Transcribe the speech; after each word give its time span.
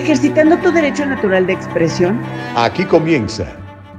ejercitando 0.00 0.56
tu 0.58 0.72
derecho 0.72 1.04
natural 1.04 1.46
de 1.46 1.52
expresión. 1.52 2.20
Aquí 2.56 2.84
comienza 2.84 3.56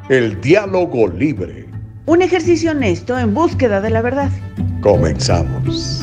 el 0.09 0.41
diálogo 0.41 1.07
libre. 1.07 1.67
Un 2.07 2.23
ejercicio 2.23 2.71
honesto 2.71 3.17
en 3.17 3.33
búsqueda 3.33 3.79
de 3.81 3.91
la 3.91 4.01
verdad. 4.01 4.31
Comenzamos. 4.81 6.01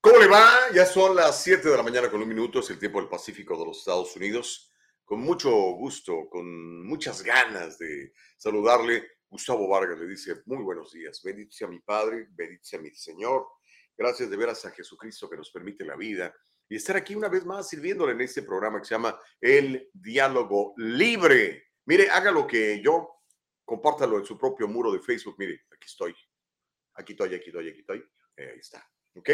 ¿Cómo 0.00 0.18
le 0.18 0.28
va? 0.28 0.46
Ya 0.74 0.86
son 0.86 1.14
las 1.14 1.42
7 1.42 1.68
de 1.68 1.76
la 1.76 1.82
mañana 1.82 2.10
con 2.10 2.22
un 2.22 2.28
minuto, 2.28 2.60
es 2.60 2.70
el 2.70 2.78
tiempo 2.78 3.00
del 3.00 3.10
Pacífico 3.10 3.58
de 3.58 3.66
los 3.66 3.78
Estados 3.78 4.16
Unidos. 4.16 4.70
Con 5.04 5.20
mucho 5.20 5.50
gusto, 5.50 6.26
con 6.30 6.86
muchas 6.86 7.22
ganas 7.22 7.78
de 7.78 8.14
saludarle 8.38 9.04
Gustavo 9.32 9.66
Vargas 9.66 9.98
le 9.98 10.06
dice, 10.06 10.42
muy 10.44 10.62
buenos 10.62 10.92
días, 10.92 11.22
bendito 11.24 11.52
sea 11.52 11.66
mi 11.66 11.80
Padre, 11.80 12.28
bendito 12.32 12.64
sea 12.64 12.78
mi 12.78 12.90
Señor, 12.90 13.46
gracias 13.96 14.28
de 14.28 14.36
veras 14.36 14.62
a 14.66 14.70
Jesucristo 14.72 15.30
que 15.30 15.38
nos 15.38 15.50
permite 15.50 15.86
la 15.86 15.96
vida 15.96 16.36
y 16.68 16.76
estar 16.76 16.96
aquí 16.96 17.14
una 17.14 17.30
vez 17.30 17.46
más 17.46 17.66
sirviéndole 17.66 18.12
en 18.12 18.20
este 18.20 18.42
programa 18.42 18.78
que 18.78 18.84
se 18.84 18.94
llama 18.94 19.18
El 19.40 19.88
Diálogo 19.94 20.74
Libre. 20.76 21.68
Mire, 21.86 22.10
haga 22.10 22.30
lo 22.30 22.46
que 22.46 22.82
yo, 22.84 23.22
compártalo 23.64 24.18
en 24.18 24.26
su 24.26 24.36
propio 24.36 24.68
muro 24.68 24.92
de 24.92 25.00
Facebook, 25.00 25.36
mire, 25.38 25.62
aquí 25.70 25.86
estoy, 25.86 26.14
aquí 26.92 27.12
estoy, 27.12 27.34
aquí 27.34 27.48
estoy, 27.48 27.68
aquí 27.70 27.80
estoy, 27.80 28.04
ahí 28.36 28.58
está, 28.58 28.86
¿ok? 29.14 29.30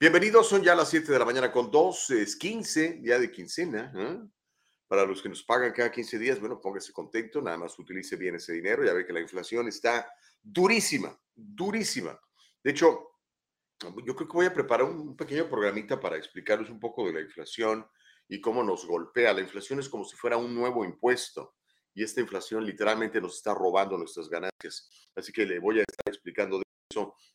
Bienvenidos, 0.00 0.48
son 0.48 0.64
ya 0.64 0.74
las 0.74 0.90
7 0.90 1.12
de 1.12 1.18
la 1.20 1.24
mañana 1.24 1.52
con 1.52 1.70
2, 1.70 2.10
es 2.10 2.34
15, 2.34 2.94
día 2.94 3.20
de 3.20 3.30
quincena, 3.30 3.92
¿eh? 3.94 4.18
Para 4.90 5.06
los 5.06 5.22
que 5.22 5.28
nos 5.28 5.44
pagan 5.44 5.70
cada 5.70 5.92
15 5.92 6.18
días, 6.18 6.40
bueno, 6.40 6.60
póngase 6.60 6.92
contento, 6.92 7.40
nada 7.40 7.56
más 7.56 7.78
utilice 7.78 8.16
bien 8.16 8.34
ese 8.34 8.54
dinero. 8.54 8.84
Ya 8.84 8.92
ve 8.92 9.06
que 9.06 9.12
la 9.12 9.20
inflación 9.20 9.68
está 9.68 10.12
durísima, 10.42 11.16
durísima. 11.32 12.20
De 12.60 12.72
hecho, 12.72 13.12
yo 14.04 14.16
creo 14.16 14.28
que 14.28 14.36
voy 14.36 14.46
a 14.46 14.52
preparar 14.52 14.88
un 14.88 15.16
pequeño 15.16 15.48
programita 15.48 16.00
para 16.00 16.16
explicarles 16.16 16.70
un 16.70 16.80
poco 16.80 17.06
de 17.06 17.12
la 17.12 17.20
inflación 17.20 17.86
y 18.26 18.40
cómo 18.40 18.64
nos 18.64 18.84
golpea. 18.84 19.32
La 19.32 19.42
inflación 19.42 19.78
es 19.78 19.88
como 19.88 20.04
si 20.04 20.16
fuera 20.16 20.36
un 20.36 20.52
nuevo 20.52 20.84
impuesto 20.84 21.54
y 21.94 22.02
esta 22.02 22.20
inflación 22.20 22.66
literalmente 22.66 23.20
nos 23.20 23.36
está 23.36 23.54
robando 23.54 23.96
nuestras 23.96 24.28
ganancias. 24.28 24.90
Así 25.14 25.30
que 25.30 25.46
le 25.46 25.60
voy 25.60 25.78
a 25.78 25.84
estar 25.88 26.12
explicando 26.12 26.58
de 26.58 26.64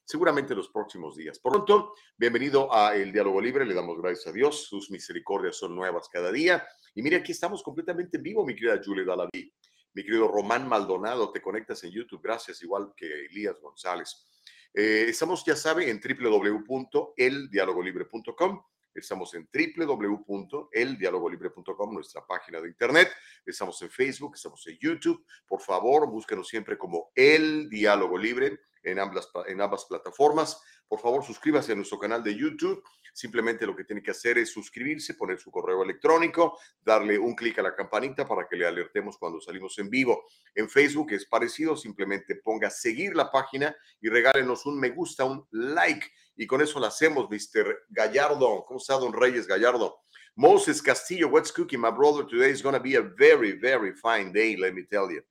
seguramente 0.04 0.54
en 0.54 0.58
los 0.58 0.70
próximos 0.70 1.16
días. 1.16 1.40
Por 1.40 1.54
tanto, 1.54 1.96
bienvenido 2.18 2.74
a 2.74 2.96
El 2.96 3.12
Diálogo 3.12 3.42
Libre. 3.42 3.66
Le 3.66 3.74
damos 3.74 3.98
gracias 3.98 4.28
a 4.28 4.32
Dios. 4.32 4.68
Sus 4.68 4.92
misericordias 4.92 5.58
son 5.58 5.76
nuevas 5.76 6.08
cada 6.10 6.32
día. 6.32 6.64
Y 6.94 7.02
mire, 7.02 7.16
aquí 7.18 7.32
estamos 7.32 7.64
completamente 7.64 8.18
en 8.18 8.24
vivo, 8.24 8.46
mi 8.46 8.56
querida 8.56 8.80
Julia 8.84 9.06
Dalaví. 9.06 9.52
Mi 9.94 10.04
querido 10.04 10.28
Román 10.28 10.68
Maldonado, 10.68 11.32
te 11.32 11.42
conectas 11.42 11.82
en 11.86 11.92
YouTube. 11.92 12.22
Gracias, 12.22 12.62
igual 12.64 12.92
que 12.96 13.26
Elías 13.26 13.60
González. 13.62 14.28
Eh, 14.74 15.06
estamos, 15.08 15.46
ya 15.46 15.56
sabe, 15.56 15.90
en 15.90 16.02
www.eldialogolibre.com. 16.02 18.62
Estamos 18.94 19.34
en 19.36 19.50
www.eldialogolibre.com, 19.54 21.94
nuestra 21.94 22.26
página 22.26 22.60
de 22.62 22.68
internet. 22.70 23.12
Estamos 23.46 23.82
en 23.82 23.90
Facebook, 23.90 24.36
estamos 24.36 24.66
en 24.68 24.78
YouTube. 24.80 25.26
Por 25.48 25.62
favor, 25.62 26.10
búsquenos 26.10 26.48
siempre 26.48 26.78
como 26.78 27.12
El 27.16 27.70
Diálogo 27.70 28.18
Libre 28.18 28.58
en 28.86 29.00
ambas, 29.00 29.30
en 29.48 29.62
ambas 29.62 29.86
plataformas. 29.86 30.62
Por 30.88 31.00
favor, 31.00 31.24
suscríbase 31.24 31.72
a 31.72 31.76
nuestro 31.76 32.00
canal 32.00 32.24
de 32.24 32.36
YouTube 32.36 32.84
Simplemente 33.16 33.66
lo 33.66 33.74
que 33.74 33.86
tiene 33.86 34.04
que 34.04 34.12
hacer 34.12 34.38
es 34.38 34.52
suscribirse, 34.52 35.14
poner 35.14 35.40
su 35.40 35.50
correo 35.50 35.82
electrónico, 35.84 36.60
darle 36.82 37.18
un 37.18 37.34
clic 37.34 37.58
a 37.58 37.62
la 37.62 37.74
campanita 37.74 38.28
para 38.28 38.46
que 38.46 38.58
le 38.58 38.68
alertemos 38.68 39.18
cuando 39.18 39.40
salimos 39.40 39.80
en 39.80 39.90
vivo. 39.90 40.26
En 40.54 40.70
Facebook 40.70 41.14
es 41.14 41.26
parecido, 41.26 41.78
simplemente 41.78 42.36
ponga 42.36 42.70
seguir 42.70 43.16
la 43.16 43.32
página 43.32 43.74
y 44.02 44.10
regálenos 44.10 44.66
un 44.66 44.78
me 44.78 44.90
gusta, 44.90 45.24
un 45.24 45.48
like. 45.52 46.06
Y 46.36 46.46
con 46.46 46.62
eso 46.62 46.78
lo 46.78 46.88
hacemos, 46.88 47.30
Mr. 47.30 47.86
Gallardo. 47.88 48.66
¿Cómo 48.68 48.82
está, 48.82 48.96
don 48.96 49.14
Reyes 49.14 49.48
Gallardo? 49.48 50.02
Moses 50.36 50.82
Castillo, 50.82 51.30
what's 51.30 51.54
cooking, 51.54 51.80
my 51.80 51.92
brother? 51.92 52.28
Today 52.28 52.52
is 52.52 52.62
going 52.62 52.76
to 52.76 52.84
be 52.84 52.98
a 52.98 53.02
very, 53.02 53.54
very 53.54 53.94
fine 53.94 54.34
day, 54.34 54.58
let 54.58 54.74
me 54.74 54.84
tell 54.84 55.10
you. 55.10 55.24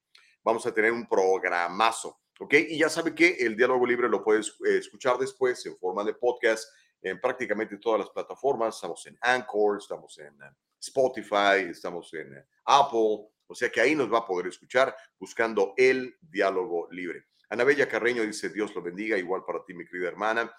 Vamos 0.42 0.64
a 0.64 0.72
tener 0.72 0.90
un 0.90 1.06
programazo, 1.06 2.18
¿ok? 2.40 2.54
Y 2.68 2.78
ya 2.78 2.88
sabe 2.88 3.14
que 3.14 3.36
el 3.40 3.56
diálogo 3.56 3.86
libre 3.86 4.08
lo 4.08 4.22
puedes 4.22 4.48
eh, 4.66 4.78
escuchar 4.78 5.18
después 5.18 5.64
en 5.66 5.76
forma 5.76 6.04
de 6.04 6.14
podcast 6.14 6.68
en 7.02 7.20
prácticamente 7.20 7.76
todas 7.78 8.00
las 8.00 8.10
plataformas. 8.10 8.76
Estamos 8.76 9.06
en 9.06 9.18
Anchor, 9.20 9.78
estamos 9.78 10.18
en 10.18 10.34
eh, 10.42 10.50
Spotify, 10.80 11.68
estamos 11.70 12.12
en 12.14 12.34
eh, 12.34 12.44
Apple. 12.64 13.28
O 13.46 13.54
sea 13.54 13.70
que 13.70 13.80
ahí 13.80 13.94
nos 13.94 14.12
va 14.12 14.18
a 14.18 14.26
poder 14.26 14.46
escuchar 14.48 14.96
buscando 15.18 15.74
el 15.76 16.16
diálogo 16.20 16.88
libre. 16.90 17.26
Anabella 17.50 17.86
Carreño 17.88 18.22
dice, 18.22 18.48
Dios 18.48 18.74
lo 18.74 18.82
bendiga, 18.82 19.18
igual 19.18 19.44
para 19.44 19.62
ti, 19.64 19.74
mi 19.74 19.84
querida 19.84 20.08
hermana. 20.08 20.52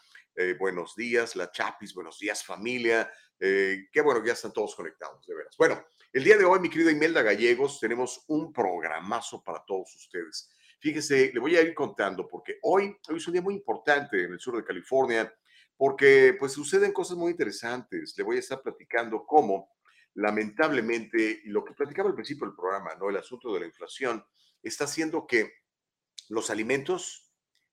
Buenos 0.60 0.96
días, 0.96 1.36
la 1.38 1.50
Chapis, 1.50 1.94
buenos 1.94 2.20
días, 2.20 2.44
familia. 2.44 3.10
qué 3.40 4.02
bueno 4.04 4.22
que 4.22 4.28
ya 4.28 4.34
están 4.34 4.52
todos 4.54 4.76
conectados, 4.76 5.26
de 5.26 5.34
veras. 5.34 5.56
Bueno, 5.58 5.84
el 6.12 6.24
día 6.24 6.38
de 6.38 6.46
hoy, 6.46 6.60
mi 6.60 6.70
querida 6.70 6.92
Imelda 6.92 7.22
Gallegos, 7.22 7.80
tenemos 7.80 8.24
un 8.28 8.54
programazo 8.54 9.44
para 9.44 9.64
todos 9.66 9.96
ustedes. 9.96 10.50
Fíjese, 10.80 11.32
le 11.34 11.40
voy 11.40 11.56
a 11.56 11.62
ir 11.62 11.74
contando 11.74 12.28
porque 12.28 12.60
hoy, 12.62 12.96
es 13.16 13.28
un 13.28 13.34
día 13.34 13.42
muy 13.42 13.56
importante 13.56 14.24
en 14.24 14.34
el 14.34 14.40
sur 14.40 14.56
de 14.56 14.64
California 14.64 15.34
porque 15.78 16.36
pues 16.40 16.54
suceden 16.54 16.94
cosas 16.94 17.18
muy 17.18 17.32
interesantes. 17.32 18.14
Le 18.18 18.24
voy 18.24 18.38
a 18.38 18.40
estar 18.40 18.62
platicando 18.62 19.26
cómo, 19.26 19.76
lamentablemente, 20.14 21.42
lo 21.46 21.64
que 21.64 21.74
platicaba 21.74 22.10
al 22.10 22.16
principio 22.16 22.48
del 22.48 22.56
programa, 22.56 22.96
¿no? 22.96 23.10
El 23.10 23.18
asunto 23.18 23.54
de 23.54 23.62
la 23.62 23.66
inflación 23.66 24.24
está 24.62 24.86
haciendo 24.86 25.28
que 25.28 25.52
los 26.30 26.50
alimentos 26.50 27.32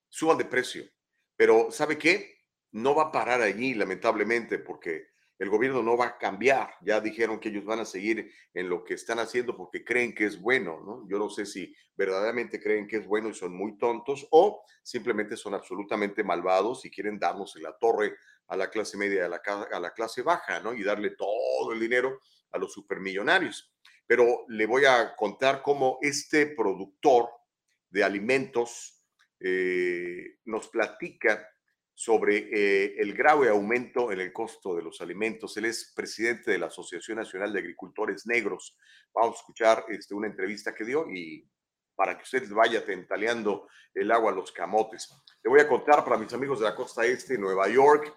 suban 0.08 0.38
de 0.38 0.44
precio. 0.44 0.84
Pero 1.36 1.70
¿sabe 1.70 1.98
qué? 1.98 2.38
No 2.72 2.94
va 2.94 3.04
a 3.04 3.12
parar 3.12 3.40
allí, 3.42 3.74
lamentablemente, 3.74 4.58
porque 4.58 5.11
el 5.38 5.50
gobierno 5.50 5.82
no 5.82 5.96
va 5.96 6.06
a 6.06 6.18
cambiar. 6.18 6.74
Ya 6.82 7.00
dijeron 7.00 7.40
que 7.40 7.48
ellos 7.48 7.64
van 7.64 7.80
a 7.80 7.84
seguir 7.84 8.30
en 8.54 8.68
lo 8.68 8.84
que 8.84 8.94
están 8.94 9.18
haciendo 9.18 9.56
porque 9.56 9.84
creen 9.84 10.14
que 10.14 10.26
es 10.26 10.40
bueno, 10.40 10.80
¿no? 10.84 11.06
Yo 11.08 11.18
no 11.18 11.28
sé 11.28 11.46
si 11.46 11.74
verdaderamente 11.96 12.60
creen 12.62 12.86
que 12.86 12.98
es 12.98 13.06
bueno 13.06 13.28
y 13.28 13.34
son 13.34 13.54
muy 13.54 13.76
tontos 13.78 14.26
o 14.30 14.64
simplemente 14.82 15.36
son 15.36 15.54
absolutamente 15.54 16.22
malvados 16.22 16.84
y 16.84 16.90
quieren 16.90 17.18
darnos 17.18 17.56
en 17.56 17.64
la 17.64 17.76
torre 17.78 18.16
a 18.48 18.56
la 18.56 18.70
clase 18.70 18.96
media, 18.96 19.26
a 19.26 19.28
la, 19.28 19.42
a 19.72 19.80
la 19.80 19.92
clase 19.92 20.22
baja, 20.22 20.60
¿no? 20.60 20.74
Y 20.74 20.82
darle 20.82 21.10
todo 21.10 21.72
el 21.72 21.80
dinero 21.80 22.20
a 22.52 22.58
los 22.58 22.72
supermillonarios. 22.72 23.72
Pero 24.06 24.44
le 24.48 24.66
voy 24.66 24.84
a 24.84 25.16
contar 25.16 25.62
cómo 25.62 25.98
este 26.02 26.46
productor 26.46 27.28
de 27.90 28.04
alimentos 28.04 29.02
eh, 29.40 30.38
nos 30.44 30.68
platica 30.68 31.48
sobre 31.94 32.48
eh, 32.52 32.94
el 32.98 33.14
grave 33.14 33.48
aumento 33.48 34.10
en 34.12 34.20
el 34.20 34.32
costo 34.32 34.74
de 34.74 34.82
los 34.82 35.00
alimentos. 35.00 35.56
Él 35.56 35.66
es 35.66 35.92
presidente 35.94 36.50
de 36.50 36.58
la 36.58 36.66
Asociación 36.66 37.18
Nacional 37.18 37.52
de 37.52 37.60
Agricultores 37.60 38.26
Negros. 38.26 38.76
Vamos 39.14 39.36
a 39.36 39.40
escuchar 39.40 39.84
este, 39.88 40.14
una 40.14 40.26
entrevista 40.26 40.74
que 40.74 40.84
dio 40.84 41.06
y 41.08 41.48
para 41.94 42.16
que 42.16 42.22
usted 42.22 42.50
vaya 42.50 42.84
tentaleando 42.84 43.68
el 43.94 44.10
agua 44.10 44.32
a 44.32 44.34
los 44.34 44.50
camotes. 44.52 45.08
Le 45.42 45.50
voy 45.50 45.60
a 45.60 45.68
contar 45.68 46.02
para 46.04 46.18
mis 46.18 46.32
amigos 46.32 46.60
de 46.60 46.64
la 46.64 46.74
costa 46.74 47.04
este, 47.04 47.36
Nueva 47.38 47.68
York. 47.68 48.12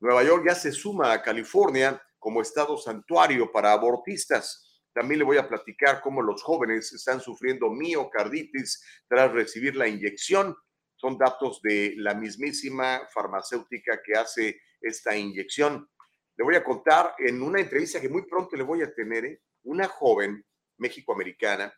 Nueva 0.00 0.24
York 0.24 0.44
ya 0.46 0.54
se 0.54 0.72
suma 0.72 1.12
a 1.12 1.22
California 1.22 2.00
como 2.18 2.42
estado 2.42 2.76
santuario 2.76 3.50
para 3.50 3.72
abortistas. 3.72 4.82
También 4.92 5.20
le 5.20 5.24
voy 5.24 5.36
a 5.38 5.48
platicar 5.48 6.00
cómo 6.00 6.20
los 6.20 6.42
jóvenes 6.42 6.92
están 6.92 7.20
sufriendo 7.20 7.70
miocarditis 7.70 8.84
tras 9.08 9.32
recibir 9.32 9.76
la 9.76 9.86
inyección 9.86 10.56
son 11.00 11.16
datos 11.16 11.62
de 11.62 11.94
la 11.96 12.14
mismísima 12.14 13.08
farmacéutica 13.12 14.02
que 14.04 14.12
hace 14.14 14.60
esta 14.80 15.16
inyección. 15.16 15.88
Le 16.36 16.44
voy 16.44 16.56
a 16.56 16.64
contar 16.64 17.14
en 17.18 17.40
una 17.40 17.60
entrevista 17.60 18.00
que 18.00 18.10
muy 18.10 18.26
pronto 18.26 18.54
le 18.54 18.62
voy 18.62 18.82
a 18.82 18.92
tener, 18.92 19.24
¿eh? 19.24 19.42
una 19.62 19.88
joven 19.88 20.44
mexicoamericana 20.76 21.72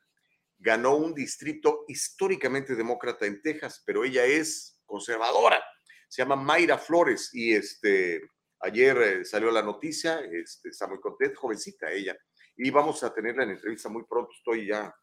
ganó 0.59 0.97
un 0.97 1.15
distrito 1.15 1.85
históricamente 1.87 2.75
demócrata 2.75 3.27
en 3.27 3.41
Texas, 3.41 3.83
pero 3.87 4.05
ella 4.05 4.25
es 4.25 4.81
conservadora. 4.85 5.63
Se 6.09 6.23
llama 6.23 6.37
Mayra 6.37 6.79
Flores 6.79 7.31
y 7.33 7.55
este, 7.55 8.23
ayer 8.61 8.97
eh, 8.99 9.25
salió 9.25 9.51
la 9.51 9.63
noticia, 9.63 10.21
este, 10.21 10.71
está 10.71 10.89
muy 10.89 11.01
contenta, 11.01 11.39
jovencita 11.39 11.91
ella. 11.91 12.17
Y 12.57 12.71
vamos 12.71 13.03
a 13.03 13.15
tenerla 13.15 13.45
en 13.45 13.51
entrevista 13.51 13.89
muy 13.89 14.05
pronto. 14.05 14.31
Estoy 14.37 14.67
ya 14.67 14.95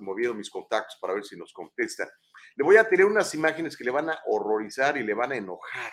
moviendo 0.00 0.34
mis 0.34 0.50
contactos 0.50 0.96
para 1.00 1.14
ver 1.14 1.24
si 1.24 1.36
nos 1.36 1.52
contesta. 1.52 2.08
Le 2.56 2.64
voy 2.64 2.76
a 2.76 2.88
tener 2.88 3.06
unas 3.06 3.34
imágenes 3.34 3.76
que 3.76 3.84
le 3.84 3.90
van 3.90 4.10
a 4.10 4.18
horrorizar 4.26 4.96
y 4.96 5.02
le 5.02 5.14
van 5.14 5.32
a 5.32 5.36
enojar, 5.36 5.92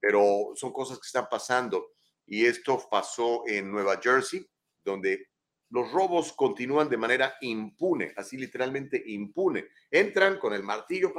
pero 0.00 0.52
son 0.54 0.72
cosas 0.72 0.98
que 0.98 1.06
están 1.06 1.28
pasando. 1.30 1.92
Y 2.26 2.46
esto 2.46 2.86
pasó 2.90 3.42
en 3.46 3.70
Nueva 3.70 4.00
Jersey, 4.02 4.44
donde 4.84 5.28
los 5.70 5.90
robos 5.92 6.32
continúan 6.32 6.88
de 6.88 6.96
manera 6.96 7.34
impune, 7.40 8.12
así 8.16 8.36
literalmente 8.36 9.02
impune. 9.06 9.68
Entran 9.90 10.38
con 10.38 10.52
el 10.52 10.62
martillo 10.62 11.12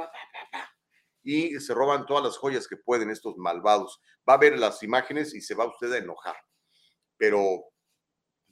y 1.22 1.60
se 1.60 1.74
roban 1.74 2.06
todas 2.06 2.24
las 2.24 2.38
joyas 2.38 2.66
que 2.66 2.76
pueden 2.76 3.10
estos 3.10 3.36
malvados. 3.36 4.00
Va 4.28 4.34
a 4.34 4.38
ver 4.38 4.58
las 4.58 4.82
imágenes 4.82 5.34
y 5.34 5.40
se 5.40 5.54
va 5.54 5.66
usted 5.66 5.92
a 5.92 5.98
enojar. 5.98 6.36
Pero 7.16 7.64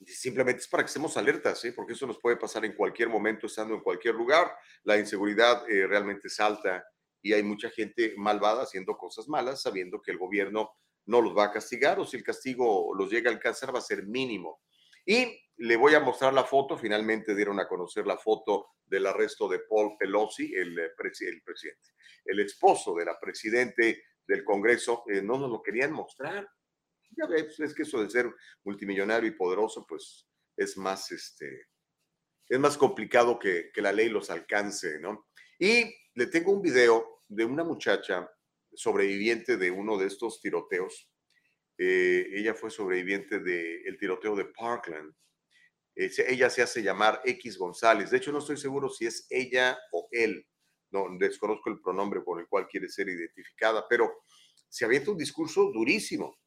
simplemente 0.05 0.61
es 0.61 0.67
para 0.67 0.83
que 0.83 0.87
estemos 0.87 1.17
alertas, 1.17 1.59
¿sí? 1.59 1.71
porque 1.71 1.93
eso 1.93 2.07
nos 2.07 2.19
puede 2.19 2.37
pasar 2.37 2.65
en 2.65 2.73
cualquier 2.73 3.09
momento, 3.09 3.47
estando 3.47 3.75
en 3.75 3.81
cualquier 3.81 4.15
lugar. 4.15 4.51
La 4.83 4.97
inseguridad 4.97 5.69
eh, 5.69 5.87
realmente 5.87 6.27
es 6.27 6.39
alta 6.39 6.85
y 7.21 7.33
hay 7.33 7.43
mucha 7.43 7.69
gente 7.69 8.13
malvada 8.17 8.63
haciendo 8.63 8.97
cosas 8.97 9.27
malas, 9.27 9.61
sabiendo 9.61 10.01
que 10.01 10.11
el 10.11 10.17
gobierno 10.17 10.71
no 11.05 11.21
los 11.21 11.35
va 11.35 11.45
a 11.45 11.51
castigar 11.51 11.99
o 11.99 12.05
si 12.05 12.17
el 12.17 12.23
castigo 12.23 12.93
los 12.95 13.09
llega 13.09 13.31
a 13.31 13.33
alcanzar 13.33 13.73
va 13.73 13.79
a 13.79 13.81
ser 13.81 14.05
mínimo. 14.05 14.61
Y 15.05 15.39
le 15.57 15.77
voy 15.77 15.95
a 15.95 15.99
mostrar 15.99 16.33
la 16.33 16.43
foto, 16.43 16.77
finalmente 16.77 17.33
dieron 17.33 17.59
a 17.59 17.67
conocer 17.67 18.05
la 18.05 18.17
foto 18.17 18.67
del 18.85 19.05
arresto 19.07 19.47
de 19.47 19.59
Paul 19.59 19.95
Pelosi, 19.97 20.53
el, 20.53 20.77
eh, 20.77 20.89
presidente, 20.97 21.43
el 22.25 22.39
esposo 22.41 22.93
de 22.95 23.05
la 23.05 23.19
presidente 23.19 24.03
del 24.27 24.43
Congreso, 24.43 25.03
eh, 25.07 25.21
no 25.21 25.37
nos 25.37 25.49
lo 25.49 25.63
querían 25.63 25.93
mostrar. 25.93 26.47
Ya 27.17 27.25
ves, 27.29 27.59
es 27.59 27.73
que 27.73 27.83
eso 27.83 28.01
de 28.01 28.09
ser 28.09 28.33
multimillonario 28.63 29.29
y 29.29 29.35
poderoso, 29.35 29.85
pues 29.87 30.27
es 30.55 30.77
más, 30.77 31.11
este, 31.11 31.67
es 32.47 32.59
más 32.59 32.77
complicado 32.77 33.37
que, 33.37 33.71
que 33.73 33.81
la 33.81 33.91
ley 33.91 34.09
los 34.09 34.29
alcance, 34.29 34.99
¿no? 34.99 35.27
Y 35.59 35.93
le 36.13 36.27
tengo 36.27 36.51
un 36.51 36.61
video 36.61 37.21
de 37.27 37.45
una 37.45 37.63
muchacha 37.63 38.29
sobreviviente 38.73 39.57
de 39.57 39.71
uno 39.71 39.97
de 39.97 40.07
estos 40.07 40.39
tiroteos. 40.39 41.09
Eh, 41.77 42.27
ella 42.33 42.53
fue 42.53 42.69
sobreviviente 42.69 43.39
del 43.39 43.97
tiroteo 43.99 44.35
de 44.35 44.45
Parkland. 44.45 45.13
ella 45.95 46.49
se 46.49 46.61
hace 46.61 46.81
llamar 46.81 47.21
X 47.25 47.57
González. 47.57 48.11
De 48.11 48.17
hecho, 48.17 48.31
no 48.31 48.39
estoy 48.39 48.57
seguro 48.57 48.89
si 48.89 49.05
es 49.05 49.25
ella 49.29 49.77
o 49.91 50.07
él. 50.11 50.47
No, 50.91 51.05
desconozco 51.19 51.69
el 51.69 51.81
pronombre 51.81 52.21
por 52.21 52.39
el 52.39 52.47
cual 52.47 52.67
quiere 52.67 52.87
ser 52.87 53.09
identificada, 53.09 53.85
pero 53.89 54.23
se 54.69 54.85
avienta 54.85 55.11
un 55.11 55.17
discurso 55.17 55.71
durísimo 55.71 56.37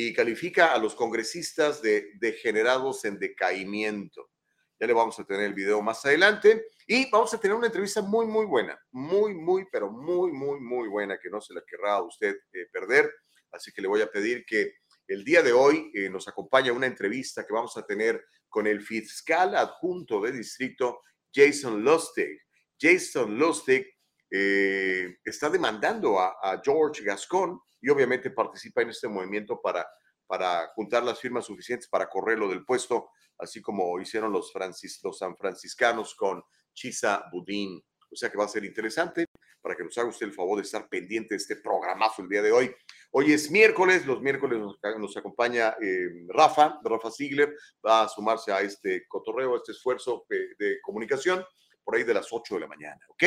y 0.00 0.12
califica 0.12 0.72
a 0.74 0.78
los 0.78 0.94
congresistas 0.94 1.82
de 1.82 2.12
degenerados 2.20 3.04
en 3.04 3.18
decaimiento. 3.18 4.30
Ya 4.78 4.86
le 4.86 4.92
vamos 4.92 5.18
a 5.18 5.24
tener 5.24 5.46
el 5.46 5.54
video 5.54 5.82
más 5.82 6.06
adelante 6.06 6.66
y 6.86 7.10
vamos 7.10 7.34
a 7.34 7.40
tener 7.40 7.56
una 7.56 7.66
entrevista 7.66 8.00
muy, 8.00 8.24
muy 8.24 8.46
buena, 8.46 8.80
muy, 8.92 9.34
muy, 9.34 9.66
pero 9.72 9.90
muy, 9.90 10.30
muy, 10.30 10.60
muy 10.60 10.88
buena, 10.88 11.18
que 11.20 11.28
no 11.28 11.40
se 11.40 11.52
la 11.52 11.62
querrá 11.66 12.00
usted 12.00 12.36
eh, 12.52 12.66
perder. 12.72 13.12
Así 13.50 13.72
que 13.72 13.82
le 13.82 13.88
voy 13.88 14.00
a 14.00 14.08
pedir 14.08 14.44
que 14.46 14.74
el 15.08 15.24
día 15.24 15.42
de 15.42 15.52
hoy 15.52 15.90
eh, 15.92 16.08
nos 16.08 16.28
acompañe 16.28 16.70
una 16.70 16.86
entrevista 16.86 17.44
que 17.44 17.52
vamos 17.52 17.76
a 17.76 17.84
tener 17.84 18.24
con 18.48 18.68
el 18.68 18.80
fiscal 18.80 19.56
adjunto 19.56 20.20
de 20.20 20.30
distrito, 20.30 21.00
Jason 21.34 21.82
Lustig. 21.82 22.38
Jason 22.80 23.36
Lustig 23.36 23.84
eh, 24.30 25.16
está 25.24 25.50
demandando 25.50 26.20
a, 26.20 26.36
a 26.40 26.62
George 26.64 27.02
Gascon 27.02 27.60
y 27.80 27.88
obviamente 27.90 28.30
participa 28.30 28.82
en 28.82 28.90
este 28.90 29.08
movimiento 29.08 29.60
para, 29.60 29.86
para 30.26 30.68
juntar 30.74 31.02
las 31.04 31.20
firmas 31.20 31.46
suficientes 31.46 31.88
para 31.88 32.08
correrlo 32.08 32.48
del 32.48 32.64
puesto, 32.64 33.10
así 33.38 33.62
como 33.62 33.98
hicieron 34.00 34.32
los, 34.32 34.52
francis, 34.52 35.00
los 35.02 35.18
san 35.18 35.36
franciscanos 35.36 36.14
con 36.14 36.42
Chisa 36.72 37.24
Budín. 37.32 37.82
O 38.10 38.16
sea 38.16 38.30
que 38.30 38.38
va 38.38 38.44
a 38.44 38.48
ser 38.48 38.64
interesante 38.64 39.26
para 39.60 39.76
que 39.76 39.84
nos 39.84 39.96
haga 39.98 40.08
usted 40.08 40.26
el 40.26 40.32
favor 40.32 40.56
de 40.56 40.62
estar 40.62 40.88
pendiente 40.88 41.34
de 41.34 41.36
este 41.36 41.56
programazo 41.56 42.22
el 42.22 42.28
día 42.28 42.40
de 42.40 42.52
hoy. 42.52 42.74
Hoy 43.10 43.32
es 43.32 43.50
miércoles, 43.50 44.06
los 44.06 44.22
miércoles 44.22 44.58
nos, 44.58 45.16
acompaña 45.16 45.76
eh, 45.80 46.08
Rafa, 46.28 46.80
Rafa 46.82 47.10
Ziegler, 47.10 47.54
va 47.84 48.02
a 48.02 48.08
sumarse 48.08 48.52
a 48.52 48.60
este 48.60 49.06
cotorreo, 49.06 49.54
a 49.54 49.56
este 49.58 49.72
esfuerzo 49.72 50.24
de, 50.28 50.54
de 50.58 50.80
comunicación 50.80 51.44
por 51.88 51.96
ahí 51.96 52.04
de 52.04 52.14
las 52.14 52.28
8 52.30 52.54
de 52.54 52.60
la 52.60 52.66
mañana, 52.66 53.00
¿ok? 53.08 53.24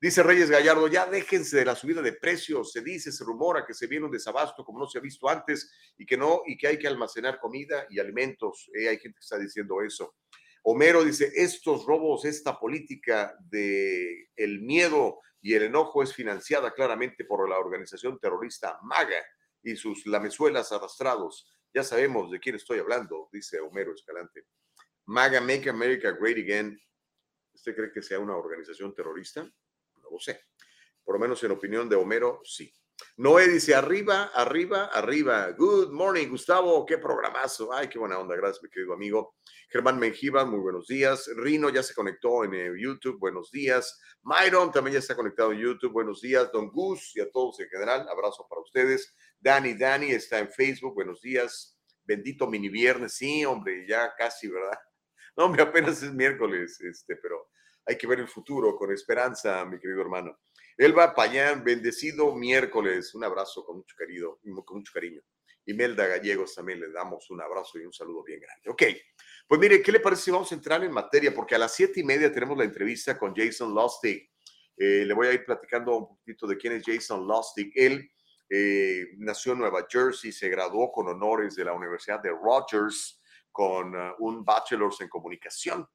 Dice 0.00 0.22
Reyes 0.22 0.48
Gallardo, 0.48 0.86
ya 0.86 1.06
déjense 1.06 1.56
de 1.56 1.64
la 1.64 1.74
subida 1.74 2.00
de 2.00 2.12
precios, 2.12 2.70
se 2.70 2.82
dice, 2.82 3.10
se 3.10 3.24
rumora 3.24 3.66
que 3.66 3.74
se 3.74 3.88
viene 3.88 4.06
un 4.06 4.12
desabasto 4.12 4.64
como 4.64 4.78
no 4.78 4.86
se 4.86 4.98
ha 4.98 5.00
visto 5.00 5.28
antes 5.28 5.72
y 5.96 6.06
que 6.06 6.16
no, 6.16 6.42
y 6.46 6.56
que 6.56 6.68
hay 6.68 6.78
que 6.78 6.86
almacenar 6.86 7.40
comida 7.40 7.84
y 7.90 7.98
alimentos. 7.98 8.70
Eh, 8.74 8.88
hay 8.88 8.98
gente 8.98 9.16
que 9.18 9.24
está 9.24 9.36
diciendo 9.38 9.82
eso. 9.82 10.14
Homero 10.62 11.04
dice, 11.04 11.32
estos 11.34 11.84
robos, 11.84 12.24
esta 12.24 12.60
política 12.60 13.36
de 13.40 14.28
el 14.36 14.60
miedo 14.60 15.18
y 15.40 15.54
el 15.54 15.64
enojo 15.64 16.02
es 16.02 16.14
financiada 16.14 16.72
claramente 16.72 17.24
por 17.24 17.48
la 17.48 17.58
organización 17.58 18.20
terrorista 18.20 18.78
MAGA 18.82 19.24
y 19.64 19.74
sus 19.74 20.06
lamezuelas 20.06 20.70
arrastrados. 20.70 21.50
Ya 21.74 21.82
sabemos 21.82 22.30
de 22.30 22.38
quién 22.38 22.54
estoy 22.54 22.78
hablando, 22.78 23.28
dice 23.32 23.58
Homero 23.58 23.92
Escalante. 23.94 24.46
MAGA, 25.06 25.40
Make 25.40 25.68
America 25.68 26.12
Great 26.12 26.38
Again. 26.38 26.80
¿Usted 27.52 27.74
cree 27.74 27.92
que 27.92 28.02
sea 28.02 28.20
una 28.20 28.36
organización 28.36 28.94
terrorista? 28.94 29.50
Lo 30.10 30.18
sé. 30.18 30.40
Por 31.04 31.14
lo 31.14 31.20
menos 31.20 31.42
en 31.44 31.52
opinión 31.52 31.88
de 31.88 31.96
Homero, 31.96 32.40
sí. 32.44 32.72
Noé 33.16 33.48
dice, 33.48 33.74
arriba, 33.74 34.30
arriba, 34.34 34.86
arriba. 34.86 35.50
Good 35.52 35.90
morning, 35.90 36.28
Gustavo. 36.28 36.84
Qué 36.84 36.98
programazo. 36.98 37.72
Ay, 37.72 37.88
qué 37.88 37.98
buena 37.98 38.18
onda. 38.18 38.34
Gracias, 38.36 38.62
mi 38.62 38.68
querido 38.68 38.92
amigo. 38.94 39.36
Germán 39.70 39.98
Menjiva, 39.98 40.44
muy 40.44 40.60
buenos 40.60 40.86
días. 40.86 41.28
Rino 41.36 41.68
ya 41.70 41.82
se 41.82 41.94
conectó 41.94 42.44
en 42.44 42.54
eh, 42.54 42.72
YouTube. 42.76 43.18
Buenos 43.18 43.50
días. 43.50 44.00
Myron 44.22 44.72
también 44.72 44.94
ya 44.94 44.98
está 44.98 45.14
conectado 45.14 45.52
en 45.52 45.58
YouTube. 45.58 45.92
Buenos 45.92 46.20
días. 46.20 46.50
Don 46.52 46.70
Gus 46.70 47.16
y 47.16 47.20
a 47.20 47.30
todos 47.30 47.60
en 47.60 47.68
general. 47.68 48.08
Abrazo 48.08 48.46
para 48.48 48.62
ustedes. 48.62 49.14
Dani, 49.38 49.74
Dani 49.74 50.10
está 50.10 50.38
en 50.38 50.50
Facebook. 50.50 50.94
Buenos 50.94 51.20
días. 51.20 51.78
Bendito 52.04 52.46
mini 52.46 52.68
viernes. 52.68 53.14
Sí, 53.14 53.44
hombre, 53.44 53.86
ya 53.88 54.14
casi, 54.16 54.48
¿verdad? 54.48 54.78
No, 55.36 55.44
hombre, 55.44 55.62
apenas 55.62 56.02
es 56.02 56.12
miércoles, 56.12 56.80
este, 56.80 57.14
pero 57.14 57.48
hay 57.88 57.96
que 57.96 58.06
ver 58.06 58.20
el 58.20 58.28
futuro 58.28 58.76
con 58.76 58.92
esperanza, 58.92 59.64
mi 59.64 59.78
querido 59.78 60.02
hermano. 60.02 60.38
Elba 60.76 61.14
Payán, 61.14 61.64
bendecido 61.64 62.34
miércoles. 62.34 63.14
Un 63.14 63.24
abrazo 63.24 63.64
con 63.64 63.78
mucho, 63.78 63.96
querido, 63.96 64.38
con 64.64 64.76
mucho 64.76 64.92
cariño. 64.92 65.22
Imelda 65.64 66.06
Gallegos 66.06 66.54
también 66.54 66.80
le 66.80 66.90
damos 66.90 67.30
un 67.30 67.40
abrazo 67.40 67.78
y 67.78 67.86
un 67.86 67.92
saludo 67.92 68.22
bien 68.22 68.40
grande. 68.40 68.68
Ok, 68.68 68.82
pues 69.46 69.60
mire, 69.60 69.82
¿qué 69.82 69.90
le 69.90 70.00
parece 70.00 70.22
si 70.22 70.30
vamos 70.30 70.52
a 70.52 70.54
entrar 70.54 70.84
en 70.84 70.92
materia? 70.92 71.34
Porque 71.34 71.54
a 71.54 71.58
las 71.58 71.74
siete 71.74 72.00
y 72.00 72.04
media 72.04 72.30
tenemos 72.30 72.58
la 72.58 72.64
entrevista 72.64 73.18
con 73.18 73.34
Jason 73.34 73.74
Lustig. 73.74 74.30
Eh, 74.76 75.04
le 75.06 75.14
voy 75.14 75.28
a 75.28 75.32
ir 75.32 75.44
platicando 75.44 75.96
un 75.96 76.08
poquito 76.08 76.46
de 76.46 76.58
quién 76.58 76.74
es 76.74 76.82
Jason 76.84 77.26
Lustig. 77.26 77.72
Él 77.74 78.10
eh, 78.50 79.06
nació 79.16 79.52
en 79.52 79.60
Nueva 79.60 79.86
Jersey, 79.90 80.30
se 80.30 80.50
graduó 80.50 80.92
con 80.92 81.08
honores 81.08 81.56
de 81.56 81.64
la 81.64 81.72
Universidad 81.72 82.20
de 82.20 82.30
Rogers 82.30 83.22
con 83.50 83.96
uh, 83.96 84.14
un 84.18 84.44
bachelor's 84.44 85.00
en 85.00 85.08
comunicación 85.08 85.88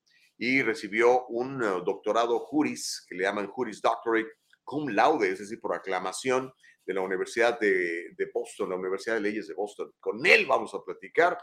y 0.45 0.61
recibió 0.61 1.25
un 1.27 1.63
eh, 1.63 1.67
doctorado 1.85 2.37
juris, 2.37 3.05
que 3.07 3.15
le 3.15 3.23
llaman 3.23 3.47
juris 3.47 3.81
doctorate, 3.81 4.27
cum 4.65 4.89
laude, 4.89 5.29
es 5.29 5.39
decir, 5.39 5.61
por 5.61 5.73
aclamación 5.73 6.51
de 6.85 6.93
la 6.93 6.99
Universidad 6.99 7.57
de, 7.61 8.13
Boston, 8.33 8.71
la 8.71 8.75
Universidad 8.75 9.15
de 9.15 9.21
Leyes 9.21 9.47
de 9.47 9.53
Boston. 9.53 9.93
Con 10.01 10.25
él 10.25 10.45
vamos 10.45 10.73
a 10.73 10.83
platicar 10.83 11.37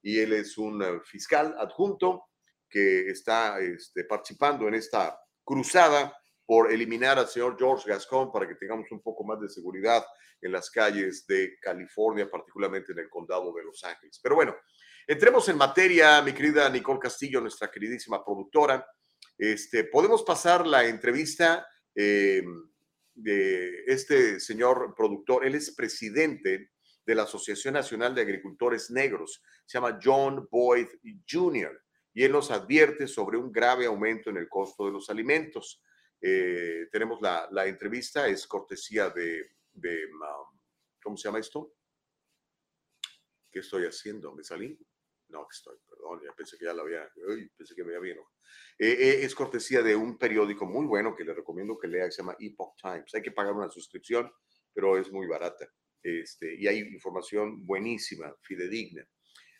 y 0.00 0.20
él 0.20 0.34
es 0.34 0.56
un 0.56 0.80
eh, 0.84 1.00
fiscal 1.02 1.56
adjunto 1.58 2.26
que 2.70 3.08
está 3.08 3.58
este, 3.58 4.04
participando 4.04 4.68
en 4.68 4.74
esta 4.74 5.18
cruzada 5.42 6.16
por 6.46 6.70
eliminar 6.70 7.18
al 7.18 7.26
señor 7.26 7.56
George 7.58 7.90
Gascon 7.90 8.30
para 8.30 8.46
que 8.46 8.54
tengamos 8.54 8.86
un 8.92 9.02
poco 9.02 9.24
más 9.24 9.40
de 9.40 9.48
seguridad 9.48 10.06
en 10.40 10.52
las 10.52 10.70
calles 10.70 11.26
de 11.26 11.58
California, 11.60 12.30
particularmente 12.30 12.92
en 12.92 13.00
el 13.00 13.10
condado 13.10 13.52
de 13.52 13.64
Los 13.64 13.82
Ángeles. 13.82 14.20
Pero 14.22 14.36
bueno, 14.36 14.54
Entremos 15.06 15.46
en 15.50 15.58
materia, 15.58 16.22
mi 16.22 16.32
querida 16.32 16.70
Nicole 16.70 16.98
Castillo, 16.98 17.38
nuestra 17.38 17.70
queridísima 17.70 18.24
productora. 18.24 18.86
Este, 19.36 19.84
podemos 19.84 20.22
pasar 20.22 20.66
la 20.66 20.86
entrevista 20.86 21.66
eh, 21.94 22.42
de 23.12 23.84
este 23.86 24.40
señor 24.40 24.94
productor. 24.96 25.44
Él 25.44 25.56
es 25.56 25.74
presidente 25.74 26.70
de 27.04 27.14
la 27.14 27.24
Asociación 27.24 27.74
Nacional 27.74 28.14
de 28.14 28.22
Agricultores 28.22 28.90
Negros. 28.90 29.42
Se 29.66 29.76
llama 29.76 29.98
John 30.02 30.48
Boyd 30.50 30.88
Jr. 31.30 31.82
Y 32.14 32.24
él 32.24 32.32
nos 32.32 32.50
advierte 32.50 33.06
sobre 33.06 33.36
un 33.36 33.52
grave 33.52 33.84
aumento 33.84 34.30
en 34.30 34.38
el 34.38 34.48
costo 34.48 34.86
de 34.86 34.92
los 34.92 35.10
alimentos. 35.10 35.82
Eh, 36.18 36.88
tenemos 36.90 37.20
la, 37.20 37.66
entrevista, 37.66 38.26
es 38.26 38.46
cortesía 38.46 39.10
de, 39.10 39.50
de 39.70 40.06
um, 40.06 40.58
¿cómo 41.02 41.16
se 41.18 41.28
llama 41.28 41.40
esto? 41.40 41.74
¿Qué 43.52 43.58
estoy 43.58 43.84
haciendo? 43.84 44.34
¿Me 44.34 44.42
salí? 44.42 44.78
No, 45.34 45.48
estoy, 45.50 45.76
perdón, 45.90 46.20
ya 46.24 46.32
pensé 46.32 46.56
que 46.56 46.64
ya 46.64 46.72
la 46.72 46.82
había, 46.82 47.10
pensé 47.56 47.74
que 47.74 47.82
me 47.82 47.96
había. 47.96 48.14
Eh, 48.14 48.18
eh, 48.78 49.24
es 49.24 49.34
cortesía 49.34 49.82
de 49.82 49.96
un 49.96 50.16
periódico 50.16 50.64
muy 50.64 50.86
bueno 50.86 51.16
que 51.16 51.24
le 51.24 51.34
recomiendo 51.34 51.76
que 51.76 51.88
lea, 51.88 52.08
se 52.08 52.22
llama 52.22 52.36
Epoch 52.38 52.76
Times. 52.80 53.12
Hay 53.14 53.22
que 53.22 53.32
pagar 53.32 53.52
una 53.52 53.68
suscripción, 53.68 54.32
pero 54.72 54.96
es 54.96 55.10
muy 55.10 55.26
barata. 55.26 55.68
Este, 56.04 56.54
y 56.54 56.68
hay 56.68 56.78
información 56.78 57.66
buenísima, 57.66 58.32
fidedigna. 58.42 59.04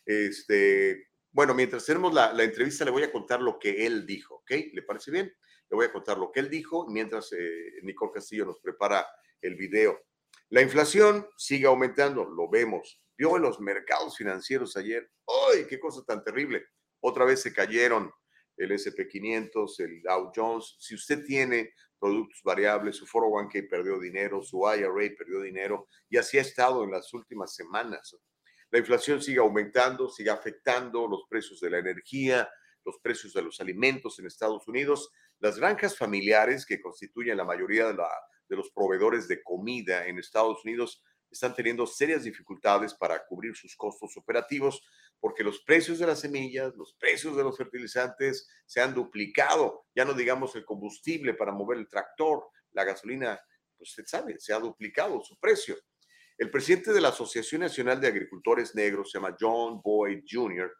Este, 0.06 1.08
bueno, 1.32 1.54
mientras 1.54 1.84
tenemos 1.84 2.14
la, 2.14 2.32
la, 2.32 2.44
entrevista, 2.44 2.84
le 2.84 2.92
voy 2.92 3.02
a 3.02 3.10
contar 3.10 3.42
lo 3.42 3.58
que 3.58 3.84
él 3.84 4.06
dijo, 4.06 4.36
¿ok? 4.36 4.52
¿Le 4.74 4.82
parece 4.82 5.10
bien? 5.10 5.26
Le 5.70 5.74
voy 5.74 5.86
a 5.86 5.92
contar 5.92 6.18
lo 6.18 6.30
que 6.30 6.38
él 6.38 6.50
dijo 6.50 6.86
mientras 6.88 7.32
eh, 7.32 7.80
Nicole 7.82 8.12
Castillo 8.12 8.44
nos 8.44 8.60
prepara 8.60 9.04
el 9.40 9.56
video. 9.56 10.04
La 10.50 10.62
inflación 10.62 11.26
sigue 11.36 11.66
aumentando, 11.66 12.24
lo 12.24 12.48
vemos, 12.48 13.03
vio 13.16 13.36
en 13.36 13.42
los 13.42 13.60
mercados 13.60 14.16
financieros 14.16 14.76
ayer, 14.76 15.10
¡ay, 15.52 15.66
qué 15.68 15.78
cosa 15.78 16.02
tan 16.04 16.22
terrible! 16.22 16.64
Otra 17.00 17.24
vez 17.24 17.42
se 17.42 17.52
cayeron 17.52 18.10
el 18.56 18.70
SP500, 18.70 19.80
el 19.80 20.02
Dow 20.02 20.32
Jones. 20.34 20.76
Si 20.78 20.94
usted 20.94 21.24
tiene 21.24 21.74
productos 21.98 22.40
variables, 22.44 22.96
su 22.96 23.06
401k 23.06 23.68
perdió 23.68 23.98
dinero, 23.98 24.42
su 24.42 24.60
IRA 24.60 25.14
perdió 25.16 25.40
dinero 25.40 25.88
y 26.08 26.16
así 26.16 26.38
ha 26.38 26.42
estado 26.42 26.84
en 26.84 26.90
las 26.90 27.12
últimas 27.14 27.54
semanas. 27.54 28.16
la 28.70 28.78
inflación 28.78 29.22
sigue 29.22 29.38
aumentando, 29.38 30.08
sigue 30.08 30.30
afectando 30.30 31.06
los 31.06 31.24
precios 31.28 31.60
de 31.60 31.70
la 31.70 31.78
energía, 31.78 32.48
los 32.84 32.98
precios 32.98 33.32
de 33.32 33.42
los 33.42 33.60
alimentos 33.60 34.18
en 34.18 34.26
Estados 34.26 34.66
Unidos. 34.66 35.10
Las 35.38 35.58
granjas 35.58 35.96
familiares, 35.96 36.66
que 36.66 36.80
constituyen 36.80 37.36
la 37.36 37.44
mayoría 37.44 37.86
de, 37.86 38.02
de 38.48 38.56
los 38.56 38.70
proveedores 38.70 39.28
de 39.28 39.42
comida 39.42 40.06
en 40.06 40.18
Estados 40.18 40.64
Unidos, 40.64 41.02
están 41.34 41.54
teniendo 41.54 41.84
serias 41.86 42.22
dificultades 42.22 42.94
para 42.94 43.26
cubrir 43.26 43.56
sus 43.56 43.74
costos 43.76 44.16
operativos 44.16 44.80
porque 45.20 45.42
los 45.42 45.60
precios 45.62 45.98
de 45.98 46.06
las 46.06 46.20
semillas, 46.20 46.72
los 46.76 46.94
precios 46.94 47.36
de 47.36 47.42
los 47.42 47.56
fertilizantes 47.56 48.48
se 48.64 48.80
han 48.80 48.94
duplicado. 48.94 49.86
Ya 49.94 50.04
no 50.04 50.14
digamos 50.14 50.54
el 50.54 50.64
combustible 50.64 51.34
para 51.34 51.50
mover 51.50 51.78
el 51.78 51.88
tractor, 51.88 52.46
la 52.72 52.84
gasolina, 52.84 53.40
pues 53.76 53.90
usted 53.90 54.04
sabe, 54.06 54.38
se 54.38 54.52
ha 54.52 54.60
duplicado 54.60 55.20
su 55.22 55.36
precio. 55.38 55.76
El 56.38 56.50
presidente 56.50 56.92
de 56.92 57.00
la 57.00 57.08
Asociación 57.08 57.62
Nacional 57.62 58.00
de 58.00 58.08
Agricultores 58.08 58.74
Negros, 58.74 59.10
se 59.10 59.18
llama 59.18 59.36
John 59.38 59.80
Boyd 59.82 60.22
Jr., 60.28 60.72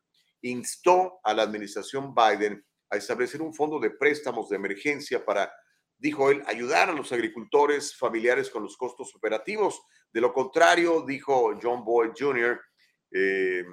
instó 0.42 1.20
a 1.24 1.34
la 1.34 1.42
administración 1.42 2.14
Biden 2.14 2.64
a 2.90 2.96
establecer 2.96 3.42
un 3.42 3.54
fondo 3.54 3.80
de 3.80 3.90
préstamos 3.90 4.48
de 4.48 4.56
emergencia 4.56 5.24
para 5.24 5.52
dijo 5.98 6.30
él, 6.30 6.42
ayudar 6.46 6.90
a 6.90 6.92
los 6.92 7.12
agricultores 7.12 7.96
familiares 7.96 8.50
con 8.50 8.62
los 8.62 8.76
costos 8.76 9.14
operativos. 9.14 9.80
De 10.14 10.20
lo 10.20 10.32
contrario, 10.32 11.04
dijo 11.04 11.58
John 11.60 11.84
Boyd 11.84 12.12
Jr., 12.16 12.60
eh, 13.10 13.64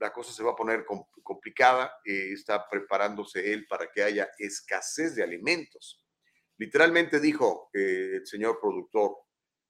la 0.00 0.10
cosa 0.10 0.32
se 0.32 0.42
va 0.42 0.52
a 0.52 0.56
poner 0.56 0.86
complicada. 1.22 1.92
y 2.04 2.32
está 2.32 2.66
preparándose 2.66 3.52
él 3.52 3.66
para 3.66 3.90
que 3.90 4.02
haya 4.02 4.30
escasez 4.38 5.14
de 5.14 5.22
alimentos. 5.22 6.02
Literalmente 6.56 7.20
dijo 7.20 7.68
eh, 7.74 8.12
el 8.14 8.26
señor 8.26 8.58
productor 8.58 9.16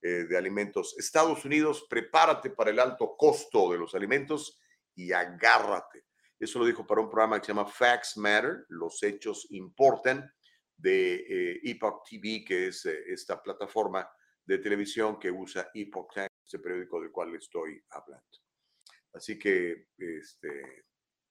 eh, 0.00 0.26
de 0.29 0.38
alimentos, 0.38 0.97
Estados 0.97 1.45
Unidos, 1.45 1.87
prepárate 1.91 2.50
para 2.50 2.71
el 2.71 2.79
alto 2.79 3.17
costo 3.17 3.73
de 3.73 3.79
los 3.79 3.95
alimentos 3.95 4.61
y 4.95 5.11
agárrate. 5.12 6.07
Eso 6.38 6.61
lo 6.61 6.67
dijo 6.67 6.87
para 6.87 7.00
un 7.00 7.11
programa 7.11 7.41
que 7.41 7.47
se 7.47 7.52
llama 7.52 7.67
Facts 7.69 8.17
Matter, 8.17 8.64
los 8.69 9.02
hechos 9.02 9.47
importan 9.50 10.33
de 10.76 11.14
eh, 11.14 11.61
Epoch 11.64 12.02
TV, 12.09 12.45
que 12.45 12.69
es 12.69 12.85
eh, 12.87 13.05
esta 13.09 13.41
plataforma 13.41 14.09
de 14.45 14.59
televisión 14.59 15.19
que 15.19 15.31
usa 15.31 15.71
Epoch 15.75 16.13
Times, 16.13 16.31
ese 16.45 16.59
periódico 16.59 17.01
del 17.01 17.11
cual 17.11 17.35
estoy 17.35 17.83
hablando. 17.91 18.39
Así 19.13 19.39
que, 19.39 19.89
este, 19.99 20.85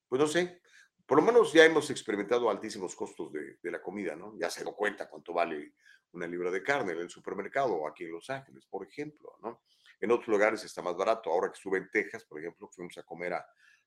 pues 0.08 0.20
no 0.20 0.26
sé, 0.26 0.60
por 1.04 1.18
lo 1.18 1.24
menos 1.24 1.52
ya 1.52 1.64
hemos 1.64 1.90
experimentado 1.90 2.48
altísimos 2.48 2.94
costos 2.94 3.32
de, 3.32 3.58
de, 3.62 3.70
la 3.70 3.82
comida, 3.82 4.14
¿no? 4.14 4.38
Ya 4.38 4.48
se 4.48 4.62
dio 4.62 4.72
cuenta 4.74 5.08
cuánto 5.08 5.32
vale 5.32 5.74
una 6.12 6.26
libra 6.26 6.50
de 6.50 6.62
carne 6.62 6.92
en 6.92 6.98
el 6.98 7.10
supermercado 7.10 7.74
o 7.74 7.88
aquí 7.88 8.04
en 8.04 8.12
Los 8.12 8.30
Ángeles, 8.30 8.66
por 8.66 8.86
ejemplo, 8.86 9.36
¿no? 9.42 9.62
En 10.00 10.10
otros 10.10 10.28
lugares 10.28 10.64
está 10.64 10.82
más 10.82 10.96
barato. 10.96 11.30
Ahora 11.30 11.48
que 11.48 11.56
estuve 11.56 11.78
en 11.78 11.90
Texas, 11.90 12.24
por 12.24 12.40
ejemplo, 12.40 12.68
fuimos 12.68 12.96
a 12.98 13.02
comer 13.02 13.34
a, 13.34 13.46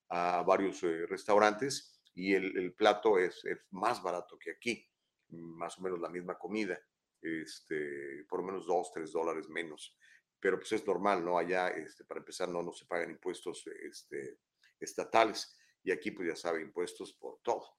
a 0.09 0.43
varios 0.43 0.81
eh, 0.83 1.05
restaurantes 1.07 2.01
y 2.13 2.33
el, 2.33 2.57
el 2.57 2.73
plato 2.73 3.17
es, 3.19 3.43
es, 3.45 3.57
más 3.71 4.01
barato 4.01 4.37
que 4.37 4.51
aquí 4.51 4.89
más 5.29 5.77
o 5.77 5.81
menos 5.81 5.99
la 5.99 6.09
misma 6.09 6.37
comida, 6.37 6.79
este, 7.25 8.25
por 8.29 8.39
lo 8.39 8.45
menos 8.45 8.65
dos, 8.65 8.91
tres 8.93 9.11
dólares 9.11 9.49
menos. 9.49 9.97
Pero 10.39 10.57
pues 10.57 10.71
es 10.73 10.85
normal, 10.85 11.23
¿no? 11.23 11.37
Allá, 11.37 11.69
este, 11.69 12.05
para 12.05 12.19
empezar, 12.19 12.49
no, 12.49 12.61
no 12.61 12.71
se 12.71 12.85
pagan 12.85 13.09
impuestos 13.09 13.65
este, 13.81 14.39
estatales 14.79 15.57
y 15.83 15.91
aquí 15.91 16.11
pues 16.11 16.27
ya 16.27 16.35
sabe, 16.35 16.61
impuestos 16.61 17.13
por 17.13 17.39
todo. 17.41 17.77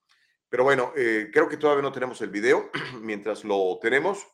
Pero 0.48 0.64
bueno, 0.64 0.92
eh, 0.96 1.28
creo 1.32 1.48
que 1.48 1.56
todavía 1.56 1.82
no 1.82 1.92
tenemos 1.92 2.20
el 2.22 2.30
video. 2.30 2.70
Mientras 3.00 3.44
lo 3.44 3.78
tenemos, 3.80 4.26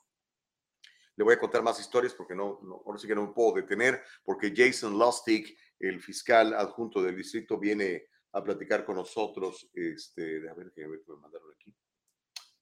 le 1.16 1.24
voy 1.24 1.34
a 1.34 1.38
contar 1.38 1.62
más 1.62 1.80
historias 1.80 2.14
porque 2.14 2.34
no, 2.34 2.60
no, 2.62 2.82
ahora 2.86 2.98
sí 2.98 3.06
que 3.06 3.14
no 3.14 3.26
me 3.26 3.32
puedo 3.32 3.54
detener, 3.54 4.02
porque 4.24 4.52
Jason 4.54 4.98
Lustig, 4.98 5.56
el 5.78 6.00
fiscal 6.00 6.54
adjunto 6.54 7.02
del 7.02 7.16
distrito, 7.16 7.58
viene 7.58 8.08
a 8.32 8.42
platicar 8.42 8.84
con 8.84 8.96
nosotros. 8.96 9.70
Este, 9.72 10.48
a 10.48 10.54
ver, 10.54 10.72
que 10.74 10.86
me 10.86 10.98
mandaron 11.20 11.50
aquí. 11.52 11.74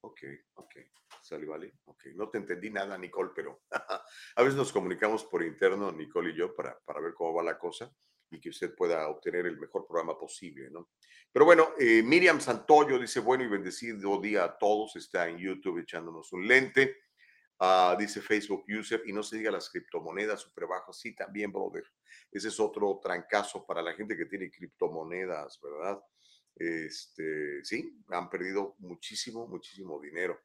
Ok, 0.03 0.21
ok, 0.55 0.75
sale, 1.23 1.47
vale. 1.47 1.75
Ok, 1.85 2.07
no 2.15 2.29
te 2.31 2.39
entendí 2.39 2.71
nada, 2.71 2.97
Nicole, 2.97 3.33
pero 3.35 3.63
a 3.71 4.43
veces 4.43 4.57
nos 4.57 4.73
comunicamos 4.73 5.25
por 5.25 5.43
interno, 5.43 5.93
Nicole 5.93 6.31
y 6.31 6.37
yo, 6.37 6.55
para, 6.55 6.79
para 6.81 7.01
ver 7.01 7.13
cómo 7.15 7.35
va 7.35 7.43
la 7.43 7.59
cosa 7.59 7.93
y 8.31 8.41
que 8.41 8.51
usted 8.51 8.75
pueda 8.75 9.09
obtener 9.09 9.47
el 9.47 9.59
mejor 9.59 9.87
programa 9.87 10.17
posible, 10.19 10.71
¿no? 10.71 10.91
Pero 11.33 11.45
bueno, 11.45 11.75
eh, 11.79 12.03
Miriam 12.03 12.41
Santoyo 12.41 12.99
dice, 12.99 13.21
bueno 13.21 13.45
y 13.45 13.49
bendecido 13.49 14.21
día 14.21 14.45
a 14.45 14.59
todos, 14.59 14.97
está 14.97 15.29
en 15.29 15.39
YouTube 15.39 15.79
echándonos 15.79 16.33
un 16.33 16.47
lente, 16.47 16.97
uh, 17.61 17.97
dice 17.99 18.21
Facebook 18.21 18.65
User, 18.69 19.03
y 19.05 19.13
no 19.13 19.23
se 19.23 19.37
diga 19.37 19.51
las 19.51 19.69
criptomonedas 19.69 20.41
super 20.41 20.67
bajas, 20.67 20.99
sí, 20.99 21.15
también, 21.15 21.53
brother, 21.53 21.85
ese 22.31 22.49
es 22.49 22.61
otro 22.61 22.99
trancazo 23.03 23.67
para 23.67 23.83
la 23.83 23.95
gente 23.95 24.17
que 24.17 24.27
tiene 24.27 24.51
criptomonedas, 24.51 25.61
¿verdad? 25.61 26.01
Este, 26.57 27.65
sí, 27.65 28.03
han 28.09 28.29
perdido 28.29 28.77
muchísimo, 28.79 29.47
muchísimo 29.47 30.01
dinero. 30.01 30.39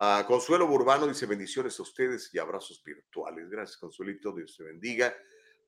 Uh, 0.00 0.24
Consuelo 0.26 0.66
Burbano 0.66 1.06
dice 1.06 1.26
bendiciones 1.26 1.78
a 1.78 1.82
ustedes 1.82 2.32
y 2.32 2.38
abrazos 2.38 2.82
virtuales. 2.82 3.50
Gracias, 3.50 3.76
Consuelito, 3.76 4.32
Dios 4.32 4.56
te 4.56 4.64
bendiga. 4.64 5.14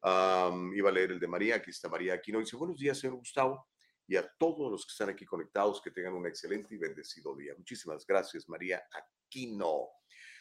Iba 0.04 0.88
a 0.88 0.92
leer 0.92 1.12
el 1.12 1.20
de 1.20 1.28
María, 1.28 1.56
aquí 1.56 1.70
está 1.70 1.88
María 1.88 2.14
Aquino. 2.14 2.40
Dice 2.40 2.56
buenos 2.56 2.78
días, 2.78 2.98
señor 2.98 3.16
Gustavo, 3.18 3.68
y 4.08 4.16
a 4.16 4.26
todos 4.38 4.70
los 4.70 4.84
que 4.84 4.90
están 4.90 5.10
aquí 5.10 5.24
conectados, 5.24 5.80
que 5.80 5.90
tengan 5.90 6.14
un 6.14 6.26
excelente 6.26 6.74
y 6.74 6.78
bendecido 6.78 7.36
día. 7.36 7.54
Muchísimas 7.56 8.06
gracias, 8.06 8.48
María 8.48 8.82
Aquino. 8.92 9.88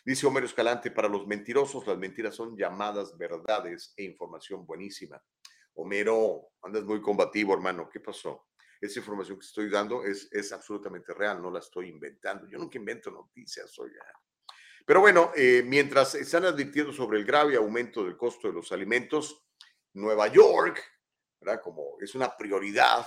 Dice 0.03 0.25
Homero 0.25 0.48
Escalante, 0.48 0.89
para 0.89 1.07
los 1.07 1.27
mentirosos 1.27 1.86
las 1.86 1.98
mentiras 1.98 2.33
son 2.33 2.57
llamadas 2.57 3.15
verdades 3.17 3.93
e 3.95 4.03
información 4.03 4.65
buenísima. 4.65 5.21
Homero, 5.74 6.53
andas 6.63 6.83
muy 6.86 7.01
combativo, 7.01 7.53
hermano. 7.53 7.88
¿Qué 7.88 8.00
pasó? 8.00 8.48
Esa 8.81 9.00
información 9.00 9.38
que 9.38 9.45
estoy 9.45 9.69
dando 9.69 10.03
es, 10.03 10.27
es 10.31 10.51
absolutamente 10.51 11.13
real, 11.13 11.39
no 11.39 11.51
la 11.51 11.59
estoy 11.59 11.89
inventando. 11.89 12.47
Yo 12.47 12.57
nunca 12.57 12.79
invento 12.79 13.11
noticias, 13.11 13.77
oiga. 13.77 14.03
Pero 14.85 15.01
bueno, 15.01 15.31
eh, 15.35 15.63
mientras 15.63 16.15
están 16.15 16.45
advirtiendo 16.45 16.91
sobre 16.91 17.19
el 17.19 17.25
grave 17.25 17.55
aumento 17.55 18.03
del 18.03 18.17
costo 18.17 18.47
de 18.47 18.55
los 18.55 18.71
alimentos, 18.71 19.45
Nueva 19.93 20.27
York, 20.27 20.81
¿verdad? 21.39 21.61
Como 21.61 21.97
es 22.00 22.15
una 22.15 22.35
prioridad, 22.35 23.05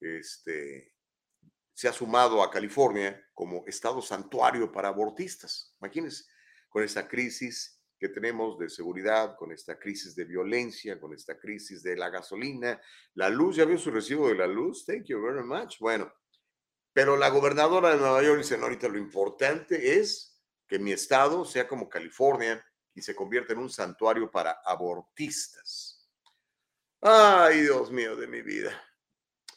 este, 0.00 0.92
se 1.72 1.88
ha 1.88 1.92
sumado 1.92 2.42
a 2.42 2.50
California 2.50 3.28
como 3.32 3.64
estado 3.66 4.02
santuario 4.02 4.72
para 4.72 4.88
abortistas. 4.88 5.72
Imagínense, 5.80 6.24
con 6.68 6.82
esta 6.82 7.06
crisis 7.06 7.75
que 7.98 8.08
tenemos 8.08 8.58
de 8.58 8.68
seguridad, 8.68 9.36
con 9.36 9.52
esta 9.52 9.78
crisis 9.78 10.14
de 10.14 10.24
violencia, 10.24 11.00
con 11.00 11.14
esta 11.14 11.38
crisis 11.38 11.82
de 11.82 11.96
la 11.96 12.10
gasolina, 12.10 12.80
la 13.14 13.28
luz, 13.28 13.56
¿ya 13.56 13.64
vio 13.64 13.78
su 13.78 13.90
recibo 13.90 14.28
de 14.28 14.34
la 14.34 14.46
luz? 14.46 14.84
Thank 14.84 15.04
you 15.06 15.22
very 15.22 15.42
much. 15.42 15.78
Bueno, 15.78 16.12
pero 16.92 17.16
la 17.16 17.28
gobernadora 17.28 17.90
de 17.90 17.98
Nueva 17.98 18.22
York 18.22 18.38
dice, 18.38 18.56
no, 18.56 18.64
ahorita 18.64 18.88
lo 18.88 18.98
importante 18.98 19.98
es 19.98 20.42
que 20.66 20.78
mi 20.78 20.92
estado 20.92 21.44
sea 21.44 21.68
como 21.68 21.88
California 21.88 22.64
y 22.94 23.02
se 23.02 23.14
convierta 23.14 23.52
en 23.52 23.60
un 23.60 23.70
santuario 23.70 24.30
para 24.30 24.60
abortistas. 24.64 26.08
Ay, 27.00 27.60
Dios 27.60 27.90
mío 27.92 28.16
de 28.16 28.26
mi 28.26 28.42
vida. 28.42 28.82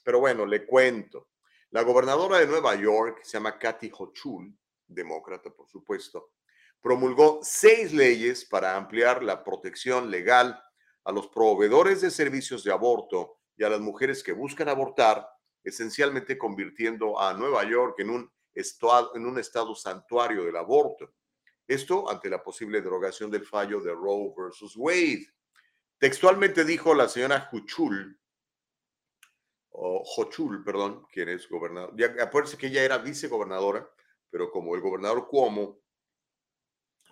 Pero 0.03 0.19
bueno, 0.19 0.45
le 0.45 0.65
cuento. 0.65 1.29
La 1.71 1.83
gobernadora 1.83 2.39
de 2.39 2.47
Nueva 2.47 2.75
York 2.75 3.21
se 3.23 3.33
llama 3.33 3.57
Kathy 3.57 3.91
Hochul, 3.97 4.57
demócrata, 4.87 5.49
por 5.51 5.69
supuesto, 5.69 6.33
promulgó 6.81 7.39
seis 7.43 7.93
leyes 7.93 8.45
para 8.45 8.75
ampliar 8.75 9.23
la 9.23 9.43
protección 9.43 10.09
legal 10.09 10.61
a 11.03 11.11
los 11.11 11.27
proveedores 11.27 12.01
de 12.01 12.11
servicios 12.11 12.63
de 12.63 12.71
aborto 12.71 13.39
y 13.57 13.63
a 13.63 13.69
las 13.69 13.81
mujeres 13.81 14.23
que 14.23 14.31
buscan 14.31 14.69
abortar, 14.69 15.27
esencialmente 15.63 16.37
convirtiendo 16.37 17.19
a 17.19 17.33
Nueva 17.33 17.63
York 17.65 17.95
en 17.99 18.09
un 18.09 18.31
estado, 18.53 19.15
en 19.15 19.25
un 19.25 19.37
estado 19.39 19.75
santuario 19.75 20.45
del 20.45 20.55
aborto. 20.55 21.13
Esto 21.67 22.09
ante 22.09 22.29
la 22.29 22.41
posible 22.41 22.81
derogación 22.81 23.29
del 23.29 23.45
fallo 23.45 23.81
de 23.81 23.93
Roe 23.93 24.33
versus 24.35 24.75
Wade. 24.75 25.27
Textualmente 25.97 26.63
dijo 26.63 26.93
la 26.93 27.09
señora 27.09 27.49
Huchul, 27.51 28.19
o 29.71 30.03
Hochul, 30.03 30.63
perdón, 30.63 31.05
quien 31.11 31.29
es 31.29 31.47
gobernador. 31.47 31.93
Ya, 31.95 32.23
acuérdense 32.23 32.57
que 32.57 32.67
ella 32.67 32.83
era 32.83 32.97
vicegobernadora, 32.97 33.89
pero 34.29 34.49
como 34.51 34.75
el 34.75 34.81
gobernador 34.81 35.27
Cuomo 35.27 35.79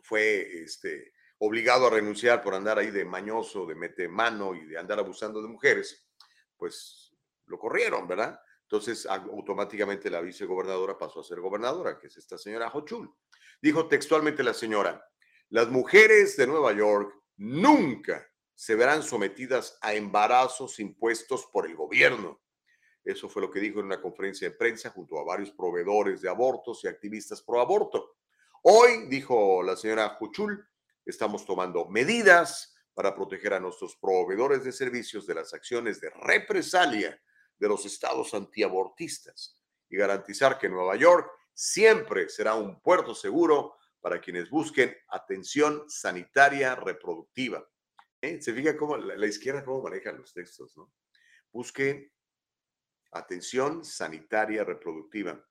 fue 0.07 0.63
este, 0.63 1.13
obligado 1.39 1.87
a 1.87 1.89
renunciar 1.89 2.41
por 2.41 2.53
andar 2.55 2.79
ahí 2.79 2.91
de 2.91 3.03
mañoso, 3.03 3.65
de 3.65 3.75
mete 3.75 4.07
mano 4.07 4.55
y 4.55 4.65
de 4.65 4.77
andar 4.77 4.99
abusando 4.99 5.41
de 5.41 5.49
mujeres, 5.49 6.07
pues 6.55 7.13
lo 7.45 7.59
corrieron, 7.59 8.07
¿verdad? 8.07 8.39
Entonces 8.61 9.05
automáticamente 9.05 10.09
la 10.09 10.21
vicegobernadora 10.21 10.97
pasó 10.97 11.19
a 11.19 11.23
ser 11.23 11.39
gobernadora, 11.39 11.97
que 11.99 12.07
es 12.07 12.17
esta 12.17 12.37
señora 12.37 12.71
Hochul. 12.73 13.13
Dijo 13.61 13.87
textualmente 13.87 14.43
la 14.43 14.53
señora, 14.53 15.05
las 15.49 15.69
mujeres 15.69 16.37
de 16.37 16.47
Nueva 16.47 16.73
York 16.73 17.13
nunca 17.37 18.25
se 18.53 18.75
verán 18.75 19.03
sometidas 19.03 19.77
a 19.81 19.93
embarazos 19.93 20.79
impuestos 20.79 21.45
por 21.47 21.65
el 21.67 21.75
gobierno. 21.75 22.41
Eso 23.03 23.29
fue 23.29 23.41
lo 23.41 23.51
que 23.51 23.59
dijo 23.59 23.79
en 23.79 23.85
una 23.85 24.01
conferencia 24.01 24.49
de 24.49 24.55
prensa 24.55 24.89
junto 24.89 25.19
a 25.19 25.23
varios 25.23 25.51
proveedores 25.51 26.21
de 26.21 26.29
abortos 26.29 26.83
y 26.83 26.87
activistas 26.87 27.41
pro 27.41 27.61
aborto. 27.61 28.16
Hoy, 28.69 29.07
dijo 29.07 29.63
la 29.63 29.77
señora 29.77 30.17
Huchul, 30.19 30.67
estamos 31.05 31.45
tomando 31.45 31.87
medidas 31.87 32.75
para 32.93 33.15
proteger 33.15 33.53
a 33.53 33.61
nuestros 33.61 33.95
proveedores 33.95 34.65
de 34.65 34.73
servicios 34.73 35.25
de 35.25 35.35
las 35.35 35.53
acciones 35.53 36.01
de 36.01 36.09
represalia 36.09 37.17
de 37.57 37.67
los 37.69 37.85
estados 37.85 38.33
antiabortistas 38.33 39.57
y 39.87 39.95
garantizar 39.95 40.59
que 40.59 40.67
Nueva 40.67 40.97
York 40.97 41.31
siempre 41.53 42.27
será 42.27 42.55
un 42.55 42.81
puerto 42.81 43.15
seguro 43.15 43.77
para 44.01 44.19
quienes 44.19 44.49
busquen 44.49 44.93
atención 45.07 45.89
sanitaria 45.89 46.75
reproductiva. 46.75 47.65
¿Eh? 48.19 48.41
Se 48.41 48.53
fija 48.53 48.75
cómo 48.75 48.97
la, 48.97 49.27
izquierda 49.27 49.63
cómo 49.63 49.81
maneja 49.81 50.11
los 50.11 50.33
textos, 50.33 50.75
¿no? 50.75 50.91
Busque 51.53 52.11
atención 53.13 53.85
sanitaria 53.85 54.65
reproductiva. 54.65 55.41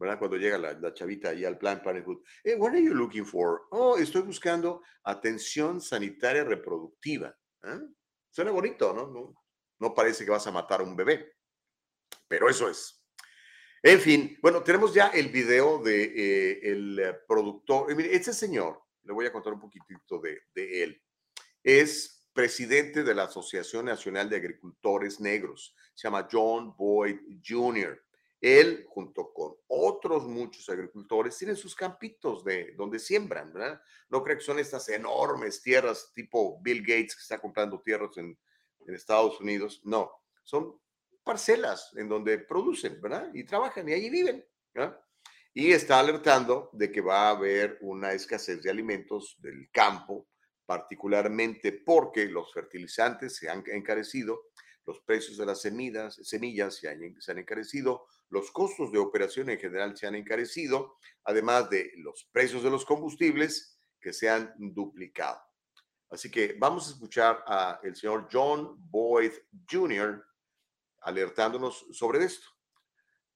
Cuando 0.00 0.38
llega 0.38 0.56
la, 0.56 0.94
chavita 0.94 1.28
ahí 1.28 1.44
al 1.44 1.58
Plan 1.58 1.82
Parenthood. 1.82 2.22
Hey, 2.42 2.54
what 2.56 2.70
are 2.70 2.82
you 2.82 2.94
looking 2.94 3.26
for? 3.26 3.66
Oh, 3.70 3.98
estoy 3.98 4.22
buscando 4.22 4.82
atención 5.04 5.78
sanitaria 5.78 6.42
reproductiva. 6.42 7.36
¿eh? 7.64 7.80
Suena 8.30 8.50
bonito, 8.50 8.94
¿no? 8.94 9.36
¿no? 9.78 9.94
Parece 9.94 10.24
que 10.24 10.30
vas 10.30 10.46
a 10.46 10.52
matar 10.52 10.80
a 10.80 10.84
un 10.84 10.96
bebé, 10.96 11.34
pero 12.26 12.48
eso 12.48 12.70
es. 12.70 13.04
En 13.82 14.00
fin, 14.00 14.38
bueno, 14.40 14.62
tenemos 14.62 14.94
ya 14.94 15.08
el 15.08 15.28
video 15.28 15.82
de 15.82 16.04
eh, 16.04 16.60
el 16.62 16.98
eh, 16.98 17.14
productor. 17.28 17.94
Mire, 17.94 18.14
este 18.14 18.32
señor, 18.32 18.80
le 19.02 19.12
voy 19.12 19.26
a 19.26 19.32
contar 19.32 19.52
un 19.52 19.60
poquitito 19.60 20.18
de 20.18 20.82
él. 20.82 21.02
Es 21.62 22.26
presidente 22.32 23.04
de 23.04 23.14
la 23.14 23.24
Asociación 23.24 23.84
Nacional 23.84 24.30
de 24.30 24.36
Agricultores 24.36 25.20
Negros. 25.20 25.74
Se 25.94 26.08
llama 26.08 26.26
John 26.30 26.74
Boyd 26.74 27.18
Jr. 27.46 28.02
Él, 28.40 28.86
junto 28.88 29.32
con 29.34 29.54
otros 29.68 30.26
muchos 30.26 30.66
agricultores, 30.70 31.36
tienen 31.36 31.56
sus 31.56 31.74
campitos 31.74 32.42
de 32.42 32.72
donde 32.74 32.98
siembran, 32.98 33.52
¿verdad? 33.52 33.82
No 34.08 34.22
creo 34.22 34.38
que 34.38 34.44
son 34.44 34.58
estas 34.58 34.88
enormes 34.88 35.60
tierras 35.60 36.10
tipo 36.14 36.58
Bill 36.62 36.80
Gates 36.80 37.16
que 37.16 37.22
está 37.22 37.38
comprando 37.38 37.80
tierras 37.80 38.16
en, 38.16 38.38
Estados 38.86 39.38
Unidos. 39.40 39.82
No, 39.84 40.10
son 40.42 40.80
parcelas 41.22 41.92
en 41.96 42.08
donde 42.08 42.38
producen, 42.38 43.00
¿verdad? 43.00 43.30
Y 43.32 43.44
trabajan 43.44 43.88
y 43.88 43.92
allí 43.92 44.10
viven. 44.10 44.44
Y 45.54 45.70
está 45.70 46.00
alertando 46.00 46.70
de 46.72 46.90
que 46.90 47.00
va 47.00 47.28
a 47.28 47.30
haber 47.30 47.78
una 47.82 48.12
escasez 48.14 48.62
de 48.62 48.70
alimentos 48.70 49.36
del 49.38 49.70
campo, 49.70 50.26
particularmente 50.66 51.72
porque 51.72 52.24
los 52.24 52.52
fertilizantes 52.52 53.36
se 53.36 53.48
han 53.48 53.62
encarecido 53.66 54.46
los 54.86 55.00
precios 55.02 55.36
de 55.36 55.46
las 55.46 55.60
semillas, 55.60 56.16
semillas 56.22 56.76
se 56.76 56.88
han 56.88 57.38
encarecido, 57.38 58.06
los 58.30 58.50
costos 58.50 58.90
de 58.92 58.98
operación 58.98 59.50
en 59.50 59.58
general 59.58 59.96
se 59.96 60.06
han 60.06 60.14
encarecido, 60.14 60.96
además 61.24 61.68
de 61.68 61.92
los 61.96 62.28
precios 62.32 62.62
de 62.62 62.70
los 62.70 62.84
combustibles 62.84 63.78
que 64.00 64.12
se 64.12 64.30
han 64.30 64.54
duplicado. 64.56 65.40
Así 66.08 66.30
que 66.30 66.56
vamos 66.58 66.88
a 66.88 66.92
escuchar 66.92 67.44
al 67.46 67.94
señor 67.94 68.28
John 68.32 68.76
Boyd 68.90 69.32
Jr. 69.70 70.24
alertándonos 71.02 71.86
sobre 71.92 72.24
esto. 72.24 72.48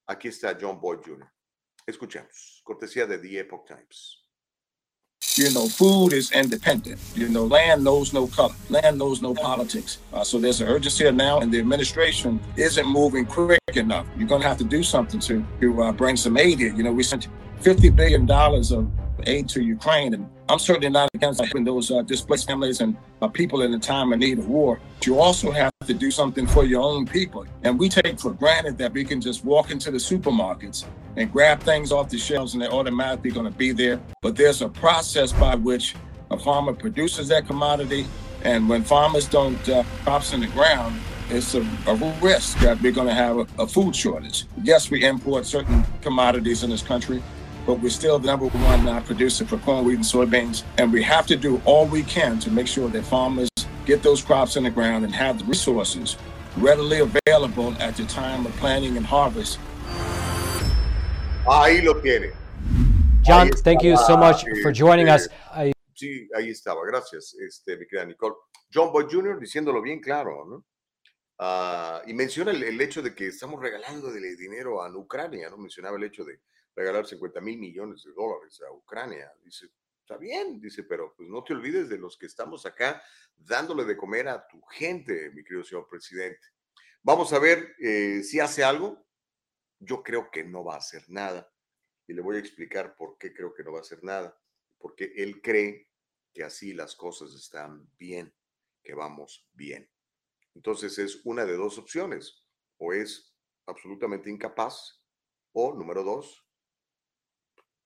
Aquí 0.06 0.28
está 0.28 0.56
John 0.60 0.80
Boyd 0.80 1.00
Jr. 1.04 1.30
Escuchemos, 1.86 2.62
cortesía 2.64 3.06
de 3.06 3.18
The 3.18 3.40
Epoch 3.40 3.66
Times. 3.66 4.23
You 5.36 5.52
know, 5.52 5.66
food 5.66 6.12
is 6.12 6.30
independent. 6.30 7.00
You 7.16 7.28
know, 7.28 7.44
land 7.44 7.82
knows 7.82 8.12
no 8.12 8.28
color, 8.28 8.54
land 8.70 8.98
knows 8.98 9.20
no 9.20 9.34
politics. 9.34 9.98
Uh, 10.12 10.22
so 10.22 10.38
there's 10.38 10.60
an 10.60 10.68
urgency 10.68 11.10
now, 11.10 11.40
and 11.40 11.50
the 11.50 11.58
administration 11.58 12.38
isn't 12.56 12.86
moving 12.86 13.26
quick 13.26 13.58
enough. 13.74 14.06
You're 14.16 14.28
going 14.28 14.42
to 14.42 14.46
have 14.46 14.58
to 14.58 14.64
do 14.64 14.84
something 14.84 15.18
to, 15.18 15.44
to 15.60 15.82
uh, 15.82 15.92
bring 15.92 16.16
some 16.16 16.36
aid 16.36 16.60
here. 16.60 16.72
You 16.72 16.84
know, 16.84 16.92
we 16.92 17.02
sent 17.02 17.26
$50 17.62 17.96
billion 17.96 18.30
of 18.30 18.88
aid 19.26 19.48
to 19.50 19.62
Ukraine, 19.62 20.14
and 20.14 20.28
I'm 20.48 20.58
certainly 20.58 20.90
not 20.90 21.08
against 21.14 21.40
helping 21.40 21.64
those 21.64 21.90
uh, 21.90 22.02
displaced 22.02 22.46
families 22.46 22.80
and 22.80 22.96
uh, 23.22 23.28
people 23.28 23.62
in 23.62 23.72
a 23.74 23.78
time 23.78 24.12
of 24.12 24.18
need 24.18 24.38
of 24.38 24.48
war. 24.48 24.80
But 24.98 25.06
you 25.06 25.18
also 25.18 25.50
have 25.50 25.72
to 25.86 25.94
do 25.94 26.10
something 26.10 26.46
for 26.46 26.64
your 26.64 26.82
own 26.82 27.06
people. 27.06 27.46
And 27.62 27.78
we 27.78 27.88
take 27.88 28.18
for 28.20 28.32
granted 28.32 28.78
that 28.78 28.92
we 28.92 29.04
can 29.04 29.20
just 29.20 29.44
walk 29.44 29.70
into 29.70 29.90
the 29.90 29.98
supermarkets 29.98 30.84
and 31.16 31.30
grab 31.32 31.60
things 31.60 31.92
off 31.92 32.08
the 32.08 32.18
shelves 32.18 32.54
and 32.54 32.62
they're 32.62 32.72
automatically 32.72 33.30
going 33.30 33.50
to 33.50 33.56
be 33.56 33.72
there. 33.72 34.00
But 34.20 34.36
there's 34.36 34.62
a 34.62 34.68
process 34.68 35.32
by 35.32 35.54
which 35.54 35.94
a 36.30 36.38
farmer 36.38 36.72
produces 36.72 37.28
that 37.28 37.46
commodity. 37.46 38.06
And 38.42 38.68
when 38.68 38.82
farmers 38.84 39.26
don't 39.26 39.68
uh, 39.68 39.84
crops 40.02 40.32
in 40.32 40.40
the 40.40 40.46
ground, 40.48 41.00
it's 41.30 41.54
a, 41.54 41.60
a 41.86 41.94
risk 42.20 42.58
that 42.58 42.80
we're 42.82 42.92
going 42.92 43.08
to 43.08 43.14
have 43.14 43.38
a, 43.38 43.46
a 43.58 43.66
food 43.66 43.96
shortage. 43.96 44.44
Yes, 44.62 44.90
we 44.90 45.04
import 45.04 45.46
certain 45.46 45.84
commodities 46.02 46.62
in 46.62 46.70
this 46.70 46.82
country, 46.82 47.22
but 47.66 47.80
we're 47.80 47.88
still 47.90 48.18
the 48.18 48.26
number 48.26 48.46
one 48.46 48.88
uh, 48.88 49.00
producer 49.00 49.44
for 49.44 49.58
corn, 49.58 49.84
wheat, 49.84 49.96
and 49.96 50.04
soybeans. 50.04 50.62
And 50.78 50.92
we 50.92 51.02
have 51.02 51.26
to 51.26 51.36
do 51.36 51.60
all 51.64 51.86
we 51.86 52.02
can 52.02 52.38
to 52.40 52.50
make 52.50 52.66
sure 52.66 52.88
that 52.88 53.04
farmers 53.04 53.48
get 53.86 54.02
those 54.02 54.22
crops 54.22 54.56
in 54.56 54.64
the 54.64 54.70
ground 54.70 55.04
and 55.04 55.14
have 55.14 55.38
the 55.38 55.44
resources 55.44 56.16
readily 56.56 57.00
available 57.00 57.74
at 57.80 57.96
the 57.96 58.04
time 58.04 58.46
of 58.46 58.52
planting 58.56 58.96
and 58.96 59.04
harvest 59.04 59.58
Ahí 61.46 61.82
lo 61.82 62.00
tiene. 62.00 62.32
John, 63.22 63.50
thank 63.50 63.82
you 63.82 63.98
so 63.98 64.16
much 64.16 64.44
for 64.62 64.72
joining 64.72 65.10
us. 65.10 65.28
I... 65.52 65.72
Sí, 65.94 66.26
ahí 66.34 66.48
estaba. 66.48 66.86
Gracias, 66.86 67.34
este, 67.34 67.76
mi 67.76 67.86
querida 67.86 68.06
Nicole. 68.06 68.34
John 68.72 68.90
Boy 68.90 69.06
Jr. 69.10 69.38
diciéndolo 69.38 69.82
bien 69.82 70.00
claro, 70.00 70.46
¿no? 70.46 70.64
Uh, 71.38 72.00
y 72.08 72.14
menciona 72.14 72.50
el, 72.50 72.62
el, 72.62 72.80
hecho 72.80 73.02
de 73.02 73.14
que 73.14 73.26
estamos 73.26 73.60
regalando 73.60 74.10
dinero 74.10 74.82
a 74.82 74.90
Ucrania, 74.96 75.50
¿no? 75.50 75.58
Mencionaba 75.58 75.98
el 75.98 76.04
hecho 76.04 76.24
de 76.24 76.40
regalar 76.74 77.06
50 77.06 77.40
mil 77.40 77.58
millones 77.58 78.02
de 78.04 78.12
dólares 78.12 78.60
a 78.62 78.72
Ucrania. 78.72 79.32
Dice, 79.42 79.70
está 80.00 80.16
bien, 80.16 80.60
dice, 80.60 80.82
pero 80.84 81.14
pues 81.16 81.28
no 81.28 81.42
te 81.44 81.54
olvides 81.54 81.88
de 81.88 81.98
los 81.98 82.18
que 82.18 82.26
estamos 82.26 82.66
acá 82.66 83.02
dándole 83.36 83.84
de 83.84 83.96
comer 83.96 84.28
a 84.28 84.46
tu 84.46 84.60
gente, 84.62 85.30
mi 85.30 85.42
querido 85.42 85.64
señor 85.64 85.88
presidente. 85.88 86.46
Vamos 87.02 87.32
a 87.32 87.38
ver 87.38 87.74
eh, 87.78 88.22
si 88.22 88.40
hace 88.40 88.64
algo. 88.64 89.06
Yo 89.78 90.02
creo 90.02 90.30
que 90.30 90.44
no 90.44 90.64
va 90.64 90.74
a 90.74 90.78
hacer 90.78 91.04
nada. 91.08 91.50
Y 92.06 92.12
le 92.12 92.22
voy 92.22 92.36
a 92.36 92.40
explicar 92.40 92.96
por 92.96 93.18
qué 93.18 93.32
creo 93.32 93.52
que 93.52 93.62
no 93.62 93.72
va 93.72 93.78
a 93.78 93.82
hacer 93.82 94.02
nada. 94.02 94.38
Porque 94.78 95.12
él 95.16 95.40
cree 95.42 95.88
que 96.32 96.42
así 96.42 96.72
las 96.72 96.96
cosas 96.96 97.34
están 97.34 97.88
bien, 97.96 98.34
que 98.82 98.94
vamos 98.94 99.48
bien. 99.52 99.90
Entonces 100.54 100.98
es 100.98 101.20
una 101.24 101.44
de 101.44 101.56
dos 101.56 101.78
opciones. 101.78 102.44
O 102.78 102.92
es 102.92 103.34
absolutamente 103.66 104.30
incapaz 104.30 105.02
o, 105.52 105.74
número 105.74 106.02
dos, 106.02 106.43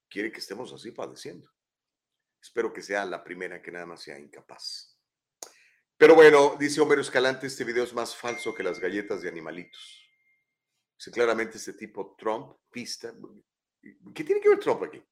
quiere 0.09 0.33
que 0.33 0.40
estemos 0.40 0.73
así 0.73 0.90
padeciendo. 0.90 1.51
Espero 2.40 2.73
que 2.73 2.83
sea 2.83 3.05
la 3.05 3.23
primera 3.23 3.61
que 3.61 3.71
nada 3.71 3.87
más 3.87 4.03
sea 4.03 4.18
incapaz. 4.18 4.97
Pero 5.97 6.14
bueno, 6.14 6.57
dice 6.59 6.81
Homero 6.81 7.01
Escalante, 7.01 7.49
este 7.49 7.64
video 7.64 7.83
es 7.83 7.92
más 7.92 8.14
falso 8.14 8.55
que 8.55 8.62
las 8.62 8.79
galletas 8.79 9.21
de 9.21 9.29
animalitos. 9.29 10.01
Dice 10.97 11.11
claramente 11.11 11.59
este 11.59 11.73
tipo 11.73 12.14
Trump, 12.16 12.57
pista. 12.71 13.12
¿Qué 14.14 14.25
tiene 14.25 14.40
que 14.40 14.49
ver 14.49 14.61
Trump 14.61 14.83
aquí? 14.85 15.03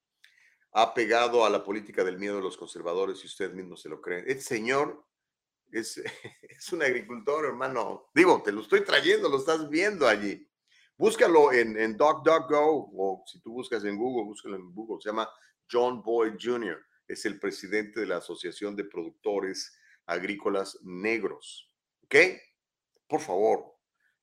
Ha 0.71 0.93
pegado 0.93 1.45
a 1.45 1.49
la 1.49 1.63
política 1.63 2.03
del 2.03 2.17
miedo 2.17 2.37
de 2.37 2.41
los 2.41 2.57
conservadores 2.57 3.21
y 3.23 3.27
usted 3.27 3.51
mismo 3.51 3.75
se 3.75 3.89
lo 3.89 4.01
cree. 4.01 4.23
Este 4.27 4.43
señor 4.43 5.05
es, 5.71 5.97
es 6.41 6.71
un 6.71 6.81
agricultor, 6.81 7.45
hermano. 7.45 8.09
Digo, 8.13 8.41
te 8.41 8.53
lo 8.53 8.61
estoy 8.61 8.81
trayendo, 8.81 9.27
lo 9.29 9.39
estás 9.39 9.69
viendo 9.69 10.07
allí. 10.07 10.49
Búscalo 10.97 11.53
en, 11.53 11.77
en 11.77 11.95
DuckDuckGo 11.95 12.91
o 12.95 13.23
si 13.27 13.39
tú 13.41 13.51
buscas 13.53 13.83
en 13.85 13.97
Google, 13.97 14.25
búscalo 14.25 14.55
en 14.55 14.73
Google. 14.73 14.99
Se 14.99 15.09
llama 15.09 15.29
John 15.71 16.01
Boyd 16.01 16.33
Jr. 16.41 16.83
Es 17.07 17.23
el 17.25 17.39
presidente 17.39 17.99
de 17.99 18.07
la 18.07 18.17
Asociación 18.17 18.75
de 18.75 18.83
Productores 18.83 19.77
Agrícolas 20.07 20.79
Negros. 20.81 21.71
¿Ok? 22.03 22.15
Por 23.07 23.21
favor, 23.21 23.77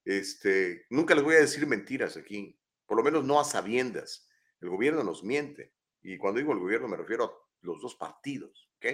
este, 0.05 0.87
nunca 0.91 1.15
les 1.15 1.23
voy 1.23 1.37
a 1.37 1.41
decir 1.41 1.65
mentiras 1.67 2.17
aquí, 2.17 2.59
por 2.87 2.97
lo 2.97 3.05
menos 3.05 3.25
no 3.25 3.39
a 3.39 3.45
sabiendas. 3.45 4.29
El 4.61 4.69
gobierno 4.71 5.05
nos 5.05 5.23
miente. 5.23 5.75
Y 6.03 6.19
cuando 6.19 6.41
digo 6.41 6.53
el 6.53 6.59
gobierno 6.59 6.89
me 6.89 6.97
refiero 6.97 7.25
a 7.25 7.33
los 7.61 7.81
dos 7.81 7.95
partidos, 7.95 8.69
¿ok? 8.77 8.87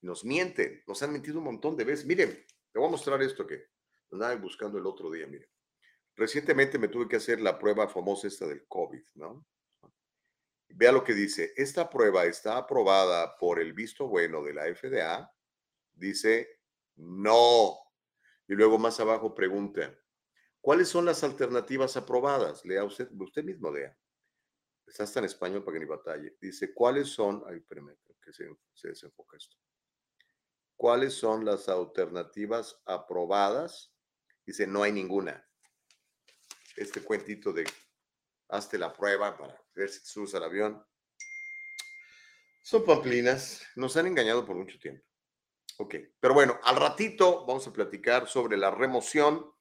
Nos 0.00 0.24
mienten, 0.24 0.82
nos 0.86 1.02
han 1.02 1.12
mentido 1.12 1.38
un 1.38 1.44
montón 1.44 1.76
de 1.76 1.84
veces. 1.84 2.06
Miren, 2.06 2.30
te 2.72 2.78
voy 2.78 2.88
a 2.88 2.90
mostrar 2.90 3.22
esto 3.22 3.46
que 3.46 3.66
andaba 4.10 4.34
buscando 4.36 4.78
el 4.78 4.86
otro 4.86 5.10
día, 5.10 5.26
miren. 5.26 5.48
Recientemente 6.16 6.78
me 6.78 6.88
tuve 6.88 7.08
que 7.08 7.16
hacer 7.16 7.40
la 7.40 7.58
prueba 7.58 7.88
famosa 7.88 8.28
esta 8.28 8.46
del 8.46 8.66
COVID, 8.66 9.02
¿no? 9.14 9.46
Vea 10.68 10.92
lo 10.92 11.04
que 11.04 11.14
dice. 11.14 11.52
Esta 11.56 11.90
prueba 11.90 12.24
está 12.24 12.56
aprobada 12.56 13.36
por 13.38 13.60
el 13.60 13.72
visto 13.72 14.08
bueno 14.08 14.42
de 14.42 14.54
la 14.54 14.64
FDA. 14.74 15.32
Dice 15.92 16.60
no. 16.96 17.76
Y 18.46 18.54
luego 18.54 18.78
más 18.78 19.00
abajo 19.00 19.34
pregunta, 19.34 19.96
¿Cuáles 20.64 20.88
son 20.88 21.04
las 21.04 21.22
alternativas 21.22 21.94
aprobadas? 21.98 22.64
Lea 22.64 22.84
usted, 22.84 23.10
usted 23.20 23.44
mismo 23.44 23.70
lea. 23.70 23.94
Está 24.86 25.02
hasta 25.02 25.18
en 25.18 25.26
español 25.26 25.62
para 25.62 25.74
que 25.74 25.80
ni 25.80 25.84
batalle. 25.84 26.38
Dice, 26.40 26.72
¿cuáles 26.72 27.08
son? 27.08 27.44
Ay, 27.46 27.58
espérame, 27.58 27.94
que 28.22 28.32
se, 28.32 28.48
se 28.72 28.88
desenfoca 28.88 29.36
esto. 29.36 29.58
¿Cuáles 30.74 31.12
son 31.12 31.44
las 31.44 31.68
alternativas 31.68 32.80
aprobadas? 32.86 33.92
Dice, 34.46 34.66
no 34.66 34.82
hay 34.82 34.92
ninguna. 34.92 35.46
Este 36.76 37.02
cuentito 37.02 37.52
de 37.52 37.64
hazte 38.48 38.78
la 38.78 38.92
prueba 38.92 39.36
para 39.36 39.60
ver 39.74 39.88
si 39.88 40.00
te 40.00 40.06
subes 40.06 40.34
al 40.34 40.44
avión. 40.44 40.84
Son 42.62 42.84
pamplinas. 42.84 43.62
Nos 43.76 43.96
han 43.96 44.06
engañado 44.06 44.44
por 44.44 44.56
mucho 44.56 44.78
tiempo. 44.78 45.04
Ok, 45.78 45.96
pero 46.20 46.34
bueno, 46.34 46.58
al 46.62 46.76
ratito 46.76 47.44
vamos 47.46 47.66
a 47.66 47.72
platicar 47.72 48.28
sobre 48.28 48.56
la 48.56 48.70
remoción 48.70 49.52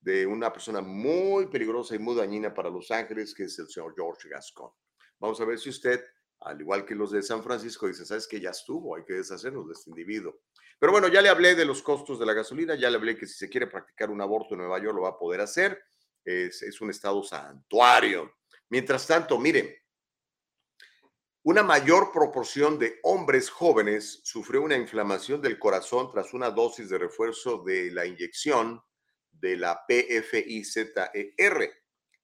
de 0.00 0.26
una 0.26 0.52
persona 0.52 0.80
muy 0.80 1.46
peligrosa 1.46 1.96
y 1.96 1.98
muy 1.98 2.14
dañina 2.14 2.54
para 2.54 2.70
Los 2.70 2.90
Ángeles, 2.90 3.34
que 3.34 3.44
es 3.44 3.58
el 3.58 3.68
señor 3.68 3.94
George 3.96 4.28
Gascon. 4.28 4.70
Vamos 5.18 5.40
a 5.40 5.44
ver 5.44 5.58
si 5.58 5.70
usted, 5.70 6.04
al 6.40 6.60
igual 6.60 6.84
que 6.84 6.94
los 6.94 7.10
de 7.10 7.22
San 7.22 7.42
Francisco, 7.42 7.88
dice, 7.88 8.06
sabes 8.06 8.28
que 8.28 8.40
ya 8.40 8.50
estuvo, 8.50 8.94
hay 8.94 9.04
que 9.04 9.14
deshacernos 9.14 9.66
de 9.66 9.72
este 9.72 9.90
individuo. 9.90 10.40
Pero 10.78 10.92
bueno, 10.92 11.08
ya 11.08 11.20
le 11.20 11.28
hablé 11.28 11.56
de 11.56 11.64
los 11.64 11.82
costos 11.82 12.18
de 12.20 12.26
la 12.26 12.34
gasolina, 12.34 12.76
ya 12.76 12.88
le 12.88 12.96
hablé 12.96 13.16
que 13.16 13.26
si 13.26 13.34
se 13.34 13.48
quiere 13.48 13.66
practicar 13.66 14.10
un 14.10 14.20
aborto 14.20 14.54
en 14.54 14.60
Nueva 14.60 14.78
York 14.78 14.94
lo 14.94 15.02
va 15.02 15.10
a 15.10 15.18
poder 15.18 15.40
hacer. 15.40 15.82
Es, 16.26 16.80
un 16.80 16.90
estado 16.90 17.22
santuario. 17.22 18.34
Mientras 18.68 19.06
tanto, 19.06 19.38
miren, 19.38 19.72
una 21.44 21.62
mayor 21.62 22.10
proporción 22.12 22.78
de 22.80 22.98
hombres 23.04 23.48
jóvenes 23.48 24.20
sufrió 24.24 24.62
una 24.62 24.76
inflamación 24.76 25.40
del 25.40 25.60
corazón 25.60 26.10
tras 26.10 26.34
una 26.34 26.50
dosis 26.50 26.88
de 26.88 26.98
refuerzo 26.98 27.62
de 27.62 27.92
la 27.92 28.04
inyección 28.04 28.82
de 29.30 29.56
la 29.56 29.86
PFIZER. 29.86 30.92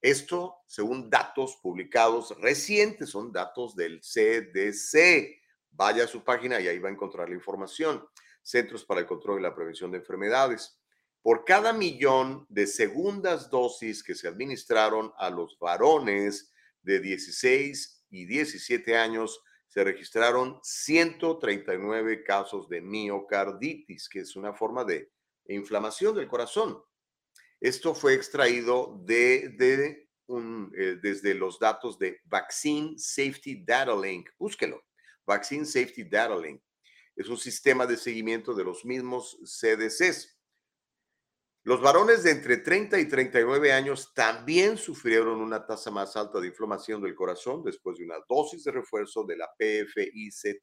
Esto 0.00 0.62
según 0.66 1.08
datos 1.08 1.58
publicados 1.62 2.36
recientes, 2.40 3.10
son 3.10 3.30
datos 3.30 3.76
del 3.76 4.00
CDC. 4.00 5.40
Vaya 5.70 6.04
a 6.04 6.08
su 6.08 6.24
página 6.24 6.58
y 6.60 6.66
ahí 6.66 6.80
va 6.80 6.88
a 6.88 6.92
encontrar 6.92 7.28
la 7.28 7.36
información. 7.36 8.04
Centros 8.42 8.84
para 8.84 9.00
el 9.00 9.06
Control 9.06 9.38
y 9.38 9.42
la 9.42 9.54
Prevención 9.54 9.92
de 9.92 9.98
Enfermedades. 9.98 10.81
Por 11.22 11.44
cada 11.44 11.72
millón 11.72 12.46
de 12.48 12.66
segundas 12.66 13.48
dosis 13.48 14.02
que 14.02 14.14
se 14.14 14.26
administraron 14.26 15.12
a 15.16 15.30
los 15.30 15.56
varones 15.58 16.52
de 16.82 16.98
16 16.98 18.06
y 18.10 18.26
17 18.26 18.96
años, 18.96 19.40
se 19.68 19.84
registraron 19.84 20.58
139 20.62 22.24
casos 22.24 22.68
de 22.68 22.82
miocarditis, 22.82 24.08
que 24.08 24.20
es 24.20 24.36
una 24.36 24.52
forma 24.52 24.84
de 24.84 25.10
inflamación 25.46 26.14
del 26.14 26.28
corazón. 26.28 26.82
Esto 27.60 27.94
fue 27.94 28.14
extraído 28.14 29.00
de, 29.04 29.56
eh, 29.58 30.98
desde 31.00 31.34
los 31.34 31.60
datos 31.60 31.98
de 31.98 32.20
Vaccine 32.24 32.98
Safety 32.98 33.62
Data 33.64 33.94
Link. 33.94 34.28
Búsquelo. 34.36 34.84
Vaccine 35.24 35.64
Safety 35.64 36.02
Data 36.04 36.36
Link. 36.36 36.60
Es 37.14 37.28
un 37.28 37.38
sistema 37.38 37.86
de 37.86 37.96
seguimiento 37.96 38.54
de 38.54 38.64
los 38.64 38.84
mismos 38.84 39.38
CDCs. 39.44 40.36
Los 41.64 41.80
varones 41.80 42.24
de 42.24 42.32
entre 42.32 42.56
30 42.56 42.98
y 42.98 43.06
39 43.06 43.72
años 43.72 44.12
también 44.14 44.76
sufrieron 44.76 45.40
una 45.40 45.64
tasa 45.64 45.92
más 45.92 46.16
alta 46.16 46.40
de 46.40 46.48
inflamación 46.48 47.00
del 47.00 47.14
corazón 47.14 47.62
después 47.62 47.98
de 47.98 48.04
una 48.04 48.16
dosis 48.28 48.64
de 48.64 48.72
refuerzo 48.72 49.22
de 49.22 49.36
la 49.36 49.48
PFIZER 49.56 50.60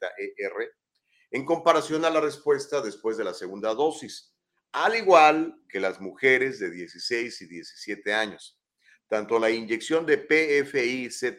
en 1.32 1.46
comparación 1.46 2.04
a 2.04 2.10
la 2.10 2.20
respuesta 2.20 2.82
después 2.82 3.16
de 3.16 3.24
la 3.24 3.34
segunda 3.34 3.74
dosis, 3.74 4.36
al 4.74 4.98
igual 4.98 5.64
que 5.70 5.80
las 5.80 6.02
mujeres 6.02 6.60
de 6.60 6.70
16 6.70 7.44
y 7.44 7.48
17 7.48 8.14
años. 8.14 8.60
Tanto 9.08 9.40
la 9.40 9.50
inyección 9.50 10.06
de 10.06 10.18
PFIZER 10.18 11.38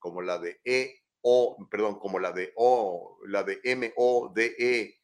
como 0.00 0.20
la 0.20 0.38
de 0.38 0.60
EO, 0.64 1.56
perdón, 1.70 2.00
como 2.00 2.18
la 2.18 2.32
de 2.32 2.52
O, 2.56 3.20
la 3.28 3.44
de 3.44 3.60
MODE-RNA 3.96 4.94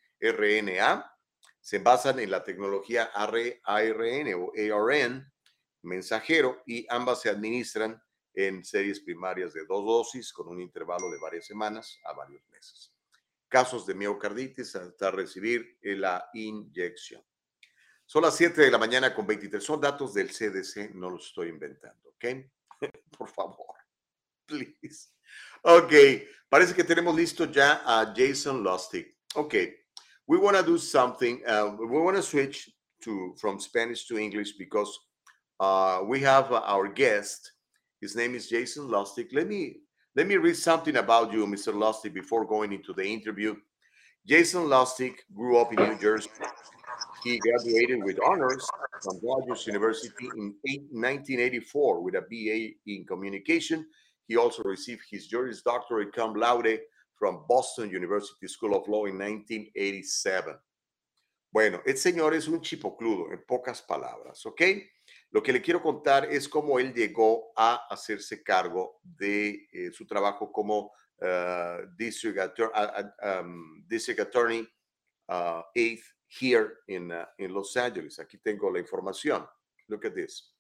se 1.61 1.79
basan 1.79 2.19
en 2.21 2.31
la 2.31 2.43
tecnología 2.43 3.11
ARN 3.15 4.35
o 4.35 4.53
ARN 4.57 5.33
mensajero 5.83 6.63
y 6.67 6.87
ambas 6.89 7.23
se 7.23 7.31
administran 7.31 8.03
en 8.35 8.65
series 8.65 9.01
primarias 9.01 9.53
de 9.53 9.65
dos 9.67 9.85
dosis 9.85 10.33
con 10.33 10.49
un 10.49 10.61
intervalo 10.61 11.11
de 11.11 11.19
varias 11.19 11.47
semanas 11.47 11.99
a 12.05 12.13
varios 12.13 12.47
meses. 12.49 12.93
Casos 13.49 13.87
de 13.87 13.95
miocarditis 13.95 14.77
hasta 14.77 15.11
recibir 15.11 15.79
la 15.83 16.29
inyección. 16.35 17.23
Son 18.07 18.23
las 18.23 18.37
7 18.37 18.63
de 18.63 18.71
la 18.71 18.79
mañana 18.79 19.15
con 19.15 19.27
23. 19.27 19.63
Son 19.63 19.81
datos 19.81 20.15
del 20.15 20.31
CDC, 20.31 20.95
no 20.95 21.11
los 21.11 21.27
estoy 21.27 21.49
inventando, 21.49 22.09
¿ok? 22.11 22.25
Por 23.17 23.29
favor, 23.29 23.77
please. 24.47 25.11
Ok, 25.63 25.93
parece 26.49 26.75
que 26.75 26.85
tenemos 26.85 27.15
listo 27.15 27.45
ya 27.45 27.83
a 27.85 28.13
Jason 28.17 28.63
Lustig. 28.63 29.17
Ok, 29.35 29.55
we 30.31 30.39
want 30.39 30.57
to 30.57 30.63
do 30.63 30.79
something. 30.79 31.43
Uh, 31.45 31.73
we 31.77 32.01
want 32.01 32.17
to 32.17 32.23
switch 32.23 32.71
to 33.03 33.35
from 33.41 33.59
Spanish 33.59 34.07
to 34.07 34.17
English 34.17 34.53
because 34.53 34.97
uh, 35.59 36.03
we 36.07 36.21
have 36.21 36.53
uh, 36.53 36.63
our 36.67 36.87
guest. 36.87 37.51
His 38.01 38.15
name 38.15 38.37
is 38.37 38.49
Jason 38.49 38.85
Lustig. 38.87 39.31
Let 39.33 39.49
me 39.49 39.79
let 40.15 40.29
me 40.29 40.37
read 40.37 40.57
something 40.57 40.97
about 40.99 41.33
you, 41.33 41.47
Mr. 41.47 41.73
Lustig, 41.75 42.15
before 42.15 42.45
going 42.45 42.73
into 42.73 42.93
the 42.93 43.05
interview. 43.05 43.57
Jason 44.25 44.63
Lustig 44.75 45.15
grew 45.35 45.59
up 45.59 45.73
in 45.73 45.83
New 45.83 45.99
Jersey. 45.99 46.31
He 47.25 47.37
graduated 47.39 48.05
with 48.05 48.21
honors 48.25 48.65
from 49.03 49.19
Rogers 49.25 49.67
University 49.67 50.29
in 50.37 50.55
1984 50.93 52.03
with 52.05 52.15
a 52.15 52.23
BA 52.31 52.59
in 52.87 53.05
communication. 53.05 53.85
He 54.29 54.37
also 54.37 54.63
received 54.63 55.03
his 55.11 55.27
Juris 55.27 55.63
Doctorate 55.63 56.13
cum 56.13 56.35
laude 56.35 56.79
from 57.21 57.45
Boston 57.47 57.91
University 57.91 58.49
School 58.49 58.75
of 58.75 58.89
Law 58.89 59.05
in 59.05 59.19
1987. 59.19 60.59
Bueno, 61.53 61.83
el 61.85 61.99
señor 61.99 62.33
es 62.33 62.49
un 62.49 62.63
chipocludo, 62.63 63.31
en 63.31 63.45
pocas 63.45 63.83
palabras, 63.83 64.47
¿ok? 64.47 64.63
Lo 65.31 65.43
que 65.43 65.53
le 65.53 65.61
quiero 65.61 65.83
contar 65.83 66.25
es 66.25 66.49
cómo 66.49 66.79
él 66.79 66.95
llegó 66.95 67.53
a 67.55 67.87
hacerse 67.91 68.43
cargo 68.43 69.01
de 69.03 69.69
eh, 69.71 69.91
su 69.93 70.07
trabajo 70.07 70.51
como 70.51 70.93
district, 71.99 72.39
attor 72.39 72.73
um, 73.23 73.85
district, 73.87 74.21
Attorney 74.21 74.67
uh, 75.29 75.61
Eighth 75.75 76.05
here 76.27 76.79
in, 76.89 77.13
in 77.37 77.53
Los 77.53 77.77
Angeles. 77.77 78.19
Aquí 78.19 78.39
tengo 78.39 78.71
la 78.71 78.79
información. 78.79 79.47
Look 79.89 80.07
at 80.07 80.15
this. 80.15 80.55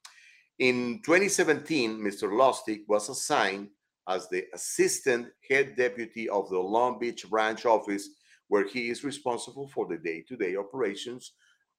In 0.59 1.01
2017, 1.03 1.99
Mr. 1.99 2.31
Lustig 2.31 2.85
was 2.87 3.09
assigned 3.09 3.71
as 4.11 4.29
the 4.29 4.45
assistant 4.53 5.29
head 5.49 5.77
deputy 5.77 6.29
of 6.29 6.51
the 6.51 6.59
Long 6.59 6.99
Beach 6.99 7.29
branch 7.31 7.65
office, 7.65 8.09
where 8.49 8.67
he 8.67 8.91
is 8.91 9.05
responsible 9.05 9.69
for 9.69 9.87
the 9.87 9.97
day 9.97 10.25
to 10.29 10.37
day 10.37 10.57
operations 10.57 11.33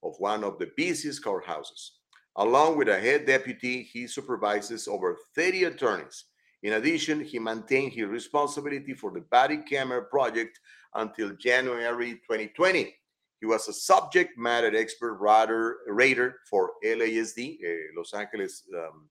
of 0.03 0.15
one 0.17 0.43
of 0.43 0.57
the 0.57 0.71
busiest 0.77 1.23
courthouses. 1.23 1.89
Along 2.37 2.77
with 2.77 2.87
a 2.87 2.99
head 2.99 3.25
deputy, 3.25 3.83
he 3.83 4.07
supervises 4.07 4.87
over 4.87 5.17
30 5.35 5.65
attorneys. 5.65 6.25
In 6.63 6.73
addition, 6.73 7.19
he 7.21 7.39
maintained 7.39 7.93
his 7.93 8.05
responsibility 8.05 8.93
for 8.93 9.11
the 9.11 9.21
body 9.21 9.57
camera 9.57 10.03
project 10.03 10.59
until 10.95 11.35
January 11.35 12.13
2020. 12.13 12.95
He 13.41 13.45
was 13.45 13.67
a 13.67 13.73
subject 13.73 14.37
matter 14.37 14.73
expert 14.75 15.15
writer, 15.15 15.79
rater 15.87 16.35
for 16.49 16.73
LASD, 16.85 17.57
uh, 17.65 17.97
Los 17.97 18.13
Angeles 18.13 18.63
um, 18.77 19.09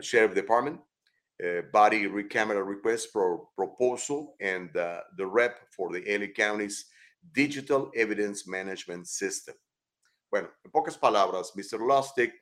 Sheriff 0.00 0.34
Department, 0.34 0.78
uh, 1.42 1.62
body 1.72 2.08
camera 2.28 2.62
request 2.62 3.12
for 3.12 3.48
proposal 3.56 4.34
and 4.40 4.76
uh, 4.76 5.00
the 5.16 5.26
rep 5.26 5.58
for 5.76 5.92
the 5.92 6.02
LA 6.06 6.26
County's 6.26 6.86
Digital 7.32 7.90
Evidence 7.94 8.46
Management 8.46 9.06
System. 9.06 9.54
Bueno, 10.30 10.48
en 10.64 10.70
pocas 10.70 10.98
palabras, 10.98 11.52
Mr. 11.54 11.78
Lustig, 11.78 12.32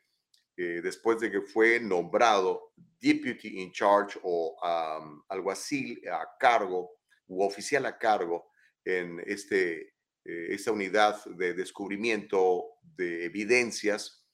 eh, 0.57 0.81
después 0.83 1.19
de 1.21 1.31
que 1.31 1.43
fue 1.43 1.81
nombrado 1.81 2.73
Deputy 3.01 3.61
in 3.61 3.73
Charge 3.73 4.19
o 4.23 4.57
um, 4.63 5.23
alguacil 5.29 6.01
a 6.09 6.27
cargo 6.39 6.91
u 7.27 7.43
oficial 7.43 7.87
a 7.87 7.99
cargo 7.99 8.47
en 8.85 9.21
este, 9.27 9.95
eh, 10.25 10.47
esta 10.51 10.73
unidad 10.73 11.25
de 11.25 11.55
descubrimiento 11.55 12.65
de 12.83 13.25
evidencias, 13.25 14.25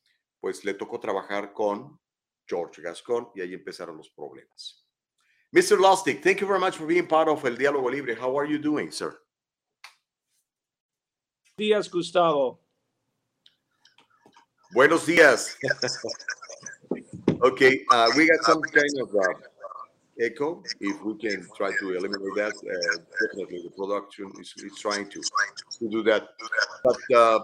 pues 0.40 0.64
le 0.64 0.74
tocó 0.74 1.00
trabajar 1.00 1.52
con 1.52 1.98
George 2.50 2.82
Gascon 2.82 3.28
y 3.34 3.42
ahí 3.42 3.54
empezaron 3.54 3.96
los 3.96 4.10
problemas. 4.10 4.84
Mr. 5.52 5.78
Lustig, 5.78 6.22
thank 6.22 6.40
you 6.40 6.46
very 6.46 6.58
much 6.58 6.76
for 6.76 6.86
being 6.86 7.06
part 7.06 7.28
of 7.28 7.44
El 7.44 7.56
Diálogo 7.56 7.90
Libre. 7.90 8.14
How 8.14 8.36
are 8.36 8.46
you 8.46 8.58
doing, 8.58 8.90
sir? 8.90 9.20
Días, 11.56 11.88
Gustavo. 11.90 12.60
Buenos 14.72 15.06
días. 15.06 15.56
okay, 17.42 17.84
uh, 17.90 18.10
we 18.16 18.28
got 18.28 18.44
some 18.44 18.62
kind 18.62 19.00
of 19.00 19.14
uh, 19.14 19.34
echo. 20.20 20.62
If 20.80 21.02
we 21.02 21.14
can 21.18 21.46
try 21.56 21.70
to 21.80 21.96
eliminate 21.96 22.34
that, 22.36 22.54
uh, 22.54 22.98
definitely 23.20 23.62
the 23.64 23.70
production 23.70 24.32
is, 24.40 24.54
is 24.58 24.78
trying 24.78 25.10
to, 25.10 25.20
to 25.80 25.88
do 25.88 26.02
that. 26.04 26.28
But 26.84 27.16
uh, 27.16 27.40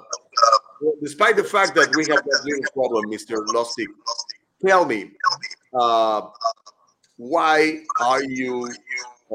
despite 1.03 1.37
the 1.37 1.45
fact 1.45 1.75
that 1.75 1.95
we 1.97 2.05
have 2.07 2.25
that 2.25 2.41
little 2.45 2.73
problem, 2.73 3.11
Mr. 3.11 3.45
Lustig, 3.55 3.89
tell 4.65 4.85
me, 4.85 5.13
uh, 5.75 6.23
why 7.17 7.81
are 8.01 8.23
you 8.23 8.71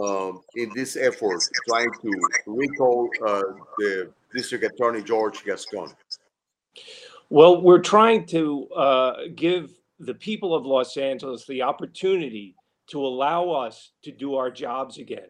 um, 0.02 0.42
in 0.56 0.72
this 0.76 0.96
effort 0.96 1.42
trying 1.68 1.92
to 2.02 2.22
recall 2.46 3.10
uh, 3.26 3.42
the 3.78 4.12
district 4.34 4.64
attorney 4.64 5.02
George 5.02 5.44
Gascon? 5.44 5.94
Well, 7.30 7.62
we're 7.62 7.80
trying 7.80 8.26
to 8.28 8.68
uh, 8.70 9.14
give 9.36 9.72
the 10.00 10.14
people 10.14 10.56
of 10.56 10.66
Los 10.66 10.98
Angeles 10.98 11.46
the 11.46 11.62
opportunity 11.62 12.56
to 12.88 13.00
allow 13.00 13.50
us 13.52 13.92
to 14.04 14.12
do 14.12 14.36
our 14.36 14.52
jobs 14.52 14.98
again. 14.98 15.30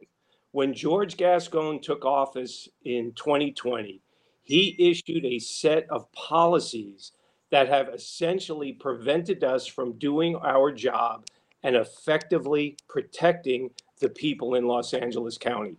When 0.52 0.74
George 0.74 1.16
Gascon 1.16 1.80
took 1.82 2.04
office 2.04 2.68
in 2.84 3.14
2020, 3.16 4.02
he 4.44 4.76
issued 4.80 5.26
a 5.26 5.40
set 5.40 5.86
of 5.90 6.12
policies 6.12 7.12
that 7.52 7.68
have 7.68 7.90
essentially 7.90 8.74
prevented 8.74 9.44
us 9.44 9.68
from 9.68 9.94
doing 10.00 10.36
our 10.38 10.72
job 10.72 11.26
and 11.64 11.76
effectively 11.76 12.76
protecting 12.88 13.70
the 14.00 14.10
people 14.10 14.56
in 14.56 14.66
Los 14.66 14.94
Angeles 14.94 15.38
County. 15.38 15.78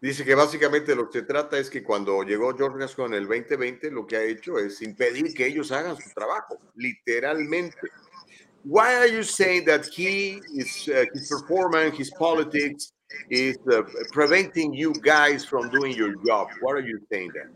Dice 0.00 0.24
que 0.24 0.34
básicamente 0.34 0.94
lo 0.94 1.08
que 1.08 1.20
se 1.20 1.26
trata 1.26 1.58
es 1.58 1.70
que 1.70 1.82
cuando 1.82 2.22
llegó 2.22 2.54
George 2.54 2.78
Gascon 2.78 3.14
en 3.14 3.22
el 3.22 3.26
2020, 3.26 3.90
lo 3.90 4.06
que 4.06 4.16
ha 4.16 4.22
hecho 4.22 4.58
es 4.58 4.82
impedir 4.82 5.34
que 5.34 5.46
ellos 5.46 5.72
hagan 5.72 5.96
su 5.96 6.10
trabajo, 6.14 6.58
literalmente. 6.74 7.88
Why 8.64 8.94
are 8.96 9.06
you 9.06 9.22
saying 9.22 9.64
that 9.66 9.86
he 9.86 10.40
is 10.52 10.88
uh, 10.88 11.06
his 11.14 11.28
performance, 11.28 11.96
his 11.96 12.10
politics 12.10 12.92
is 13.30 13.56
uh, 13.72 13.82
preventing 14.12 14.74
you 14.74 14.92
guys 14.92 15.44
from 15.46 15.70
doing 15.70 15.96
your 15.96 16.14
job? 16.26 16.48
What 16.60 16.76
are 16.76 16.86
you 16.86 17.00
saying 17.10 17.30
that? 17.34 17.48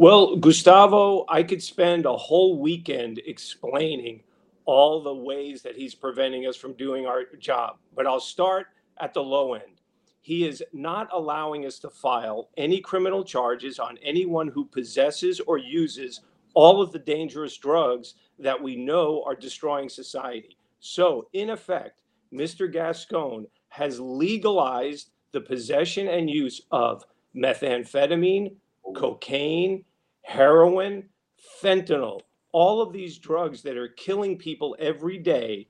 Well, 0.00 0.36
Gustavo, 0.36 1.24
I 1.28 1.42
could 1.42 1.60
spend 1.60 2.06
a 2.06 2.16
whole 2.16 2.60
weekend 2.60 3.20
explaining 3.26 4.22
all 4.64 5.02
the 5.02 5.12
ways 5.12 5.60
that 5.62 5.74
he's 5.74 5.96
preventing 5.96 6.46
us 6.46 6.54
from 6.54 6.74
doing 6.74 7.04
our 7.04 7.24
job, 7.40 7.78
but 7.96 8.06
I'll 8.06 8.20
start 8.20 8.68
at 9.00 9.12
the 9.12 9.24
low 9.24 9.54
end. 9.54 9.80
He 10.20 10.46
is 10.46 10.62
not 10.72 11.08
allowing 11.12 11.66
us 11.66 11.80
to 11.80 11.90
file 11.90 12.48
any 12.56 12.80
criminal 12.80 13.24
charges 13.24 13.80
on 13.80 13.98
anyone 14.00 14.46
who 14.46 14.66
possesses 14.66 15.40
or 15.40 15.58
uses 15.58 16.20
all 16.54 16.80
of 16.80 16.92
the 16.92 17.00
dangerous 17.00 17.56
drugs 17.56 18.14
that 18.38 18.62
we 18.62 18.76
know 18.76 19.24
are 19.26 19.34
destroying 19.34 19.88
society. 19.88 20.56
So, 20.78 21.26
in 21.32 21.50
effect, 21.50 22.02
Mr. 22.32 22.72
Gascon 22.72 23.48
has 23.70 23.98
legalized 23.98 25.10
the 25.32 25.40
possession 25.40 26.06
and 26.06 26.30
use 26.30 26.62
of 26.70 27.04
methamphetamine, 27.34 28.54
cocaine, 28.94 29.84
heroin, 30.22 31.08
fentanyl, 31.62 32.20
all 32.52 32.80
of 32.80 32.92
these 32.92 33.18
drugs 33.18 33.62
that 33.62 33.76
are 33.76 33.88
killing 33.88 34.38
people 34.38 34.76
every 34.78 35.18
day 35.18 35.68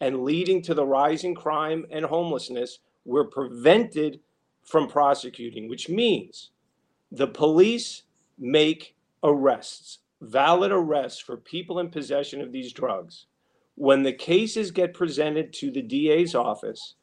and 0.00 0.22
leading 0.22 0.62
to 0.62 0.74
the 0.74 0.84
rising 0.84 1.34
crime 1.34 1.86
and 1.90 2.04
homelessness 2.04 2.78
were 3.04 3.24
prevented 3.24 4.20
from 4.62 4.88
prosecuting, 4.88 5.68
which 5.68 5.88
means 5.88 6.50
the 7.10 7.26
police 7.26 8.02
make 8.38 8.94
arrests, 9.22 9.98
valid 10.20 10.72
arrests 10.72 11.20
for 11.20 11.36
people 11.36 11.78
in 11.78 11.90
possession 11.90 12.40
of 12.40 12.52
these 12.52 12.72
drugs. 12.72 13.26
When 13.74 14.02
the 14.02 14.12
cases 14.12 14.70
get 14.70 14.94
presented 14.94 15.52
to 15.54 15.70
the 15.70 15.82
DA's 15.82 16.34
office, 16.34 16.94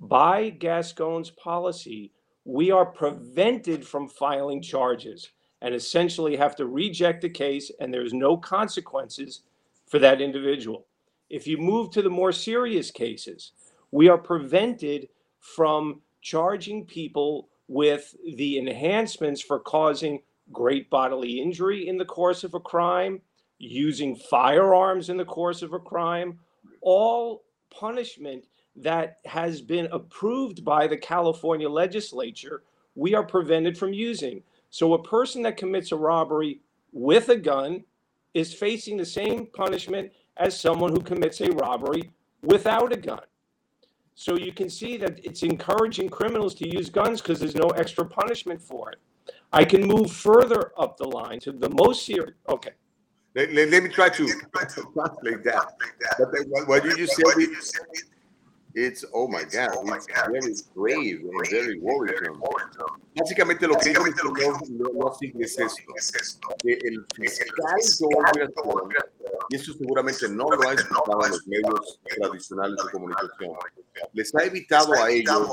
by 0.00 0.50
Gascon's 0.50 1.30
policy, 1.30 2.12
we 2.44 2.70
are 2.70 2.86
prevented 2.86 3.86
from 3.86 4.08
filing 4.08 4.60
charges 4.60 5.30
and 5.62 5.74
essentially 5.74 6.36
have 6.36 6.54
to 6.56 6.66
reject 6.66 7.22
the 7.22 7.30
case, 7.30 7.70
and 7.80 7.92
there's 7.92 8.12
no 8.12 8.36
consequences 8.36 9.42
for 9.86 9.98
that 9.98 10.20
individual. 10.20 10.86
If 11.30 11.46
you 11.46 11.56
move 11.56 11.90
to 11.92 12.02
the 12.02 12.10
more 12.10 12.32
serious 12.32 12.90
cases, 12.90 13.52
we 13.90 14.08
are 14.08 14.18
prevented 14.18 15.08
from 15.40 16.02
charging 16.20 16.84
people 16.84 17.48
with 17.68 18.14
the 18.36 18.58
enhancements 18.58 19.40
for 19.40 19.58
causing 19.58 20.20
great 20.52 20.90
bodily 20.90 21.40
injury 21.40 21.88
in 21.88 21.96
the 21.96 22.04
course 22.04 22.44
of 22.44 22.52
a 22.52 22.60
crime, 22.60 23.22
using 23.58 24.14
firearms 24.14 25.08
in 25.08 25.16
the 25.16 25.24
course 25.24 25.62
of 25.62 25.72
a 25.72 25.78
crime, 25.78 26.38
all 26.82 27.44
punishment 27.70 28.44
that 28.76 29.18
has 29.24 29.60
been 29.60 29.86
approved 29.92 30.64
by 30.64 30.86
the 30.86 30.96
California 30.96 31.68
legislature, 31.68 32.62
we 32.94 33.14
are 33.14 33.24
prevented 33.24 33.78
from 33.78 33.92
using. 33.92 34.42
So 34.70 34.94
a 34.94 35.02
person 35.02 35.42
that 35.42 35.56
commits 35.56 35.92
a 35.92 35.96
robbery 35.96 36.60
with 36.92 37.28
a 37.28 37.36
gun 37.36 37.84
is 38.34 38.52
facing 38.52 38.96
the 38.96 39.06
same 39.06 39.46
punishment 39.46 40.10
as 40.36 40.58
someone 40.58 40.90
who 40.90 41.00
commits 41.00 41.40
a 41.40 41.50
robbery 41.52 42.10
without 42.42 42.92
a 42.92 42.96
gun. 42.96 43.20
So 44.16 44.36
you 44.36 44.52
can 44.52 44.70
see 44.70 44.96
that 44.98 45.20
it's 45.24 45.42
encouraging 45.42 46.08
criminals 46.08 46.54
to 46.56 46.68
use 46.68 46.88
guns 46.88 47.20
because 47.20 47.40
there's 47.40 47.56
no 47.56 47.68
extra 47.70 48.04
punishment 48.04 48.60
for 48.60 48.92
it. 48.92 48.98
I 49.52 49.64
can 49.64 49.86
move 49.86 50.10
further 50.10 50.72
up 50.78 50.96
the 50.96 51.06
line 51.06 51.40
to 51.40 51.52
the 51.52 51.70
most 51.70 52.04
serious. 52.04 52.34
Okay. 52.48 52.70
Let, 53.34 53.52
let, 53.52 53.70
let 53.70 53.82
me 53.82 53.88
try 53.88 54.08
to 54.08 54.26
translate 54.26 55.44
that. 55.44 55.66
What, 56.18 56.68
what 56.68 56.84
you 56.98 57.06
said, 57.06 57.24
it's, 58.74 59.04
oh 59.12 59.28
my 59.28 59.44
God, 59.44 59.72
it's 59.94 60.06
very 60.06 60.54
grave 60.74 61.20
and 61.20 61.50
very 61.50 61.78
worrisome. 61.78 62.40
Básicamente 63.14 63.68
lo 63.68 63.76
que 63.76 63.90
el 63.90 63.96
señor 63.96 64.94
Lossing 64.94 65.40
es 65.40 65.58
esto, 65.58 66.48
que 66.58 66.78
el 66.82 67.06
fiscal 67.14 67.54
y 69.48 69.56
eso 69.56 69.72
seguramente 69.74 70.28
no 70.28 70.50
lo 70.50 70.68
ha 70.68 70.74
escuchado 70.74 71.24
en 71.24 71.30
los 71.30 71.46
medios 71.46 72.00
tradicionales 72.16 72.76
de 72.84 72.90
comunicación, 72.90 73.56
les 74.12 74.34
ha 74.34 74.44
evitado 74.44 74.94
a 74.94 75.10
ellos 75.10 75.48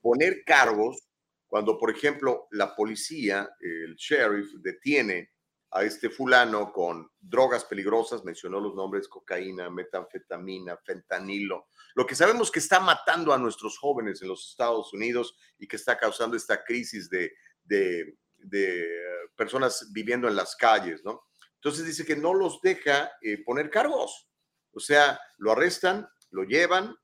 poner 0.00 0.42
cargos 0.44 1.08
cuando, 1.46 1.78
por 1.78 1.90
ejemplo, 1.90 2.48
la 2.50 2.74
policía, 2.74 3.48
el 3.60 3.94
sheriff, 3.94 4.52
detiene 4.60 5.30
a 5.70 5.84
este 5.84 6.10
fulano 6.10 6.72
con 6.72 7.10
drogas 7.20 7.64
peligrosas, 7.64 8.24
mencionó 8.24 8.60
los 8.60 8.74
nombres 8.74 9.06
cocaína, 9.08 9.70
metanfetamina, 9.70 10.76
fentanilo, 10.78 11.68
lo 11.98 12.06
que 12.06 12.14
sabemos 12.14 12.52
que 12.52 12.60
está 12.60 12.78
matando 12.78 13.32
a 13.32 13.38
nuestros 13.38 13.76
jóvenes 13.76 14.22
en 14.22 14.28
los 14.28 14.50
Estados 14.50 14.92
Unidos 14.92 15.36
y 15.58 15.66
que 15.66 15.74
está 15.74 15.98
causando 15.98 16.36
esta 16.36 16.62
crisis 16.62 17.10
de, 17.10 17.32
de, 17.64 18.16
de 18.36 18.86
personas 19.34 19.88
viviendo 19.90 20.28
en 20.28 20.36
las 20.36 20.54
calles, 20.54 21.02
¿no? 21.04 21.24
Entonces 21.56 21.84
dice 21.84 22.06
que 22.06 22.14
no 22.14 22.34
los 22.34 22.60
deja 22.60 23.10
eh, 23.20 23.42
poner 23.42 23.68
cargos, 23.68 24.28
o 24.70 24.78
sea, 24.78 25.18
lo 25.38 25.50
arrestan, 25.50 26.08
lo 26.30 26.44
llevan, 26.44 26.94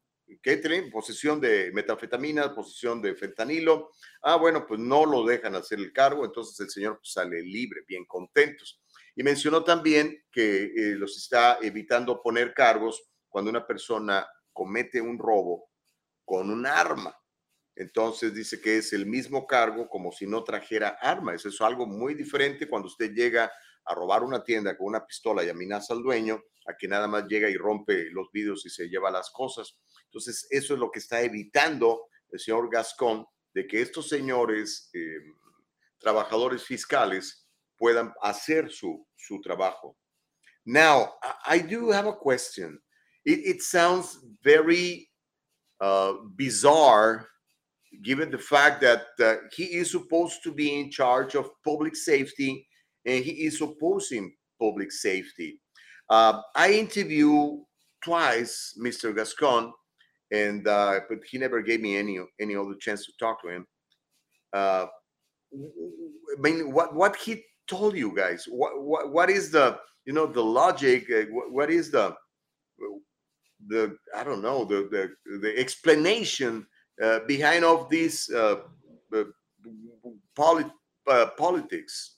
Catherine, 0.40 0.92
posesión 0.92 1.40
de 1.40 1.72
metanfetamina, 1.72 2.54
posesión 2.54 3.02
de 3.02 3.16
fentanilo. 3.16 3.90
Ah, 4.22 4.37
bueno, 4.37 4.64
pues 4.64 4.78
no 4.78 5.07
lo 5.07 5.24
dejan 5.24 5.57
hacer 5.57 5.80
el 5.80 5.92
cargo, 5.92 6.24
entonces 6.24 6.61
el 6.61 6.70
señor 6.70 6.98
pues, 6.98 7.14
sale 7.14 7.42
libre, 7.42 7.83
bien 7.88 8.04
contentos. 8.04 8.80
Y 9.16 9.24
mencionó 9.24 9.64
también 9.64 10.24
que 10.30 10.66
eh, 10.66 10.94
los 10.94 11.16
está 11.16 11.59
evitando 11.61 12.22
poner 12.22 12.54
cargos 12.54 13.02
cuando 13.28 13.50
una 13.50 13.66
persona 13.66 14.24
comete 14.55 15.03
un 15.03 15.19
robo 15.19 15.69
con 16.25 16.51
un 16.51 16.64
arma. 16.64 17.14
Entonces 17.77 18.33
dice 18.33 18.61
que 18.61 18.79
es 18.79 18.93
el 18.93 19.05
mismo 19.05 19.47
cargo 19.47 19.88
como 19.88 20.12
si 20.12 20.27
no 20.27 20.45
trajera 20.45 20.97
armas. 21.01 21.35
Eso 21.35 21.49
es 21.49 21.61
algo 21.61 21.87
muy 21.87 22.14
diferente 22.14 22.69
cuando 22.69 22.88
usted 22.88 23.12
llega 23.12 23.53
a 23.85 23.95
robar 23.95 24.23
una 24.23 24.43
tienda 24.43 24.77
con 24.77 24.87
una 24.87 25.05
pistola 25.05 25.45
y 25.45 25.51
amenaza 25.51 25.93
al 25.93 26.03
dueño, 26.03 26.43
a 26.67 26.75
que 26.77 26.88
nada 26.88 27.07
más 27.07 27.27
llega 27.27 27.51
y 27.51 27.57
rompe 27.57 28.11
los 28.11 28.31
vidrios 28.33 28.64
y 28.64 28.71
se 28.71 28.88
lleva 28.88 29.11
las 29.11 29.31
cosas. 29.31 29.77
Entonces, 30.05 30.47
eso 30.51 30.75
es 30.75 30.81
lo 30.81 30.90
que 30.90 31.01
está 31.01 31.21
evitando 31.21 32.07
el 32.31 32.38
señor 32.38 32.71
Gascón, 32.71 33.27
de 33.53 33.67
que 33.67 33.83
estos 33.83 34.09
señores 34.09 34.90
eh, 34.95 35.19
trabajadores 35.99 36.64
fiscales 36.64 37.47
puedan 37.77 38.14
hacer 38.23 38.71
su, 38.71 39.07
su 39.17 39.40
trabajo. 39.40 39.97
Now, 40.64 41.14
I 41.47 41.61
do 41.61 41.93
have 41.93 42.09
a 42.09 42.17
question. 42.19 42.83
It, 43.25 43.57
it 43.57 43.63
sounds 43.63 44.19
very 44.43 45.09
uh, 45.81 46.15
bizarre 46.37 47.29
given 48.03 48.31
the 48.31 48.39
fact 48.39 48.81
that 48.81 49.07
uh, 49.23 49.37
he 49.55 49.65
is 49.65 49.91
supposed 49.91 50.43
to 50.43 50.53
be 50.53 50.79
in 50.79 50.91
charge 50.91 51.35
of 51.35 51.51
public 51.65 51.95
safety 51.95 52.67
and 53.07 53.25
he 53.25 53.45
is 53.47 53.61
opposing 53.61 54.35
public 54.61 54.91
safety. 54.91 55.61
Uh, 56.09 56.41
I 56.55 56.73
interviewed 56.73 57.63
twice 58.03 58.77
Mr. 58.81 59.15
Gascon, 59.15 59.73
and 60.31 60.67
uh, 60.67 61.01
but 61.09 61.19
he 61.31 61.39
never 61.39 61.63
gave 61.63 61.81
me 61.81 61.97
any 61.97 62.19
any 62.41 62.57
other 62.57 62.75
chance 62.75 63.07
to 63.07 63.13
talk 63.19 63.43
to 63.43 63.49
him. 63.49 63.67
Uh, 64.53 64.87
I 65.55 66.41
mean, 66.41 66.73
what 66.73 66.95
what 66.95 67.17
he 67.17 67.43
told 67.67 67.97
you 67.97 68.15
guys? 68.15 68.45
What 68.49 68.83
what, 68.83 69.13
what 69.13 69.31
is 69.31 69.51
the 69.51 69.79
you 70.05 70.13
know 70.13 70.27
the 70.27 70.45
logic? 70.45 71.07
Uh, 71.11 71.25
what, 71.31 71.53
what 71.53 71.71
is 71.71 71.91
the 71.91 72.15
the 73.68 73.96
I 74.16 74.24
don't 74.24 74.42
know 74.42 74.64
the 74.64 74.88
the, 74.90 75.38
the 75.38 75.59
explanation 75.59 76.66
uh, 77.03 77.20
behind 77.27 77.64
of 77.64 77.88
this 77.88 78.31
uh, 78.31 78.57
polit, 80.35 80.66
uh, 81.09 81.27
politics? 81.37 82.16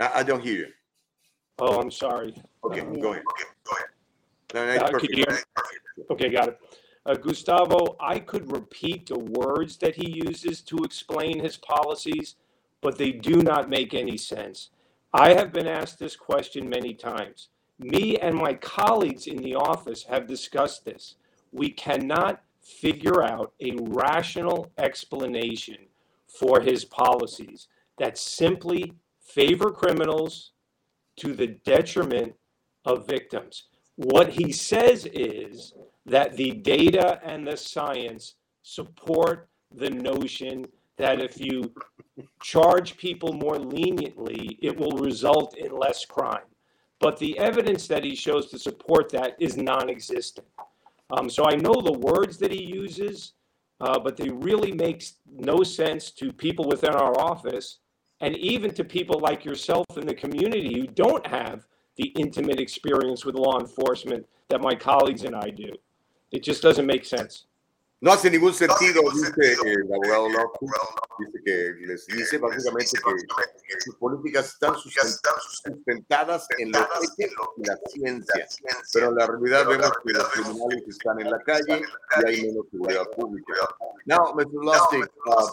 I, 0.00 0.20
I, 0.20 0.22
don't 0.22 0.42
hear 0.42 0.58
you. 0.58 0.66
Oh, 1.58 1.80
I'm 1.80 1.90
sorry. 1.90 2.34
Okay, 2.64 2.80
Um, 2.80 3.00
go 3.00 3.12
ahead. 3.12 3.22
Go 3.64 3.76
ahead. 3.76 3.86
No, 4.54 4.66
no, 4.66 4.70
Uh, 4.70 4.74
it's 4.74 4.90
could 4.90 5.10
perfect. 5.10 5.46
perfect. 5.54 6.10
Okay, 6.10 6.28
got 6.28 6.48
it. 6.48 6.58
Uh, 7.06 7.14
Gustavo, 7.14 7.96
I 8.00 8.18
could 8.18 8.50
repeat 8.52 9.06
the 9.06 9.18
words 9.18 9.76
that 9.78 9.94
he 9.94 10.22
uses 10.26 10.60
to 10.62 10.76
explain 10.78 11.42
his 11.42 11.56
policies, 11.56 12.34
but 12.82 12.98
they 12.98 13.12
do 13.12 13.36
not 13.42 13.70
make 13.70 13.94
any 13.94 14.16
sense. 14.16 14.70
I 15.12 15.34
have 15.34 15.52
been 15.52 15.66
asked 15.66 15.98
this 15.98 16.16
question 16.16 16.68
many 16.68 16.94
times. 16.94 17.48
Me 17.78 18.16
and 18.16 18.34
my 18.34 18.54
colleagues 18.54 19.26
in 19.26 19.38
the 19.38 19.54
office 19.54 20.04
have 20.04 20.26
discussed 20.26 20.84
this. 20.84 21.16
We 21.52 21.70
cannot 21.70 22.42
figure 22.60 23.22
out 23.22 23.52
a 23.60 23.76
rational 23.80 24.72
explanation 24.78 25.76
for 26.26 26.60
his 26.60 26.84
policies 26.84 27.68
that 27.98 28.18
simply 28.18 28.92
favor 29.20 29.70
criminals 29.70 30.52
to 31.16 31.34
the 31.34 31.46
detriment 31.46 32.34
of 32.84 33.06
victims. 33.06 33.64
What 33.96 34.30
he 34.30 34.52
says 34.52 35.06
is 35.06 35.72
that 36.04 36.36
the 36.36 36.50
data 36.52 37.20
and 37.24 37.46
the 37.46 37.56
science 37.56 38.34
support 38.62 39.48
the 39.74 39.90
notion 39.90 40.66
that 40.96 41.20
if 41.20 41.38
you 41.40 41.72
charge 42.42 42.96
people 42.96 43.32
more 43.32 43.58
leniently, 43.58 44.58
it 44.62 44.76
will 44.76 44.98
result 44.98 45.56
in 45.56 45.72
less 45.72 46.04
crime. 46.04 46.46
But 46.98 47.18
the 47.18 47.38
evidence 47.38 47.86
that 47.88 48.04
he 48.04 48.14
shows 48.14 48.50
to 48.50 48.58
support 48.58 49.10
that 49.10 49.36
is 49.38 49.56
non 49.56 49.90
existent. 49.90 50.46
Um, 51.10 51.28
so 51.28 51.44
I 51.44 51.54
know 51.56 51.74
the 51.74 51.98
words 51.98 52.38
that 52.38 52.50
he 52.50 52.62
uses, 52.62 53.34
uh, 53.80 53.98
but 53.98 54.16
they 54.16 54.30
really 54.30 54.72
make 54.72 55.04
no 55.30 55.62
sense 55.62 56.10
to 56.12 56.32
people 56.32 56.66
within 56.66 56.94
our 56.94 57.18
office 57.20 57.78
and 58.20 58.36
even 58.38 58.72
to 58.74 58.84
people 58.84 59.20
like 59.20 59.44
yourself 59.44 59.84
in 59.96 60.06
the 60.06 60.14
community 60.14 60.74
who 60.74 60.86
don't 60.86 61.26
have 61.26 61.66
the 61.96 62.08
intimate 62.16 62.58
experience 62.58 63.24
with 63.24 63.34
law 63.34 63.60
enforcement 63.60 64.26
that 64.48 64.60
my 64.60 64.74
colleagues 64.74 65.24
and 65.24 65.36
I 65.36 65.50
do. 65.50 65.70
It 66.32 66.42
just 66.42 66.62
doesn't 66.62 66.86
make 66.86 67.04
sense. 67.04 67.44
No 68.02 68.12
hace 68.12 68.30
ningún 68.30 68.52
sentido, 68.52 69.00
dice 69.14 69.56
el 69.64 69.90
abogado 69.90 70.28
Locke, 70.28 70.58
dice 71.18 71.42
que 71.42 71.86
les 71.86 72.06
dice 72.06 72.36
básicamente 72.36 72.90
que 73.02 73.80
sus 73.80 73.96
políticas 73.96 74.48
están 74.48 74.74
sustentadas 74.74 76.46
en 76.58 76.72
los 76.72 76.86
hechos 77.16 77.48
y 77.56 77.66
la 77.66 77.78
ciencia, 77.88 78.46
pero 78.92 79.08
en 79.08 79.14
la 79.14 79.26
realidad 79.26 79.66
vemos 79.66 79.92
que 80.04 80.12
los 80.12 80.28
criminales 80.28 80.88
están 80.88 81.20
en 81.20 81.30
la 81.30 81.38
calle 81.38 81.80
y 81.80 82.26
hay 82.26 82.42
menos 82.42 82.66
seguridad 82.70 83.06
pública. 83.16 83.54
Now, 84.04 84.34
Mr. 84.34 84.62
Lustig, 84.62 85.08
uh, 85.26 85.50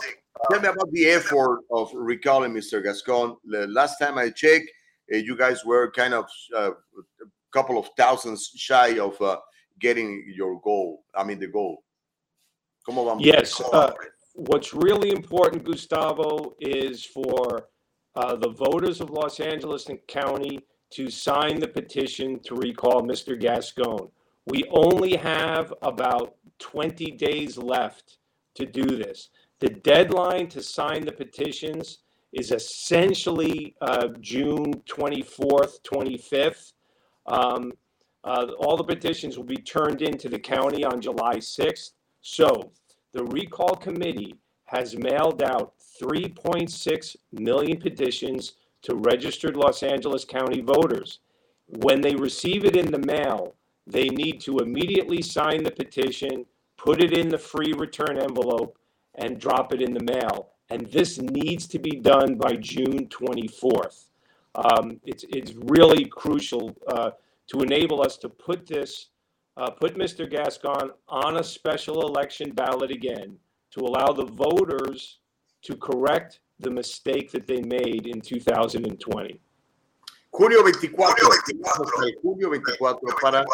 tell 0.50 0.60
me 0.60 0.68
about 0.68 0.92
the 0.92 1.12
effort 1.12 1.62
of 1.72 1.92
recalling 1.94 2.54
Mr. 2.54 2.84
Gascon. 2.84 3.38
The 3.46 3.68
last 3.68 4.00
time 4.00 4.18
I 4.18 4.32
checked, 4.32 4.70
uh, 5.14 5.16
you 5.16 5.38
guys 5.38 5.64
were 5.64 5.92
kind 5.92 6.14
of 6.14 6.26
uh, 6.54 6.72
a 6.72 7.26
couple 7.54 7.78
of 7.78 7.90
thousands 7.98 8.52
shy 8.58 9.00
of 9.00 9.20
uh, 9.22 9.38
getting 9.80 10.26
your 10.36 10.60
goal. 10.60 11.06
I 11.16 11.24
mean, 11.24 11.40
the 11.40 11.48
goal. 11.48 11.84
¿Cómo 12.88 13.06
vamos? 13.06 13.24
Yes. 13.24 13.62
Uh, 13.62 13.92
what's 14.34 14.74
really 14.74 15.12
important, 15.12 15.64
Gustavo, 15.64 16.56
is 16.60 17.06
for 17.06 17.70
uh, 18.16 18.36
the 18.36 18.50
voters 18.50 19.00
of 19.02 19.10
Los 19.10 19.40
Angeles 19.40 19.88
and 19.88 20.00
County 20.08 20.60
to 20.92 21.10
sign 21.10 21.60
the 21.60 21.68
petition 21.68 22.40
to 22.42 22.56
recall 22.56 23.02
Mr. 23.02 23.40
Gascon. 23.40 24.10
We 24.46 24.66
only 24.72 25.16
have 25.16 25.74
about 25.82 26.36
20 26.60 27.12
days 27.12 27.58
left 27.58 28.18
to 28.56 28.66
do 28.66 28.84
this. 28.84 29.30
The 29.60 29.70
deadline 29.70 30.48
to 30.50 30.62
sign 30.62 31.06
the 31.06 31.12
petitions 31.12 32.00
is 32.34 32.52
essentially 32.52 33.76
uh, 33.82 34.10
June 34.20 34.74
24th, 34.88 35.82
25th. 35.84 36.74
Um, 37.28 37.72
uh, 38.24 38.48
all 38.60 38.76
the 38.76 38.84
petitions 38.84 39.38
will 39.38 39.46
be 39.46 39.58
turned 39.58 40.02
into 40.02 40.30
the 40.30 40.40
county 40.40 40.84
on 40.84 41.02
July 41.02 41.38
6th. 41.38 41.92
So 42.24 42.72
the 43.12 43.26
recall 43.26 43.76
committee 43.76 44.36
has 44.64 44.98
mailed 44.98 45.44
out 45.44 45.74
3.6 46.02 47.16
million 47.34 47.78
petitions 47.80 48.54
to 48.84 48.96
registered 48.96 49.58
Los 49.58 49.84
Angeles 49.84 50.24
County 50.24 50.62
voters. 50.62 51.20
When 51.68 52.00
they 52.00 52.16
receive 52.16 52.64
it 52.64 52.78
in 52.78 52.92
the 52.92 53.06
mail, 53.06 53.56
they 53.86 54.06
need 54.08 54.40
to 54.42 54.60
immediately 54.60 55.22
sign 55.22 55.64
the 55.64 55.72
petition, 55.72 56.46
put 56.78 57.04
it 57.04 57.16
in 57.16 57.28
the 57.28 57.38
free 57.38 57.74
return 57.78 58.18
envelope, 58.18 58.78
and 59.16 59.40
drop 59.40 59.74
it 59.74 59.82
in 59.82 59.94
the 59.94 60.04
mail. 60.04 60.50
And 60.70 60.88
this 60.88 61.20
needs 61.20 61.68
to 61.68 61.78
be 61.78 61.92
done 61.92 62.36
by 62.36 62.54
June 62.54 63.08
24th. 63.08 64.06
Um, 64.56 65.02
it's, 65.06 65.26
it's 65.30 65.54
really 65.56 66.06
crucial 66.06 66.74
uh, 66.88 67.12
to 67.48 67.60
enable 67.60 68.02
us 68.02 68.16
to 68.18 68.30
put 68.30 68.66
this, 68.66 69.08
uh, 69.58 69.72
put 69.72 69.98
Mr. 69.98 70.30
Gascon 70.30 70.92
on 71.08 71.38
a 71.38 71.44
special 71.44 72.08
election 72.08 72.52
ballot 72.52 72.92
again 72.92 73.38
to 73.72 73.82
allow 73.82 74.12
the 74.12 74.26
voters 74.26 75.20
to 75.64 75.76
correct 75.78 76.40
the 76.60 76.70
mistake 76.70 77.32
that 77.32 77.48
they 77.48 77.62
made 77.62 78.08
in 78.08 78.22
2020. 78.22 79.40
Julio 80.32 80.62
24, 80.64 81.16
julio 82.22 82.50
24 82.50 83.00
para 83.22 83.46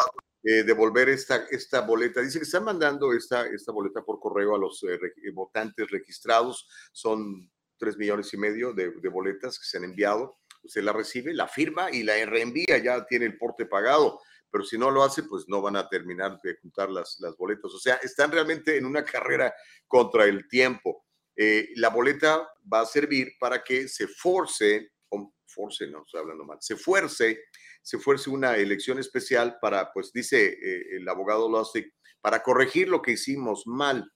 eh, 0.42 0.62
devolver 0.62 1.10
esta, 1.10 1.44
esta 1.50 1.82
boleta. 1.82 2.22
Dice 2.22 2.38
que 2.38 2.44
están 2.44 2.64
mandando 2.64 3.12
esta, 3.12 3.46
esta 3.46 3.70
boleta 3.70 4.02
por 4.02 4.18
correo 4.18 4.54
a 4.54 4.58
los 4.58 4.82
eh, 4.84 4.98
votantes 5.34 5.90
registrados. 5.90 6.66
Son 6.92 7.50
tres 7.76 7.98
millones 7.98 8.32
y 8.32 8.38
medio 8.38 8.72
de, 8.72 8.92
de, 8.92 9.08
boletas 9.10 9.58
que 9.58 9.66
se 9.66 9.76
han 9.76 9.84
enviado. 9.84 10.38
Usted 10.62 10.82
la 10.82 10.92
recibe, 10.92 11.34
la 11.34 11.48
firma 11.48 11.90
y 11.90 12.02
la 12.02 12.14
reenvía, 12.24 12.78
ya 12.78 13.04
tiene 13.04 13.26
el 13.26 13.36
porte 13.36 13.66
pagado. 13.66 14.20
Pero 14.50 14.64
si 14.64 14.76
no 14.76 14.90
lo 14.90 15.02
hace, 15.02 15.22
pues 15.22 15.44
no 15.48 15.62
van 15.62 15.76
a 15.76 15.88
terminar 15.88 16.38
de 16.42 16.56
juntar 16.56 16.90
las, 16.90 17.18
las 17.20 17.36
boletas. 17.36 17.72
O 17.72 17.78
sea, 17.78 17.96
están 17.96 18.32
realmente 18.32 18.76
en 18.76 18.86
una 18.86 19.04
carrera 19.04 19.54
contra 19.86 20.24
el 20.24 20.48
tiempo. 20.48 21.04
Eh, 21.36 21.68
la 21.76 21.88
boleta 21.88 22.48
va 22.72 22.80
a 22.80 22.86
servir 22.86 23.32
para 23.38 23.62
que 23.62 23.88
se 23.88 24.08
force, 24.08 24.92
o 25.08 25.32
force, 25.46 25.86
no 25.86 26.02
estoy 26.02 26.20
hablando 26.20 26.44
mal, 26.44 26.58
se 26.60 26.76
fuerce, 26.76 27.44
se 27.82 27.98
fuerce 27.98 28.30
una 28.30 28.56
elección 28.56 28.98
especial 28.98 29.58
para, 29.60 29.92
pues 29.92 30.12
dice 30.12 30.46
eh, 30.48 30.96
el 30.96 31.08
abogado 31.08 31.48
Lustig, 31.48 31.92
para 32.20 32.42
corregir 32.42 32.88
lo 32.88 33.00
que 33.00 33.12
hicimos 33.12 33.66
mal. 33.66 34.10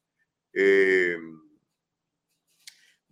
Eh, 0.53 1.17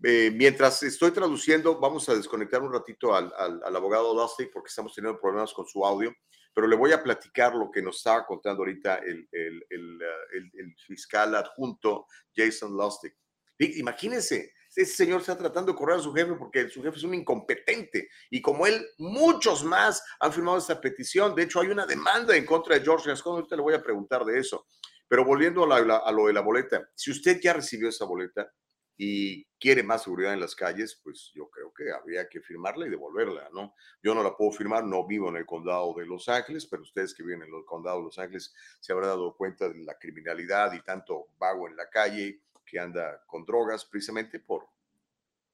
eh, 0.04 0.32
mientras 0.34 0.82
estoy 0.82 1.12
traduciendo, 1.12 1.78
vamos 1.78 2.08
a 2.08 2.14
desconectar 2.14 2.62
un 2.62 2.72
ratito 2.72 3.14
al, 3.14 3.32
al, 3.36 3.76
abogado 3.76 4.14
Lustig 4.14 4.50
porque 4.52 4.68
estamos 4.68 4.94
teniendo 4.94 5.20
problemas 5.20 5.52
con 5.52 5.66
su 5.66 5.84
audio, 5.84 6.12
pero 6.54 6.66
le 6.66 6.76
voy 6.76 6.92
a 6.92 7.02
platicar 7.02 7.54
lo 7.54 7.70
que 7.70 7.82
nos 7.82 7.96
estaba 7.96 8.26
contando 8.26 8.62
ahorita 8.62 8.96
el, 8.96 9.28
el, 9.32 9.64
el 9.70 10.76
fiscal 10.86 11.34
adjunto 11.34 12.06
Jason 12.34 12.76
Lustig. 12.76 13.14
Imagínense, 13.58 14.52
ese 14.74 14.94
señor 14.94 15.20
está 15.20 15.36
tratando 15.36 15.72
de 15.72 15.78
correr 15.78 15.98
a 15.98 16.02
su 16.02 16.12
jefe 16.12 16.32
porque 16.34 16.68
su 16.68 16.82
jefe 16.82 16.96
es 16.96 17.04
un 17.04 17.14
incompetente 17.14 18.08
y 18.30 18.40
como 18.40 18.66
él, 18.66 18.84
muchos 18.98 19.64
más 19.64 20.02
han 20.18 20.32
firmado 20.32 20.58
esta 20.58 20.80
petición. 20.80 21.34
De 21.34 21.42
hecho, 21.42 21.60
hay 21.60 21.68
una 21.68 21.86
demanda 21.86 22.34
en 22.34 22.46
contra 22.46 22.74
de 22.74 22.82
George 22.82 23.08
Gascon. 23.08 23.36
Ahorita 23.36 23.56
le 23.56 23.62
voy 23.62 23.74
a 23.74 23.82
preguntar 23.82 24.24
de 24.24 24.38
eso. 24.38 24.66
Pero 25.06 25.24
volviendo 25.24 25.70
a, 25.70 25.76
a 25.76 26.12
lo 26.12 26.26
de 26.26 26.32
la 26.32 26.40
boleta, 26.40 26.88
si 26.94 27.10
usted 27.10 27.38
ya 27.40 27.52
recibió 27.52 27.90
esa 27.90 28.06
boleta 28.06 28.50
y 28.96 29.44
quiere 29.58 29.82
más 29.82 30.04
seguridad 30.04 30.32
en 30.32 30.40
las 30.40 30.54
calles, 30.54 31.00
pues 31.02 31.30
yo 31.34 31.48
creo 31.50 31.72
que 31.72 31.90
habría 31.92 32.28
que 32.28 32.40
firmarla 32.40 32.86
y 32.86 32.90
devolverla, 32.90 33.48
¿no? 33.52 33.74
Yo 34.02 34.14
no 34.14 34.22
la 34.22 34.36
puedo 34.36 34.52
firmar, 34.52 34.84
no 34.84 35.06
vivo 35.06 35.28
en 35.28 35.36
el 35.36 35.46
condado 35.46 35.94
de 35.96 36.06
Los 36.06 36.28
Ángeles, 36.28 36.66
pero 36.66 36.82
ustedes 36.82 37.14
que 37.14 37.22
viven 37.22 37.42
en 37.42 37.54
el 37.54 37.64
condado 37.64 37.98
de 37.98 38.04
Los 38.04 38.18
Ángeles 38.18 38.54
se 38.80 38.92
habrán 38.92 39.10
dado 39.10 39.34
cuenta 39.36 39.68
de 39.68 39.82
la 39.84 39.98
criminalidad 39.98 40.72
y 40.72 40.82
tanto 40.82 41.28
vago 41.38 41.68
en 41.68 41.76
la 41.76 41.88
calle 41.88 42.42
que 42.64 42.78
anda 42.78 43.22
con 43.26 43.44
drogas 43.44 43.84
precisamente 43.84 44.40
por, 44.40 44.66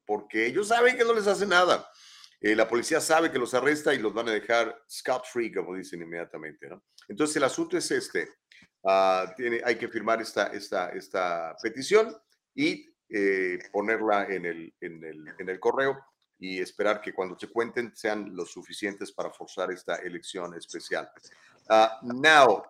porque 0.05 0.47
ellos 0.47 0.69
saben 0.69 0.97
que 0.97 1.05
no 1.05 1.15
les 1.15 1.27
hace 1.27 1.47
nada. 1.47 1.89
Eh, 2.41 2.55
la 2.55 2.69
policía 2.69 3.01
sabe 3.01 3.33
que 3.33 3.39
los 3.39 3.53
arresta 3.55 3.93
y 3.93 3.99
los 3.99 4.15
van 4.15 4.29
a 4.29 4.33
dejar 4.33 4.85
scot 4.89 5.25
free, 5.27 5.53
como 5.53 5.75
dicen 5.75 6.01
inmediatamente, 6.03 6.69
¿no? 6.69 6.85
Entonces 7.09 7.37
el 7.37 7.45
asunto 7.45 7.77
es 7.77 7.91
este, 7.91 8.29
uh, 8.83 9.35
tiene, 9.37 9.61
hay 9.65 9.77
que 9.77 9.89
firmar 9.89 10.21
esta, 10.21 10.47
esta, 10.49 10.91
esta 10.91 11.57
petición 11.61 12.17
y 12.55 12.89
eh, 13.11 13.59
ponerla 13.73 14.25
en 14.25 14.47
el, 14.47 14.75
en, 14.81 15.05
el, 15.05 15.25
en 15.39 15.49
el 15.49 15.61
correo 15.61 15.99
y 16.39 16.61
esperar 16.61 17.01
que 17.01 17.13
cuando 17.13 17.39
se 17.39 17.49
cuenten 17.49 17.93
sean 17.97 18.35
los 18.35 18.53
suficientes 18.53 19.13
para 19.13 19.31
forzar 19.31 19.73
esta 19.73 19.97
elección 19.97 20.55
especial. 20.55 21.11
Uh, 21.69 21.89
now, 22.03 22.63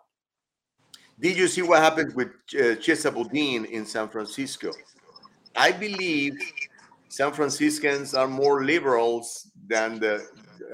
Did 1.20 1.36
you 1.36 1.48
see 1.48 1.62
what 1.62 1.82
happened 1.82 2.14
with 2.14 2.28
uh, 2.54 2.78
Chesa 2.78 3.12
Boudin 3.12 3.64
in 3.64 3.84
San 3.84 4.08
Francisco? 4.08 4.70
I 5.56 5.72
believe 5.72 6.38
San 7.08 7.32
Franciscans 7.32 8.14
are 8.14 8.28
more 8.28 8.64
liberals 8.64 9.50
than 9.66 9.98
the 9.98 10.24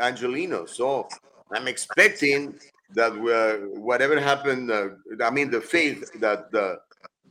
Angelinos. 0.02 0.68
So 0.70 1.08
I'm 1.50 1.66
expecting 1.66 2.58
that 2.94 3.12
uh, 3.12 3.80
whatever 3.80 4.20
happened, 4.20 4.70
uh, 4.70 4.88
I 5.22 5.30
mean, 5.30 5.50
the 5.50 5.62
faith 5.62 6.10
that 6.20 6.52
the 6.52 6.78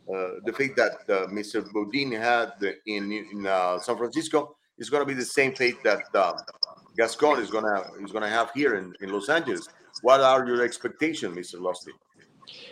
the 0.07 0.53
faith 0.53 0.75
that 0.75 0.91
uh, 1.09 1.27
Mr. 1.27 1.69
Boudin 1.71 2.11
had 2.11 2.53
in 2.85 3.11
in 3.11 3.47
uh, 3.47 3.79
San 3.79 3.97
Francisco 3.97 4.55
is 4.77 4.89
going 4.89 5.01
to 5.01 5.07
be 5.07 5.13
the 5.13 5.25
same 5.25 5.53
faith 5.53 5.81
that 5.83 6.03
Gascon 6.97 7.39
is 7.39 7.49
going 7.49 7.65
to 7.65 8.03
is 8.03 8.11
going 8.11 8.23
to 8.23 8.29
have 8.29 8.51
here 8.53 8.75
in, 8.75 8.93
in 9.01 9.11
Los 9.11 9.29
Angeles. 9.29 9.67
What 10.01 10.21
are 10.21 10.45
your 10.45 10.63
expectations, 10.63 11.35
Mr. 11.35 11.59
Lustig? 11.59 11.93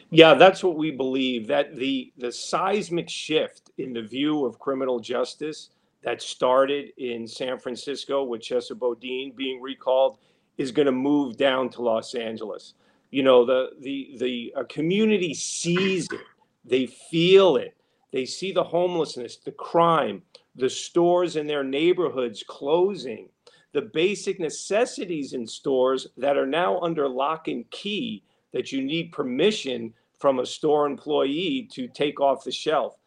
Yeah, 0.09 0.33
that's 0.33 0.63
what 0.63 0.75
we 0.77 0.91
believe 0.91 1.47
that 1.47 1.75
the 1.75 2.11
the 2.17 2.31
seismic 2.31 3.09
shift 3.09 3.71
in 3.77 3.93
the 3.93 4.01
view 4.01 4.45
of 4.45 4.59
criminal 4.59 4.99
justice 4.99 5.69
that 6.03 6.21
started 6.21 6.91
in 6.97 7.27
San 7.27 7.57
Francisco 7.57 8.23
with 8.23 8.41
Chesa 8.41 8.77
Bodine 8.77 9.31
being 9.35 9.61
recalled 9.61 10.17
is 10.57 10.71
going 10.71 10.87
to 10.87 10.91
move 10.91 11.37
down 11.37 11.69
to 11.69 11.81
Los 11.81 12.15
Angeles. 12.15 12.73
You 13.11 13.23
know, 13.23 13.45
the 13.45 13.71
the 13.79 14.15
the 14.17 14.53
uh, 14.57 14.63
community 14.69 15.33
sees 15.33 16.07
it, 16.11 16.21
they 16.63 16.85
feel 16.85 17.57
it, 17.57 17.75
they 18.11 18.25
see 18.25 18.51
the 18.51 18.63
homelessness, 18.63 19.37
the 19.37 19.51
crime. 19.51 20.23
the 20.55 20.69
stores 20.69 21.37
in 21.37 21.47
their 21.47 21.63
neighborhoods 21.63 22.43
closing, 22.45 23.29
the 23.71 23.81
basic 23.81 24.37
necessities 24.37 25.31
in 25.31 25.47
stores 25.47 26.07
that 26.17 26.37
are 26.37 26.45
now 26.45 26.77
under 26.81 27.07
lock 27.07 27.47
and 27.47 27.69
key 27.71 28.21
that 28.51 28.71
you 28.71 28.83
need 28.83 29.13
permission 29.13 29.93
from 30.19 30.39
a 30.39 30.45
store 30.45 30.85
employee 30.85 31.69
to 31.71 31.87
take 31.87 32.19
off 32.19 32.43
the 32.43 32.51
shelf. 32.51 32.97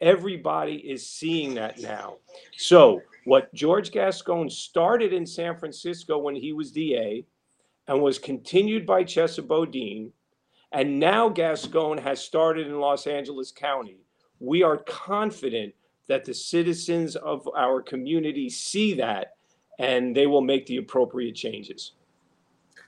Everybody 0.00 0.76
is 0.76 1.08
seeing 1.08 1.54
that 1.54 1.80
now. 1.80 2.16
So, 2.56 3.00
what 3.24 3.52
George 3.54 3.92
Gascon 3.92 4.48
started 4.48 5.12
in 5.12 5.26
San 5.26 5.56
Francisco 5.56 6.18
when 6.18 6.34
he 6.34 6.52
was 6.52 6.70
DA 6.70 7.24
and 7.86 8.00
was 8.00 8.18
continued 8.18 8.86
by 8.86 9.04
Chesa 9.04 9.46
Bodine, 9.46 10.12
and 10.72 10.98
now 10.98 11.28
Gascon 11.28 11.98
has 11.98 12.20
started 12.20 12.66
in 12.66 12.78
Los 12.78 13.06
Angeles 13.06 13.52
County, 13.52 13.98
we 14.38 14.62
are 14.62 14.78
confident 14.78 15.74
that 16.08 16.24
the 16.24 16.34
citizens 16.34 17.16
of 17.16 17.48
our 17.56 17.82
community 17.82 18.48
see 18.48 18.94
that 18.94 19.34
and 19.78 20.14
they 20.14 20.26
will 20.26 20.42
make 20.42 20.66
the 20.66 20.76
appropriate 20.76 21.34
changes. 21.34 21.92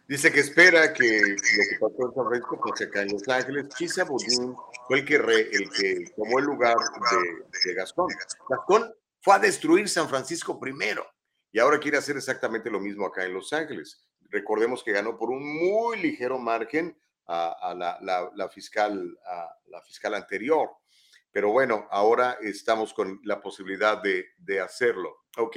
Dice 0.09 0.31
que 0.31 0.41
espera 0.41 0.93
que 0.93 1.21
lo 1.21 1.37
que 1.69 1.79
pasó 1.81 2.09
en 2.09 2.15
San 2.15 2.27
Francisco 2.27 2.61
pase 2.61 2.85
acá 2.85 3.03
en 3.03 3.13
Los 3.13 3.29
Ángeles. 3.29 3.69
Chisa 3.77 4.05
Bodín 4.05 4.55
fue 4.87 4.99
el 4.99 5.05
que, 5.05 5.17
re, 5.17 5.49
el 5.53 5.71
que 5.71 6.13
tomó 6.17 6.39
el 6.39 6.45
lugar 6.45 6.77
de, 6.77 7.71
de 7.71 7.75
Gascón. 7.75 8.09
Gascón 8.49 8.93
fue 9.21 9.35
a 9.35 9.39
destruir 9.39 9.89
San 9.89 10.09
Francisco 10.09 10.59
primero 10.59 11.07
y 11.53 11.61
ahora 11.61 11.79
quiere 11.79 11.99
hacer 11.99 12.17
exactamente 12.17 12.69
lo 12.69 12.81
mismo 12.81 13.07
acá 13.07 13.25
en 13.25 13.33
Los 13.33 13.53
Ángeles. 13.53 14.05
Recordemos 14.29 14.83
que 14.83 14.93
ganó 14.93 15.17
por 15.17 15.31
un 15.31 15.43
muy 15.43 15.99
ligero 15.99 16.39
margen 16.39 16.97
a, 17.29 17.55
a 17.63 17.75
la, 17.75 17.99
la, 18.03 18.29
la, 18.37 18.49
fiscal, 18.49 18.93
a 19.31 19.47
la 19.71 19.81
fiscal 19.83 20.15
anterior. 20.15 20.69
Pero 21.33 21.51
bueno, 21.51 21.87
ahora 21.91 22.37
estamos 22.43 22.93
con 22.93 23.21
la 23.25 23.41
posibilidad 23.41 24.03
de, 24.03 24.25
de 24.39 24.61
hacerlo. 24.61 25.25
Ok, 25.39 25.57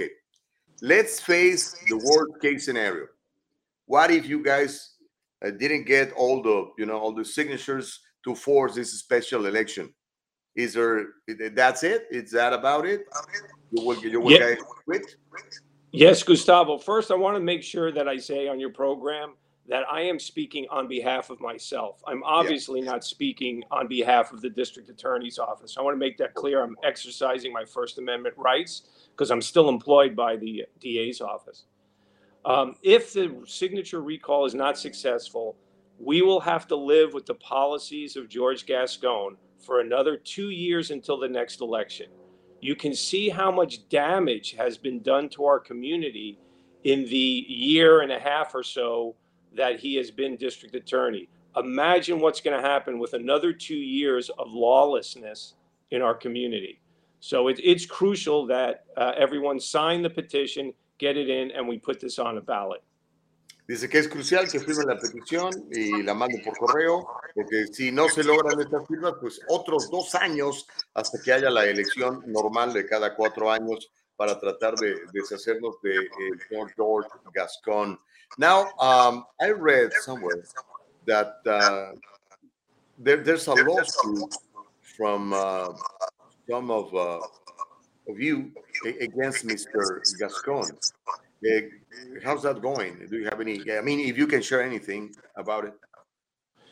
let's 0.81 1.19
face 1.19 1.75
the 1.87 1.95
worst 1.95 2.41
case 2.41 2.65
scenario. 2.65 3.07
What 3.85 4.09
if 4.09 4.25
you 4.25 4.41
guys 4.41 4.95
uh, 5.45 5.51
didn't 5.51 5.85
get 5.85 6.13
all 6.13 6.41
the, 6.41 6.71
you 6.77 6.85
know, 6.85 6.97
all 6.97 7.13
the 7.13 7.25
signatures 7.25 7.99
to 8.23 8.35
force 8.35 8.75
this 8.75 8.93
special 8.93 9.45
election? 9.47 9.93
Is 10.55 10.73
there, 10.73 11.07
that's 11.53 11.83
it? 11.83 12.07
Is 12.09 12.31
that 12.31 12.53
about 12.53 12.85
it? 12.85 13.05
You 13.71 13.85
will, 13.85 13.97
you 13.97 14.21
will 14.21 14.31
Yeah. 14.31 14.39
guys 14.55 14.57
quit? 14.85 15.15
Yes, 15.91 16.23
Gustavo. 16.23 16.77
First, 16.77 17.11
I 17.11 17.15
want 17.15 17.35
to 17.35 17.41
make 17.41 17.61
sure 17.61 17.91
that 17.91 18.07
I 18.07 18.17
say 18.17 18.47
on 18.47 18.59
your 18.59 18.71
program 18.71 19.33
that 19.67 19.83
I 19.91 20.01
am 20.01 20.19
speaking 20.19 20.67
on 20.69 20.87
behalf 20.87 21.29
of 21.29 21.39
myself. 21.41 22.01
I'm 22.05 22.23
obviously 22.23 22.81
not 22.81 23.03
speaking 23.03 23.63
on 23.71 23.87
behalf 23.87 24.31
of 24.31 24.41
the 24.41 24.49
district 24.49 24.89
attorney's 24.89 25.39
office. 25.39 25.75
I 25.77 25.81
want 25.81 25.95
to 25.95 25.99
make 25.99 26.17
that 26.17 26.35
clear. 26.35 26.63
I'm 26.63 26.77
exercising 26.83 27.51
my 27.51 27.65
First 27.65 27.97
Amendment 27.97 28.35
rights 28.37 28.83
because 29.11 29.31
I'm 29.31 29.41
still 29.41 29.69
employed 29.69 30.15
by 30.15 30.35
the 30.35 30.65
DA's 30.79 31.19
office. 31.19 31.65
Um, 32.45 32.75
if 32.83 33.13
the 33.13 33.41
signature 33.47 34.01
recall 34.01 34.45
is 34.45 34.53
not 34.53 34.77
successful, 34.77 35.57
we 35.97 36.21
will 36.21 36.41
have 36.41 36.67
to 36.67 36.75
live 36.75 37.13
with 37.13 37.25
the 37.25 37.33
policies 37.33 38.15
of 38.15 38.29
George 38.29 38.67
Gascon 38.67 39.37
for 39.57 39.79
another 39.79 40.15
two 40.15 40.51
years 40.51 40.91
until 40.91 41.17
the 41.17 41.29
next 41.29 41.61
election. 41.61 42.07
You 42.61 42.75
can 42.75 42.93
see 42.93 43.29
how 43.29 43.51
much 43.51 43.89
damage 43.89 44.53
has 44.57 44.77
been 44.77 45.01
done 45.01 45.29
to 45.29 45.45
our 45.45 45.59
community 45.59 46.37
in 46.83 47.05
the 47.05 47.45
year 47.47 48.01
and 48.01 48.11
a 48.11 48.19
half 48.19 48.53
or 48.53 48.61
so 48.61 49.15
that 49.55 49.79
he 49.79 49.95
has 49.95 50.11
been 50.11 50.35
district 50.35 50.75
attorney. 50.75 51.27
Imagine 51.57 52.19
what's 52.19 52.41
going 52.41 52.59
to 52.59 52.67
happen 52.67 52.99
with 52.99 53.13
another 53.13 53.53
two 53.53 53.75
years 53.75 54.29
of 54.37 54.47
lawlessness 54.49 55.53
in 55.91 56.01
our 56.01 56.13
community. 56.13 56.81
So 57.19 57.47
it, 57.47 57.59
it's 57.63 57.85
crucial 57.85 58.45
that 58.47 58.85
uh, 58.97 59.13
everyone 59.17 59.59
sign 59.59 60.01
the 60.01 60.09
petition, 60.09 60.73
get 60.99 61.17
it 61.17 61.29
in, 61.29 61.51
and 61.51 61.67
we 61.67 61.77
put 61.77 61.99
this 61.99 62.19
on 62.19 62.37
a 62.37 62.41
ballot. 62.41 62.83
Dice 63.67 63.89
que 63.89 63.99
es 63.99 64.07
crucial 64.07 64.47
que 64.47 64.59
firmen 64.59 64.85
la 64.85 64.99
petición 64.99 65.49
y 65.71 66.03
la 66.03 66.13
manden 66.13 66.43
por 66.43 66.55
correo, 66.55 67.07
porque 67.33 67.65
si 67.71 67.91
no 67.91 68.07
se 68.09 68.23
logran 68.23 68.59
estas 68.59 68.85
firmas, 68.87 69.13
pues 69.19 69.41
otros 69.47 69.89
dos 69.89 70.13
años 70.13 70.67
hasta 70.93 71.19
que 71.19 71.33
haya 71.33 71.49
la 71.49 71.65
elección 71.65 72.21
normal 72.27 72.73
de 72.73 72.85
cada 72.85 73.15
cuatro 73.15 73.49
años 73.49 73.91
para 74.15 74.39
tratar 74.39 74.75
de 74.75 74.95
deshacernos 75.11 75.81
de 75.81 75.95
eh, 75.95 76.69
George 76.75 77.09
Gascon. 77.33 77.99
Now, 78.37 78.71
um, 78.79 79.25
I 79.41 79.51
read 79.51 79.91
somewhere 80.01 80.43
that 81.05 81.37
uh, 81.45 81.93
there, 82.99 83.17
there's 83.17 83.47
a 83.47 83.53
lawsuit 83.53 84.35
from 84.97 85.33
uh, 85.33 85.69
some 86.49 86.71
of, 86.71 86.93
uh, 86.93 87.19
of 88.09 88.19
you 88.19 88.51
against 88.99 89.45
Mr. 89.45 90.01
Gascon. 90.19 90.71
Uh, 91.45 91.61
how's 92.23 92.43
that 92.43 92.61
going? 92.61 93.07
Do 93.09 93.17
you 93.17 93.25
have 93.25 93.39
any? 93.39 93.61
I 93.71 93.81
mean, 93.81 93.99
if 93.99 94.17
you 94.17 94.27
can 94.27 94.41
share 94.41 94.63
anything 94.63 95.13
about 95.35 95.65
it. 95.65 95.73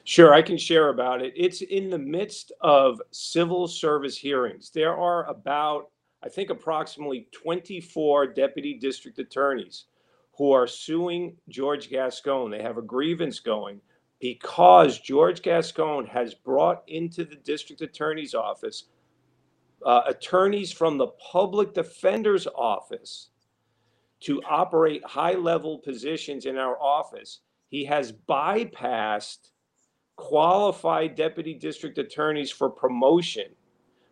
Sure, 0.05 0.33
I 0.33 0.41
can 0.41 0.57
share 0.57 0.89
about 0.89 1.21
it. 1.21 1.33
It's 1.35 1.61
in 1.61 1.89
the 1.89 1.97
midst 1.97 2.51
of 2.61 3.01
civil 3.11 3.67
service 3.67 4.17
hearings. 4.17 4.69
There 4.69 4.97
are 4.97 5.29
about, 5.29 5.91
I 6.23 6.29
think, 6.29 6.49
approximately 6.49 7.27
24 7.31 8.27
deputy 8.27 8.73
district 8.73 9.19
attorneys 9.19 9.85
who 10.37 10.51
are 10.51 10.67
suing 10.67 11.37
George 11.49 11.89
Gascon. 11.89 12.51
They 12.51 12.61
have 12.61 12.77
a 12.77 12.81
grievance 12.81 13.39
going 13.39 13.81
because 14.19 14.99
George 14.99 15.41
Gascon 15.41 16.05
has 16.07 16.33
brought 16.33 16.83
into 16.87 17.23
the 17.23 17.35
district 17.35 17.81
attorney's 17.81 18.33
office 18.33 18.85
uh, 19.85 20.01
attorneys 20.07 20.71
from 20.71 20.97
the 20.97 21.07
public 21.31 21.73
defender's 21.73 22.47
office 22.47 23.29
to 24.21 24.41
operate 24.49 25.03
high 25.05 25.33
level 25.33 25.79
positions 25.79 26.45
in 26.45 26.57
our 26.57 26.81
office. 26.81 27.41
He 27.67 27.83
has 27.85 28.13
bypassed 28.13 29.49
qualified 30.15 31.15
deputy 31.15 31.53
district 31.53 31.97
attorneys 31.97 32.51
for 32.51 32.69
promotion 32.69 33.47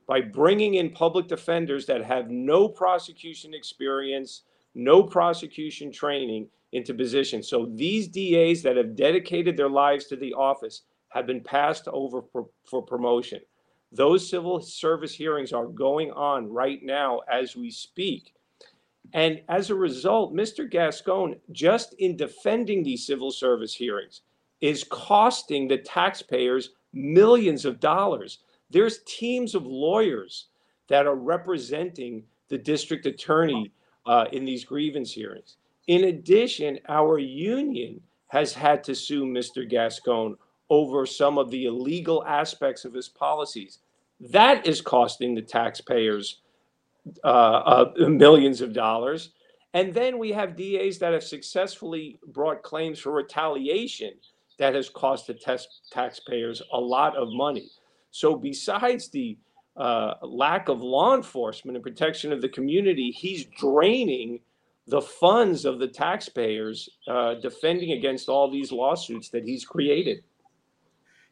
by 0.07 0.19
bringing 0.19 0.73
in 0.73 0.89
public 0.89 1.27
defenders 1.27 1.85
that 1.85 2.03
have 2.03 2.29
no 2.29 2.67
prosecution 2.67 3.53
experience, 3.53 4.43
no 4.73 5.03
prosecution 5.03 5.91
training 5.91 6.47
into 6.71 6.93
positions. 6.93 7.47
So 7.47 7.69
these 7.73 8.07
DAs 8.07 8.61
that 8.63 8.77
have 8.77 8.95
dedicated 8.95 9.57
their 9.57 9.69
lives 9.69 10.05
to 10.07 10.15
the 10.15 10.33
office 10.33 10.83
have 11.09 11.27
been 11.27 11.41
passed 11.41 11.87
over 11.89 12.21
for, 12.21 12.47
for 12.65 12.81
promotion. 12.81 13.39
Those 13.91 14.29
civil 14.29 14.61
service 14.61 15.13
hearings 15.13 15.51
are 15.51 15.65
going 15.65 16.11
on 16.11 16.51
right 16.51 16.81
now 16.81 17.19
as 17.29 17.57
we 17.57 17.69
speak. 17.69 18.33
And 19.13 19.41
as 19.49 19.69
a 19.69 19.75
result, 19.75 20.33
Mr. 20.33 20.69
Gascon, 20.69 21.35
just 21.51 21.93
in 21.95 22.15
defending 22.15 22.83
these 22.83 23.05
civil 23.05 23.31
service 23.31 23.73
hearings, 23.73 24.21
is 24.61 24.85
costing 24.85 25.67
the 25.67 25.79
taxpayers 25.79 26.69
millions 26.93 27.65
of 27.65 27.79
dollars. 27.81 28.39
There's 28.69 29.03
teams 29.05 29.55
of 29.55 29.65
lawyers 29.65 30.47
that 30.87 31.07
are 31.07 31.15
representing 31.15 32.23
the 32.47 32.57
district 32.57 33.05
attorney 33.05 33.71
uh, 34.05 34.25
in 34.31 34.45
these 34.45 34.63
grievance 34.63 35.11
hearings. 35.11 35.57
In 35.87 36.05
addition, 36.05 36.79
our 36.89 37.17
union 37.17 38.01
has 38.27 38.53
had 38.53 38.83
to 38.85 38.95
sue 38.95 39.25
Mr. 39.25 39.69
Gascon 39.69 40.37
over 40.69 41.05
some 41.05 41.37
of 41.37 41.51
the 41.51 41.65
illegal 41.65 42.23
aspects 42.25 42.85
of 42.85 42.93
his 42.93 43.09
policies. 43.09 43.79
That 44.19 44.65
is 44.65 44.79
costing 44.79 45.35
the 45.35 45.41
taxpayers 45.41 46.41
uh, 47.23 47.27
uh, 47.97 48.07
millions 48.07 48.61
of 48.61 48.73
dollars. 48.73 49.31
And 49.73 49.93
then 49.93 50.17
we 50.17 50.31
have 50.31 50.55
DAs 50.55 50.99
that 50.99 51.13
have 51.13 51.23
successfully 51.23 52.19
brought 52.27 52.61
claims 52.61 52.99
for 52.99 53.11
retaliation 53.11 54.13
that 54.59 54.75
has 54.75 54.89
cost 54.89 55.27
the 55.27 55.65
taxpayers 55.91 56.61
a 56.73 56.79
lot 56.79 57.15
of 57.15 57.29
money. 57.31 57.69
So, 58.11 58.35
besides 58.35 59.09
the 59.09 59.37
uh, 59.77 60.13
lack 60.21 60.69
of 60.69 60.81
law 60.81 61.15
enforcement 61.15 61.75
and 61.75 61.83
protection 61.83 62.31
of 62.31 62.41
the 62.41 62.49
community, 62.49 63.11
he's 63.11 63.45
draining 63.45 64.39
the 64.87 65.01
funds 65.01 65.65
of 65.65 65.79
the 65.79 65.87
taxpayers 65.87 66.89
uh, 67.07 67.35
defending 67.35 67.91
against 67.93 68.29
all 68.29 68.49
these 68.49 68.71
lawsuits 68.71 69.29
that 69.29 69.43
he's 69.43 69.65
created. 69.65 70.23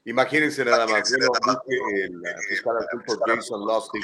Imagínense 0.05 0.63
nada 0.65 0.87
más, 0.87 1.11
bueno, 1.11 1.27
dice 1.67 2.05
el 2.05 2.41
fiscal 2.47 2.77
adjunto 2.77 3.19
Jason 3.27 3.61
Lustig 3.65 4.03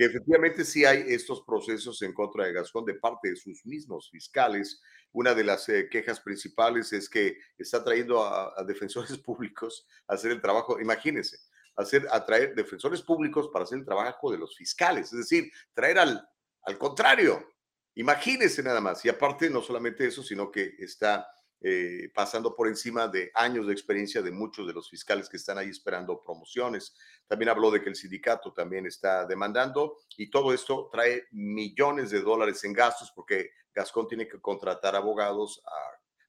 que 0.00 0.06
efectivamente 0.06 0.64
sí 0.64 0.86
hay 0.86 1.04
estos 1.08 1.42
procesos 1.42 2.00
en 2.00 2.14
contra 2.14 2.46
de 2.46 2.54
Gascón 2.54 2.86
de 2.86 2.94
parte 2.94 3.28
de 3.28 3.36
sus 3.36 3.66
mismos 3.66 4.08
fiscales. 4.10 4.80
Una 5.12 5.34
de 5.34 5.44
las 5.44 5.68
eh, 5.68 5.90
quejas 5.90 6.20
principales 6.20 6.90
es 6.94 7.06
que 7.06 7.36
está 7.58 7.84
trayendo 7.84 8.24
a, 8.24 8.50
a 8.56 8.64
defensores 8.64 9.18
públicos 9.22 9.86
a 10.08 10.14
hacer 10.14 10.30
el 10.30 10.40
trabajo, 10.40 10.80
imagínense, 10.80 11.36
hacer, 11.80 12.06
atraer 12.10 12.54
defensores 12.54 13.02
públicos 13.02 13.48
para 13.52 13.64
hacer 13.64 13.78
el 13.78 13.84
trabajo 13.84 14.30
de 14.30 14.38
los 14.38 14.56
fiscales, 14.56 15.12
es 15.12 15.18
decir, 15.18 15.50
traer 15.74 15.98
al, 15.98 16.28
al 16.62 16.78
contrario. 16.78 17.46
Imagínense 17.94 18.62
nada 18.62 18.80
más. 18.80 19.04
Y 19.04 19.08
aparte, 19.08 19.50
no 19.50 19.62
solamente 19.62 20.06
eso, 20.06 20.22
sino 20.22 20.50
que 20.50 20.74
está 20.78 21.26
eh, 21.62 22.10
pasando 22.14 22.56
por 22.56 22.68
encima 22.68 23.06
de 23.08 23.30
años 23.34 23.66
de 23.66 23.74
experiencia 23.74 24.22
de 24.22 24.30
muchos 24.30 24.66
de 24.66 24.72
los 24.72 24.88
fiscales 24.88 25.28
que 25.28 25.36
están 25.36 25.58
ahí 25.58 25.68
esperando 25.68 26.22
promociones. 26.22 26.94
También 27.26 27.50
habló 27.50 27.70
de 27.70 27.82
que 27.82 27.90
el 27.90 27.96
sindicato 27.96 28.54
también 28.54 28.86
está 28.86 29.26
demandando 29.26 29.98
y 30.16 30.30
todo 30.30 30.54
esto 30.54 30.88
trae 30.90 31.26
millones 31.32 32.10
de 32.10 32.22
dólares 32.22 32.64
en 32.64 32.72
gastos 32.72 33.12
porque 33.14 33.50
Gascón 33.74 34.08
tiene 34.08 34.26
que 34.26 34.40
contratar 34.40 34.96
abogados 34.96 35.62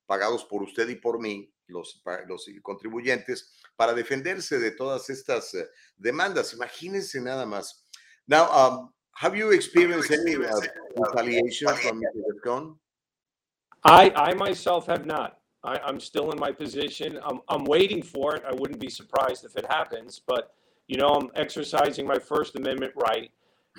pagados 0.06 0.44
por 0.44 0.62
usted 0.62 0.90
y 0.90 0.96
por 0.96 1.22
mí, 1.22 1.50
los, 1.72 2.02
los 2.28 2.46
contribuyentes, 2.62 3.54
para 3.76 3.94
defenderse 3.94 4.60
de 4.60 4.72
todas 4.72 5.10
estas 5.10 5.54
eh, 5.54 5.68
demandas. 5.98 6.54
Imagínense 6.54 7.20
nada 7.22 7.46
más. 7.46 7.86
Now, 8.28 8.50
um, 8.52 8.94
have 9.16 9.36
you 9.36 9.52
experienced 9.52 10.12
any 10.12 10.36
uh, 10.36 10.62
retaliation 10.96 11.68
from 11.76 12.00
Mr. 12.00 12.22
Gascon? 12.34 12.80
I, 13.84 14.12
I 14.16 14.34
myself 14.36 14.86
have 14.88 15.06
not. 15.06 15.40
I, 15.64 15.78
I'm 15.86 16.00
still 16.00 16.32
in 16.32 16.40
my 16.40 16.52
position. 16.52 17.20
I'm, 17.24 17.42
I'm 17.50 17.64
waiting 17.66 18.02
for 18.02 18.36
it. 18.36 18.44
I 18.48 18.54
wouldn't 18.54 18.80
be 18.80 18.90
surprised 18.90 19.46
if 19.46 19.56
it 19.56 19.66
happens, 19.70 20.22
but 20.26 20.54
you 20.88 20.98
know, 20.98 21.10
I'm 21.10 21.30
exercising 21.36 22.06
my 22.06 22.20
First 22.20 22.56
Amendment 22.56 22.94
right. 22.96 23.32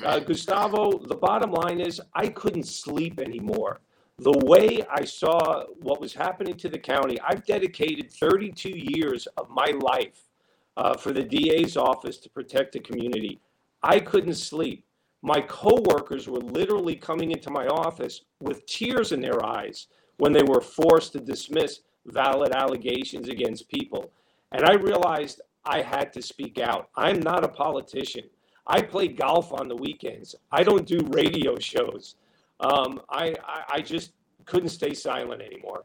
Uh, 0.05 0.19
Gustavo, 0.27 0.99
the 1.07 1.15
bottom 1.15 1.53
line 1.53 1.81
is 1.81 2.01
I 2.15 2.29
couldn't 2.29 2.67
sleep 2.67 3.21
anymore. 3.21 3.81
The 4.19 4.45
way 4.45 4.85
I 4.91 5.05
saw 5.05 5.65
what 5.81 6.01
was 6.01 6.15
happening 6.15 6.57
to 6.59 6.69
the 6.69 6.79
county, 6.79 7.19
I've 7.21 7.45
dedicated 7.45 8.13
32 8.13 8.71
years 8.71 9.27
of 9.37 9.49
my 9.51 9.73
life 9.81 10.29
uh, 10.77 10.97
for 10.97 11.13
the 11.13 11.25
DA's 11.25 11.77
office 11.77 12.19
to 12.19 12.31
protect 12.31 12.73
the 12.73 12.81
community. 12.81 13.41
I 13.83 13.99
couldn't 13.99 14.35
sleep. 14.35 14.85
My 15.23 15.41
coworkers 15.41 16.29
were 16.29 16.41
literally 16.41 16.97
coming 16.97 17.31
into 17.31 17.51
my 17.51 17.67
office 17.67 18.23
with 18.41 18.67
tears 18.67 19.13
in 19.13 19.21
their 19.21 19.45
eyes 19.45 19.87
when 20.19 20.33
they 20.33 20.43
were 20.43 20.61
forced 20.61 21.13
to 21.13 21.21
dismiss 21.21 21.81
valid 22.07 22.53
allegations 22.55 23.29
against 23.29 23.69
people. 23.69 24.13
And 24.53 24.65
I 24.65 24.75
realized 24.75 25.41
I 25.65 25.83
had 25.83 26.13
to 26.15 26.23
speak 26.23 26.59
out. 26.59 26.91
I'm 26.97 27.21
not 27.21 27.45
a 27.45 27.49
politician. 27.49 28.25
I 28.67 28.83
play 28.83 29.09
golf 29.09 29.53
on 29.53 29.69
the 29.69 29.77
weekends. 29.77 30.35
I 30.51 30.63
don't 30.63 30.87
do 30.87 30.99
radio 31.11 31.59
shows. 31.59 32.17
Um, 32.63 33.01
I, 33.09 33.35
I, 33.45 33.79
I 33.79 33.83
just 33.83 34.13
couldn't 34.45 34.71
stay 34.71 34.95
silent 34.95 35.43
anymore. 35.43 35.85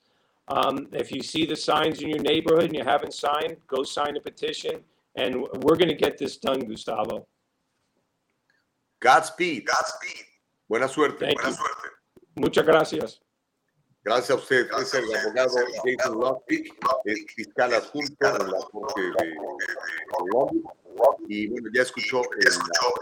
Um, 0.49 0.89
if 0.91 1.09
you 1.09 1.23
see 1.23 1.45
the 1.45 1.55
signs 1.55 2.01
in 2.01 2.09
your 2.09 2.19
neighborhood 2.19 2.65
and 2.65 2.75
you 2.75 2.83
haven't 2.83 3.13
signed, 3.13 3.55
go 3.65 3.81
sign 3.83 4.17
a 4.17 4.19
petition. 4.19 4.83
And 5.15 5.47
we're 5.63 5.77
going 5.77 5.87
to 5.87 5.95
get 5.95 6.17
this 6.17 6.35
done, 6.35 6.59
Gustavo. 6.59 7.25
Godspeed. 8.99 9.67
Godspeed. 9.67 10.25
Buena 10.67 10.89
suerte. 10.89 11.17
Thank 11.17 11.41
buena 11.41 11.51
you. 11.51 11.55
suerte. 11.55 11.89
Muchas 12.35 12.65
gracias. 12.65 13.19
Gracias 14.03 14.31
a 14.31 14.35
usted. 14.35 14.67
Es 14.77 14.93
el 14.95 15.15
abogado 15.15 15.55
Jason 15.81 16.19
Lustig, 16.19 16.73
fiscal 17.33 17.73
adjunto 17.73 18.35
en 18.41 18.51
la 18.51 18.59
Corte 18.69 19.01
de 19.01 19.35
Colombia. 20.09 20.71
Y 21.27 21.47
bueno, 21.47 21.69
ya 21.73 21.81
escuchó 21.81 22.21
en, 22.33 22.47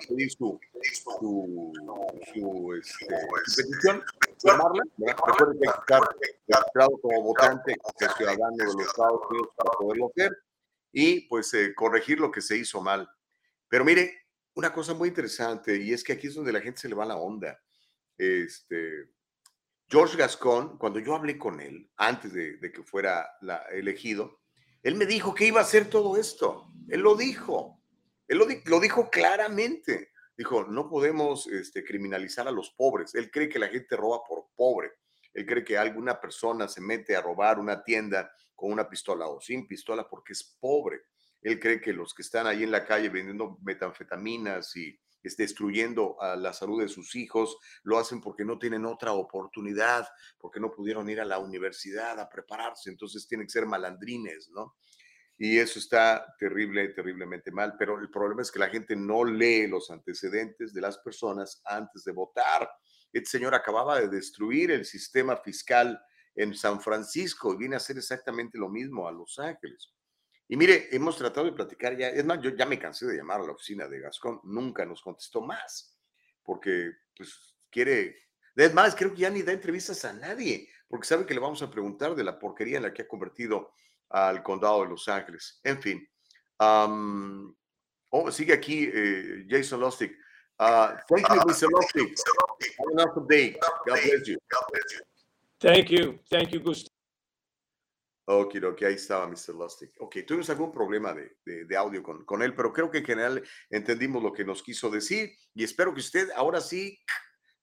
pedir 0.08 0.30
su, 0.32 0.60
su, 0.94 1.72
su, 2.34 2.74
este, 2.74 3.06
su 3.46 3.56
petición, 3.56 4.04
firmarla. 4.42 4.84
¿verdad? 4.98 5.16
Recuerde 5.26 5.58
que 5.58 5.70
hay 5.70 5.74
que 5.74 5.80
estar 5.80 6.02
registrado 6.50 6.98
como 7.02 7.24
votante, 7.24 7.78
que 7.98 8.06
es 8.06 8.14
ciudadano 8.16 8.58
de 8.58 8.66
los 8.66 8.78
Estados 8.82 9.22
Unidos 9.30 9.48
para 9.56 9.72
poderlo 9.72 10.10
hacer 10.10 10.38
y 10.92 11.22
pues 11.30 11.54
eh, 11.54 11.74
corregir 11.74 12.20
lo 12.20 12.30
que 12.30 12.42
se 12.42 12.58
hizo 12.58 12.82
mal. 12.82 13.10
Pero 13.70 13.86
mire, 13.86 14.21
una 14.56 14.74
cosa 14.74 14.94
muy 14.94 15.10
interesante 15.10 15.78
y 15.78 15.94
es 15.94 16.04
que 16.04 16.14
aquí 16.14 16.28
es 16.28 16.36
donde 16.36 16.52
la 16.52 16.62
gente 16.62 16.82
se 16.82 16.90
le 16.90 16.96
va 16.96 17.06
la 17.06 17.18
onda. 17.18 17.60
Este, 18.18 19.10
George 19.88 20.18
Gascon, 20.18 20.78
cuando 20.78 21.00
yo 21.00 21.16
hablé 21.16 21.38
con 21.38 21.60
él 21.60 21.90
antes 21.98 22.34
de, 22.34 22.60
que 22.60 22.84
fuera 22.84 23.30
elegido, 23.72 24.40
él 24.84 24.96
me 24.96 25.06
dijo 25.06 25.34
que 25.34 25.46
iba 25.46 25.60
a 25.60 25.64
hacer 25.64 25.90
todo 25.90 26.18
esto. 26.18 26.72
Él 26.88 27.02
lo 27.02 27.16
dijo. 27.16 27.82
Él 28.28 28.38
lo, 28.38 28.48
lo 28.66 28.80
dijo 28.80 29.10
claramente. 29.10 30.12
Dijo, 30.38 30.64
no 30.64 30.90
podemos 30.90 31.48
este, 31.48 31.84
criminalizar 31.84 32.48
a 32.48 32.52
los 32.52 32.72
pobres. 32.72 33.14
Él 33.16 33.30
cree 33.30 33.50
que 33.50 33.60
la 33.60 33.68
gente 33.68 33.96
roba 33.96 34.22
por 34.28 34.48
pobre. 34.56 34.94
Él 35.34 35.46
cree 35.46 35.64
que 35.64 35.78
alguna 35.78 36.20
persona 36.20 36.68
se 36.68 36.82
mete 36.82 37.16
a 37.16 37.22
robar 37.22 37.60
una 37.60 37.84
tienda 37.84 38.32
con 38.56 38.72
una 38.72 38.90
pistola 38.90 39.28
o 39.28 39.40
sin 39.40 39.68
pistola 39.68 40.08
porque 40.10 40.34
es 40.34 40.58
pobre. 40.60 41.02
Él 41.42 41.60
cree 41.60 41.82
que 41.82 41.94
los 41.94 42.14
que 42.14 42.22
están 42.22 42.48
ahí 42.48 42.64
en 42.64 42.72
la 42.72 42.86
calle 42.86 43.10
vendiendo 43.10 43.58
metanfetaminas 43.62 44.76
y 44.76 45.00
es 45.24 45.38
destruyendo 45.38 46.20
a 46.22 46.36
la 46.36 46.54
salud 46.54 46.82
de 46.82 46.88
sus 46.88 47.16
hijos, 47.16 47.58
lo 47.84 47.98
hacen 47.98 48.22
porque 48.22 48.44
no 48.44 48.58
tienen 48.58 48.86
otra 48.86 49.14
oportunidad, 49.14 50.08
porque 50.40 50.60
no 50.60 50.72
pudieron 50.72 51.10
ir 51.10 51.22
a 51.22 51.26
la 51.26 51.40
universidad 51.40 52.20
a 52.20 52.30
prepararse, 52.30 52.90
entonces 52.90 53.28
tienen 53.28 53.48
que 53.48 53.52
ser 53.52 53.66
malandrines, 53.66 54.50
¿no? 54.50 54.76
Y 55.38 55.58
eso 55.58 55.80
está 55.80 56.36
terrible, 56.38 56.90
terriblemente 56.90 57.52
mal, 57.52 57.76
pero 57.78 58.00
el 58.00 58.12
problema 58.12 58.44
es 58.44 58.52
que 58.52 58.60
la 58.60 58.70
gente 58.70 58.96
no 58.96 59.24
lee 59.26 59.68
los 59.68 59.90
antecedentes 59.90 60.74
de 60.74 60.82
las 60.82 61.00
personas 61.00 61.62
antes 61.66 62.04
de 62.04 62.12
votar. 62.12 62.70
Este 63.12 63.38
señor 63.38 63.56
acababa 63.56 64.00
de 64.00 64.08
destruir 64.08 64.70
el 64.70 64.86
sistema 64.86 65.38
fiscal 65.38 66.00
en 66.36 66.54
San 66.54 66.80
Francisco 66.80 67.54
y 67.54 67.58
viene 67.58 67.76
a 67.76 67.78
hacer 67.78 67.98
exactamente 67.98 68.58
lo 68.58 68.70
mismo 68.70 69.08
a 69.08 69.12
Los 69.12 69.40
Ángeles. 69.40 69.92
Y 70.52 70.58
mire, 70.58 70.90
hemos 70.92 71.16
tratado 71.16 71.46
de 71.46 71.54
platicar 71.54 71.98
ya, 71.98 72.10
es 72.10 72.26
más, 72.26 72.42
yo 72.42 72.50
ya 72.50 72.66
me 72.66 72.78
cansé 72.78 73.06
de 73.06 73.16
llamar 73.16 73.40
a 73.40 73.46
la 73.46 73.54
oficina 73.54 73.88
de 73.88 74.02
Gascón, 74.02 74.42
nunca 74.44 74.86
nos 74.86 75.02
contestó 75.02 75.40
más, 75.40 75.98
porque 76.44 76.92
pues 77.16 77.56
quiere, 77.70 78.18
es 78.58 78.74
más, 78.74 78.94
creo 78.94 79.14
que 79.14 79.22
ya 79.22 79.30
ni 79.30 79.44
da 79.44 79.54
entrevistas 79.54 80.04
a 80.04 80.12
nadie, 80.12 80.68
porque 80.90 81.08
sabe 81.08 81.26
que 81.26 81.34
le 81.34 81.40
vamos 81.40 81.62
a 81.62 81.72
preguntar 81.72 82.16
de 82.16 82.26
la 82.26 82.38
porquería 82.38 82.76
en 82.76 82.84
la 82.84 82.94
que 82.94 83.04
ha 83.04 83.08
convertido 83.08 83.72
al 84.10 84.44
condado 84.44 84.84
de 84.84 84.90
Los 84.90 85.08
Ángeles. 85.08 85.62
En 85.64 85.82
fin, 85.82 86.06
oh, 86.60 88.30
sigue 88.30 88.52
aquí 88.52 88.90
eh, 88.94 89.46
Jason 89.48 89.80
Lustig. 89.80 90.12
Uh, 90.60 90.98
thank 91.08 91.30
you, 91.30 91.40
Mr. 91.48 91.70
Lustig. 91.72 92.14
Have 92.78 92.92
an 92.92 93.00
awesome 93.00 93.26
day. 93.26 93.52
God 93.54 93.72
bless 93.86 94.28
you. 94.28 94.38
Thank 95.62 95.90
you. 95.90 96.20
Thank 96.30 96.52
you, 96.52 96.60
Gustavo. 96.60 97.01
Ok, 98.26 98.56
ok, 98.64 98.84
ahí 98.84 98.94
estaba 98.94 99.28
Mr. 99.28 99.56
Lustig. 99.56 99.90
Ok, 100.00 100.18
tuvimos 100.26 100.50
algún 100.50 100.72
problema 100.72 101.14
de, 101.14 101.38
de- 101.44 101.66
de 101.66 101.78
audio 101.78 102.02
con, 102.04 102.24
con 102.24 102.42
él, 102.44 102.54
pero 102.56 102.72
creo 102.72 102.90
que 102.90 103.00
en 103.00 103.06
general 103.06 103.44
entendimos 103.70 104.22
lo 104.24 104.32
que 104.32 104.46
nos 104.46 104.62
quiso 104.64 104.90
decir 104.90 105.32
y 105.54 105.64
espero 105.64 105.94
que 105.94 106.00
usted 106.02 106.30
ahora 106.36 106.62
sí 106.62 107.00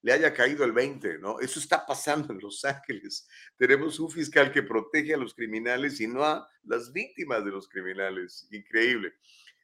le 0.02 0.12
haya 0.12 0.32
caído 0.34 0.64
el 0.64 0.72
20, 0.72 1.18
¿no? 1.18 1.40
Eso 1.40 1.59
está 1.59 1.84
pasando 1.86 2.32
en 2.32 2.40
Los 2.40 2.64
Ángeles. 2.64 3.28
Tenemos 3.56 3.98
un 3.98 4.11
fiscal 4.11 4.52
que 4.52 4.62
protege 4.62 5.14
a 5.14 5.16
los 5.16 5.34
criminales 5.34 6.00
y 6.00 6.06
no 6.06 6.24
a 6.24 6.48
las 6.64 6.92
víctimas 6.92 7.44
de 7.44 7.50
los 7.50 7.68
criminales. 7.68 8.46
Increíble. 8.50 9.14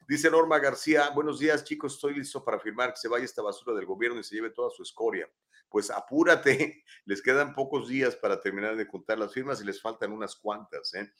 Dice 0.06 0.30
Norma 0.30 0.58
García, 0.58 1.08
buenos 1.14 1.38
días 1.38 1.64
chicos, 1.64 1.94
estoy 1.94 2.14
listo 2.14 2.44
para 2.44 2.60
firmar 2.60 2.90
que 2.92 2.98
se 2.98 3.08
vaya 3.08 3.24
esta 3.24 3.40
basura 3.40 3.74
del 3.74 3.86
gobierno 3.86 4.20
y 4.20 4.24
se 4.24 4.34
lleve 4.34 4.50
toda 4.50 4.68
su 4.70 4.82
escoria. 4.82 5.26
Pues 5.70 5.90
apúrate, 5.90 6.84
les 7.06 7.22
quedan 7.22 7.54
pocos 7.54 7.88
días 7.88 8.14
para 8.14 8.38
terminar 8.38 8.76
de 8.76 8.84
juntar 8.84 9.18
las 9.18 9.32
firmas 9.32 9.62
y 9.62 9.64
les 9.64 9.80
faltan 9.80 10.12
unas 10.12 10.36
cuantas. 10.36 10.92
¿eh? 10.92 11.10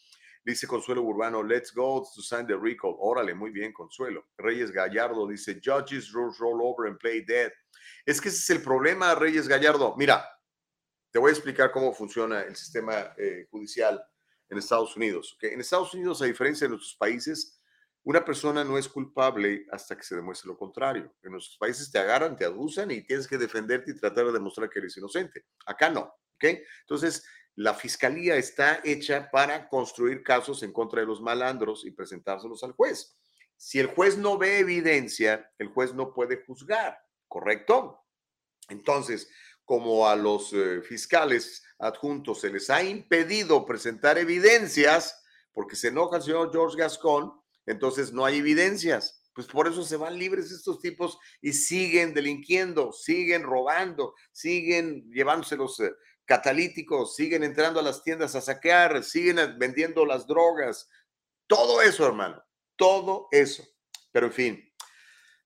Dice 0.45 0.67
Consuelo 0.67 1.01
Urbano, 1.01 1.43
let's 1.43 1.73
go 1.73 2.07
to 2.15 2.21
sign 2.21 2.47
the 2.47 2.57
recall. 2.57 2.95
Órale, 2.99 3.35
muy 3.35 3.53
bien, 3.53 3.73
Consuelo. 3.73 4.27
Reyes 4.37 4.71
Gallardo 4.71 5.27
dice, 5.27 5.59
judges 5.65 6.13
roll 6.13 6.61
over 6.63 6.87
and 6.87 6.99
play 6.99 7.25
dead. 7.25 7.53
Es 8.05 8.21
que 8.21 8.29
ese 8.29 8.39
es 8.39 8.51
el 8.51 8.63
problema, 8.63 9.15
Reyes 9.15 9.49
Gallardo. 9.49 9.95
Mira, 9.97 10.29
te 11.11 11.19
voy 11.19 11.31
a 11.31 11.33
explicar 11.33 11.73
cómo 11.73 11.95
funciona 11.95 12.43
el 12.43 12.55
sistema 12.55 13.15
eh, 13.17 13.47
judicial 13.51 14.05
en 14.51 14.59
Estados 14.59 14.95
Unidos. 14.95 15.39
En 15.41 15.61
Estados 15.61 15.95
Unidos, 15.95 16.21
a 16.21 16.27
diferencia 16.27 16.67
de 16.67 16.73
nuestros 16.73 16.97
países, 16.97 17.59
una 18.05 18.25
persona 18.25 18.63
no 18.65 18.77
es 18.77 18.89
culpable 18.89 19.67
hasta 19.73 19.97
que 19.97 20.03
se 20.03 20.15
demuestre 20.15 20.49
lo 20.49 20.59
contrario. 20.59 21.13
En 21.23 21.33
nuestros 21.33 21.57
países 21.57 21.91
te 21.91 21.99
agarran, 21.99 22.37
te 22.37 22.45
abusan 22.45 22.91
y 22.91 23.03
tienes 23.03 23.27
que 23.27 23.39
defenderte 23.39 23.91
y 23.91 23.99
tratar 23.99 24.27
de 24.27 24.33
demostrar 24.33 24.69
que 24.69 24.79
eres 24.79 24.97
inocente. 24.99 25.47
Acá 25.67 25.89
no, 25.89 26.15
¿ok? 26.35 26.45
Entonces, 26.83 27.25
la 27.57 27.73
fiscalía 27.73 28.37
está 28.37 28.81
hecha 28.85 29.31
para 29.31 29.69
construir 29.69 30.23
casos 30.23 30.63
en 30.63 30.73
contra 30.73 31.01
de 31.01 31.07
los 31.07 31.23
malandros 31.23 31.87
y 31.87 31.93
presentárselos 31.93 32.63
al 32.63 32.73
juez. 32.73 33.17
Si 33.57 33.79
el 33.79 33.87
juez 33.87 34.19
no 34.19 34.37
ve 34.37 34.59
evidencia, 34.59 35.51
el 35.59 35.69
juez 35.69 35.95
no 35.95 36.13
puede 36.13 36.45
juzgar, 36.45 36.99
¿correcto? 37.27 38.05
Entonces, 38.69 39.31
como 39.65 40.07
a 40.07 40.17
los 40.17 40.53
eh, 40.53 40.83
fiscales 40.83 41.65
adjuntos 41.79 42.41
se 42.41 42.51
les 42.51 42.69
ha 42.69 42.83
impedido 42.83 43.65
presentar 43.65 44.19
evidencias, 44.19 45.23
porque 45.53 45.77
se 45.77 45.89
enoja 45.89 46.17
el 46.17 46.23
señor 46.23 46.53
George 46.53 46.77
Gascon, 46.77 47.33
entonces 47.67 48.13
no 48.13 48.25
hay 48.25 48.39
evidencias. 48.39 49.21
Pues 49.35 49.49
por 49.49 49.67
eso 49.67 49.83
se 49.83 49.97
van 49.97 50.17
libres 50.17 50.53
estos 50.53 50.79
tipos 50.81 51.19
y 51.43 51.53
siguen 51.53 52.15
delinquiendo, 52.15 52.93
siguen 52.93 53.43
robando, 53.43 54.15
siguen 54.31 55.11
llevándose 55.11 55.57
los 55.57 55.81
eh, 55.81 55.93
catalíticos, 56.25 57.17
siguen 57.17 57.43
entrando 57.43 57.81
a 57.81 57.83
las 57.83 58.03
tiendas 58.05 58.37
a 58.37 58.41
saquear, 58.41 59.03
siguen 59.03 59.41
eh, 59.41 59.55
vendiendo 59.59 60.07
las 60.07 60.27
drogas. 60.29 60.89
Todo 61.49 61.83
eso, 61.83 62.07
hermano, 62.07 62.43
todo 62.77 63.27
eso. 63.33 63.65
Pero 64.13 64.27
en 64.27 64.33
fin, 64.33 64.73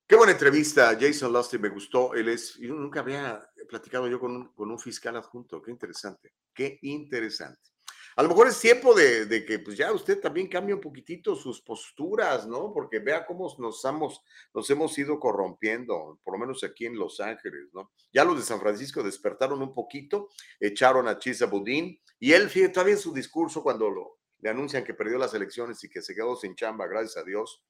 qué 0.06 0.16
buena 0.16 0.32
entrevista. 0.32 0.94
Jason 1.00 1.32
Lusty 1.32 1.58
me 1.58 1.70
gustó. 1.70 2.12
Él 2.12 2.28
es, 2.28 2.56
yo 2.58 2.74
nunca 2.74 3.00
había 3.00 3.40
platicado 3.70 4.06
yo 4.06 4.20
con 4.20 4.36
un, 4.36 4.52
con 4.52 4.70
un 4.70 4.78
fiscal 4.78 5.16
adjunto. 5.16 5.62
Qué 5.62 5.70
interesante, 5.70 6.34
qué 6.52 6.78
interesante. 6.82 7.70
A 8.18 8.22
lo 8.24 8.30
mejor 8.30 8.48
es 8.48 8.58
tiempo 8.58 8.94
de, 8.94 9.44
que 9.46 9.60
pues 9.60 9.76
ya 9.76 9.92
usted 9.92 10.18
también 10.18 10.48
cambie 10.48 10.74
un 10.74 10.80
poquitito 10.80 11.36
sus 11.36 11.62
posturas, 11.62 12.48
¿no? 12.48 12.72
Porque 12.72 12.98
vea 12.98 13.24
cómo 13.24 13.54
nos 13.60 13.84
hemos, 13.84 14.24
nos 14.52 14.68
hemos 14.70 14.98
ido 14.98 15.20
corrompiendo, 15.20 16.18
por 16.24 16.34
lo 16.34 16.40
menos 16.40 16.64
aquí 16.64 16.86
en 16.86 16.98
Los 16.98 17.20
Ángeles, 17.20 17.68
¿no? 17.72 17.92
Ya 18.12 18.24
los 18.24 18.36
de 18.36 18.42
San 18.42 18.58
Francisco 18.58 19.04
despertaron 19.04 19.62
un 19.62 19.72
poquito, 19.72 20.30
echaron 20.58 21.06
a 21.06 21.20
Chisa 21.20 21.46
Budín 21.46 22.00
y 22.18 22.32
él, 22.32 22.50
fíjate, 22.50 22.72
todavía 22.72 22.94
en 22.94 23.00
su 23.00 23.14
discurso 23.14 23.62
cuando 23.62 23.88
lo, 23.88 24.18
le 24.40 24.50
anuncian 24.50 24.82
que 24.82 24.94
perdió 24.94 25.16
las 25.16 25.32
elecciones 25.34 25.84
y 25.84 25.88
que 25.88 26.02
se 26.02 26.12
quedó 26.12 26.34
sin 26.34 26.56
chamba, 26.56 26.88
gracias 26.88 27.18
a 27.18 27.22
Dios, 27.22 27.62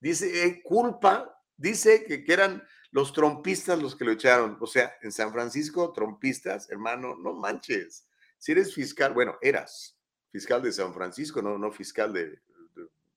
dice, 0.00 0.46
eh, 0.46 0.62
culpa, 0.62 1.44
dice 1.58 2.06
que, 2.06 2.24
que 2.24 2.32
eran 2.32 2.66
los 2.90 3.12
trompistas 3.12 3.78
los 3.82 3.94
que 3.96 4.06
lo 4.06 4.12
echaron. 4.12 4.56
O 4.62 4.66
sea, 4.66 4.94
en 5.02 5.12
San 5.12 5.30
Francisco, 5.30 5.92
trompistas, 5.92 6.70
hermano, 6.70 7.16
no 7.16 7.34
manches 7.34 8.06
si 8.40 8.52
eres 8.52 8.74
fiscal, 8.74 9.12
bueno, 9.12 9.36
eras 9.42 10.00
fiscal 10.32 10.62
de 10.62 10.72
San 10.72 10.94
Francisco, 10.94 11.42
no, 11.42 11.58
no 11.58 11.70
fiscal 11.70 12.10
de, 12.10 12.40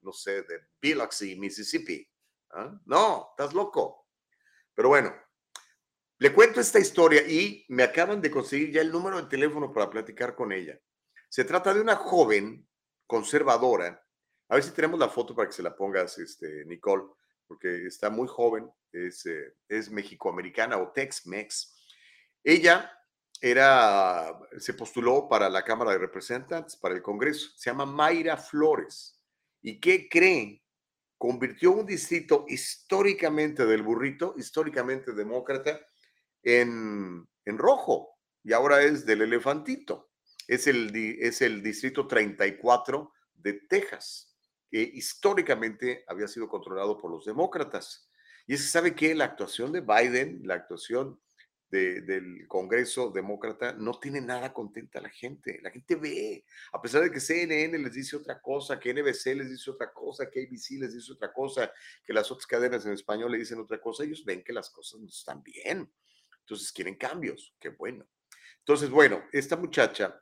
no 0.01 0.11
sé, 0.11 0.43
de 0.43 0.67
Biloxi, 0.81 1.37
Mississippi. 1.37 2.05
¿ah? 2.51 2.77
No, 2.85 3.29
estás 3.31 3.53
loco. 3.53 4.09
Pero 4.75 4.89
bueno, 4.89 5.15
le 6.17 6.33
cuento 6.33 6.59
esta 6.59 6.77
historia 6.77 7.25
y 7.25 7.65
me 7.69 7.83
acaban 7.83 8.19
de 8.19 8.29
conseguir 8.29 8.73
ya 8.73 8.81
el 8.81 8.91
número 8.91 9.21
de 9.21 9.29
teléfono 9.29 9.71
para 9.71 9.89
platicar 9.89 10.35
con 10.35 10.51
ella. 10.51 10.77
Se 11.29 11.45
trata 11.45 11.73
de 11.73 11.79
una 11.79 11.95
joven 11.95 12.67
conservadora. 13.07 14.05
A 14.49 14.55
ver 14.55 14.63
si 14.63 14.71
tenemos 14.71 14.99
la 14.99 15.07
foto 15.07 15.33
para 15.33 15.47
que 15.47 15.55
se 15.55 15.63
la 15.63 15.73
pongas, 15.73 16.17
este, 16.17 16.65
Nicole, 16.65 17.05
porque 17.47 17.87
está 17.87 18.09
muy 18.09 18.27
joven, 18.27 18.69
es, 18.91 19.25
eh, 19.25 19.55
es 19.69 19.89
mexicoamericana 19.89 20.77
o 20.77 20.91
Tex-Mex. 20.91 21.87
Ella 22.43 22.91
era, 23.45 24.39
se 24.57 24.73
postuló 24.73 25.27
para 25.27 25.49
la 25.49 25.65
Cámara 25.65 25.91
de 25.91 25.97
Representantes, 25.97 26.77
para 26.77 26.95
el 26.95 27.01
Congreso. 27.01 27.49
Se 27.57 27.69
llama 27.69 27.85
Mayra 27.85 28.37
Flores. 28.37 29.19
¿Y 29.61 29.81
qué 29.81 30.07
creen? 30.07 30.61
Convirtió 31.17 31.71
un 31.71 31.85
distrito 31.85 32.45
históricamente 32.47 33.65
del 33.65 33.81
burrito, 33.81 34.33
históricamente 34.37 35.11
demócrata, 35.11 35.77
en, 36.41 37.27
en 37.43 37.57
rojo. 37.57 38.17
Y 38.45 38.53
ahora 38.53 38.81
es 38.81 39.05
del 39.05 39.23
elefantito. 39.23 40.11
Es 40.47 40.67
el, 40.67 40.95
es 41.19 41.41
el 41.41 41.61
distrito 41.61 42.07
34 42.07 43.11
de 43.33 43.53
Texas, 43.67 44.37
que 44.71 44.81
históricamente 44.81 46.05
había 46.07 46.29
sido 46.29 46.47
controlado 46.47 46.97
por 46.97 47.11
los 47.11 47.25
demócratas. 47.25 48.09
Y 48.47 48.55
se 48.55 48.69
sabe 48.69 48.95
que 48.95 49.13
la 49.13 49.25
actuación 49.25 49.73
de 49.73 49.81
Biden, 49.81 50.43
la 50.45 50.53
actuación 50.53 51.19
del 51.73 52.47
Congreso 52.47 53.09
demócrata 53.09 53.73
no 53.73 53.99
tiene 53.99 54.21
nada 54.21 54.53
contenta 54.53 55.01
la 55.01 55.09
gente. 55.09 55.59
La 55.63 55.71
gente 55.71 55.95
ve, 55.95 56.45
a 56.71 56.81
pesar 56.81 57.01
de 57.01 57.09
que 57.09 57.19
CNN 57.19 57.77
les 57.79 57.93
dice 57.93 58.15
otra 58.15 58.39
cosa, 58.39 58.79
que 58.79 58.93
NBC 58.93 59.35
les 59.35 59.49
dice 59.49 59.71
otra 59.71 59.91
cosa, 59.91 60.29
que 60.29 60.41
ABC 60.41 60.79
les 60.79 60.93
dice 60.93 61.11
otra 61.11 61.33
cosa, 61.33 61.71
que 62.05 62.13
las 62.13 62.29
otras 62.29 62.45
cadenas 62.45 62.85
en 62.85 62.93
español 62.93 63.31
le 63.31 63.39
dicen 63.39 63.59
otra 63.59 63.81
cosa, 63.81 64.03
ellos 64.03 64.23
ven 64.23 64.43
que 64.43 64.53
las 64.53 64.69
cosas 64.69 65.01
no 65.01 65.07
están 65.07 65.41
bien. 65.41 65.91
Entonces 66.41 66.71
quieren 66.71 66.95
cambios. 66.95 67.55
Qué 67.59 67.69
bueno. 67.69 68.07
Entonces, 68.59 68.89
bueno, 68.89 69.23
esta 69.31 69.55
muchacha 69.55 70.21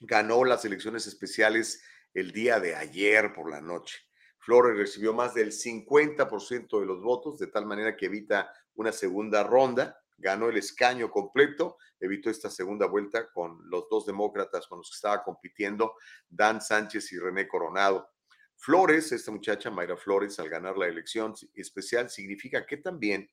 ganó 0.00 0.44
las 0.44 0.64
elecciones 0.64 1.06
especiales 1.06 1.82
el 2.12 2.32
día 2.32 2.58
de 2.58 2.74
ayer 2.74 3.32
por 3.32 3.48
la 3.48 3.60
noche. 3.60 4.00
Flores 4.38 4.76
recibió 4.76 5.14
más 5.14 5.34
del 5.34 5.52
50% 5.52 6.80
de 6.80 6.86
los 6.86 7.00
votos, 7.00 7.38
de 7.38 7.46
tal 7.46 7.66
manera 7.66 7.96
que 7.96 8.06
evita 8.06 8.52
una 8.74 8.90
segunda 8.90 9.44
ronda 9.44 10.01
ganó 10.16 10.48
el 10.48 10.56
escaño 10.56 11.10
completo, 11.10 11.76
evitó 12.00 12.30
esta 12.30 12.50
segunda 12.50 12.86
vuelta 12.86 13.30
con 13.32 13.58
los 13.70 13.88
dos 13.90 14.06
demócratas 14.06 14.66
con 14.66 14.78
los 14.78 14.90
que 14.90 14.96
estaba 14.96 15.22
compitiendo, 15.22 15.94
Dan 16.28 16.60
Sánchez 16.60 17.12
y 17.12 17.18
René 17.18 17.48
Coronado. 17.48 18.10
Flores, 18.56 19.10
esta 19.10 19.32
muchacha, 19.32 19.70
Mayra 19.70 19.96
Flores, 19.96 20.38
al 20.38 20.48
ganar 20.48 20.78
la 20.78 20.86
elección 20.86 21.34
especial, 21.54 22.08
significa 22.10 22.64
que 22.64 22.76
también 22.76 23.28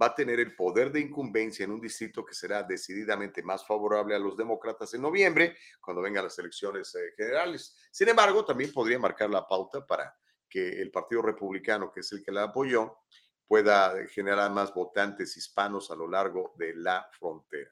va 0.00 0.06
a 0.06 0.14
tener 0.14 0.40
el 0.40 0.54
poder 0.56 0.90
de 0.92 1.00
incumbencia 1.00 1.64
en 1.64 1.70
un 1.70 1.80
distrito 1.80 2.24
que 2.24 2.34
será 2.34 2.62
decididamente 2.62 3.42
más 3.42 3.66
favorable 3.66 4.14
a 4.14 4.18
los 4.18 4.36
demócratas 4.36 4.92
en 4.94 5.02
noviembre, 5.02 5.56
cuando 5.80 6.02
vengan 6.02 6.24
las 6.24 6.38
elecciones 6.38 6.94
eh, 6.94 7.14
generales. 7.16 7.76
Sin 7.90 8.08
embargo, 8.08 8.44
también 8.44 8.72
podría 8.72 8.98
marcar 8.98 9.30
la 9.30 9.46
pauta 9.46 9.86
para 9.86 10.14
que 10.48 10.80
el 10.80 10.90
Partido 10.90 11.22
Republicano, 11.22 11.90
que 11.90 12.00
es 12.00 12.12
el 12.12 12.22
que 12.22 12.32
la 12.32 12.44
apoyó, 12.44 12.98
pueda 13.46 14.06
generar 14.08 14.50
más 14.50 14.72
votantes 14.72 15.36
hispanos 15.36 15.90
a 15.90 15.96
lo 15.96 16.08
largo 16.08 16.54
de 16.56 16.74
la 16.74 17.08
frontera. 17.18 17.70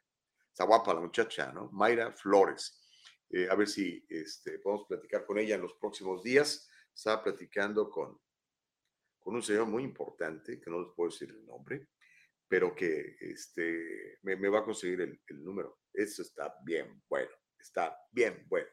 Está 0.49 0.64
guapa 0.64 0.95
la 0.95 1.01
muchacha, 1.01 1.53
¿no? 1.53 1.70
Mayra 1.73 2.12
Flores. 2.12 2.79
Eh, 3.31 3.49
a 3.51 3.55
ver 3.55 3.66
si 3.66 4.05
este, 4.09 4.59
podemos 4.59 4.87
platicar 4.87 5.25
con 5.25 5.39
ella 5.39 5.55
en 5.55 5.62
los 5.62 5.75
próximos 5.75 6.23
días. 6.23 6.68
Estaba 6.95 7.23
platicando 7.23 7.91
con, 7.91 8.20
con 9.18 9.35
un 9.35 9.43
señor 9.43 9.66
muy 9.66 9.83
importante, 9.85 10.61
que 10.61 10.70
no 10.70 10.81
les 10.81 10.93
puedo 10.95 11.11
decir 11.11 11.31
el 11.31 11.47
nombre, 11.47 11.89
pero 12.47 12.75
que 12.75 13.16
este, 13.20 14.18
me, 14.23 14.37
va 14.49 14.59
a 14.59 14.64
conseguir 14.64 15.01
el, 15.01 15.43
número. 15.43 15.81
Eso 15.91 16.20
está 16.20 16.55
bien 16.62 17.03
bueno, 17.09 17.31
está 17.59 17.97
bien 18.11 18.45
bueno. 18.47 18.68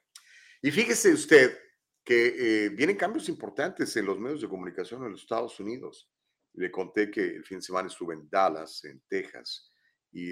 Y 0.61 0.71
fíjese 0.71 1.13
usted 1.13 1.57
que 2.03 2.65
eh, 2.65 2.69
vienen 2.69 2.97
cambios 2.97 3.29
importantes 3.29 3.95
en 3.95 4.05
los 4.05 4.19
medios 4.19 4.41
de 4.41 4.49
comunicación 4.49 5.05
en 5.05 5.11
los 5.11 5.21
Estados 5.21 5.57
Unidos. 5.61 6.11
Le 6.59 6.69
conté 6.69 7.09
que 7.09 7.21
el 7.21 7.45
fin 7.45 7.59
de 7.59 7.61
semana 7.61 7.87
estuve 7.87 8.15
en 8.15 8.29
Dallas, 8.29 8.83
en 8.83 8.99
Texas, 9.07 9.71
y 10.11 10.29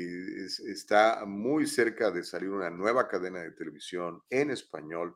está 0.70 1.24
muy 1.26 1.66
cerca 1.66 2.12
de 2.12 2.22
salir 2.22 2.50
una 2.50 2.70
nueva 2.70 3.08
cadena 3.08 3.40
de 3.40 3.52
televisión 3.52 4.22
en 4.30 4.52
español 4.52 5.16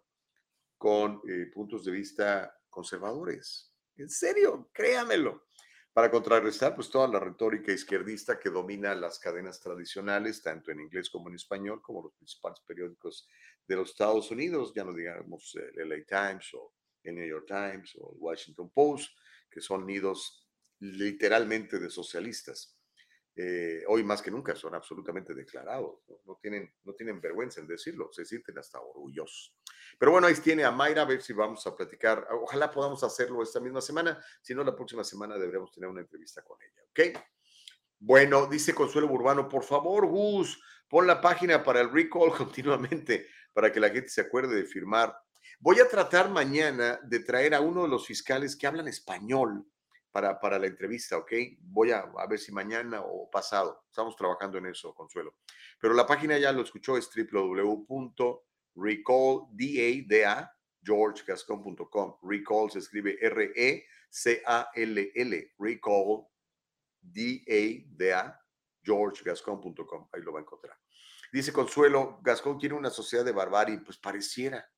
con 0.78 1.22
eh, 1.28 1.47
puntos 1.53 1.84
de 1.84 1.91
vista 1.91 2.57
conservadores. 2.70 3.74
En 3.97 4.09
serio, 4.09 4.70
créamelo. 4.72 5.47
Para 5.91 6.09
contrarrestar 6.09 6.76
pues 6.76 6.89
toda 6.89 7.09
la 7.09 7.20
retórica 7.20 7.74
izquierdista 7.74 8.39
que 8.39 8.49
domina 8.49 8.95
las 8.95 9.20
cadenas 9.20 9.59
tradicionales, 9.59 10.41
tanto 10.41 10.72
en 10.72 10.80
inglés 10.80 11.09
como 11.09 11.28
en 11.28 11.36
español, 11.36 11.82
como 11.82 12.03
los 12.03 12.14
principales 12.14 12.62
periódicos 12.66 13.28
de 13.68 13.76
los 13.76 13.89
Estados 13.89 14.32
Unidos, 14.32 14.72
ya 14.74 14.86
no 14.86 14.93
digamos 14.93 15.57
el 15.76 15.89
LA 15.89 16.05
Times 16.07 16.53
o 16.53 16.74
el 17.03 17.16
New 17.16 17.28
York 17.28 17.47
Times 17.47 17.97
o 17.99 18.14
el 18.14 18.18
Washington 18.18 18.72
Post, 18.74 19.12
que 19.49 19.59
son 19.59 19.86
nidos 19.86 20.47
literalmente 20.82 21.79
de 21.79 21.89
socialistas. 21.89 22.77
eh, 23.34 23.84
hoy 23.88 24.03
más 24.03 24.21
que 24.21 24.29
nunca 24.29 24.53
son 24.55 24.75
absolutamente 24.75 25.34
declarados, 25.34 26.01
¿no? 26.25 26.38
tienen, 26.41 26.69
no 26.84 26.93
tienen 26.93 27.21
vergüenza 27.21 27.61
en 27.61 27.67
decirlo, 27.67 28.11
se 28.11 28.25
sienten 28.25 28.57
hasta 28.59 28.82
orgullosos. 28.82 29.55
Pero 29.97 30.11
bueno, 30.11 30.27
ahí 30.27 30.36
tiene 30.36 30.65
a 30.65 30.71
Mayra, 30.71 31.03
a 31.03 31.05
ver 31.05 31.21
si 31.21 31.32
vamos 31.32 31.65
a 31.65 31.73
platicar. 31.73 32.27
Ojalá 32.41 32.69
podamos 32.69 33.01
hacerlo 33.03 33.41
esta 33.41 33.61
misma 33.61 33.79
semana, 33.79 34.21
si 34.41 34.53
no, 34.53 34.65
la 34.65 34.75
próxima 34.75 35.05
semana 35.05 35.38
deberemos 35.38 35.71
tener 35.71 35.89
una 35.89 36.01
entrevista 36.01 36.43
con 36.43 36.61
ella, 36.61 36.84
¿ok? 36.89 37.23
Bueno, 37.99 38.47
dice 38.47 38.75
Consuelo 38.75 39.07
Urbano, 39.07 39.47
por 39.47 39.63
favor, 39.63 40.07
Gus, 40.07 40.61
pon 40.89 41.07
la 41.07 41.21
página 41.21 41.63
para 41.63 41.79
el 41.79 41.89
recall 41.89 42.34
continuamente 42.38 43.27
para 43.53 43.71
que 43.71 43.79
la 43.79 43.89
gente 43.89 44.09
se 44.09 44.21
acuerde 44.21 44.55
de 44.55 44.65
firmar. 44.65 45.15
Voy 45.59 45.79
a 45.79 45.88
tratar 45.88 46.29
mañana 46.29 46.99
de 47.03 47.19
traer 47.19 47.55
a 47.55 47.61
uno 47.61 47.84
de 47.84 47.89
los 47.89 48.05
fiscales 48.05 48.57
que 48.57 48.67
hablan 48.67 48.89
español 48.89 49.70
para, 50.12 50.39
para 50.39 50.59
la 50.59 50.68
entrevista, 50.68 51.18
¿ok? 51.18 51.32
Voy 51.59 51.91
a, 51.91 51.99
a 52.18 52.28
ver 52.28 52.39
si 52.39 52.51
mañana 52.51 53.01
o 53.01 53.30
pasado. 53.30 53.86
Estamos 53.88 54.16
trabajando 54.16 54.57
en 54.57 54.66
eso, 54.68 54.93
Consuelo. 54.93 55.36
Pero 55.80 55.93
la 55.93 56.05
página 56.05 56.38
ya 56.38 56.51
lo 56.51 56.62
escuchó, 56.62 56.97
es 56.97 57.09
www.recallda, 57.16 58.18
georgegascon.com. 60.84 62.18
Recall 62.24 62.72
se 62.72 62.80
escribe 62.80 63.18
R-E-C-A-L-L, 63.22 63.84
recall, 65.57 66.28
D-A-D-A, 67.01 68.41
georgegascon.com. 68.84 70.09
Ahí 70.12 70.22
lo 70.22 70.34
va 70.34 70.39
a 70.39 70.41
encontrar. 70.41 70.78
Dice 71.32 71.53
Consuelo, 71.53 72.20
Gascón 72.22 72.57
tiene 72.57 72.76
una 72.76 72.89
sociedad 72.89 73.24
de 73.24 73.32
barbarie, 73.32 73.80
pues 73.80 73.97
pareciera. 73.97 74.70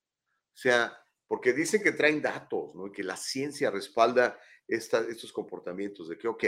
O 0.54 0.56
sea, 0.56 1.03
porque 1.28 1.54
dicen 1.54 1.82
que 1.82 1.92
traen 1.92 2.22
datos, 2.22 2.76
¿no? 2.76 2.92
Que 2.92 3.04
la 3.04 3.18
ciencia 3.18 3.72
respalda 3.72 4.40
estos 4.68 5.32
comportamientos 5.32 6.10
de 6.10 6.18
que, 6.18 6.28
ok, 6.28 6.44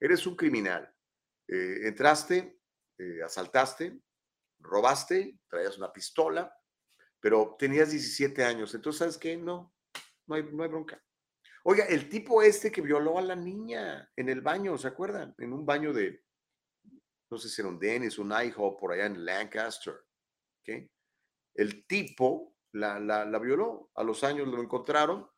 eres 0.00 0.26
un 0.26 0.36
criminal, 0.36 0.92
eh, 1.48 1.86
entraste, 1.86 2.58
eh, 2.98 3.22
asaltaste, 3.22 4.00
robaste, 4.58 5.38
traías 5.48 5.78
una 5.78 5.92
pistola, 5.92 6.54
pero 7.20 7.56
tenías 7.58 7.90
17 7.90 8.44
años, 8.44 8.74
entonces, 8.74 8.98
¿sabes 8.98 9.18
qué? 9.18 9.36
No, 9.36 9.74
no 10.26 10.34
hay, 10.34 10.42
no 10.52 10.62
hay 10.62 10.68
bronca. 10.68 11.02
Oiga, 11.64 11.86
el 11.86 12.08
tipo 12.10 12.42
este 12.42 12.70
que 12.70 12.82
violó 12.82 13.18
a 13.18 13.22
la 13.22 13.34
niña 13.34 14.10
en 14.16 14.28
el 14.28 14.42
baño, 14.42 14.76
¿se 14.76 14.88
acuerdan? 14.88 15.34
En 15.38 15.52
un 15.52 15.64
baño 15.64 15.94
de, 15.94 16.22
no 17.30 17.38
sé 17.38 17.48
si 17.48 17.62
era 17.62 17.70
un 17.70 17.78
Dennis, 17.78 18.18
un 18.18 18.30
IHOP 18.30 18.78
por 18.78 18.92
allá 18.92 19.06
en 19.06 19.24
Lancaster, 19.24 19.94
¿ok? 19.94 20.90
El 21.54 21.86
tipo 21.86 22.53
la, 22.74 22.98
la, 22.98 23.38
violó, 23.38 23.90
a 23.94 24.02
los 24.02 24.24
años 24.24 24.48
lo 24.48 24.60
encontraron, 24.60 25.28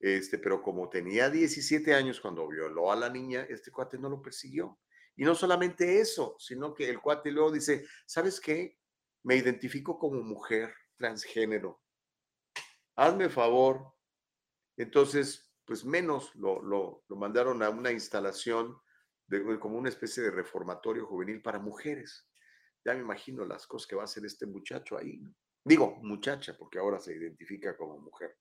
este, 0.00 0.38
pero 0.38 0.60
como 0.60 0.88
tenía 0.88 1.30
17 1.30 1.94
años 1.94 2.20
cuando 2.20 2.48
violó 2.48 2.90
a 2.90 2.96
la 2.96 3.08
niña, 3.08 3.46
este 3.48 3.70
cuate 3.70 3.98
no 3.98 4.08
lo 4.08 4.20
persiguió. 4.20 4.78
Y 5.16 5.24
no 5.24 5.34
solamente 5.34 6.00
eso, 6.00 6.36
sino 6.38 6.74
que 6.74 6.88
el 6.88 7.00
cuate 7.00 7.30
luego 7.30 7.52
dice, 7.52 7.86
¿sabes 8.06 8.40
qué? 8.40 8.78
Me 9.22 9.36
identifico 9.36 9.98
como 9.98 10.22
mujer 10.22 10.74
transgénero. 10.96 11.80
Hazme 12.96 13.28
favor. 13.28 13.94
Entonces, 14.76 15.48
pues 15.64 15.84
menos 15.84 16.34
lo, 16.34 16.60
lo, 16.62 17.04
lo 17.06 17.16
mandaron 17.16 17.62
a 17.62 17.70
una 17.70 17.92
instalación 17.92 18.76
como 19.60 19.78
una 19.78 19.90
especie 19.90 20.24
de 20.24 20.30
reformatorio 20.30 21.06
juvenil 21.06 21.40
para 21.40 21.60
mujeres. 21.60 22.26
Ya 22.84 22.94
me 22.94 23.00
imagino 23.00 23.44
las 23.44 23.66
cosas 23.66 23.86
que 23.86 23.94
va 23.94 24.02
a 24.02 24.06
hacer 24.06 24.24
este 24.24 24.46
muchacho 24.46 24.98
ahí. 24.98 25.22
Digo, 25.64 25.98
muchacha, 26.02 26.56
porque 26.56 26.78
ahora 26.78 26.98
se 26.98 27.14
identifica 27.14 27.76
como 27.76 27.98
mujer. 27.98 28.36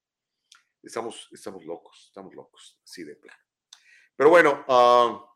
Estamos, 0.82 1.28
estamos 1.32 1.66
locos, 1.66 2.06
estamos 2.08 2.34
locos, 2.34 2.80
así 2.84 3.04
de 3.04 3.16
plano. 3.16 3.40
Pero 4.16 4.30
bueno, 4.30 4.66
uh, 4.68 5.30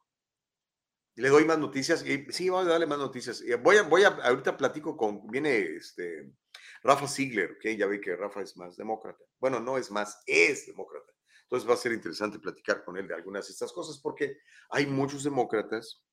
le 1.15 1.29
doy 1.29 1.45
más 1.45 1.59
noticias. 1.59 2.03
Sí, 2.29 2.49
vamos 2.49 2.67
a 2.67 2.71
darle 2.71 2.85
más 2.85 2.97
noticias. 2.97 3.43
Voy 3.61 3.77
a, 3.77 3.83
voy 3.83 4.03
a, 4.03 4.07
ahorita 4.09 4.55
platico 4.55 4.95
con, 4.95 5.27
viene 5.27 5.57
este, 5.57 6.33
Rafa 6.81 7.07
Ziegler, 7.07 7.57
que 7.59 7.75
ya 7.77 7.87
ve 7.87 7.99
que 7.99 8.15
Rafa 8.15 8.41
es 8.41 8.55
más 8.57 8.77
demócrata. 8.77 9.23
Bueno, 9.39 9.59
no 9.59 9.77
es 9.77 9.91
más, 9.91 10.21
es 10.25 10.65
demócrata. 10.67 11.13
Entonces 11.43 11.69
va 11.69 11.73
a 11.73 11.77
ser 11.77 11.91
interesante 11.91 12.39
platicar 12.39 12.83
con 12.83 12.97
él 12.97 13.07
de 13.07 13.15
algunas 13.15 13.47
de 13.47 13.51
estas 13.51 13.71
cosas 13.71 13.99
porque 13.99 14.39
hay 14.69 14.87
muchos 14.87 15.23
demócratas 15.23 16.03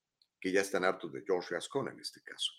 que 0.40 0.52
ya 0.52 0.60
están 0.60 0.84
hartos 0.84 1.12
de 1.12 1.22
George 1.26 1.54
Gascon 1.54 1.88
en 1.88 2.00
este 2.00 2.20
caso. 2.22 2.52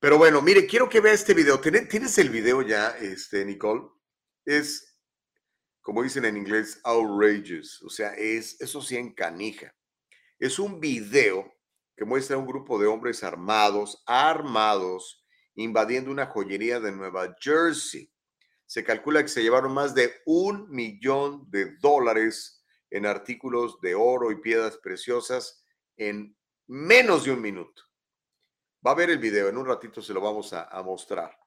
Pero 0.00 0.18
bueno, 0.18 0.42
mire, 0.42 0.66
quiero 0.66 0.88
que 0.88 1.00
vea 1.00 1.12
este 1.12 1.34
video. 1.34 1.60
¿Tienes 1.60 2.18
el 2.18 2.30
video 2.30 2.62
ya, 2.62 2.96
este, 2.98 3.44
Nicole? 3.44 3.82
Es 4.44 4.90
como 5.82 6.02
dicen 6.02 6.24
en 6.24 6.36
inglés, 6.36 6.80
outrageous, 6.84 7.82
o 7.82 7.90
sea, 7.90 8.14
es, 8.14 8.60
eso 8.60 8.82
sí 8.82 8.96
encanija. 8.96 9.74
Es 10.38 10.58
un 10.58 10.78
video 10.78 11.52
que 11.96 12.04
muestra 12.04 12.36
a 12.36 12.38
un 12.38 12.46
grupo 12.46 12.78
de 12.78 12.86
hombres 12.86 13.24
armados, 13.24 14.02
armados, 14.06 15.24
invadiendo 15.54 16.10
una 16.10 16.26
joyería 16.26 16.80
de 16.80 16.92
Nueva 16.92 17.34
Jersey. 17.40 18.12
Se 18.66 18.84
calcula 18.84 19.22
que 19.22 19.28
se 19.28 19.42
llevaron 19.42 19.74
más 19.74 19.94
de 19.94 20.12
un 20.26 20.70
millón 20.70 21.50
de 21.50 21.76
dólares 21.78 22.64
en 22.90 23.04
artículos 23.04 23.80
de 23.80 23.94
oro 23.94 24.30
y 24.30 24.40
piedras 24.40 24.78
preciosas 24.78 25.64
en 25.96 26.36
menos 26.66 27.24
de 27.24 27.32
un 27.32 27.40
minuto. 27.40 27.82
Va 28.86 28.92
a 28.92 28.94
ver 28.94 29.10
el 29.10 29.18
video, 29.18 29.48
en 29.48 29.58
un 29.58 29.66
ratito 29.66 30.00
se 30.00 30.14
lo 30.14 30.20
vamos 30.20 30.52
a, 30.54 30.82
mostrar, 30.82 31.38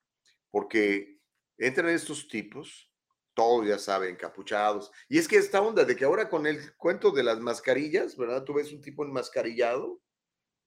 porque 0.51 1.19
entran 1.57 1.89
estos 1.89 2.27
tipos, 2.27 2.91
todos 3.33 3.67
ya 3.67 3.79
saben, 3.79 4.11
encapuchados. 4.11 4.91
Y 5.09 5.17
es 5.17 5.27
que 5.27 5.37
esta 5.37 5.61
onda 5.61 5.83
de 5.83 5.95
que 5.95 6.05
ahora 6.05 6.29
con 6.29 6.45
el 6.45 6.75
cuento 6.75 7.11
de 7.11 7.23
las 7.23 7.39
mascarillas, 7.39 8.15
¿verdad? 8.15 8.43
Tú 8.43 8.53
ves 8.53 8.71
un 8.71 8.81
tipo 8.81 9.03
enmascarillado 9.03 9.99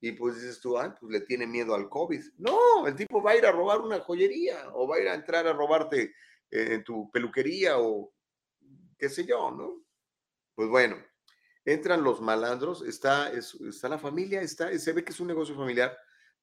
y 0.00 0.12
pues 0.12 0.34
dices 0.34 0.60
tú, 0.60 0.76
ah, 0.76 0.96
pues 0.98 1.12
le 1.12 1.20
tiene 1.20 1.46
miedo 1.46 1.74
al 1.74 1.88
COVID. 1.88 2.22
No, 2.38 2.86
el 2.86 2.96
tipo 2.96 3.22
va 3.22 3.32
a 3.32 3.36
ir 3.36 3.46
a 3.46 3.52
robar 3.52 3.80
una 3.80 4.00
joyería 4.00 4.70
o 4.72 4.88
va 4.88 4.96
a 4.96 5.00
ir 5.00 5.08
a 5.08 5.14
entrar 5.14 5.46
a 5.46 5.52
robarte 5.52 6.14
eh, 6.50 6.74
en 6.74 6.84
tu 6.84 7.10
peluquería 7.12 7.78
o 7.78 8.12
qué 8.98 9.08
sé 9.08 9.24
yo, 9.24 9.52
¿no? 9.52 9.84
Pues 10.56 10.68
bueno, 10.68 10.96
entran 11.64 12.02
los 12.02 12.20
malandros, 12.20 12.82
está, 12.82 13.30
está 13.30 13.88
la 13.88 13.98
familia, 13.98 14.40
está, 14.40 14.76
se 14.76 14.92
ve 14.92 15.04
que 15.04 15.12
es 15.12 15.20
un 15.20 15.28
negocio 15.28 15.54
familiar. 15.54 15.96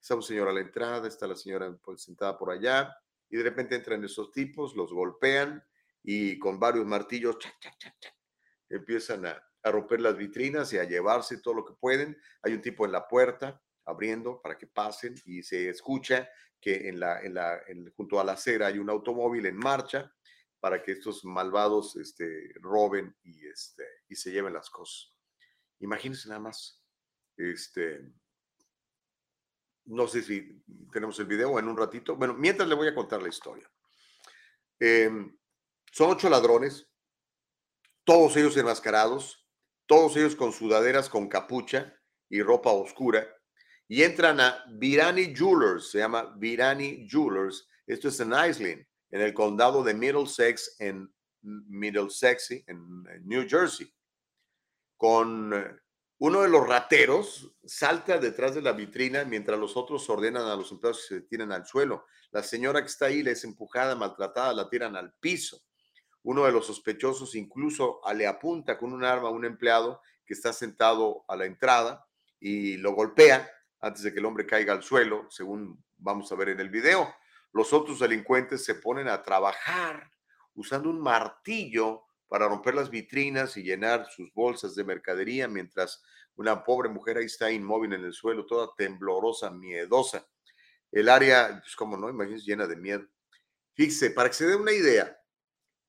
Está 0.03 0.15
un 0.15 0.21
señor 0.21 0.49
a 0.49 0.51
la 0.51 0.59
entrada, 0.59 1.07
está 1.07 1.25
la 1.27 1.35
señora 1.37 1.73
pues, 1.81 2.01
sentada 2.03 2.37
por 2.37 2.51
allá 2.51 2.93
y 3.29 3.37
de 3.37 3.43
repente 3.43 3.73
entran 3.73 4.03
esos 4.03 4.33
tipos, 4.33 4.75
los 4.75 4.91
golpean 4.91 5.63
y 6.03 6.37
con 6.39 6.59
varios 6.59 6.85
martillos 6.85 7.37
empiezan 8.69 9.27
a, 9.27 9.41
romper 9.63 10.01
las 10.01 10.17
vitrinas 10.17 10.73
y 10.73 10.77
a 10.77 10.83
llevarse 10.83 11.37
todo 11.37 11.53
lo 11.53 11.63
que 11.63 11.71
pueden. 11.79 12.17
Hay 12.41 12.51
un 12.51 12.61
tipo 12.61 12.85
en 12.85 12.91
la 12.91 13.07
puerta 13.07 13.63
abriendo 13.85 14.41
para 14.41 14.57
que 14.57 14.67
pasen 14.67 15.15
y 15.23 15.41
se 15.41 15.69
escucha 15.69 16.29
que 16.59 16.91
junto 17.95 18.19
a 18.19 18.25
la 18.25 18.33
acera 18.33 18.67
hay 18.67 18.79
un 18.79 18.89
automóvil 18.89 19.45
en 19.45 19.55
marcha 19.55 20.13
para 20.59 20.83
que 20.83 20.91
estos 20.91 21.23
malvados 21.23 21.95
este, 21.95 22.51
roben 22.55 23.15
y, 23.23 23.47
este, 23.47 23.85
se 24.09 24.31
lleven 24.31 24.51
las 24.51 24.69
cosas. 24.69 25.13
Imagínense 25.79 26.27
nada 26.27 26.41
más. 26.41 26.83
Este, 27.37 28.11
no 29.85 30.07
sé 30.07 30.21
si 30.21 30.63
tenemos 30.91 31.19
el 31.19 31.25
video 31.25 31.59
en 31.59 31.67
un 31.67 31.77
ratito. 31.77 32.15
Bueno, 32.15 32.33
mientras 32.33 32.67
le 32.67 32.75
voy 32.75 32.87
a 32.87 32.95
contar 32.95 33.21
la 33.21 33.29
historia. 33.29 33.69
Eh, 34.79 35.09
son 35.91 36.09
ocho 36.09 36.29
ladrones, 36.29 36.89
todos 38.03 38.35
ellos 38.35 38.57
enmascarados, 38.57 39.47
todos 39.85 40.15
ellos 40.17 40.35
con 40.35 40.51
sudaderas 40.51 41.09
con 41.09 41.27
capucha 41.27 41.95
y 42.29 42.41
ropa 42.41 42.71
oscura, 42.71 43.27
y 43.87 44.03
entran 44.03 44.39
a 44.39 44.63
Virani 44.71 45.35
Jewelers, 45.35 45.91
se 45.91 45.99
llama 45.99 46.33
Virani 46.37 47.07
Jewelers, 47.07 47.67
esto 47.85 48.07
es 48.07 48.19
en 48.19 48.31
Iceland, 48.31 48.85
en 49.11 49.21
el 49.21 49.33
condado 49.33 49.83
de 49.83 49.93
Middlesex, 49.93 50.77
en 50.79 51.13
Middlesex, 51.41 52.51
en 52.65 53.03
New 53.23 53.47
Jersey, 53.47 53.93
con 54.97 55.53
uno 56.19 56.41
de 56.41 56.49
los 56.49 56.65
rateros 56.67 57.51
salta 57.65 58.17
detrás 58.17 58.55
de 58.55 58.61
la 58.61 58.71
vitrina 58.71 59.25
mientras 59.25 59.59
los 59.59 59.75
otros 59.75 60.09
ordenan 60.09 60.45
a 60.45 60.55
los 60.55 60.71
empleados 60.71 61.01
que 61.01 61.15
se 61.15 61.21
tiren 61.21 61.51
al 61.51 61.65
suelo. 61.65 62.05
La 62.31 62.43
señora 62.43 62.81
que 62.81 62.87
está 62.87 63.07
ahí 63.07 63.23
les 63.23 63.39
es 63.39 63.43
empujada, 63.43 63.95
maltratada, 63.95 64.53
la 64.53 64.69
tiran 64.69 64.95
al 64.95 65.13
piso. 65.13 65.61
Uno 66.23 66.45
de 66.45 66.51
los 66.51 66.67
sospechosos 66.67 67.35
incluso 67.35 67.99
le 68.15 68.25
apunta 68.25 68.77
con 68.77 68.93
un 68.93 69.03
arma 69.03 69.27
a 69.27 69.31
un 69.31 69.43
empleado 69.43 70.01
que 70.25 70.33
está 70.33 70.53
sentado 70.53 71.25
a 71.27 71.35
la 71.35 71.45
entrada 71.45 72.07
y 72.39 72.77
lo 72.77 72.93
golpea 72.93 73.49
antes 73.81 74.03
de 74.03 74.13
que 74.13 74.19
el 74.19 74.25
hombre 74.25 74.45
caiga 74.45 74.71
al 74.71 74.83
suelo, 74.83 75.27
según 75.29 75.83
vamos 75.97 76.31
a 76.31 76.35
ver 76.35 76.49
en 76.49 76.59
el 76.61 76.69
video. 76.69 77.13
Los 77.51 77.73
otros 77.73 77.99
delincuentes 77.99 78.63
se 78.63 78.75
ponen 78.75 79.09
a 79.09 79.21
trabajar 79.21 80.09
usando 80.55 80.89
un 80.89 81.01
martillo 81.01 82.05
para 82.33 82.47
romper 82.47 82.73
las 82.73 82.89
vitrinas 82.89 83.57
y 83.57 83.61
llenar 83.61 84.09
sus 84.09 84.33
bolsas 84.33 84.73
de 84.73 84.83
mercadería, 84.83 85.47
mientras 85.47 86.01
una 86.35 86.63
pobre 86.63 86.89
mujer 86.89 87.19
ahí 87.19 87.25
está 87.25 87.51
inmóvil 87.51 87.93
en 87.93 88.03
el 88.03 88.11
suelo, 88.11 88.47
toda 88.47 88.71
temblorosa, 88.75 89.51
miedosa. 89.51 90.27
El 90.91 91.09
área, 91.09 91.59
pues 91.61 91.75
como 91.75 91.95
no, 91.95 92.09
imagínense, 92.09 92.47
llena 92.47 92.65
de 92.65 92.75
miedo. 92.75 93.07
Fíjese, 93.75 94.09
para 94.09 94.29
que 94.29 94.33
se 94.33 94.47
dé 94.47 94.55
una 94.55 94.71
idea, 94.71 95.15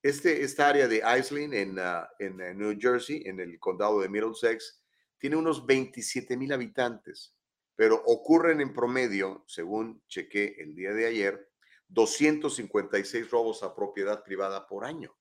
este, 0.03 0.43
esta 0.43 0.69
área 0.69 0.87
de 0.87 1.03
Iceland 1.19 1.55
en, 1.55 1.79
ah, 1.79 2.11
en, 2.19 2.37
New 2.59 2.77
Jersey, 2.79 3.23
en 3.25 3.41
el 3.41 3.59
condado 3.59 4.03
de 4.03 4.11
Middlesex, 4.11 4.85
tiene 5.17 5.37
unos 5.37 5.65
27 5.65 6.37
mil 6.37 6.53
habitantes. 6.53 7.35
pero 7.75 8.03
ocurren 8.05 8.61
en 8.61 8.75
promedio, 8.75 9.45
según 9.47 10.03
chequé 10.09 10.57
el 10.59 10.75
día 10.75 10.93
de 10.93 11.07
ayer, 11.07 11.49
256 11.89 13.31
robos 13.31 13.63
a 13.63 13.75
propiedad 13.75 14.23
privada 14.23 14.67
por 14.67 14.85
año. 14.85 15.17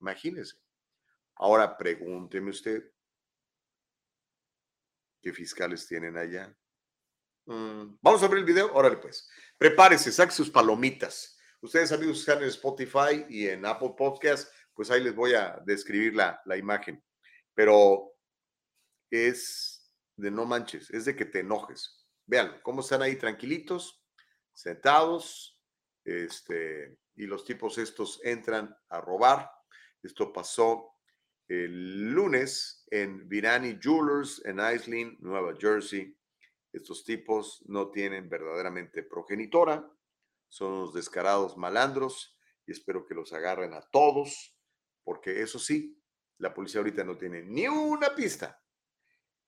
Imagínense. 0.00 0.56
Ahora 1.36 1.76
pregúnteme 1.76 2.50
usted, 2.50 2.90
¿qué 5.22 5.32
fiscales 5.32 5.86
tienen 5.86 6.16
allá? 6.16 6.54
Mm, 7.46 7.96
vamos 8.00 8.22
a 8.22 8.28
ver 8.28 8.38
el 8.38 8.44
video. 8.44 8.72
Órale, 8.74 8.96
pues. 8.96 9.28
Prepárese, 9.56 10.12
saque 10.12 10.32
sus 10.32 10.50
palomitas. 10.50 11.38
Ustedes, 11.60 11.92
amigos, 11.92 12.20
están 12.20 12.42
en 12.42 12.48
Spotify 12.48 13.26
y 13.28 13.48
en 13.48 13.66
Apple 13.66 13.94
Podcast, 13.96 14.52
pues 14.74 14.90
ahí 14.90 15.02
les 15.02 15.14
voy 15.14 15.34
a 15.34 15.60
describir 15.66 16.14
la, 16.14 16.40
la 16.46 16.56
imagen. 16.56 17.02
Pero 17.54 18.14
es 19.10 19.92
de 20.16 20.30
no 20.30 20.46
manches, 20.46 20.90
es 20.90 21.04
de 21.04 21.16
que 21.16 21.24
te 21.24 21.40
enojes. 21.40 22.06
Vean 22.26 22.60
cómo 22.62 22.80
están 22.80 23.02
ahí 23.02 23.16
tranquilitos, 23.16 24.02
sentados, 24.52 25.58
este, 26.04 26.98
y 27.16 27.26
los 27.26 27.44
tipos 27.44 27.78
estos 27.78 28.20
entran 28.24 28.74
a 28.88 29.00
robar. 29.00 29.50
Esto 30.02 30.32
pasó 30.32 30.94
el 31.48 32.10
lunes 32.12 32.84
en 32.90 33.28
Virani 33.28 33.78
Jewelers 33.80 34.40
en 34.44 34.60
Islin, 34.74 35.16
Nueva 35.20 35.54
Jersey. 35.58 36.16
Estos 36.72 37.04
tipos 37.04 37.62
no 37.66 37.90
tienen 37.90 38.28
verdaderamente 38.28 39.02
progenitora, 39.02 39.90
son 40.48 40.72
unos 40.72 40.94
descarados 40.94 41.56
malandros 41.56 42.38
y 42.66 42.72
espero 42.72 43.04
que 43.04 43.14
los 43.14 43.32
agarren 43.32 43.74
a 43.74 43.82
todos, 43.90 44.56
porque 45.02 45.42
eso 45.42 45.58
sí, 45.58 46.00
la 46.38 46.54
policía 46.54 46.80
ahorita 46.80 47.02
no 47.02 47.18
tiene 47.18 47.42
ni 47.42 47.66
una 47.66 48.14
pista, 48.14 48.62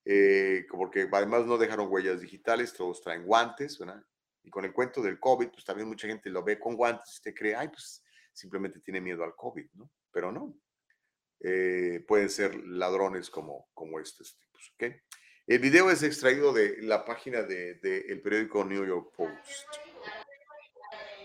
eh, 0.04 0.66
porque 0.70 1.08
además 1.12 1.46
no 1.46 1.56
dejaron 1.56 1.86
huellas 1.88 2.20
digitales, 2.20 2.72
todos 2.72 3.00
traen 3.00 3.24
guantes, 3.24 3.78
¿verdad? 3.78 4.04
Y 4.42 4.50
con 4.50 4.64
el 4.64 4.72
cuento 4.72 5.00
del 5.00 5.20
COVID, 5.20 5.50
pues 5.50 5.64
también 5.64 5.88
mucha 5.88 6.08
gente 6.08 6.28
lo 6.30 6.42
ve 6.42 6.58
con 6.58 6.74
guantes 6.74 7.18
y 7.18 7.22
te 7.22 7.32
cree, 7.32 7.54
ay, 7.54 7.68
pues 7.68 8.02
simplemente 8.32 8.80
tiene 8.80 9.00
miedo 9.00 9.22
al 9.22 9.36
COVID, 9.36 9.66
¿no? 9.74 9.88
Pero 10.12 10.30
no. 10.30 10.54
Eh, 11.40 12.04
pueden 12.06 12.30
ser 12.30 12.54
ladrones 12.54 13.28
como, 13.28 13.68
como 13.74 13.98
estos 13.98 14.36
tipos, 14.36 14.72
¿ok? 14.74 14.94
El 15.46 15.58
video 15.58 15.90
es 15.90 16.04
extraído 16.04 16.52
de 16.52 16.80
la 16.82 17.04
página 17.04 17.42
del 17.42 17.80
de, 17.80 18.20
periódico 18.22 18.64
New 18.64 18.86
York 18.86 19.12
Post. 19.16 19.50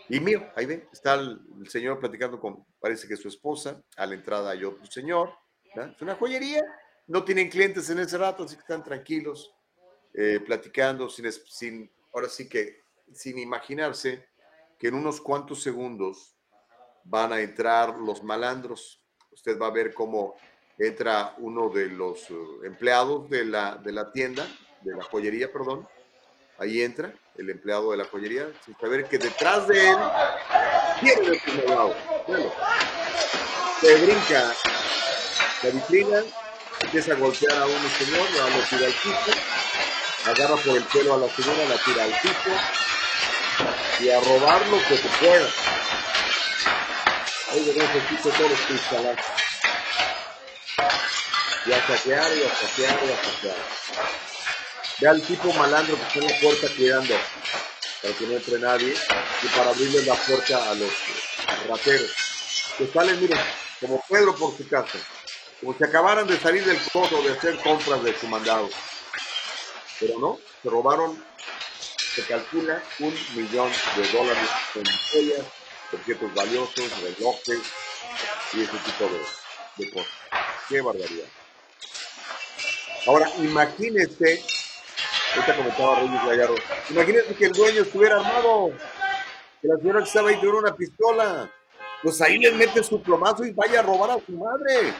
Y 0.09 0.19
mío, 0.19 0.49
ahí 0.55 0.65
ven, 0.65 0.87
está 0.91 1.15
el, 1.15 1.39
señor 1.69 1.99
platicando 1.99 2.39
con, 2.39 2.65
parece 2.79 3.07
que 3.07 3.15
su 3.15 3.27
esposa, 3.27 3.83
a 3.95 4.05
la 4.07 4.15
entrada 4.15 4.51
hay 4.51 4.63
otro 4.63 4.85
señor, 4.87 5.33
es 5.75 6.01
una 6.01 6.15
joyería, 6.15 6.63
no 7.07 7.23
tienen 7.23 7.49
clientes 7.49 7.89
en 7.91 7.99
ese 7.99 8.17
rato, 8.17 8.43
así 8.43 8.55
que 8.55 8.61
están 8.61 8.83
tranquilos, 8.83 9.53
eh, 10.13 10.39
platicando, 10.43 11.09
sin, 11.09 11.31
sin, 11.31 11.91
ahora 12.13 12.27
sí 12.27 12.49
que 12.49 12.81
sin 13.13 13.37
imaginarse 13.37 14.29
que 14.79 14.87
en 14.87 14.95
unos 14.95 15.21
cuantos 15.21 15.61
segundos 15.61 16.36
van 17.09 17.33
a 17.33 17.39
entrar 17.39 17.97
los 17.97 18.23
malandros. 18.23 19.01
Usted 19.31 19.57
va 19.59 19.67
a 19.67 19.71
ver 19.71 19.93
cómo 19.93 20.35
entra 20.77 21.35
uno 21.39 21.69
de 21.69 21.89
los 21.89 22.29
eh, 22.29 22.35
empleados 22.63 23.29
de 23.29 23.45
la, 23.45 23.75
de 23.75 23.91
la 23.91 24.11
tienda, 24.11 24.47
de 24.81 24.95
la 24.95 25.03
joyería, 25.03 25.51
perdón. 25.51 25.87
Ahí 26.59 26.81
entra 26.81 27.13
el 27.37 27.49
empleado 27.49 27.91
de 27.91 27.97
la 27.97 28.05
joyería, 28.05 28.47
sin 28.65 28.75
saber 28.77 29.05
que 29.05 29.17
detrás 29.17 29.67
de 29.67 29.89
él 29.89 29.97
tiene 30.99 31.27
el 31.27 31.39
primer 31.39 31.67
se 33.79 33.95
brinca 33.97 34.55
la 35.61 35.69
vitrina, 35.69 36.23
empieza 36.81 37.13
a 37.13 37.15
golpear 37.15 37.57
a 37.57 37.65
un 37.65 37.89
señor, 37.91 38.27
lo 38.31 38.61
tira 38.69 38.87
al 38.87 38.93
piso, 38.93 39.39
agarra 40.25 40.55
por 40.55 40.77
el 40.77 40.83
pelo 40.85 41.13
a 41.13 41.17
la 41.17 41.29
señora, 41.29 41.65
la 41.69 41.77
tira 41.83 42.03
al 42.03 42.11
piso, 42.21 42.49
y 43.99 44.09
a 44.09 44.19
robar 44.19 44.67
lo 44.67 44.77
que 44.87 44.97
se 44.97 45.09
pueda. 45.19 45.47
Ahí 47.49 47.59
necesito 47.59 48.29
todos 48.29 48.51
los 48.51 48.59
cristales. 48.61 49.17
Y 51.65 51.71
a 51.71 51.87
saquear, 51.87 52.37
y 52.37 52.43
a 52.43 52.55
saquear, 52.55 52.99
y 53.05 53.11
a 53.11 53.23
saquear. 53.23 53.55
Ve 54.99 55.07
al 55.07 55.21
tipo 55.21 55.53
malandro 55.53 55.95
que 55.95 56.03
está 56.03 56.19
en 56.19 56.27
la 56.27 56.39
puerta 56.41 56.67
cuidando 56.75 57.15
para 58.01 58.13
que 58.13 58.27
no 58.27 58.33
entre 58.33 58.59
nadie 58.59 58.95
y 59.43 59.47
para 59.47 59.69
abrirle 59.69 60.05
la 60.05 60.15
puerta 60.15 60.71
a 60.71 60.75
los 60.75 60.91
rateros. 61.69 62.11
Que 62.77 62.87
salen, 62.87 63.19
miren, 63.21 63.39
como 63.79 64.03
Pedro 64.09 64.35
por 64.35 64.57
su 64.57 64.67
casa, 64.67 64.97
como 65.59 65.77
si 65.77 65.83
acabaran 65.83 66.27
de 66.27 66.39
salir 66.39 66.63
del 66.65 66.79
codo 66.91 67.21
de 67.21 67.31
hacer 67.31 67.57
compras 67.61 68.03
de 68.03 68.17
su 68.19 68.27
mandado. 68.27 68.69
Pero 69.99 70.19
no, 70.19 70.39
se 70.63 70.69
robaron 70.69 71.23
se 72.17 72.23
calcula 72.23 72.81
un 72.97 73.13
millón 73.35 73.71
de 73.95 74.11
dólares 74.11 74.49
en 74.73 74.83
joyas, 75.11 75.45
objetos 75.93 76.33
valiosos, 76.33 77.01
relojes 77.01 77.61
y 78.53 78.61
ese 78.61 78.77
tipo 78.77 79.05
de, 79.05 79.85
de 79.85 79.91
cosas. 79.91 80.13
Qué 80.69 80.81
barbaridad. 80.81 81.27
Ahora, 83.05 83.29
imagínese, 83.37 84.43
ahorita 85.33 85.55
comentaba 85.55 85.99
Reyes 85.99 86.25
Gallardo, 86.25 86.55
imagínese 86.89 87.35
que 87.35 87.45
el 87.45 87.51
dueño 87.53 87.81
estuviera 87.83 88.17
armado, 88.17 88.71
que 89.61 89.67
la 89.67 89.77
señora 89.77 89.99
que 89.99 90.05
estaba 90.05 90.29
ahí 90.29 90.35
tuviera 90.35 90.57
una 90.57 90.75
pistola, 90.75 91.51
pues 92.03 92.21
ahí 92.21 92.37
le 92.37 92.51
mete 92.51 92.83
su 92.83 93.01
plomazo 93.01 93.45
y 93.45 93.51
vaya 93.51 93.79
a 93.79 93.83
robar 93.83 94.11
a 94.11 94.25
su 94.25 94.33
madre. 94.33 94.93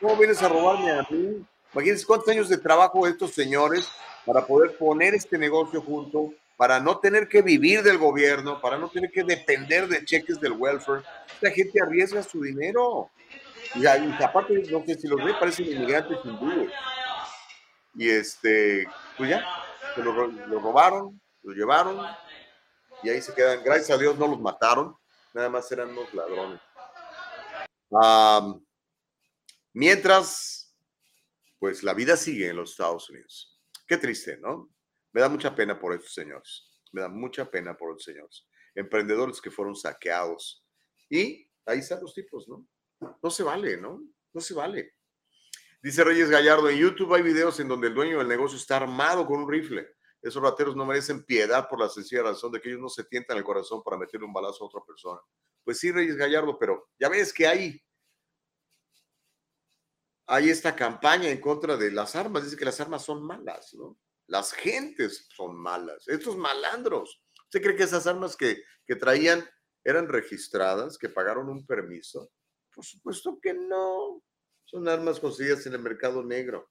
¿Cómo 0.00 0.16
vienes 0.16 0.42
a 0.42 0.48
robarme 0.48 0.90
a 0.90 1.06
mí? 1.08 1.46
Imagínense 1.72 2.04
cuántos 2.04 2.28
años 2.28 2.48
de 2.48 2.58
trabajo 2.58 3.06
estos 3.06 3.32
señores 3.32 3.88
para 4.26 4.44
poder 4.44 4.76
poner 4.76 5.14
este 5.14 5.38
negocio 5.38 5.80
junto 5.80 6.34
para 6.62 6.78
no 6.78 7.00
tener 7.00 7.26
que 7.26 7.42
vivir 7.42 7.82
del 7.82 7.98
gobierno, 7.98 8.60
para 8.60 8.78
no 8.78 8.88
tener 8.88 9.10
que 9.10 9.24
depender 9.24 9.88
de 9.88 10.04
cheques 10.04 10.38
del 10.38 10.52
welfare. 10.52 11.02
La 11.40 11.50
gente 11.50 11.82
arriesga 11.82 12.22
su 12.22 12.40
dinero. 12.40 13.10
Y, 13.74 13.84
aparte, 13.84 14.62
no 14.70 14.84
sé 14.86 14.94
si 14.94 15.08
los 15.08 15.24
ve, 15.24 15.34
parecen 15.34 15.66
inmigrantes 15.66 16.18
hindúes. 16.22 16.72
Y 17.96 18.08
este, 18.08 18.86
pues 19.18 19.30
ya, 19.30 19.44
se 19.92 20.04
lo, 20.04 20.12
robaron, 20.60 21.20
lo 21.42 21.52
llevaron, 21.52 22.06
y 23.02 23.10
ahí 23.10 23.20
se 23.20 23.34
quedan. 23.34 23.64
Gracias 23.64 23.90
a 23.90 24.00
Dios 24.00 24.16
no 24.16 24.28
los 24.28 24.40
mataron, 24.40 24.96
nada 25.34 25.48
más 25.48 25.72
eran 25.72 25.88
unos 25.90 26.14
ladrones. 26.14 26.60
mientras, 29.72 30.72
pues 31.58 31.82
la 31.82 31.92
vida 31.92 32.16
sigue 32.16 32.50
en 32.50 32.56
los 32.56 32.70
Estados 32.70 33.10
Unidos. 33.10 33.60
Qué 33.84 33.96
triste, 33.96 34.36
¿no? 34.36 34.71
Me 35.12 35.20
da 35.20 35.28
mucha 35.28 35.54
pena 35.54 35.78
por 35.78 35.92
estos 35.94 36.14
señores. 36.14 36.70
Me 36.92 37.00
da 37.00 37.08
mucha 37.08 37.50
pena 37.50 37.76
por 37.76 37.92
los 37.92 38.02
señores. 38.02 38.46
Emprendedores 38.74 39.40
que 39.40 39.50
fueron 39.50 39.76
saqueados. 39.76 40.64
Y 41.08 41.48
ahí 41.66 41.78
están 41.78 42.00
los 42.00 42.14
tipos, 42.14 42.48
¿no? 42.48 42.66
No 43.22 43.30
se 43.30 43.42
vale, 43.42 43.76
¿no? 43.76 44.02
No 44.32 44.40
se 44.40 44.54
vale. 44.54 44.94
Dice 45.82 46.04
Reyes 46.04 46.30
Gallardo, 46.30 46.70
en 46.70 46.78
YouTube 46.78 47.12
hay 47.14 47.22
videos 47.22 47.58
en 47.60 47.68
donde 47.68 47.88
el 47.88 47.94
dueño 47.94 48.18
del 48.18 48.28
negocio 48.28 48.56
está 48.56 48.76
armado 48.76 49.26
con 49.26 49.40
un 49.40 49.50
rifle. 49.50 49.96
Esos 50.22 50.40
rateros 50.40 50.76
no 50.76 50.86
merecen 50.86 51.24
piedad 51.24 51.68
por 51.68 51.80
la 51.80 51.88
sencilla 51.88 52.22
razón 52.22 52.52
de 52.52 52.60
que 52.60 52.68
ellos 52.68 52.80
no 52.80 52.88
se 52.88 53.02
tientan 53.04 53.36
el 53.36 53.42
corazón 53.42 53.82
para 53.82 53.98
meterle 53.98 54.26
un 54.26 54.32
balazo 54.32 54.62
a 54.62 54.68
otra 54.68 54.80
persona. 54.86 55.20
Pues 55.64 55.80
sí, 55.80 55.90
Reyes 55.90 56.16
Gallardo, 56.16 56.56
pero 56.56 56.88
ya 56.98 57.08
ves 57.08 57.32
que 57.32 57.48
hay, 57.48 57.82
hay 60.26 60.48
esta 60.48 60.76
campaña 60.76 61.28
en 61.28 61.40
contra 61.40 61.76
de 61.76 61.90
las 61.90 62.14
armas. 62.14 62.44
Dice 62.44 62.56
que 62.56 62.64
las 62.64 62.80
armas 62.80 63.04
son 63.04 63.26
malas, 63.26 63.74
¿no? 63.74 63.98
Las 64.32 64.54
gentes 64.54 65.28
son 65.36 65.54
malas, 65.54 66.08
estos 66.08 66.38
malandros. 66.38 67.22
¿Usted 67.44 67.60
cree 67.60 67.76
que 67.76 67.82
esas 67.82 68.06
armas 68.06 68.34
que, 68.34 68.62
que 68.86 68.96
traían 68.96 69.46
eran 69.84 70.08
registradas, 70.08 70.96
que 70.96 71.10
pagaron 71.10 71.50
un 71.50 71.66
permiso? 71.66 72.32
Por 72.74 72.82
supuesto 72.82 73.38
que 73.42 73.52
no. 73.52 74.24
Son 74.64 74.88
armas 74.88 75.20
conseguidas 75.20 75.66
en 75.66 75.74
el 75.74 75.82
mercado 75.82 76.24
negro. 76.24 76.70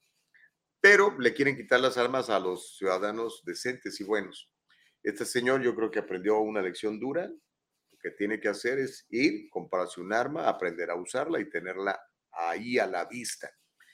Pero 0.79 1.15
le 1.19 1.35
quieren 1.35 1.55
quitar 1.55 1.79
las 1.79 1.99
armas 1.99 2.31
a 2.31 2.39
los 2.39 2.77
ciudadanos 2.77 3.43
decentes 3.45 4.01
y 4.01 4.05
buenos. 4.05 4.51
Este 5.03 5.23
señor 5.23 5.61
yo 5.61 5.75
creo 5.75 5.91
que 5.91 5.99
aprendió 5.99 6.39
una 6.39 6.63
lección 6.63 6.99
dura. 6.99 7.27
Lo 7.27 7.99
que 8.01 8.09
tiene 8.09 8.39
que 8.39 8.49
hacer 8.49 8.79
es 8.79 9.05
ir, 9.11 9.51
comprarse 9.51 10.01
un 10.01 10.11
arma, 10.13 10.49
aprender 10.49 10.89
a 10.89 10.95
usarla 10.95 11.39
y 11.39 11.47
tenerla 11.47 12.01
ahí 12.31 12.79
a 12.79 12.87
la 12.87 13.05
vista. 13.05 13.51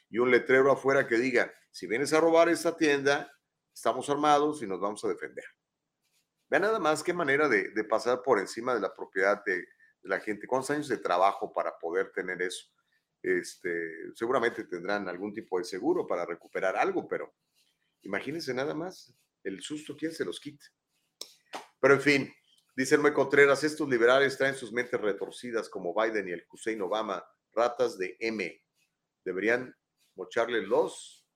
Y 0.09 0.19
un 0.19 0.31
letrero 0.31 0.71
afuera 0.71 1.05
que 1.05 1.17
diga, 1.17 1.53
si 1.69 1.85
vienes 1.85 2.13
a 2.13 2.21
robar 2.21 2.47
esta 2.47 2.77
tienda, 2.77 3.29
estamos 3.77 4.09
armados 4.09 4.63
y 4.63 4.67
nos 4.67 4.79
vamos 4.79 5.05
a 5.05 5.07
defender. 5.07 5.45
Vean 6.49 6.63
nada 6.63 6.79
más 6.79 7.03
qué 7.03 7.13
manera 7.13 7.47
de, 7.47 7.83
pasar 7.83 8.23
por 8.23 8.39
encima 8.39 8.73
de 8.73 8.81
la 8.81 8.91
propiedad 8.91 9.43
de, 9.45 9.67
la 10.01 10.19
gente. 10.19 10.47
¿Cuántos 10.47 10.71
años 10.71 10.87
de 10.87 10.97
trabajo 10.97 11.53
para 11.53 11.77
poder 11.77 12.11
tener 12.11 12.41
eso? 12.41 12.65
Este, 13.21 14.15
seguramente 14.15 14.63
tendrán 14.63 15.07
algún 15.07 15.31
tipo 15.33 15.59
de 15.59 15.65
seguro 15.65 16.07
para 16.07 16.25
recuperar 16.25 16.75
algo, 16.75 17.07
pero 17.07 17.35
imagínense 18.01 18.53
nada 18.53 18.73
más 18.73 19.13
el 19.43 19.61
susto, 19.61 19.95
¿quién 19.95 20.11
se 20.11 20.25
los 20.25 20.39
quita? 20.39 20.65
Pero 21.79 21.95
en 21.95 22.01
fin, 22.01 22.33
dice 22.75 22.97
Noé 22.97 23.13
Contreras, 23.13 23.63
estos 23.63 23.87
liberales 23.89 24.37
traen 24.37 24.55
sus 24.55 24.71
mentes 24.71 24.99
retorcidas 24.99 25.69
como 25.69 25.93
Biden 25.93 26.29
y 26.29 26.31
el 26.31 26.47
Hussein 26.51 26.81
Obama, 26.81 27.23
ratas 27.51 27.97
de 27.97 28.17
M. 28.21 28.63
Deberían 29.23 29.75
mocharle 30.15 30.61
los 30.61 31.27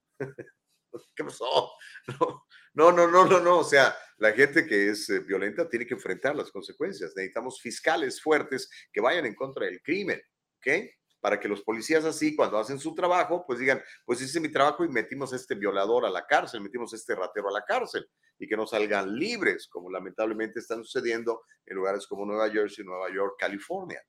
¿Qué 1.16 1.24
pasó? 1.24 1.72
No, 2.74 2.90
no, 2.90 3.06
no, 3.06 3.26
no, 3.26 3.38
no. 3.38 3.58
O 3.58 3.64
sea, 3.64 3.94
la 4.16 4.32
gente 4.32 4.66
que 4.66 4.88
es 4.88 5.06
eh, 5.10 5.20
violenta 5.20 5.68
tiene 5.68 5.86
que 5.86 5.92
enfrentar 5.92 6.34
las 6.34 6.50
consecuencias. 6.50 7.12
Necesitamos 7.14 7.60
fiscales 7.60 8.22
fuertes 8.22 8.70
que 8.90 9.02
vayan 9.02 9.26
en 9.26 9.34
contra 9.34 9.66
del 9.66 9.82
crimen, 9.82 10.18
¿ok? 10.56 10.88
Para 11.20 11.38
que 11.38 11.48
los 11.48 11.60
policías 11.60 12.06
así, 12.06 12.34
cuando 12.34 12.56
hacen 12.56 12.78
su 12.78 12.94
trabajo, 12.94 13.44
pues 13.46 13.58
digan, 13.58 13.82
pues 14.06 14.22
hice 14.22 14.40
mi 14.40 14.48
trabajo 14.48 14.86
y 14.86 14.88
metimos 14.88 15.34
a 15.34 15.36
este 15.36 15.54
violador 15.54 16.06
a 16.06 16.10
la 16.10 16.26
cárcel, 16.26 16.62
metimos 16.62 16.94
a 16.94 16.96
este 16.96 17.14
ratero 17.14 17.50
a 17.50 17.52
la 17.52 17.62
cárcel 17.62 18.08
y 18.38 18.48
que 18.48 18.56
no 18.56 18.66
salgan 18.66 19.14
libres, 19.14 19.68
como 19.68 19.90
lamentablemente 19.90 20.60
están 20.60 20.82
sucediendo 20.82 21.42
en 21.66 21.76
lugares 21.76 22.06
como 22.06 22.24
Nueva 22.24 22.50
Jersey, 22.50 22.86
Nueva 22.86 23.12
York, 23.12 23.34
California, 23.38 24.02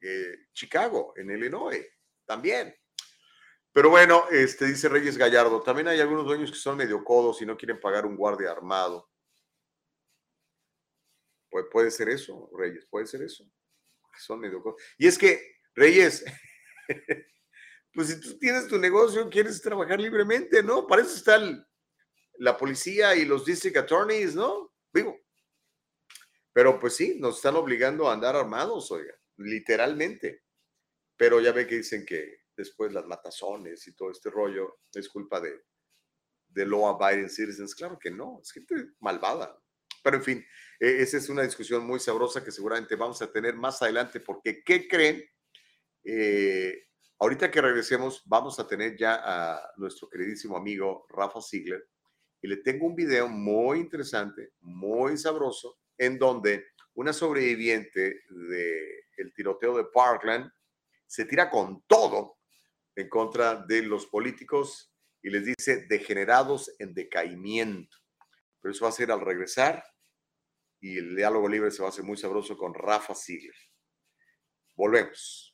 eh, 0.00 0.36
Chicago, 0.52 1.14
en 1.16 1.30
Illinois, 1.30 1.84
también. 2.24 2.74
Pero 3.74 3.90
bueno, 3.90 4.26
este, 4.30 4.66
dice 4.66 4.88
Reyes 4.88 5.18
Gallardo, 5.18 5.60
también 5.60 5.88
hay 5.88 5.98
algunos 5.98 6.24
dueños 6.24 6.48
que 6.48 6.56
son 6.56 6.76
medio 6.76 7.02
codos 7.02 7.42
y 7.42 7.46
no 7.46 7.56
quieren 7.56 7.80
pagar 7.80 8.06
un 8.06 8.16
guardia 8.16 8.52
armado. 8.52 9.10
Pues 11.50 11.66
puede 11.72 11.90
ser 11.90 12.08
eso, 12.08 12.48
Reyes, 12.56 12.86
puede 12.86 13.06
ser 13.06 13.22
eso. 13.22 13.44
Son 14.16 14.38
medio 14.38 14.62
codos. 14.62 14.80
Y 14.96 15.08
es 15.08 15.18
que, 15.18 15.56
Reyes, 15.74 16.24
pues 17.92 18.10
si 18.10 18.20
tú 18.20 18.38
tienes 18.38 18.68
tu 18.68 18.78
negocio, 18.78 19.28
quieres 19.28 19.60
trabajar 19.60 20.00
libremente, 20.00 20.62
¿no? 20.62 20.86
Para 20.86 21.02
eso 21.02 21.16
está 21.16 21.40
la 22.38 22.56
policía 22.56 23.16
y 23.16 23.24
los 23.24 23.44
district 23.44 23.76
attorneys, 23.76 24.36
¿no? 24.36 24.72
Vivo. 24.92 25.20
Pero 26.52 26.78
pues 26.78 26.94
sí, 26.94 27.16
nos 27.18 27.38
están 27.38 27.56
obligando 27.56 28.08
a 28.08 28.12
andar 28.12 28.36
armados, 28.36 28.92
oiga, 28.92 29.16
literalmente. 29.36 30.44
Pero 31.16 31.40
ya 31.40 31.50
ve 31.50 31.66
que 31.66 31.78
dicen 31.78 32.06
que 32.06 32.43
después 32.56 32.92
las 32.92 33.06
matazones 33.06 33.86
y 33.86 33.94
todo 33.94 34.10
este 34.10 34.30
rollo 34.30 34.80
es 34.92 35.08
culpa 35.08 35.40
de, 35.40 35.62
de 36.48 36.66
law 36.66 36.86
abiding 36.86 37.28
citizens. 37.28 37.74
Claro 37.74 37.98
que 37.98 38.10
no, 38.10 38.40
es 38.42 38.52
gente 38.52 38.74
malvada. 39.00 39.58
Pero 40.02 40.18
en 40.18 40.22
fin, 40.22 40.46
e, 40.78 41.02
esa 41.02 41.16
es 41.16 41.28
una 41.28 41.42
discusión 41.42 41.86
muy 41.86 41.98
sabrosa 41.98 42.44
que 42.44 42.52
seguramente 42.52 42.96
vamos 42.96 43.20
a 43.22 43.32
tener 43.32 43.54
más 43.54 43.80
adelante, 43.82 44.20
porque 44.20 44.62
¿qué 44.62 44.86
creen? 44.86 45.24
Eh, 46.04 46.88
ahorita 47.18 47.50
que 47.50 47.62
regresemos, 47.62 48.22
vamos 48.26 48.58
a 48.60 48.68
tener 48.68 48.96
ya 48.96 49.20
a 49.24 49.72
nuestro 49.76 50.08
queridísimo 50.08 50.56
amigo 50.56 51.06
Rafa 51.08 51.40
Ziegler 51.40 51.88
y 52.42 52.48
le 52.48 52.58
tengo 52.58 52.86
un 52.86 52.94
video 52.94 53.26
muy 53.26 53.80
interesante, 53.80 54.52
muy 54.60 55.16
sabroso, 55.16 55.78
en 55.96 56.18
donde 56.18 56.66
una 56.92 57.14
sobreviviente 57.14 58.20
del 58.28 59.32
tiroteo 59.34 59.76
de 59.78 59.86
Parkland 59.86 60.50
se 61.06 61.24
tira 61.24 61.48
con 61.48 61.82
todo 61.86 62.36
en 62.96 63.08
contra 63.08 63.56
de 63.56 63.82
los 63.82 64.06
políticos 64.06 64.92
y 65.22 65.30
les 65.30 65.44
dice 65.44 65.86
degenerados 65.88 66.70
en 66.78 66.94
decaimiento. 66.94 67.96
Pero 68.60 68.72
eso 68.72 68.84
va 68.84 68.90
a 68.90 68.92
ser 68.92 69.10
al 69.10 69.20
regresar 69.20 69.84
y 70.80 70.98
el 70.98 71.16
diálogo 71.16 71.48
libre 71.48 71.70
se 71.70 71.82
va 71.82 71.88
a 71.88 71.90
hacer 71.90 72.04
muy 72.04 72.16
sabroso 72.16 72.56
con 72.56 72.74
Rafa 72.74 73.14
Ziegler. 73.14 73.56
Volvemos. 74.74 75.53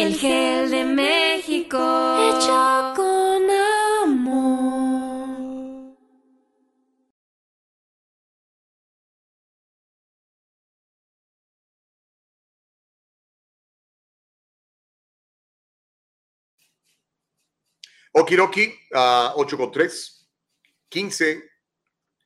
El 0.00 0.14
gel 0.14 0.70
de 0.70 0.82
México. 0.82 1.76
Hecho 1.76 2.94
con 2.96 3.50
amor. 4.02 5.18
Okiroki, 18.12 18.72
a 18.94 19.34
8 19.36 19.58
con 19.58 19.70
3, 19.70 20.30
15 20.88 21.50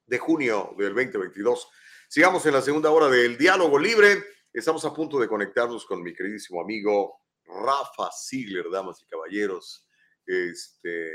de 0.07 0.19
junio 0.19 0.77
del 0.79 0.95
2022. 0.95 1.69
Sigamos 2.09 2.47
en 2.47 2.53
la 2.53 2.63
segunda 2.63 2.93
hora 2.93 3.09
del 3.09 3.37
diálogo 3.37 3.81
libre. 3.81 4.23
Estamos 4.53 4.85
a 4.85 4.95
punto 4.95 5.19
de 5.19 5.27
conectarnos 5.27 5.85
con 5.85 6.05
mi 6.05 6.15
queridísimo 6.15 6.61
amigo 6.61 7.24
Rafa 7.47 8.11
Ziegler, 8.13 8.71
damas 8.71 9.01
y 9.03 9.07
caballeros. 9.07 9.87
Este, 10.27 11.11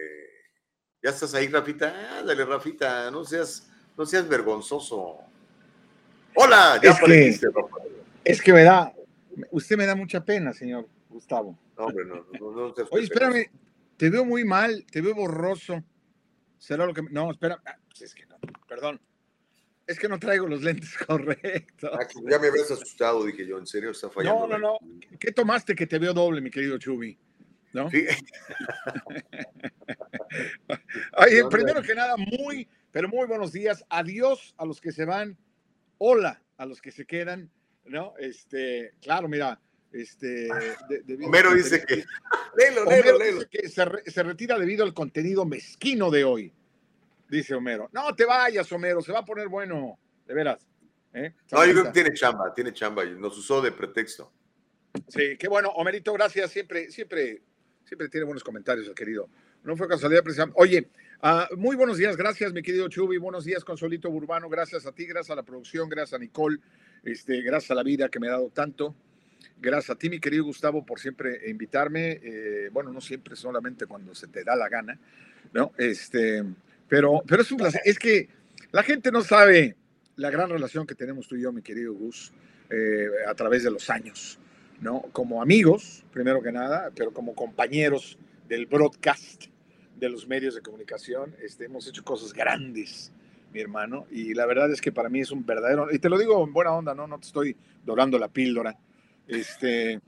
¿Ya 1.02 1.10
estás 1.12 1.34
ahí, 1.34 1.48
Rafita? 1.48 2.20
Ándale, 2.20 2.46
Rafita, 2.46 3.10
no 3.12 3.24
seas, 3.24 3.70
no 3.98 4.06
seas 4.06 4.28
vergonzoso. 4.28 5.18
Hola, 6.36 6.80
ya 6.82 6.92
Es 6.92 7.00
que- 7.00 7.48
Rafa. 7.48 7.76
Es 8.24 8.42
que 8.42 8.54
me 8.54 8.64
da, 8.64 8.94
usted 9.52 9.78
me 9.78 9.86
da 9.86 9.96
mucha 9.96 10.24
pena, 10.24 10.54
señor 10.54 10.88
Gustavo. 11.10 11.58
No, 11.78 11.86
hombre, 11.86 12.06
no, 12.06 12.16
no, 12.40 12.52
no 12.52 12.74
Oye, 12.92 13.04
espérame, 13.06 13.50
te 13.98 14.10
veo 14.10 14.26
muy 14.26 14.44
mal, 14.44 14.86
te 14.92 15.02
veo 15.02 15.16
borroso. 15.16 15.84
¿Será 16.58 16.86
lo 16.86 16.94
que.? 16.94 17.02
No, 17.10 17.32
espera, 17.32 17.62
ah, 17.66 17.78
pues 17.88 18.02
es 18.02 18.14
que 18.14 18.26
no, 18.26 18.38
perdón. 18.68 19.00
Es 19.90 19.98
que 19.98 20.08
no 20.08 20.20
traigo 20.20 20.46
los 20.46 20.62
lentes 20.62 20.96
correctos. 21.08 21.90
Ah, 21.94 22.06
ya 22.30 22.38
me 22.38 22.48
habías 22.48 22.70
asustado, 22.70 23.26
dije 23.26 23.48
yo, 23.48 23.58
¿en 23.58 23.66
serio 23.66 23.90
está 23.90 24.08
fallando? 24.10 24.48
No, 24.48 24.58
no, 24.60 24.80
no. 24.80 25.18
¿Qué 25.20 25.32
tomaste 25.32 25.74
que 25.74 25.88
te 25.88 25.98
veo 25.98 26.14
doble, 26.14 26.42
mi 26.42 26.52
querido 26.52 26.78
Chubi? 26.78 27.18
¿No? 27.74 27.90
Sí. 27.90 28.06
Oye, 31.18 31.44
primero 31.50 31.82
que 31.82 31.96
nada, 31.96 32.16
muy, 32.18 32.68
pero 32.92 33.10
muy 33.10 33.28
buenos 33.28 33.52
días. 33.52 33.84
Adiós 33.90 34.54
a 34.58 34.66
los 34.66 34.80
que 34.80 34.92
se 34.92 35.06
van. 35.06 35.38
Hola 35.98 36.42
a 36.58 36.66
los 36.66 36.82
que 36.82 36.92
se 36.92 37.06
quedan. 37.06 37.50
¿No? 37.86 38.14
Este, 38.20 38.94
claro, 39.02 39.28
mira, 39.28 39.60
este. 39.92 40.48
de- 40.90 41.26
Homero 41.26 41.54
dice 41.56 41.84
que. 41.84 42.04
Homero 42.86 43.18
dice 43.18 43.70
se, 43.70 43.86
re- 43.86 44.04
se 44.06 44.22
retira 44.24 44.60
debido 44.60 44.84
al 44.84 44.94
contenido 44.94 45.46
mezquino 45.46 46.12
de 46.12 46.24
hoy, 46.24 46.54
dice 47.30 47.56
Homero. 47.56 47.90
No 47.92 48.14
te 48.16 48.26
vayas, 48.26 48.72
Homero, 48.72 49.02
se 49.02 49.12
va 49.12 49.20
a 49.20 49.26
poner 49.26 49.48
bueno, 49.48 49.98
de 50.26 50.34
veras. 50.34 50.68
¿eh? 51.14 51.34
No, 51.52 51.66
yo 51.66 51.72
creo 51.72 51.84
que 51.86 51.92
tiene 51.92 52.14
chamba, 52.14 52.54
tiene 52.54 52.74
chamba 52.74 53.06
y 53.06 53.12
nos 53.12 53.38
usó 53.38 53.62
de 53.62 53.72
pretexto. 53.72 54.32
Sí, 55.08 55.38
qué 55.38 55.48
bueno, 55.48 55.70
Homerito, 55.70 56.14
gracias. 56.14 56.52
Siempre, 56.52 56.92
siempre, 56.92 57.42
siempre 57.86 58.10
tiene 58.10 58.26
buenos 58.26 58.44
comentarios, 58.44 58.88
el 58.88 58.96
querido. 58.96 59.30
No 59.64 59.76
fue 59.76 59.88
casualidad 59.88 60.24
precisamente. 60.24 60.60
Oye, 60.60 60.88
ah, 61.22 61.48
muy 61.56 61.76
buenos 61.76 61.98
días, 61.98 62.16
gracias, 62.16 62.54
mi 62.54 62.62
querido 62.62 62.88
Chubi. 62.88 63.18
Buenos 63.18 63.46
días, 63.46 63.64
Consolito 63.64 64.10
Urbano. 64.10 64.50
Gracias 64.50 64.86
a 64.86 64.92
ti, 64.92 65.06
gracias 65.06 65.32
a 65.32 65.36
la 65.36 65.44
producción, 65.44 65.90
gracias 65.90 66.16
a 66.16 66.20
Nicole, 66.20 66.60
este, 67.04 67.42
gracias 67.42 67.72
a 67.72 67.76
la 67.76 67.84
vida 67.84 68.10
que 68.10 68.20
me 68.20 68.28
ha 68.28 68.32
dado 68.32 68.50
tanto. 68.50 68.96
Gracias 69.62 69.90
a 69.90 70.00
ti, 70.00 70.10
mi 70.10 70.20
querido 70.20 70.46
Gustavo, 70.46 70.86
por 70.86 71.00
siempre 71.00 71.50
invitarme. 71.50 72.20
eh, 72.24 72.70
bueno, 72.72 72.92
no 72.92 73.02
siempre, 73.02 73.36
solamente 73.36 73.86
cuando 73.86 74.16
se 74.16 74.28
te 74.28 74.44
da 74.44 74.56
la 74.56 74.70
gana, 74.70 74.98
¿no? 75.52 75.74
Este, 75.78 76.44
pero, 76.90 77.22
pero 77.26 77.44
es 77.44 77.52
un 77.52 77.58
placer. 77.60 77.82
Es 77.86 77.98
que 77.98 78.28
la 78.72 78.84
gente 78.84 79.12
no 79.12 79.22
sabe 79.22 79.78
la 80.16 80.30
gran 80.30 80.50
relación 80.50 80.86
que 80.86 80.96
tenemos 80.96 81.28
tú 81.28 81.36
y 81.36 81.42
yo, 81.44 81.54
mi 81.54 81.62
querido 81.62 81.94
Gus, 81.94 82.34
eh, 82.70 83.08
a 83.28 83.34
través 83.36 83.64
de 83.64 83.72
los 83.72 83.90
años, 83.90 84.38
¿no? 84.82 85.04
Como 85.14 85.42
amigos, 85.42 86.04
primero 86.12 86.42
que 86.42 86.52
nada, 86.52 86.92
pero 86.94 87.14
como 87.14 87.34
compañeros 87.34 88.18
del 88.48 88.66
broadcast 88.66 89.46
de 89.98 90.10
los 90.10 90.28
medios 90.28 90.56
de 90.56 90.62
comunicación, 90.62 91.36
este, 91.42 91.66
hemos 91.66 91.88
hecho 91.88 92.04
cosas 92.04 92.34
grandes, 92.34 93.12
mi 93.54 93.62
hermano, 93.62 94.08
y 94.12 94.34
la 94.34 94.46
verdad 94.46 94.72
es 94.72 94.82
que 94.82 94.92
para 94.92 95.10
mí 95.10 95.22
es 95.22 95.32
un 95.32 95.46
verdadero, 95.46 95.92
y 95.92 96.00
te 96.00 96.10
lo 96.10 96.18
digo 96.18 96.44
en 96.44 96.54
buena 96.54 96.74
onda, 96.74 96.94
no, 96.94 97.08
no 97.08 97.20
te 97.20 97.28
estoy 97.28 97.56
dorando 97.86 98.20
la 98.20 98.28
píldora, 98.28 98.78
este, 99.28 100.00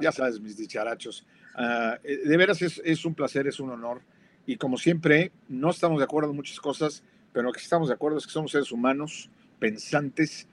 ya 0.00 0.12
sabes, 0.12 0.40
mis 0.40 0.56
dicharachos, 0.56 1.26
eh, 1.58 2.20
de 2.24 2.36
veras 2.36 2.62
es, 2.62 2.80
es 2.84 3.04
un 3.04 3.14
placer, 3.14 3.46
es 3.46 3.60
un 3.60 3.70
honor 3.70 4.00
y 4.48 4.56
como 4.56 4.78
siempre, 4.78 5.30
no 5.46 5.68
estamos 5.68 5.98
de 5.98 6.04
acuerdo 6.04 6.30
en 6.30 6.36
muchas 6.36 6.58
cosas, 6.58 7.02
pero 7.34 7.42
lo 7.44 7.52
que 7.52 7.60
estamos 7.60 7.88
de 7.88 7.94
acuerdo 7.94 8.16
es 8.16 8.26
que 8.26 8.32
somos 8.32 8.50
seres 8.50 8.72
humanos, 8.72 9.28
pensantes, 9.58 10.48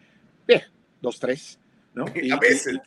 bien, 0.46 0.64
dos, 1.02 1.18
tres, 1.18 1.58
¿no? 1.94 2.04
Y, 2.22 2.30
a 2.30 2.36
veces. 2.36 2.78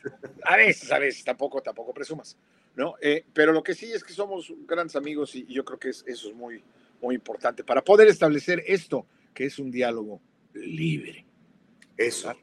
a 0.43 0.55
veces, 0.55 0.91
a 0.91 0.99
veces, 0.99 1.23
tampoco, 1.23 1.63
tampoco 1.63 1.95
presumas, 1.95 2.37
¿no? 2.75 2.93
Eh, 3.01 3.25
pero 3.33 3.51
lo 3.51 3.63
que 3.63 3.73
sí 3.73 3.91
es 3.91 4.03
que 4.03 4.13
somos 4.13 4.53
grandes 4.67 4.95
amigos 4.95 5.33
y, 5.33 5.47
yo 5.47 5.65
creo 5.65 5.79
que 5.79 5.89
eso 5.89 6.05
es 6.05 6.35
muy, 6.35 6.61
muy 7.01 7.15
importante 7.15 7.63
para 7.63 7.83
poder 7.83 8.07
establecer 8.07 8.63
esto, 8.67 9.07
que 9.33 9.45
es 9.45 9.57
un 9.57 9.71
diálogo 9.71 10.21
libre. 10.53 11.25
Eso. 11.97 12.37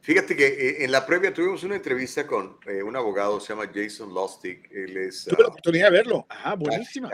Fíjate 0.00 0.34
que 0.34 0.46
eh, 0.48 0.84
en 0.84 0.90
la 0.90 1.06
previa 1.06 1.32
tuvimos 1.32 1.62
una 1.62 1.76
entrevista 1.76 2.26
con 2.26 2.58
eh, 2.66 2.82
un 2.82 2.96
abogado, 2.96 3.38
se 3.38 3.52
llama 3.52 3.70
Jason 3.72 4.12
Lustig. 4.12 4.68
Él 4.72 4.96
es, 4.96 5.26
Tuve 5.26 5.44
la 5.44 5.48
oportunidad 5.50 5.92
de 5.92 5.96
verlo. 5.96 6.26
Ah, 6.28 6.56
buenísima. 6.56 7.08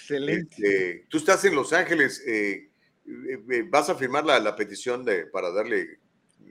Excelente. 0.00 0.56
Este, 0.56 1.06
tú 1.08 1.18
estás 1.18 1.44
en 1.44 1.54
Los 1.54 1.72
Ángeles. 1.72 2.22
Eh, 2.26 2.70
¿Vas 3.68 3.90
a 3.90 3.94
firmar 3.94 4.24
la, 4.24 4.38
la, 4.38 4.54
petición 4.54 5.04
de, 5.04 5.26
para 5.26 5.50
darle 5.50 5.98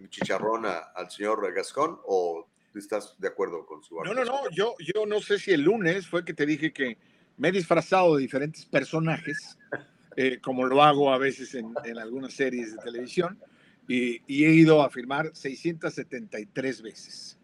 chicharrón 0.10 0.66
a, 0.66 0.78
al 0.78 1.10
señor 1.10 1.54
Gascón 1.54 2.00
o 2.06 2.48
estás 2.76 3.16
de 3.18 3.28
acuerdo 3.28 3.66
con 3.66 3.84
su 3.84 3.96
No, 4.04 4.14
no, 4.14 4.26
no. 4.26 4.50
Yo, 4.52 4.76
yo 4.80 5.06
no 5.06 5.22
sé 5.22 5.40
si 5.40 5.52
el 5.52 5.62
lunes 5.62 6.08
fue 6.08 6.26
que 6.26 6.34
te 6.34 6.46
dije 6.46 6.72
que 6.74 6.98
me 7.38 7.50
he 7.50 7.52
disfrazado 7.52 8.16
de 8.16 8.22
diferentes 8.22 8.66
personajes, 8.66 9.58
como 10.42 10.66
lo 10.66 10.84
hago 10.84 11.14
a 11.14 11.18
veces 11.18 11.56
en, 11.56 11.74
en 11.86 11.98
algunas 11.98 12.34
series 12.34 12.76
de 12.76 12.78
televisión 12.80 13.40
y, 13.90 14.46
he 14.46 14.52
ido 14.52 14.84
a 14.84 14.90
firmar 14.90 15.32
673 15.34 16.82
veces, 16.82 17.40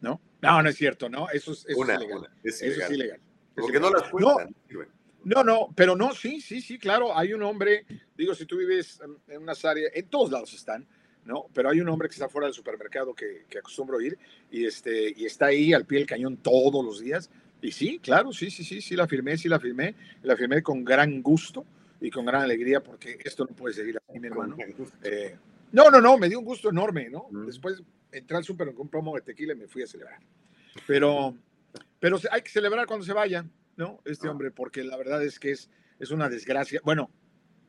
¿no? 0.00 0.20
No, 0.40 0.62
no 0.62 0.68
es 0.68 0.76
cierto, 0.76 1.08
¿no, 1.10 1.28
eso 1.30 1.52
es, 1.52 1.66
eso 1.68 1.82
es 1.82 2.00
ilegal. 2.00 2.30
eso 2.42 2.64
es 2.64 2.90
ilegal. 2.90 3.20
Porque 3.54 3.78
no 3.78 3.90
las 3.90 4.08
cuentan. 4.08 4.54
No, 4.70 4.80
no, 5.24 5.68
pero 5.74 5.96
no, 5.96 6.14
sí, 6.14 6.40
sí, 6.40 6.60
sí, 6.60 6.78
claro, 6.78 7.16
hay 7.16 7.32
un 7.32 7.42
hombre, 7.42 7.84
digo, 8.16 8.34
si 8.34 8.46
tú 8.46 8.56
vives 8.56 9.00
en 9.28 9.42
unas 9.42 9.64
áreas, 9.64 9.92
en 9.94 10.06
todos 10.08 10.30
lados 10.30 10.52
están, 10.54 10.86
¿no? 11.24 11.46
Pero 11.52 11.70
hay 11.70 11.80
un 11.80 11.88
hombre 11.88 12.08
que 12.08 12.14
está 12.14 12.28
fuera 12.28 12.46
del 12.46 12.54
supermercado 12.54 13.14
que, 13.14 13.44
que 13.48 13.58
acostumbro 13.58 14.00
ir 14.00 14.18
y, 14.50 14.64
este, 14.64 15.12
y 15.16 15.26
está 15.26 15.46
ahí 15.46 15.72
al 15.72 15.84
pie 15.84 15.98
del 15.98 16.08
cañón 16.08 16.36
todos 16.38 16.84
los 16.84 17.00
días. 17.00 17.30
Y 17.62 17.72
sí, 17.72 17.98
claro, 17.98 18.32
sí, 18.32 18.50
sí, 18.50 18.64
sí, 18.64 18.80
sí 18.80 18.96
la 18.96 19.06
firmé, 19.06 19.36
sí 19.36 19.48
la 19.48 19.60
firmé, 19.60 19.94
la 20.22 20.36
firmé 20.36 20.62
con 20.62 20.84
gran 20.84 21.22
gusto 21.22 21.66
y 22.00 22.10
con 22.10 22.24
gran 22.24 22.42
alegría 22.42 22.82
porque 22.82 23.18
esto 23.22 23.44
no 23.44 23.54
puede 23.54 23.74
seguir 23.74 23.98
así, 23.98 24.18
mi 24.18 24.28
hermano. 24.28 24.56
Eh, 25.02 25.36
no, 25.72 25.90
no, 25.90 26.00
no, 26.00 26.16
me 26.16 26.28
dio 26.28 26.38
un 26.38 26.44
gusto 26.44 26.70
enorme, 26.70 27.10
¿no? 27.10 27.28
Después 27.46 27.82
entré 28.10 28.36
al 28.36 28.44
súper 28.44 28.72
con 28.72 28.82
un 28.82 28.88
promo 28.88 29.14
de 29.14 29.20
tequila 29.20 29.52
y 29.52 29.56
me 29.56 29.68
fui 29.68 29.82
a 29.82 29.86
celebrar. 29.86 30.18
Pero, 30.86 31.36
pero 31.98 32.18
hay 32.30 32.42
que 32.42 32.50
celebrar 32.50 32.86
cuando 32.86 33.04
se 33.04 33.12
vaya, 33.12 33.44
¿no? 33.76 34.00
Este 34.04 34.28
ah. 34.28 34.30
hombre, 34.30 34.50
porque 34.50 34.84
la 34.84 34.96
verdad 34.96 35.22
es 35.22 35.38
que 35.38 35.52
es, 35.52 35.70
es 35.98 36.10
una 36.10 36.28
desgracia. 36.28 36.80
Bueno, 36.84 37.10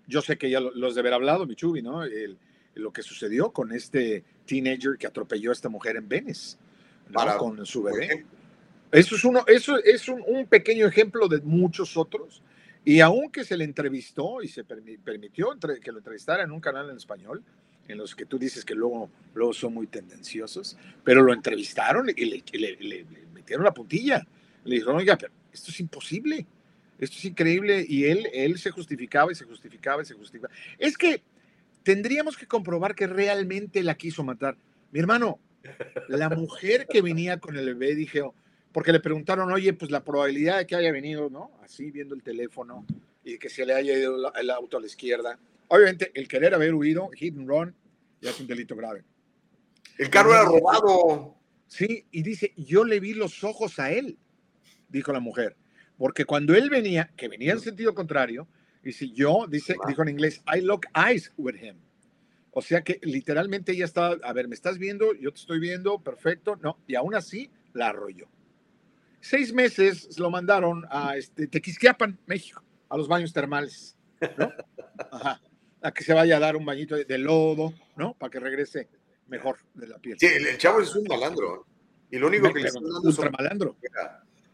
yo 0.07 0.21
sé 0.21 0.37
que 0.37 0.49
ya 0.49 0.59
los 0.59 0.95
de 0.95 1.01
haber 1.01 1.13
hablado, 1.13 1.45
Michubi, 1.45 1.81
¿no? 1.81 2.01
lo 2.75 2.93
que 2.93 3.03
sucedió 3.03 3.51
con 3.51 3.71
este 3.73 4.23
teenager 4.45 4.97
que 4.97 5.07
atropelló 5.07 5.49
a 5.49 5.53
esta 5.53 5.69
mujer 5.69 5.97
en 5.97 6.07
Venice, 6.07 6.57
¿no? 7.09 7.37
con 7.37 7.65
su 7.65 7.83
bebé. 7.83 8.25
Eso 8.91 9.15
es, 9.15 9.23
uno, 9.23 9.43
eso 9.47 9.77
es 9.77 10.09
un, 10.09 10.21
un, 10.27 10.45
pequeño 10.47 10.85
ejemplo 10.85 11.27
de 11.27 11.39
muchos 11.41 11.95
otros. 11.95 12.41
Y 12.83 12.99
aunque 12.99 13.45
se 13.45 13.55
le 13.55 13.63
entrevistó 13.63 14.41
y 14.41 14.47
se 14.47 14.63
permitió 14.63 15.57
que 15.81 15.91
lo 15.91 15.99
entrevistara 15.99 16.43
en 16.43 16.51
un 16.51 16.59
canal 16.59 16.89
en 16.89 16.97
español, 16.97 17.43
en 17.87 17.97
los 17.97 18.15
que 18.15 18.25
tú 18.25 18.39
dices 18.39 18.65
que 18.65 18.73
luego, 18.73 19.09
luego 19.33 19.53
son 19.53 19.73
muy 19.73 19.87
tendenciosos, 19.87 20.77
pero 21.03 21.21
lo 21.21 21.33
entrevistaron 21.33 22.09
y 22.09 22.25
le, 22.25 23.05
metieron 23.33 23.65
la 23.65 23.73
puntilla. 23.73 24.25
Le 24.63 24.75
dijeron, 24.75 24.97
oiga, 24.97 25.17
pero 25.17 25.31
esto 25.53 25.71
es 25.71 25.79
imposible, 25.79 26.45
esto 26.99 27.17
es 27.17 27.25
increíble. 27.25 27.85
Y 27.87 28.05
él, 28.05 28.27
él 28.33 28.57
se 28.57 28.71
justificaba 28.71 29.31
y 29.31 29.35
se 29.35 29.45
justificaba 29.45 30.01
y 30.01 30.05
se 30.05 30.13
justificaba. 30.13 30.53
Es 30.77 30.97
que 30.97 31.21
tendríamos 31.83 32.37
que 32.37 32.47
comprobar 32.47 32.95
que 32.95 33.07
realmente 33.07 33.83
la 33.83 33.95
quiso 33.95 34.23
matar. 34.23 34.57
Mi 34.91 34.99
hermano, 34.99 35.39
la 36.07 36.29
mujer 36.29 36.87
que 36.87 37.01
venía 37.01 37.39
con 37.39 37.57
el 37.57 37.65
bebé, 37.65 37.95
dije, 37.95 38.21
porque 38.71 38.91
le 38.91 38.99
preguntaron, 38.99 39.51
oye, 39.51 39.73
pues 39.73 39.91
la 39.91 40.03
probabilidad 40.03 40.59
de 40.59 40.67
que 40.67 40.75
haya 40.75 40.91
venido, 40.91 41.29
¿no? 41.29 41.51
Así 41.63 41.91
viendo 41.91 42.15
el 42.15 42.23
teléfono 42.23 42.85
y 43.23 43.37
que 43.37 43.49
se 43.49 43.65
le 43.65 43.73
haya 43.73 43.97
ido 43.97 44.33
el 44.33 44.49
auto 44.49 44.77
a 44.77 44.81
la 44.81 44.87
izquierda. 44.87 45.37
Obviamente, 45.67 46.11
el 46.15 46.27
querer 46.27 46.53
haber 46.53 46.73
huido, 46.73 47.09
hit 47.09 47.37
and 47.37 47.47
run, 47.47 47.75
ya 48.21 48.31
es 48.31 48.39
un 48.39 48.47
delito 48.47 48.75
grave. 48.75 49.03
El 49.97 50.09
carro 50.09 50.33
era 50.33 50.45
robado. 50.45 51.35
Sí, 51.67 52.05
y 52.11 52.23
dice, 52.23 52.53
yo 52.57 52.83
le 52.83 52.99
vi 52.99 53.13
los 53.13 53.43
ojos 53.43 53.79
a 53.79 53.91
él, 53.91 54.17
dijo 54.91 55.11
la 55.13 55.19
mujer, 55.19 55.55
porque 55.97 56.25
cuando 56.25 56.55
él 56.55 56.69
venía, 56.69 57.11
que 57.15 57.27
venía 57.27 57.53
en 57.53 57.59
sentido 57.59 57.93
contrario, 57.93 58.47
dice, 58.83 59.09
yo, 59.11 59.45
dice, 59.47 59.75
dijo 59.87 60.01
en 60.01 60.09
inglés, 60.09 60.41
I 60.53 60.61
look 60.61 60.81
eyes 60.95 61.31
with 61.37 61.55
him. 61.55 61.77
O 62.51 62.61
sea 62.61 62.81
que 62.81 62.99
literalmente 63.03 63.71
ella 63.71 63.85
estaba, 63.85 64.17
a 64.23 64.33
ver, 64.33 64.47
me 64.47 64.55
estás 64.55 64.77
viendo, 64.77 65.13
yo 65.13 65.31
te 65.31 65.39
estoy 65.39 65.59
viendo, 65.59 65.99
perfecto, 65.99 66.57
no, 66.61 66.77
y 66.87 66.95
aún 66.95 67.15
así 67.15 67.49
la 67.73 67.89
arrolló. 67.89 68.27
Seis 69.21 69.53
meses 69.53 70.17
lo 70.19 70.29
mandaron 70.29 70.85
a 70.89 71.15
este, 71.15 71.47
Tequisquiapan, 71.47 72.19
México, 72.25 72.63
a 72.89 72.97
los 72.97 73.07
baños 73.07 73.31
termales, 73.31 73.95
¿no? 74.37 74.51
Ajá 75.11 75.41
a 75.81 75.91
que 75.91 76.03
se 76.03 76.13
vaya 76.13 76.37
a 76.37 76.39
dar 76.39 76.55
un 76.55 76.65
bañito 76.65 76.95
de, 76.95 77.17
lodo, 77.17 77.73
¿no? 77.95 78.13
Para 78.13 78.29
que 78.29 78.39
regrese 78.39 78.87
mejor 79.27 79.57
de 79.73 79.87
la 79.87 79.97
piel. 79.97 80.17
Sí, 80.19 80.27
el, 80.27 80.57
chavo 80.57 80.81
es 80.81 80.95
un 80.95 81.05
malandro. 81.07 81.65
Y 82.09 82.17
lo 82.17 82.27
único 82.27 82.51
que 82.53 82.59
le 82.59 82.67
están 82.67 82.83
dando 82.83 83.09
es 83.09 83.31
malandro. 83.31 83.77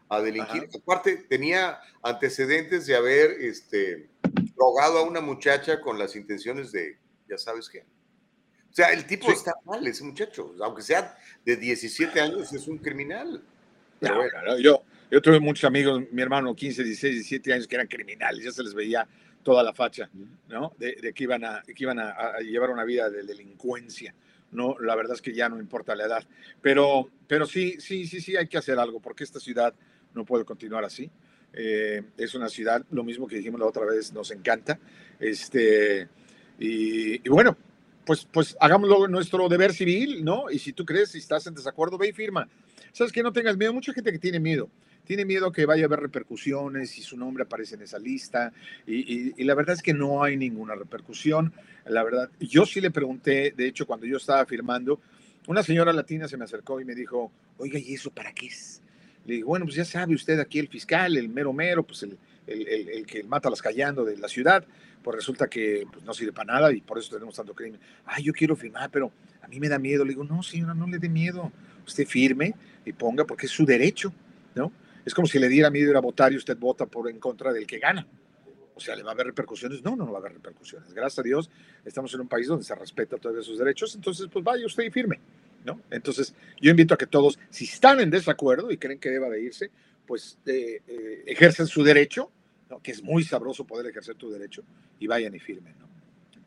A, 0.08 0.20
delinquir. 0.20 0.68
Aparte, 0.74 1.16
tenía 1.28 1.80
antecedentes 2.02 2.86
de 2.86 2.96
haber 2.96 3.30
este, 3.40 4.08
drogado 4.56 4.98
a 4.98 5.02
una 5.02 5.20
muchacha 5.20 5.80
con 5.80 5.98
las 5.98 6.16
intenciones 6.16 6.72
de, 6.72 6.98
ya 7.28 7.38
sabes 7.38 7.68
qué. 7.68 7.84
O 8.70 8.74
sea, 8.74 8.92
el 8.92 9.06
tipo 9.06 9.30
está 9.30 9.54
mal, 9.64 9.86
ese 9.86 10.04
muchacho. 10.04 10.54
Aunque 10.62 10.82
sea 10.82 11.16
de 11.44 11.56
17 11.56 12.20
años, 12.20 12.52
es 12.52 12.68
un 12.68 12.78
criminal. 12.78 13.42
Pero 13.98 14.16
bueno. 14.16 14.58
yo, 14.58 14.82
yo 15.10 15.22
tuve 15.22 15.40
muchos 15.40 15.64
amigos, 15.64 16.02
mi 16.12 16.22
hermano, 16.22 16.54
15, 16.54 16.84
16, 16.84 17.14
17 17.14 17.52
años, 17.52 17.66
que 17.66 17.74
eran 17.74 17.88
criminales. 17.88 18.44
Ya 18.44 18.52
se 18.52 18.62
les 18.62 18.74
veía 18.74 19.08
toda 19.42 19.62
la 19.62 19.72
facha, 19.72 20.10
¿no? 20.48 20.72
De, 20.78 21.12
que 21.14 21.24
iban, 21.24 21.44
a, 21.44 21.62
que 21.62 21.74
iban 21.82 21.98
a, 21.98 22.38
llevar 22.40 22.70
una 22.70 22.84
vida 22.84 23.08
de 23.08 23.22
delincuencia. 23.22 24.14
No, 24.50 24.76
la 24.78 24.94
verdad 24.94 25.14
es 25.14 25.22
que 25.22 25.32
ya 25.32 25.48
no 25.48 25.58
importa 25.58 25.94
la 25.94 26.04
edad. 26.04 26.24
Pero, 26.60 27.08
pero 27.26 27.46
sí, 27.46 27.80
sí, 27.80 28.06
sí, 28.06 28.20
sí, 28.20 28.36
hay 28.36 28.46
que 28.46 28.58
hacer 28.58 28.78
algo 28.78 29.00
porque 29.00 29.24
esta 29.24 29.40
ciudad 29.40 29.74
no 30.14 30.24
puede 30.24 30.44
continuar 30.44 30.84
así. 30.84 31.10
Eh, 31.52 32.02
es 32.16 32.34
una 32.34 32.48
ciudad, 32.48 32.84
lo 32.90 33.04
mismo 33.04 33.26
que 33.26 33.36
dijimos 33.36 33.60
la 33.60 33.66
otra 33.66 33.84
vez, 33.84 34.12
nos 34.12 34.30
encanta. 34.30 34.78
Este, 35.18 36.08
y, 36.58 37.26
y, 37.26 37.28
bueno, 37.28 37.56
pues, 38.04 38.26
pues 38.30 38.56
hagámoslo 38.60 39.08
nuestro 39.08 39.48
deber 39.48 39.72
civil, 39.72 40.24
¿no? 40.24 40.50
Y 40.50 40.58
si 40.58 40.72
tú 40.72 40.84
crees, 40.84 41.10
si 41.10 41.18
estás 41.18 41.46
en 41.46 41.54
desacuerdo, 41.54 41.98
ve 41.98 42.08
y 42.08 42.12
firma. 42.12 42.48
¿Sabes 42.92 43.12
que 43.12 43.22
No 43.22 43.32
tengas 43.32 43.56
miedo. 43.56 43.72
Mucha 43.72 43.92
gente 43.92 44.12
que 44.12 44.18
tiene 44.18 44.40
miedo 44.40 44.68
tiene 45.08 45.24
miedo 45.24 45.50
que 45.50 45.64
vaya 45.64 45.84
a 45.84 45.86
haber 45.86 46.00
repercusiones 46.00 46.98
y 46.98 47.02
su 47.02 47.16
nombre 47.16 47.44
aparece 47.44 47.76
en 47.76 47.80
esa 47.80 47.98
lista. 47.98 48.52
Y, 48.86 49.42
la 49.42 49.54
verdad 49.54 49.74
es 49.74 49.82
que 49.82 49.94
no 49.94 50.22
hay 50.22 50.36
ninguna 50.36 50.74
repercusión. 50.74 51.54
La 51.86 52.04
verdad, 52.04 52.28
yo 52.38 52.66
sí 52.66 52.82
le 52.82 52.90
pregunté, 52.90 53.54
de 53.56 53.66
hecho, 53.66 53.86
cuando 53.86 54.04
yo 54.04 54.18
estaba 54.18 54.44
firmando, 54.44 55.00
una 55.46 55.62
señora 55.62 55.94
latina 55.94 56.28
se 56.28 56.36
me 56.36 56.44
acercó 56.44 56.78
y 56.78 56.84
me 56.84 56.94
dijo, 56.94 57.32
oiga, 57.56 57.78
¿y 57.78 57.94
eso 57.94 58.10
para 58.10 58.34
qué 58.34 58.48
es? 58.48 58.82
Le 59.28 59.34
digo, 59.34 59.48
bueno, 59.48 59.66
pues 59.66 59.76
ya 59.76 59.84
sabe 59.84 60.14
usted 60.14 60.40
aquí 60.40 60.58
el 60.58 60.68
fiscal, 60.68 61.14
el 61.14 61.28
mero 61.28 61.52
mero, 61.52 61.82
pues 61.82 62.02
el, 62.02 62.16
el, 62.46 62.88
el, 62.88 63.06
que 63.06 63.22
mata 63.24 63.50
las 63.50 63.60
callando 63.60 64.02
de 64.02 64.16
la 64.16 64.26
ciudad, 64.26 64.64
pues 65.02 65.16
resulta 65.16 65.48
que 65.48 65.86
pues, 65.92 66.02
no 66.02 66.14
sirve 66.14 66.32
para 66.32 66.54
nada 66.54 66.72
y 66.72 66.80
por 66.80 66.98
eso 66.98 67.10
tenemos 67.12 67.36
tanto 67.36 67.54
crimen. 67.54 67.78
Ay, 68.06 68.24
yo 68.24 68.32
quiero 68.32 68.56
firmar, 68.56 68.90
pero 68.90 69.12
a 69.42 69.46
mí 69.46 69.60
me 69.60 69.68
da 69.68 69.78
miedo. 69.78 70.02
Le 70.02 70.12
digo, 70.12 70.24
no, 70.24 70.42
señora, 70.42 70.72
no 70.72 70.86
le 70.86 70.98
dé 70.98 71.10
miedo. 71.10 71.52
Usted 71.86 72.06
firme 72.06 72.54
y 72.86 72.94
ponga 72.94 73.26
porque 73.26 73.44
es 73.44 73.52
su 73.52 73.66
derecho, 73.66 74.14
¿no? 74.54 74.72
Es 75.04 75.12
como 75.12 75.28
si 75.28 75.38
le 75.38 75.48
diera 75.50 75.68
miedo 75.68 75.90
ir 75.90 75.96
a 75.98 76.00
votar 76.00 76.32
y 76.32 76.36
usted 76.36 76.56
vota 76.56 76.86
por 76.86 77.10
en 77.10 77.18
contra 77.18 77.52
del 77.52 77.66
que 77.66 77.78
gana. 77.78 78.06
O 78.74 78.80
sea, 78.80 78.96
¿le 78.96 79.02
va 79.02 79.10
a 79.10 79.12
haber 79.12 79.26
repercusiones? 79.26 79.82
No, 79.82 79.94
no, 79.94 80.06
no 80.06 80.12
va 80.12 80.18
a 80.18 80.20
haber 80.20 80.32
repercusiones. 80.32 80.94
Gracias 80.94 81.18
a 81.18 81.22
Dios, 81.22 81.50
estamos 81.84 82.14
en 82.14 82.20
un 82.20 82.28
país 82.28 82.46
donde 82.46 82.64
se 82.64 82.74
respeta 82.74 83.18
todos 83.18 83.36
esos 83.36 83.58
derechos, 83.58 83.94
entonces, 83.94 84.28
pues 84.32 84.42
vaya 84.42 84.64
usted 84.64 84.84
y 84.84 84.90
firme, 84.90 85.20
¿no? 85.68 85.82
Entonces, 85.90 86.34
yo 86.60 86.70
invito 86.70 86.94
a 86.94 86.96
que 86.96 87.06
todos, 87.06 87.38
si 87.50 87.64
están 87.64 88.00
en 88.00 88.08
desacuerdo 88.08 88.70
y 88.70 88.78
creen 88.78 88.98
que 88.98 89.10
deba 89.10 89.28
de 89.28 89.42
irse, 89.42 89.70
pues 90.06 90.38
eh, 90.46 90.80
eh, 90.88 91.24
ejercen 91.26 91.66
su 91.66 91.82
derecho, 91.82 92.30
¿no? 92.70 92.80
que 92.80 92.92
es 92.92 93.02
muy 93.02 93.22
sabroso 93.22 93.66
poder 93.66 93.86
ejercer 93.86 94.14
tu 94.14 94.30
derecho, 94.30 94.64
y 94.98 95.06
vayan 95.06 95.34
y 95.34 95.38
firmen, 95.38 95.78
¿no? 95.78 95.86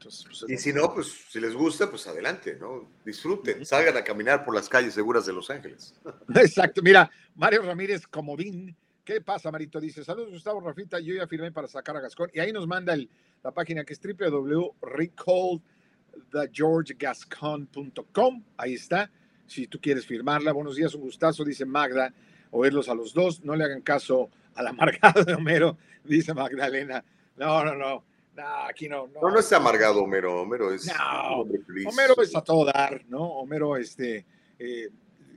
Pues, 0.02 0.26
y 0.48 0.58
si 0.58 0.74
no, 0.74 0.92
pues 0.96 1.28
si 1.30 1.40
les 1.40 1.54
gusta, 1.54 1.88
pues 1.88 2.08
adelante, 2.08 2.58
¿no? 2.60 2.90
Disfruten, 3.06 3.64
salgan 3.64 3.96
a 3.96 4.04
caminar 4.04 4.44
por 4.44 4.56
las 4.56 4.68
calles 4.68 4.96
seguras 4.96 5.28
de 5.28 5.34
Los 5.34 5.52
Ángeles. 5.52 5.94
Exacto, 6.36 6.82
mira, 6.82 7.12
Mario 7.36 7.62
Ramírez 7.62 8.08
Comodín, 8.08 8.76
¿qué 9.06 9.22
pasa, 9.22 9.52
Marito? 9.52 9.80
Dice, 9.80 10.04
saludos 10.04 10.32
Gustavo 10.32 10.60
Rafita, 10.60 11.00
yo 11.00 11.14
ya 11.14 11.28
firmé 11.28 11.52
para 11.52 11.68
sacar 11.68 11.96
a 11.96 12.00
Gascón, 12.00 12.32
y 12.34 12.40
ahí 12.40 12.52
nos 12.52 12.66
manda 12.66 12.98
la 13.44 13.52
página 13.52 13.84
que 13.84 13.94
es 13.94 14.00
www.recallthegeorgegascon.com, 16.32 18.44
ahí 18.58 18.74
está, 18.74 19.12
si 19.48 19.68
tú 19.68 19.80
quieres 19.82 20.06
firmarla, 20.06 20.54
buenos 20.54 20.76
días, 20.76 20.94
un 20.96 21.02
gustazo, 21.02 21.44
dice 21.44 21.66
Magda, 21.66 22.14
oírlos 22.52 22.88
a 22.90 22.96
los 22.96 23.14
dos, 23.14 23.44
no 23.44 23.56
le 23.56 23.66
hagan 23.66 23.82
caso 23.82 24.30
al 24.56 24.68
amargado 24.68 25.24
de 25.24 25.34
Homero, 25.34 25.78
dice 26.04 26.34
Magdalena. 26.34 27.04
No, 27.38 27.64
no, 27.66 27.76
no. 27.76 28.04
No, 28.36 28.44
aquí 28.70 28.88
no. 28.88 29.08
No, 29.08 29.30
no, 29.30 29.40
es 29.40 29.52
amargado 29.52 30.04
Homero. 30.04 30.42
Homero 30.42 30.74
es. 30.74 30.88
No, 30.88 31.42
Homero 31.42 32.22
es 32.22 32.34
a 32.34 32.42
todo 32.42 32.64
dar, 32.66 33.04
¿no? 33.10 33.24
Homero, 33.24 33.76
este. 33.76 34.26
Eh, 34.58 34.90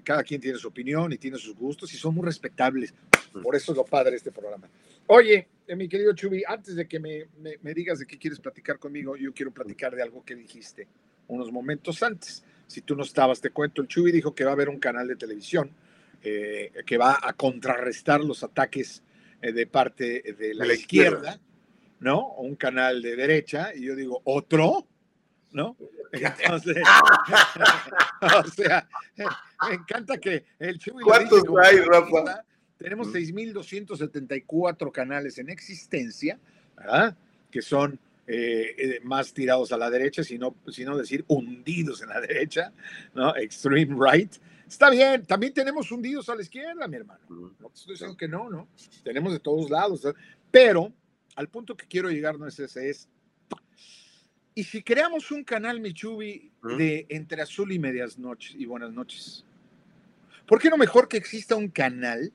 cada 0.05 0.23
quien 0.23 0.41
tiene 0.41 0.59
su 0.59 0.69
opinión 0.69 1.13
y 1.13 1.19
tiene 1.19 1.39
sus 1.39 1.57
gustos 1.57 1.93
y 1.93 1.97
son 1.97 2.15
muy 2.15 2.25
respetables. 2.25 2.95
Por 3.43 3.57
eso 3.57 3.73
es 3.73 3.79
lo 3.79 3.85
padre 3.85 4.13
de 4.13 4.19
este 4.19 4.31
programa. 4.31 4.69
Oye, 5.07 5.49
eh, 5.67 5.77
mi 5.77 5.89
querido 5.89 6.13
Chubi, 6.15 6.43
antes 6.47 6.77
de 6.77 6.87
que 6.87 7.01
me, 7.01 7.27
me, 7.39 7.75
digas 7.75 7.99
de 7.99 8.07
qué 8.07 8.19
quieres 8.19 8.41
platicar 8.41 8.79
conmigo, 8.79 9.17
yo 9.17 9.33
quiero 9.33 9.53
platicar 9.53 9.95
de 9.95 10.03
algo 10.03 10.25
que 10.25 10.35
dijiste 10.35 10.89
unos 11.29 11.51
momentos 11.51 12.03
antes. 12.03 12.45
Si 12.67 12.83
tú 12.83 12.97
no 12.97 13.03
estabas, 13.03 13.41
te 13.41 13.51
cuento, 13.51 13.83
el 13.83 13.89
Chubi 13.89 14.13
dijo 14.13 14.35
que 14.35 14.45
va 14.45 14.51
a 14.51 14.55
haber 14.55 14.69
un 14.69 14.79
canal 14.79 15.09
de 15.09 15.17
televisión 15.17 15.71
eh, 16.23 16.73
que 16.87 16.97
va 16.97 17.19
a 17.23 17.33
contrarrestar 17.35 18.23
los 18.23 18.43
ataques 18.43 19.03
eh, 19.43 19.53
de 19.53 19.67
parte 19.67 20.23
de 20.39 20.55
la, 20.55 20.73
izquierda, 20.73 21.39
¿no? 22.01 22.33
Un 22.35 22.57
canal 22.57 23.03
de 23.03 23.17
derecha, 23.17 23.75
y 23.75 23.83
yo 23.83 23.95
digo, 23.95 24.23
¿otro? 24.25 24.87
¿No? 25.53 25.77
Entonces, 26.13 26.77
o 28.23 28.49
sea, 28.49 28.89
me 29.69 29.75
encanta 29.75 30.19
que 30.19 30.45
el 30.59 30.79
Chuy 30.79 31.03
¿Cuántos 31.03 31.43
hay, 31.63 31.79
Rafa? 31.81 32.45
Tenemos 32.79 33.13
6.274 33.13 34.93
canales 34.93 35.39
en 35.39 35.49
existencia, 35.49 36.39
¿verdad? 36.77 37.17
Que 37.51 37.63
son 37.63 37.99
eh, 38.27 38.75
eh, 38.77 39.01
más 39.03 39.33
tirados 39.33 39.73
a 39.73 39.77
la 39.77 39.91
derecha, 39.91 40.25
sino, 40.25 40.57
sino 40.69 40.97
decir 40.97 41.25
hundidos 41.29 42.03
en 42.03 42.09
la 42.09 42.21
derecha, 42.21 42.73
¿no? 43.15 43.35
Extreme 43.37 43.97
right. 43.99 44.35
Está 44.67 44.91
bien, 44.91 45.25
también 45.25 45.53
tenemos 45.53 45.93
hundidos 45.93 46.29
a 46.29 46.35
la 46.35 46.43
izquierda, 46.43 46.89
mi 46.89 46.97
hermano. 46.97 47.21
No 47.29 47.71
estoy 47.73 47.95
diciendo 47.95 48.17
que 48.17 48.29
no, 48.29 48.51
¿no? 48.51 48.69
Tenemos 49.03 49.33
de 49.33 49.41
todos 49.41 49.71
lados. 49.71 50.03
Pero 50.51 50.93
al 51.37 51.49
punto 51.49 51.77
que 51.77 51.87
quiero 51.87 52.11
llegar 52.11 52.39
no 52.39 52.47
es 52.47 52.59
ese, 52.59 52.91
es 52.91 53.09
y 54.57 54.63
si 54.63 54.83
creamos 54.83 55.33
un 55.33 55.43
canal, 55.43 55.81
Michubi, 55.81 56.53
de 56.63 57.07
entre 57.09 57.43
azul 57.43 57.73
y 57.73 57.79
medias 57.81 58.19
noches 58.19 58.55
y 58.57 58.67
buenas 58.67 58.93
noches, 58.93 59.45
¿por 60.47 60.61
qué 60.61 60.71
no 60.71 60.77
mejor 60.77 61.09
que 61.09 61.17
exista 61.17 61.57
un 61.57 61.69
canal 61.69 62.33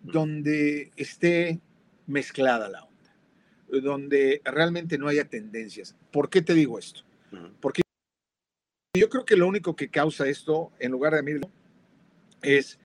donde 0.00 0.90
esté 0.96 1.60
mezclada 2.06 2.68
la 2.68 2.84
onda? 2.84 3.80
Donde 3.82 4.40
realmente 4.44 4.98
no 4.98 5.08
haya 5.08 5.24
tendencias. 5.24 5.96
¿Por 6.10 6.28
qué 6.28 6.42
te 6.42 6.54
digo 6.54 6.78
esto? 6.78 7.02
Porque 7.60 7.82
yo 8.96 9.08
creo 9.08 9.24
que 9.24 9.36
lo 9.36 9.46
único 9.46 9.76
que 9.76 9.88
causa 9.88 10.28
esto, 10.28 10.72
en 10.80 10.90
lugar 10.90 11.14
de 11.14 11.22
mí, 11.22 11.40
es 12.42 12.78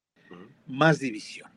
más 0.67 0.99
división. 0.99 1.49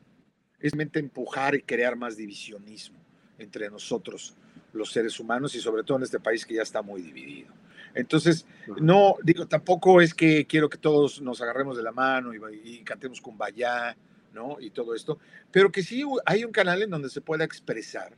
Es 0.58 0.74
mente 0.74 0.98
empujar 0.98 1.54
y 1.54 1.62
crear 1.62 1.96
más 1.96 2.16
divisionismo 2.16 2.98
entre 3.38 3.70
nosotros 3.70 4.34
los 4.72 4.90
seres 4.90 5.18
humanos 5.20 5.54
y 5.54 5.60
sobre 5.60 5.82
todo 5.82 5.98
en 5.98 6.04
este 6.04 6.20
país 6.20 6.44
que 6.44 6.54
ya 6.54 6.62
está 6.62 6.82
muy 6.82 7.02
dividido. 7.02 7.52
Entonces, 7.94 8.46
no, 8.80 9.16
digo, 9.22 9.46
tampoco 9.46 10.00
es 10.00 10.14
que 10.14 10.46
quiero 10.46 10.68
que 10.68 10.78
todos 10.78 11.20
nos 11.20 11.40
agarremos 11.40 11.76
de 11.76 11.82
la 11.82 11.92
mano 11.92 12.32
y, 12.34 12.38
y 12.64 12.84
cantemos 12.84 13.20
Kumbaya, 13.20 13.96
¿no? 14.32 14.58
Y 14.60 14.70
todo 14.70 14.94
esto, 14.94 15.18
pero 15.50 15.70
que 15.70 15.82
sí 15.82 16.04
hay 16.24 16.44
un 16.44 16.52
canal 16.52 16.82
en 16.82 16.90
donde 16.90 17.10
se 17.10 17.20
pueda 17.20 17.44
expresar 17.44 18.12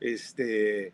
este, 0.00 0.86
eh, 0.88 0.92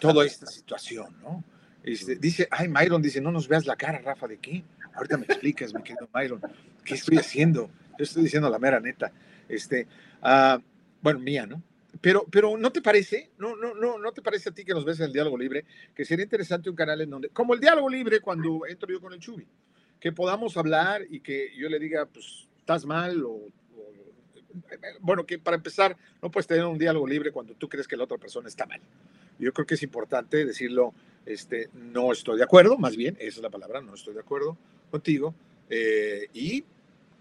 toda 0.00 0.24
esta 0.24 0.46
situación, 0.46 1.16
¿no? 1.22 1.44
Este, 1.82 2.16
dice, 2.16 2.48
ay, 2.50 2.68
Myron 2.68 3.02
dice, 3.02 3.20
no 3.20 3.32
nos 3.32 3.48
veas 3.48 3.66
la 3.66 3.76
cara, 3.76 3.98
Rafa, 3.98 4.28
¿de 4.28 4.38
qué? 4.38 4.62
Ahorita 4.94 5.16
me 5.16 5.24
explicas, 5.24 5.74
mi 5.74 5.82
querido 5.82 6.08
Myron, 6.14 6.40
¿qué 6.84 6.94
estoy 6.94 7.18
haciendo? 7.18 7.70
Yo 7.98 8.04
estoy 8.04 8.22
diciendo 8.22 8.48
la 8.48 8.58
mera 8.58 8.80
neta. 8.80 9.12
Este, 9.48 9.86
uh, 10.22 10.60
bueno, 11.00 11.18
mía, 11.18 11.46
¿no? 11.46 11.62
Pero, 12.00 12.24
pero 12.30 12.56
¿no 12.56 12.72
te 12.72 12.80
parece? 12.80 13.30
No, 13.38 13.54
no, 13.56 13.74
no, 13.74 13.98
¿no 13.98 14.12
te 14.12 14.22
parece 14.22 14.48
a 14.48 14.52
ti 14.52 14.64
que 14.64 14.72
nos 14.72 14.84
ves 14.84 14.98
en 15.00 15.06
el 15.06 15.12
diálogo 15.12 15.36
libre? 15.36 15.64
Que 15.94 16.04
sería 16.04 16.24
interesante 16.24 16.70
un 16.70 16.76
canal 16.76 17.00
en 17.00 17.10
donde, 17.10 17.28
como 17.28 17.54
el 17.54 17.60
diálogo 17.60 17.88
libre 17.88 18.20
cuando 18.20 18.66
entro 18.66 18.88
yo 18.90 19.00
con 19.00 19.12
el 19.12 19.20
Chubi, 19.20 19.46
que 20.00 20.12
podamos 20.12 20.56
hablar 20.56 21.02
y 21.08 21.20
que 21.20 21.54
yo 21.56 21.68
le 21.68 21.78
diga, 21.78 22.06
pues, 22.06 22.48
estás 22.58 22.86
mal 22.86 23.22
o, 23.24 23.48
bueno, 25.00 25.24
que 25.24 25.38
para 25.38 25.56
empezar, 25.56 25.96
no 26.20 26.30
puedes 26.30 26.46
tener 26.46 26.64
un 26.64 26.78
diálogo 26.78 27.06
libre 27.06 27.32
cuando 27.32 27.54
tú 27.54 27.68
crees 27.68 27.88
que 27.88 27.96
la 27.96 28.04
otra 28.04 28.18
persona 28.18 28.48
está 28.48 28.66
mal. 28.66 28.80
Yo 29.38 29.52
creo 29.52 29.66
que 29.66 29.74
es 29.74 29.82
importante 29.82 30.44
decirlo, 30.44 30.94
este, 31.26 31.68
no 31.74 32.12
estoy 32.12 32.38
de 32.38 32.44
acuerdo, 32.44 32.78
más 32.78 32.96
bien, 32.96 33.16
esa 33.18 33.38
es 33.38 33.42
la 33.42 33.50
palabra, 33.50 33.80
no 33.80 33.94
estoy 33.94 34.14
de 34.14 34.20
acuerdo 34.20 34.56
contigo, 34.90 35.34
eh, 35.70 36.28
y 36.34 36.64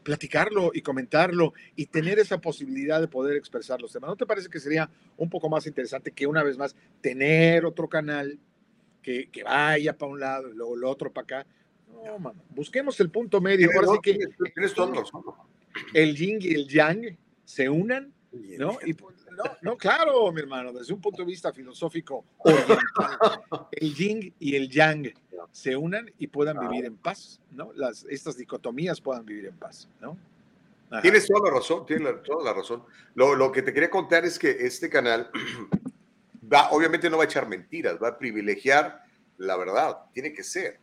platicarlo 0.03 0.71
y 0.73 0.81
comentarlo 0.81 1.53
y 1.75 1.85
tener 1.85 2.19
esa 2.19 2.39
posibilidad 2.39 2.99
de 2.99 3.07
poder 3.07 3.37
expresar 3.37 3.81
los 3.81 3.91
temas. 3.91 4.09
¿No 4.09 4.15
te 4.15 4.25
parece 4.25 4.49
que 4.49 4.59
sería 4.59 4.89
un 5.17 5.29
poco 5.29 5.49
más 5.49 5.67
interesante 5.67 6.11
que 6.11 6.27
una 6.27 6.43
vez 6.43 6.57
más 6.57 6.75
tener 7.01 7.65
otro 7.65 7.87
canal 7.87 8.39
que, 9.01 9.29
que 9.29 9.43
vaya 9.43 9.97
para 9.97 10.11
un 10.11 10.19
lado 10.19 10.49
y 10.49 10.53
luego 10.53 10.75
el 10.75 10.83
otro 10.83 11.11
para 11.11 11.23
acá? 11.23 11.47
No, 12.03 12.17
mano, 12.17 12.41
busquemos 12.49 12.99
el 12.99 13.09
punto 13.09 13.39
medio. 13.41 13.69
Ahora 13.75 13.87
sí 13.93 13.99
que 14.01 14.17
el 15.93 16.15
yin 16.15 16.39
y 16.41 16.53
el 16.53 16.67
yang 16.67 17.17
se 17.45 17.69
unan, 17.69 18.13
¿no? 18.31 18.77
Y, 18.85 18.93
no, 18.93 19.43
no, 19.61 19.77
claro, 19.77 20.31
mi 20.31 20.41
hermano, 20.41 20.73
desde 20.73 20.93
un 20.93 21.01
punto 21.01 21.23
de 21.23 21.27
vista 21.27 21.53
filosófico 21.53 22.25
oriental, 22.39 23.41
el 23.71 23.93
yin 23.93 24.33
y 24.39 24.55
el 24.55 24.69
yang 24.69 25.13
se 25.51 25.75
unan 25.75 26.11
y 26.17 26.27
puedan 26.27 26.59
vivir 26.59 26.85
en 26.85 26.97
paz, 26.97 27.39
¿no? 27.51 27.71
Las, 27.73 28.05
estas 28.09 28.37
dicotomías 28.37 29.01
puedan 29.01 29.25
vivir 29.25 29.47
en 29.47 29.55
paz, 29.55 29.87
¿no? 29.99 30.17
Tienes 31.01 31.25
toda 31.25 31.49
la 31.49 31.55
razón, 31.55 31.85
tienes 31.85 32.21
toda 32.23 32.43
la 32.43 32.53
razón. 32.53 32.83
Lo, 33.15 33.33
lo, 33.35 33.49
que 33.51 33.61
te 33.61 33.73
quería 33.73 33.89
contar 33.89 34.25
es 34.25 34.37
que 34.37 34.49
este 34.49 34.89
canal 34.89 35.31
va, 36.53 36.69
obviamente 36.71 37.09
no 37.09 37.17
va 37.17 37.23
a 37.23 37.27
echar 37.27 37.47
mentiras, 37.47 37.97
va 38.01 38.09
a 38.09 38.17
privilegiar 38.17 39.05
la 39.41 39.57
verdad, 39.57 39.97
tiene 40.13 40.33
que 40.33 40.43
ser. 40.43 40.79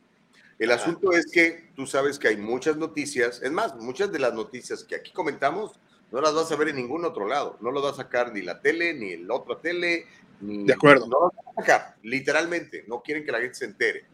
El 0.58 0.72
asunto 0.72 1.12
es 1.12 1.26
que 1.30 1.70
tú 1.76 1.86
sabes 1.86 2.18
que 2.18 2.28
hay 2.28 2.36
muchas 2.36 2.76
noticias, 2.76 3.40
es 3.42 3.52
más, 3.52 3.76
muchas 3.76 4.10
de 4.10 4.18
las 4.18 4.34
noticias 4.34 4.82
que 4.82 4.96
aquí 4.96 5.12
comentamos 5.12 5.78
no 6.10 6.20
las 6.20 6.34
vas 6.34 6.50
a 6.50 6.56
ver 6.56 6.68
en 6.68 6.76
ningún 6.76 7.04
otro 7.04 7.28
lado, 7.28 7.56
no 7.60 7.70
lo 7.70 7.82
va 7.82 7.90
a 7.90 7.94
sacar 7.94 8.32
ni 8.32 8.42
la 8.42 8.60
tele, 8.60 8.94
ni 8.94 9.12
el 9.12 9.30
otro 9.30 9.58
tele, 9.58 10.06
ni... 10.40 10.64
De 10.64 10.72
acuerdo. 10.72 11.06
No 11.06 11.20
lo 11.20 11.32
van 11.34 11.48
a 11.48 11.60
sacar, 11.60 11.96
literalmente, 12.02 12.84
no 12.88 13.02
quieren 13.02 13.24
que 13.24 13.32
la 13.32 13.40
gente 13.40 13.54
se 13.54 13.64
entere. 13.66 14.06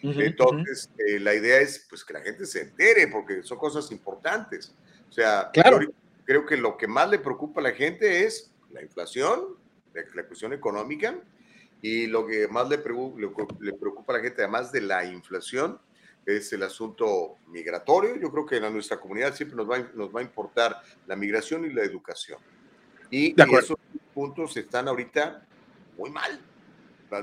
Entonces, 0.00 0.90
eh, 0.98 1.18
la 1.18 1.34
idea 1.34 1.58
es 1.60 1.86
pues 1.88 2.04
que 2.04 2.12
la 2.12 2.20
gente 2.20 2.46
se 2.46 2.62
entere 2.62 3.08
porque 3.08 3.42
son 3.42 3.58
cosas 3.58 3.90
importantes. 3.90 4.72
O 5.08 5.12
sea, 5.12 5.50
claro. 5.52 5.80
creo 6.24 6.46
que 6.46 6.56
lo 6.56 6.76
que 6.76 6.86
más 6.86 7.10
le 7.10 7.18
preocupa 7.18 7.60
a 7.60 7.64
la 7.64 7.72
gente 7.72 8.24
es 8.24 8.52
la 8.70 8.82
inflación, 8.82 9.56
la, 10.14 10.24
cuestión 10.24 10.52
económica, 10.52 11.16
y 11.82 12.06
lo 12.06 12.26
que 12.26 12.46
más 12.48 12.68
le, 12.68 12.76
le, 12.76 13.72
preocupa 13.72 14.12
a 14.12 14.16
la 14.18 14.22
gente, 14.22 14.42
además 14.42 14.70
de 14.70 14.82
la 14.82 15.04
inflación, 15.04 15.80
es 16.36 16.52
el 16.52 16.62
asunto 16.62 17.36
migratorio. 17.48 18.16
Yo 18.16 18.30
creo 18.30 18.46
que 18.46 18.56
en 18.56 18.72
nuestra 18.72 18.98
comunidad 18.98 19.34
siempre 19.34 19.56
nos 19.56 19.68
va, 19.68 19.78
nos 19.94 20.14
va 20.14 20.20
a 20.20 20.22
importar 20.22 20.82
la 21.06 21.16
migración 21.16 21.64
y 21.64 21.72
la 21.72 21.82
educación. 21.82 22.38
Y, 23.10 23.34
esos 23.40 23.78
puntos 24.12 24.56
están 24.56 24.88
ahorita 24.88 25.46
muy 25.96 26.10
mal. 26.10 26.40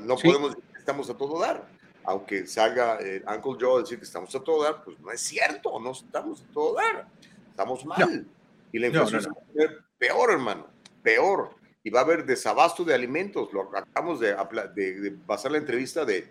No 0.01 0.15
podemos 0.15 0.55
decir 0.55 0.71
que 0.71 0.79
estamos 0.79 1.09
a 1.09 1.15
todo 1.15 1.39
dar 1.39 1.75
aunque 2.05 2.45
salga 2.45 2.97
el 2.97 3.23
Uncle 3.27 3.57
Joe 3.59 3.79
a 3.79 3.81
decir 3.81 3.97
que 3.97 4.05
estamos 4.05 4.33
a 4.35 4.39
todo 4.39 4.63
dar, 4.63 4.83
pues 4.83 4.99
no 4.99 5.11
es 5.11 5.21
cierto, 5.21 5.79
no 5.79 5.91
estamos 5.91 6.41
a 6.41 6.53
todo 6.53 6.75
dar, 6.75 7.07
estamos 7.49 7.85
mal. 7.85 8.27
Y 8.71 8.79
la 8.79 8.87
inflación 8.87 9.23
va 9.23 9.41
a 9.41 9.53
ser 9.53 9.83
peor, 9.97 10.31
hermano, 10.31 10.67
peor. 11.01 11.55
Y 11.83 11.89
va 11.89 11.99
a 12.01 12.03
haber 12.03 12.25
desabasto 12.25 12.83
de 12.83 12.93
alimentos. 12.93 13.53
Lo 13.53 13.61
acabamos 13.61 14.19
de, 14.19 14.35
de, 14.75 15.11
pasar 15.25 15.51
la 15.51 15.59
entrevista 15.59 16.03
de, 16.03 16.27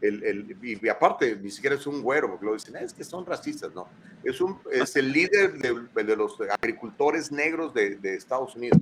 el, 0.00 0.22
el, 0.22 0.56
y 0.62 0.88
aparte, 0.88 1.36
ni 1.36 1.50
siquiera 1.50 1.76
es 1.76 1.86
un 1.86 2.02
güero, 2.02 2.30
porque 2.30 2.46
lo 2.46 2.54
dicen, 2.54 2.76
es 2.76 2.92
que 2.92 3.04
son 3.04 3.26
racistas, 3.26 3.74
no. 3.74 3.88
Es, 4.22 4.40
un, 4.40 4.58
es 4.70 4.94
el 4.96 5.12
líder 5.12 5.58
de, 5.58 6.04
de 6.04 6.16
los 6.16 6.36
agricultores 6.40 7.32
negros 7.32 7.74
de, 7.74 7.98
Estados 8.14 8.54
Unidos. 8.54 8.80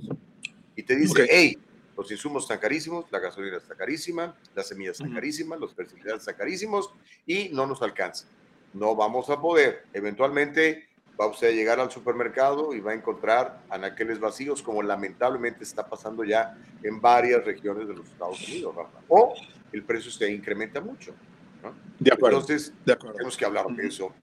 Y 0.75 0.83
te 0.83 0.95
dice, 0.95 1.27
hey, 1.29 1.57
los 1.97 2.11
insumos 2.11 2.43
están 2.43 2.59
carísimos, 2.59 3.05
la 3.11 3.19
gasolina 3.19 3.57
está 3.57 3.75
carísima, 3.75 4.35
las 4.53 4.67
semillas 4.67 4.97
están 4.97 5.13
carísimas, 5.13 5.59
los 5.59 5.73
fertilizantes 5.73 6.19
están 6.19 6.35
carísimos 6.35 6.91
y 7.25 7.49
no 7.49 7.65
nos 7.65 7.81
alcanza. 7.81 8.27
No 8.73 8.95
vamos 8.95 9.29
a 9.29 9.41
poder. 9.41 9.85
Eventualmente 9.93 10.86
va 11.19 11.27
usted 11.27 11.49
a 11.49 11.51
llegar 11.51 11.79
al 11.79 11.91
supermercado 11.91 12.73
y 12.73 12.79
va 12.79 12.91
a 12.91 12.95
encontrar 12.95 13.61
anaqueles 13.69 14.19
vacíos, 14.19 14.61
como 14.61 14.83
lamentablemente 14.83 15.63
está 15.63 15.87
pasando 15.87 16.23
ya 16.23 16.57
en 16.83 17.01
varias 17.01 17.43
regiones 17.43 17.87
de 17.87 17.95
los 17.95 18.07
Estados 18.07 18.47
Unidos, 18.47 18.75
O 19.07 19.33
el 19.71 19.83
precio 19.83 20.11
se 20.11 20.31
incrementa 20.31 20.79
mucho. 20.79 21.13
De 21.99 22.13
acuerdo. 22.13 22.39
Entonces, 22.39 22.73
de 22.85 22.93
acuerdo. 22.93 23.15
tenemos 23.15 23.35
que 23.35 23.45
hablar 23.45 23.65
de 23.67 23.87
eso. 23.87 24.13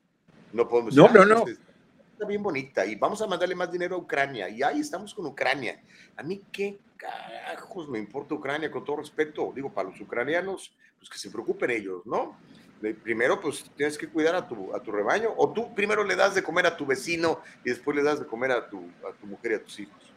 No 0.53 0.69
podemos 0.69 0.95
No, 0.95 1.09
no, 1.09 1.25
no. 1.25 1.45
Está 1.47 2.27
bien 2.27 2.45
bonita 2.45 2.87
y 2.87 2.95
vamos 2.95 3.21
a 3.23 3.27
mandarle 3.27 3.57
más 3.57 3.73
dinero 3.73 3.97
a 3.97 3.99
Ucrania. 3.99 4.49
Y 4.49 4.63
ahí 4.63 4.79
estamos 4.79 5.13
con 5.13 5.27
Ucrania. 5.27 5.83
A 6.17 6.23
mí 6.23 6.43
qué 6.53 6.79
carajos 6.97 7.89
me 7.89 7.99
importa 7.99 8.35
Ucrania, 8.35 8.71
con 8.71 8.85
todo 8.85 8.97
respeto. 8.97 9.53
Digo, 9.55 9.73
para 9.73 9.91
los 9.91 10.01
ucranianos, 10.01 10.73
pues 10.97 11.11
que 11.11 11.19
se 11.19 11.31
preocupen 11.31 11.71
ellos, 11.71 12.07
¿no? 12.07 12.37
Primero, 12.93 13.41
pues 13.41 13.65
tienes 13.77 13.97
que 13.97 14.09
cuidar 14.09 14.35
a 14.35 14.47
tu, 14.47 14.75
a 14.75 14.83
tu 14.83 14.93
rebaño, 14.93 15.33
o 15.37 15.53
tú 15.53 15.75
primero 15.75 16.05
le 16.05 16.17
das 16.17 16.35
de 16.35 16.43
comer 16.43 16.67
a 16.67 16.77
tu 16.77 16.85
vecino 16.85 17.41
y 17.65 17.71
después 17.71 17.97
le 17.97 18.03
das 18.03 18.21
de 18.21 18.27
comer 18.27 18.51
a 18.51 18.69
tu, 18.69 18.79
a 19.09 19.13
tu 19.19 19.27
mujer 19.27 19.53
y 19.53 19.55
a 19.55 19.63
tus 19.63 19.81
hijos. 19.81 20.15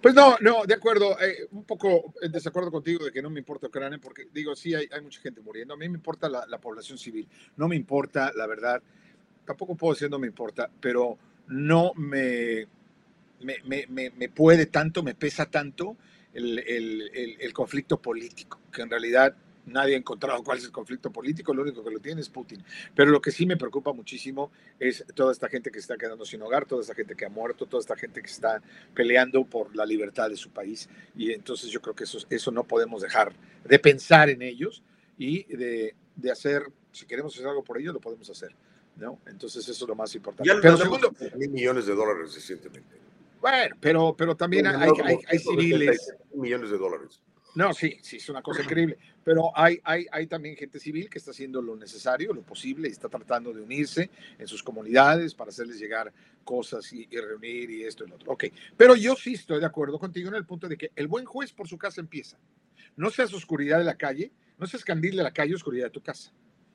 Pues 0.00 0.14
no, 0.14 0.36
no, 0.40 0.64
de 0.64 0.74
acuerdo, 0.74 1.18
eh, 1.20 1.48
un 1.52 1.64
poco 1.64 2.14
en 2.20 2.32
desacuerdo 2.32 2.70
contigo 2.70 3.04
de 3.04 3.12
que 3.12 3.22
no 3.22 3.30
me 3.30 3.38
importa 3.38 3.66
Ucrania, 3.66 3.98
porque 4.02 4.26
digo, 4.32 4.54
sí, 4.56 4.74
hay, 4.74 4.88
hay 4.90 5.00
mucha 5.00 5.20
gente 5.20 5.40
muriendo. 5.40 5.74
A 5.74 5.76
mí 5.76 5.88
me 5.88 5.96
importa 5.96 6.28
la, 6.28 6.46
la, 6.46 6.58
población 6.58 6.98
civil, 6.98 7.28
no 7.56 7.68
me 7.68 7.76
importa, 7.76 8.32
la 8.34 8.46
verdad, 8.46 8.82
tampoco 9.44 9.76
puedo 9.76 9.94
decir 9.94 10.10
no 10.10 10.18
me 10.18 10.26
importa, 10.26 10.70
pero 10.80 11.18
no 11.48 11.92
me, 11.94 12.66
me, 13.40 13.86
me, 13.88 14.10
me 14.10 14.28
puede 14.28 14.66
tanto, 14.66 15.02
me 15.02 15.14
pesa 15.14 15.46
tanto 15.46 15.96
el, 16.32 16.58
el, 16.58 17.36
el 17.40 17.52
conflicto 17.52 18.00
político, 18.00 18.60
que 18.72 18.82
en 18.82 18.90
realidad 18.90 19.36
Nadie 19.66 19.94
ha 19.94 19.98
encontrado 19.98 20.42
cuál 20.42 20.58
es 20.58 20.64
el 20.64 20.72
conflicto 20.72 21.10
político, 21.10 21.52
lo 21.52 21.62
único 21.62 21.84
que 21.84 21.90
lo 21.90 21.98
tiene 21.98 22.20
es 22.20 22.28
Putin. 22.28 22.62
Pero 22.94 23.10
lo 23.10 23.20
que 23.20 23.30
sí 23.30 23.46
me 23.46 23.56
preocupa 23.56 23.92
muchísimo 23.92 24.50
es 24.78 25.04
toda 25.14 25.32
esta 25.32 25.48
gente 25.48 25.70
que 25.70 25.78
está 25.78 25.96
quedando 25.96 26.24
sin 26.24 26.40
hogar, 26.42 26.66
toda 26.66 26.82
esta 26.82 26.94
gente 26.94 27.14
que 27.16 27.26
ha 27.26 27.28
muerto, 27.28 27.66
toda 27.66 27.80
esta 27.80 27.96
gente 27.96 28.20
que 28.22 28.28
está 28.28 28.62
peleando 28.94 29.44
por 29.44 29.74
la 29.74 29.84
libertad 29.84 30.30
de 30.30 30.36
su 30.36 30.50
país. 30.50 30.88
Y 31.16 31.32
entonces 31.32 31.70
yo 31.70 31.80
creo 31.80 31.94
que 31.94 32.04
eso, 32.04 32.18
eso 32.30 32.50
no 32.50 32.64
podemos 32.64 33.02
dejar 33.02 33.32
de 33.64 33.78
pensar 33.78 34.30
en 34.30 34.42
ellos 34.42 34.82
y 35.18 35.44
de, 35.54 35.94
de 36.14 36.30
hacer, 36.30 36.62
si 36.92 37.06
queremos 37.06 37.34
hacer 37.34 37.46
algo 37.48 37.64
por 37.64 37.78
ellos, 37.78 37.92
lo 37.92 38.00
podemos 38.00 38.30
hacer. 38.30 38.54
¿no? 38.96 39.18
Entonces 39.26 39.68
eso 39.68 39.84
es 39.84 39.88
lo 39.88 39.94
más 39.94 40.14
importante. 40.14 40.48
Ya 40.48 40.58
pero 40.60 40.76
segundo, 40.76 41.12
mil 41.36 41.50
millones 41.50 41.86
de 41.86 41.94
dólares 41.94 42.34
recientemente. 42.34 42.96
Bueno, 43.40 43.76
pero, 43.80 44.14
pero 44.16 44.34
también 44.34 44.66
hay, 44.66 44.90
hay, 45.04 45.18
hay 45.28 45.38
civiles. 45.38 46.14
Millones 46.34 46.70
de 46.70 46.78
dólares. 46.78 47.20
No, 47.56 47.72
sí, 47.72 47.96
sí, 48.02 48.18
es 48.18 48.28
una 48.28 48.42
cosa 48.42 48.62
increíble. 48.62 48.98
Pero 49.24 49.50
hay, 49.56 49.80
hay, 49.82 50.26
también 50.26 50.56
gente 50.56 50.78
civil 50.78 51.08
que 51.08 51.16
está 51.16 51.30
haciendo 51.30 51.62
lo 51.62 51.74
necesario, 51.74 52.34
lo 52.34 52.42
posible, 52.42 52.86
y 52.86 52.92
está 52.92 53.08
tratando 53.08 53.50
de 53.50 53.62
unirse 53.62 54.10
en 54.38 54.46
sus 54.46 54.62
comunidades 54.62 55.34
para 55.34 55.48
hacerles 55.48 55.78
llegar 55.78 56.12
cosas 56.44 56.92
y, 56.92 57.08
y, 57.10 57.16
reunir 57.16 57.70
y 57.70 57.84
esto 57.84 58.04
y 58.04 58.08
lo 58.08 58.16
otro. 58.16 58.32
Ok, 58.32 58.44
pero 58.76 58.94
yo 58.94 59.16
sí 59.16 59.32
estoy 59.32 59.58
de 59.58 59.66
acuerdo 59.66 59.98
contigo 59.98 60.28
en 60.28 60.34
el 60.34 60.44
punto 60.44 60.68
de 60.68 60.76
que 60.76 60.92
el 60.94 61.08
buen 61.08 61.24
juez 61.24 61.50
por 61.50 61.66
su 61.66 61.78
casa 61.78 62.02
empieza. 62.02 62.36
No 62.94 63.08
seas 63.10 63.32
oscuridad 63.32 63.78
de 63.78 63.84
la 63.84 63.96
calle, 63.96 64.32
no 64.58 64.66
seas 64.66 64.84
candil 64.84 65.16
de 65.16 65.22
la 65.22 65.32
calle, 65.32 65.54
oscuridad 65.54 65.86
de 65.86 65.90
tu 65.90 66.02
casa. 66.02 66.32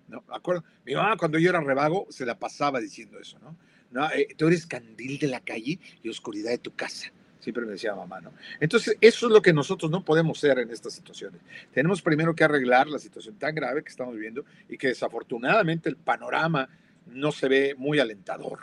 ¿No? 0.08 0.24
¿Acuerdo? 0.30 0.64
Mi 0.84 0.96
mamá 0.96 1.16
cuando 1.16 1.38
yo 1.38 1.52
era 1.52 1.62
revago 1.62 2.08
se 2.10 2.26
la 2.26 2.40
pasaba 2.40 2.80
diciendo 2.80 3.20
eso, 3.20 3.38
¿no? 3.40 3.56
no 3.92 4.12
eh, 4.12 4.30
tú 4.36 4.48
eres 4.48 4.66
candil 4.66 5.20
de 5.20 5.28
la 5.28 5.42
calle 5.42 5.80
y 6.02 6.10
oscuridad 6.10 6.50
de 6.50 6.58
tu 6.58 6.76
casa. 6.76 7.12
Siempre 7.42 7.66
me 7.66 7.72
decía 7.72 7.96
mamá, 7.96 8.22
¿no? 8.22 8.32
Entonces, 8.60 8.96
eso 9.02 9.26
es 9.26 9.34
lo 9.34 9.42
que 9.42 9.52
nosotros 9.52 9.90
no 9.90 10.06
podemos 10.06 10.40
ser 10.40 10.60
en 10.60 10.70
estas 10.70 10.94
situaciones. 10.94 11.42
Tenemos 11.74 12.02
primero 12.02 12.36
que 12.36 12.44
arreglar 12.44 12.88
la 12.88 13.00
situación 13.00 13.36
tan 13.36 13.56
grave 13.56 13.84
que 13.84 13.90
estamos 13.90 14.14
viviendo 14.14 14.46
y 14.70 14.78
que 14.78 14.90
desafortunadamente 14.90 15.90
el 15.90 15.98
panorama 15.98 16.70
no 17.08 17.32
se 17.32 17.50
ve 17.50 17.76
muy 17.76 18.00
alentador. 18.00 18.60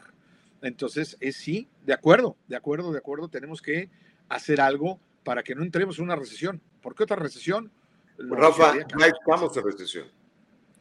Entonces, 0.63 1.17
es 1.19 1.37
sí, 1.37 1.69
de 1.85 1.93
acuerdo, 1.93 2.37
de 2.47 2.57
acuerdo, 2.57 2.93
de 2.93 2.99
acuerdo, 2.99 3.29
tenemos 3.29 3.61
que 3.61 3.91
hacer 4.29 4.61
algo 4.61 5.01
para 5.25 5.43
que 5.43 5.57
no 5.57 5.65
entremos 5.65 5.99
en 5.99 6.05
una 6.05 6.17
recesión. 6.17 6.61
¿Por 6.81 6.95
qué 6.95 7.03
otra 7.03 7.17
recesión? 7.17 7.73
Rafa, 8.17 8.75
ya 8.77 9.07
estamos 9.07 9.57
en 9.57 9.65
recesión. 9.65 10.07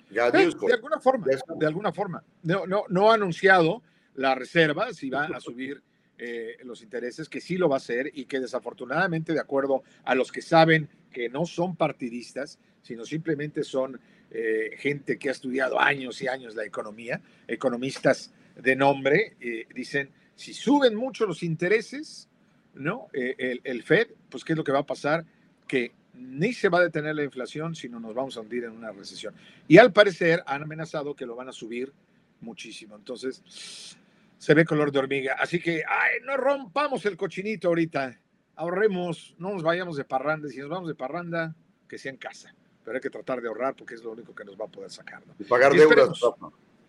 Ya, 0.10 0.32
de 0.32 0.44
alguna 0.72 1.00
forma, 1.00 1.26
de 1.26 1.66
alguna 1.66 1.92
forma. 1.92 2.24
No, 2.44 2.66
no, 2.66 2.84
no 2.90 3.12
ha 3.12 3.16
anunciado 3.16 3.82
la 4.16 4.36
reserva 4.36 4.94
si 4.94 5.10
va 5.10 5.26
a 5.26 5.40
subir 5.42 5.82
eh, 6.20 6.58
los 6.64 6.82
intereses, 6.82 7.30
que 7.30 7.42
sí 7.42 7.58
lo 7.58 7.70
va 7.70 7.76
a 7.76 7.78
hacer 7.78 8.12
y 8.14 8.26
que 8.26 8.40
desafortunadamente, 8.40 9.34
de 9.34 9.40
acuerdo 9.40 9.84
a 10.04 10.16
los 10.16 10.32
que 10.32 10.42
saben 10.42 10.90
que 11.12 11.30
no 11.30 11.46
son 11.46 11.76
partidistas, 11.76 12.58
sino 12.82 13.06
simplemente 13.06 13.64
son 13.64 14.00
eh, 14.32 14.72
gente 14.78 15.20
que 15.20 15.30
ha 15.30 15.32
estudiado 15.32 15.80
años 15.80 16.22
y 16.22 16.28
años 16.28 16.56
la 16.56 16.66
economía, 16.66 17.22
economistas 17.48 18.34
de 18.56 18.76
nombre, 18.76 19.36
eh, 19.40 19.68
dicen, 19.76 20.10
si 20.36 20.54
suben 20.54 20.96
mucho 20.96 21.26
los 21.26 21.44
intereses, 21.44 22.28
¿no? 22.74 23.08
El, 23.14 23.62
el 23.64 23.84
Fed, 23.84 24.08
pues 24.30 24.44
¿qué 24.44 24.54
es 24.54 24.58
lo 24.58 24.64
que 24.64 24.72
va 24.72 24.80
a 24.80 24.86
pasar? 24.86 25.26
Que 25.68 25.92
ni 26.14 26.54
se 26.54 26.70
va 26.70 26.80
a 26.80 26.84
detener 26.84 27.16
la 27.16 27.24
inflación, 27.24 27.76
sino 27.76 28.00
nos 28.00 28.14
vamos 28.14 28.38
a 28.38 28.42
hundir 28.42 28.64
en 28.64 28.72
una 28.72 28.92
recesión. 28.92 29.36
Y 29.68 29.78
al 29.78 29.94
parecer 29.94 30.44
han 30.46 30.64
amenazado 30.64 31.16
que 31.16 31.26
lo 31.26 31.36
van 31.36 31.50
a 31.50 31.54
subir 31.54 31.94
muchísimo. 32.42 32.96
Entonces, 32.96 33.98
se 34.38 34.54
ve 34.54 34.66
color 34.66 34.92
de 34.92 35.00
hormiga. 35.00 35.36
Así 35.40 35.60
que, 35.60 35.84
ay, 35.88 36.20
no 36.24 36.38
rompamos 36.38 37.06
el 37.06 37.18
cochinito 37.18 37.70
ahorita. 37.70 38.20
Ahorremos, 38.56 39.36
no 39.38 39.54
nos 39.54 39.64
vayamos 39.64 39.98
de 39.98 40.06
parranda. 40.06 40.50
Si 40.50 40.58
nos 40.60 40.70
vamos 40.70 40.88
de 40.88 40.96
parranda, 40.96 41.56
que 41.88 41.98
sea 41.98 42.12
en 42.12 42.18
casa. 42.18 42.54
Pero 42.84 42.98
hay 42.98 43.02
que 43.02 43.10
tratar 43.10 43.42
de 43.42 43.48
ahorrar 43.48 43.76
porque 43.76 43.96
es 43.96 44.04
lo 44.04 44.12
único 44.12 44.34
que 44.34 44.46
nos 44.46 44.60
va 44.60 44.66
a 44.66 44.70
poder 44.70 44.90
sacar. 44.90 45.26
¿no? 45.26 45.36
Y 45.40 45.44
pagar 45.44 45.74
y 45.76 45.78
deudas. 45.78 46.20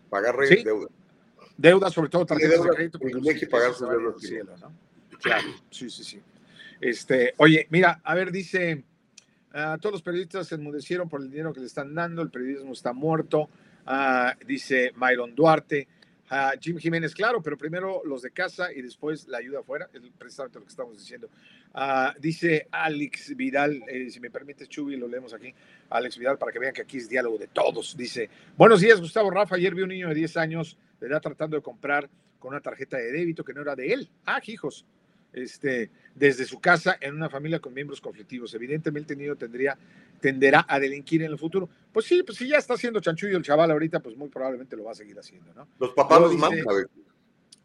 Pagar 0.09 0.35
¿Sí? 0.47 0.63
deudas. 0.63 0.89
Deudas, 1.57 1.93
sobre 1.93 2.09
todo 2.09 2.25
tarjetas 2.25 2.53
deuda, 2.53 2.69
de 2.69 2.75
crédito. 2.75 2.99
Porque 2.99 3.29
hay 3.29 3.39
que 3.39 3.47
pagar 3.47 3.73
sus 3.73 3.89
deudas. 3.89 4.21
Cielo, 4.21 4.55
¿no? 4.57 4.71
Claro, 5.21 5.47
sí, 5.69 5.89
sí, 5.89 6.03
sí. 6.03 6.21
Este, 6.79 7.33
oye, 7.37 7.67
mira, 7.69 7.99
a 8.03 8.15
ver, 8.15 8.31
dice, 8.31 8.85
uh, 9.53 9.77
todos 9.79 9.93
los 9.93 10.01
periodistas 10.01 10.47
se 10.47 10.55
enmudecieron 10.55 11.09
por 11.09 11.21
el 11.21 11.29
dinero 11.29 11.51
que 11.51 11.59
le 11.59 11.65
están 11.65 11.93
dando, 11.93 12.21
el 12.21 12.29
periodismo 12.29 12.71
está 12.71 12.93
muerto, 12.93 13.49
uh, 13.85 14.45
dice 14.45 14.93
Myron 14.95 15.35
Duarte. 15.35 15.89
Uh, 16.31 16.59
Jim 16.59 16.77
Jiménez, 16.77 17.15
claro, 17.15 17.41
pero 17.41 17.57
primero 17.57 18.01
los 18.05 18.21
de 18.21 18.29
casa 18.29 18.71
y 18.71 18.81
después 18.81 19.27
la 19.27 19.39
ayuda 19.39 19.59
afuera, 19.59 19.89
es 19.91 20.01
precisamente 20.17 20.59
lo 20.59 20.65
que 20.65 20.69
estamos 20.69 20.97
diciendo. 20.97 21.27
Uh, 21.73 22.19
dice 22.19 22.67
Alex 22.71 23.35
Vidal, 23.35 23.83
eh, 23.87 24.09
si 24.11 24.19
me 24.19 24.29
permites, 24.29 24.69
Chubi, 24.69 24.95
lo 24.95 25.07
leemos 25.07 25.33
aquí. 25.33 25.53
Alex 25.89 26.17
Vidal, 26.17 26.37
para 26.37 26.51
que 26.51 26.59
vean 26.59 26.73
que 26.73 26.81
aquí 26.83 26.97
es 26.97 27.09
diálogo 27.09 27.37
de 27.37 27.47
todos. 27.47 27.97
Dice: 27.97 28.29
Buenos 28.57 28.81
días, 28.81 29.01
Gustavo 29.01 29.31
Rafa. 29.31 29.55
Ayer 29.55 29.73
vi 29.73 29.81
un 29.81 29.89
niño 29.89 30.09
de 30.09 30.15
10 30.15 30.37
años 30.37 30.77
de 30.99 31.07
edad 31.07 31.21
tratando 31.21 31.57
de 31.57 31.63
comprar 31.63 32.09
con 32.37 32.51
una 32.51 32.61
tarjeta 32.61 32.97
de 32.97 33.11
débito 33.11 33.43
que 33.43 33.53
no 33.53 33.61
era 33.61 33.75
de 33.75 33.91
él. 33.91 34.09
Ah, 34.25 34.39
hijos. 34.45 34.85
Este, 35.31 35.91
desde 36.15 36.45
su 36.45 36.59
casa 36.59 36.97
en 36.99 37.15
una 37.15 37.29
familia 37.29 37.59
con 37.59 37.73
miembros 37.73 38.01
conflictivos. 38.01 38.53
Evidentemente 38.53 39.13
el 39.13 39.19
niño 39.19 39.35
tendría, 39.35 39.77
tenderá 40.19 40.65
a 40.67 40.79
delinquir 40.79 41.21
en 41.21 41.31
el 41.31 41.37
futuro. 41.37 41.69
Pues 41.93 42.05
sí, 42.05 42.23
pues 42.23 42.37
si 42.37 42.47
ya 42.47 42.57
está 42.57 42.73
haciendo 42.73 42.99
chanchullo 42.99 43.37
el 43.37 43.43
chaval 43.43 43.71
ahorita, 43.71 43.99
pues 43.99 44.15
muy 44.17 44.29
probablemente 44.29 44.75
lo 44.75 44.83
va 44.83 44.91
a 44.91 44.95
seguir 44.95 45.17
haciendo, 45.19 45.53
¿no? 45.53 45.67
Los 45.79 45.91
papás 45.93 46.21
los 46.21 46.35
mandan. 46.35 46.65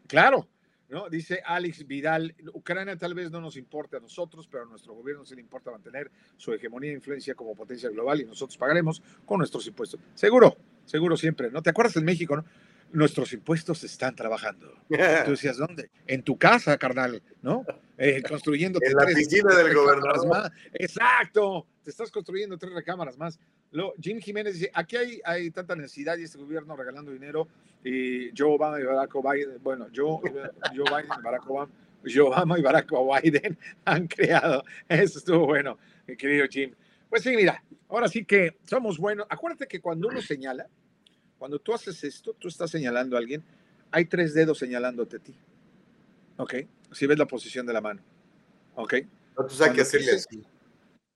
Claro, 0.07 0.47
¿no? 0.89 1.09
Dice 1.09 1.41
Alex 1.43 1.87
Vidal, 1.87 2.35
Ucrania 2.53 2.95
tal 2.95 3.15
vez 3.15 3.31
no 3.31 3.41
nos 3.41 3.57
importe 3.57 3.97
a 3.97 3.99
nosotros, 3.99 4.47
pero 4.47 4.63
a 4.63 4.67
nuestro 4.67 4.93
gobierno 4.93 5.25
sí 5.25 5.35
le 5.35 5.41
importa 5.41 5.71
mantener 5.71 6.11
su 6.37 6.53
hegemonía 6.53 6.91
e 6.91 6.93
influencia 6.93 7.33
como 7.33 7.55
potencia 7.55 7.89
global 7.89 8.21
y 8.21 8.25
nosotros 8.25 8.57
pagaremos 8.57 9.01
con 9.25 9.39
nuestros 9.39 9.65
impuestos. 9.65 9.99
Seguro, 10.13 10.55
seguro 10.85 11.17
siempre, 11.17 11.49
¿no? 11.49 11.63
¿Te 11.63 11.71
acuerdas 11.71 11.95
en 11.97 12.05
México, 12.05 12.35
no? 12.35 12.45
Nuestros 12.91 13.33
impuestos 13.33 13.83
están 13.83 14.15
trabajando. 14.15 14.73
Tú 15.25 15.31
decías, 15.31 15.57
¿dónde? 15.57 15.89
En 16.07 16.23
tu 16.23 16.37
casa, 16.37 16.77
carnal, 16.77 17.21
¿no? 17.41 17.65
Eh, 17.97 18.21
construyendo 18.27 18.79
en 18.81 18.93
la 18.93 19.05
piscina 19.05 19.55
del 19.55 19.73
gobernador. 19.73 20.27
Más. 20.27 20.51
Exacto, 20.73 21.67
te 21.83 21.89
estás 21.89 22.11
construyendo 22.11 22.57
tres 22.57 22.73
recámaras 22.73 23.17
más. 23.17 23.39
Luego, 23.71 23.93
Jim 23.99 24.19
Jiménez 24.19 24.53
dice, 24.53 24.71
aquí 24.73 24.95
hay, 24.95 25.21
hay 25.25 25.51
tanta 25.51 25.75
necesidad 25.75 26.17
y 26.17 26.23
este 26.23 26.37
gobierno 26.37 26.75
regalando 26.75 27.11
dinero 27.11 27.47
y 27.83 28.31
Joe 28.35 28.55
Obama 28.55 28.79
y 28.79 28.83
Barack 28.83 29.15
Obama, 29.15 29.39
bueno, 29.61 29.87
Joe, 29.93 30.19
Joe 30.75 30.85
Biden 30.89 31.19
y 31.19 31.21
Barack 31.23 31.49
Obama, 31.49 31.71
Joe 32.03 32.27
Obama 32.27 32.57
y 32.57 32.61
Barack 32.61 32.91
Biden 32.91 33.57
han 33.85 34.07
creado. 34.07 34.63
Eso 34.87 35.19
estuvo 35.19 35.45
bueno, 35.45 35.77
mi 36.07 36.15
querido 36.15 36.45
Jim. 36.49 36.73
Pues 37.09 37.23
sí, 37.23 37.35
mira, 37.35 37.63
ahora 37.89 38.07
sí 38.07 38.25
que 38.25 38.57
somos 38.63 38.97
buenos. 38.97 39.27
Acuérdate 39.29 39.67
que 39.67 39.79
cuando 39.79 40.07
uno 40.07 40.21
señala, 40.21 40.67
cuando 41.45 41.59
tú 41.59 41.75
haces 41.75 42.03
esto, 42.03 42.33
tú 42.33 42.47
estás 42.47 42.71
señalando 42.71 43.15
a 43.15 43.19
alguien, 43.19 43.43
hay 43.91 44.05
tres 44.05 44.33
dedos 44.33 44.57
señalándote 44.57 45.17
a 45.17 45.19
ti. 45.19 45.35
¿Ok? 46.37 46.55
Si 46.91 47.05
ves 47.05 47.19
la 47.19 47.27
posición 47.27 47.67
de 47.67 47.73
la 47.73 47.81
mano. 47.81 48.01
¿Ok? 48.73 48.93
Entonces 49.29 49.61
hay 49.61 49.75
que 49.75 49.81
hacerle 49.81 50.13
así. 50.13 50.43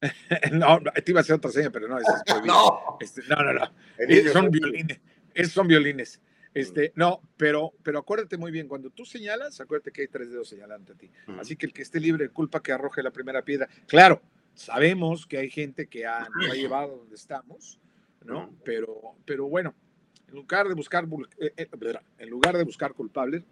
no, 0.51 0.79
te 1.03 1.11
iba 1.11 1.19
a 1.19 1.23
hacer 1.23 1.35
otra 1.35 1.49
seña, 1.49 1.71
pero 1.71 1.87
no, 1.87 1.97
es 1.97 2.05
no. 2.45 2.99
Este, 2.99 3.23
no, 3.27 3.37
no, 3.37 3.53
no. 3.53 3.73
Es, 3.97 4.31
son 4.31 4.51
violines. 4.51 5.01
Es, 5.33 5.51
son 5.51 5.67
violines. 5.67 6.21
Este, 6.53 6.93
no, 6.93 7.23
pero, 7.35 7.73
pero 7.81 7.97
acuérdate 7.97 8.37
muy 8.37 8.51
bien, 8.51 8.67
cuando 8.67 8.91
tú 8.91 9.05
señalas, 9.05 9.59
acuérdate 9.59 9.91
que 9.91 10.01
hay 10.01 10.09
tres 10.09 10.29
dedos 10.29 10.47
señalando 10.47 10.93
a 10.93 10.95
ti. 10.95 11.09
Uh 11.27 11.31
-huh. 11.31 11.39
Así 11.41 11.55
que 11.55 11.65
el 11.65 11.73
que 11.73 11.81
esté 11.81 11.99
libre 11.99 12.25
de 12.25 12.29
culpa 12.29 12.61
que 12.61 12.71
arroje 12.71 13.01
la 13.01 13.09
primera 13.09 13.41
piedra. 13.41 13.67
Claro, 13.87 14.21
sabemos 14.53 15.25
que 15.25 15.39
hay 15.39 15.49
gente 15.49 15.87
que 15.87 16.05
ha, 16.05 16.29
nos 16.29 16.51
ha 16.51 16.53
llevado 16.53 16.97
donde 16.97 17.15
estamos, 17.15 17.79
¿no? 18.23 18.41
Uh 18.41 18.43
-huh. 18.43 18.57
Pero, 18.63 19.15
pero 19.25 19.47
bueno, 19.47 19.73
en 20.29 20.35
lugar 20.35 20.67
de 20.67 20.73
buscar 20.75 21.07
eh, 21.39 21.53
eh, 21.57 21.67
en 22.19 22.29
lugar 22.29 22.57
de 22.57 22.63
buscar 22.63 22.93
culpables, 22.93 23.43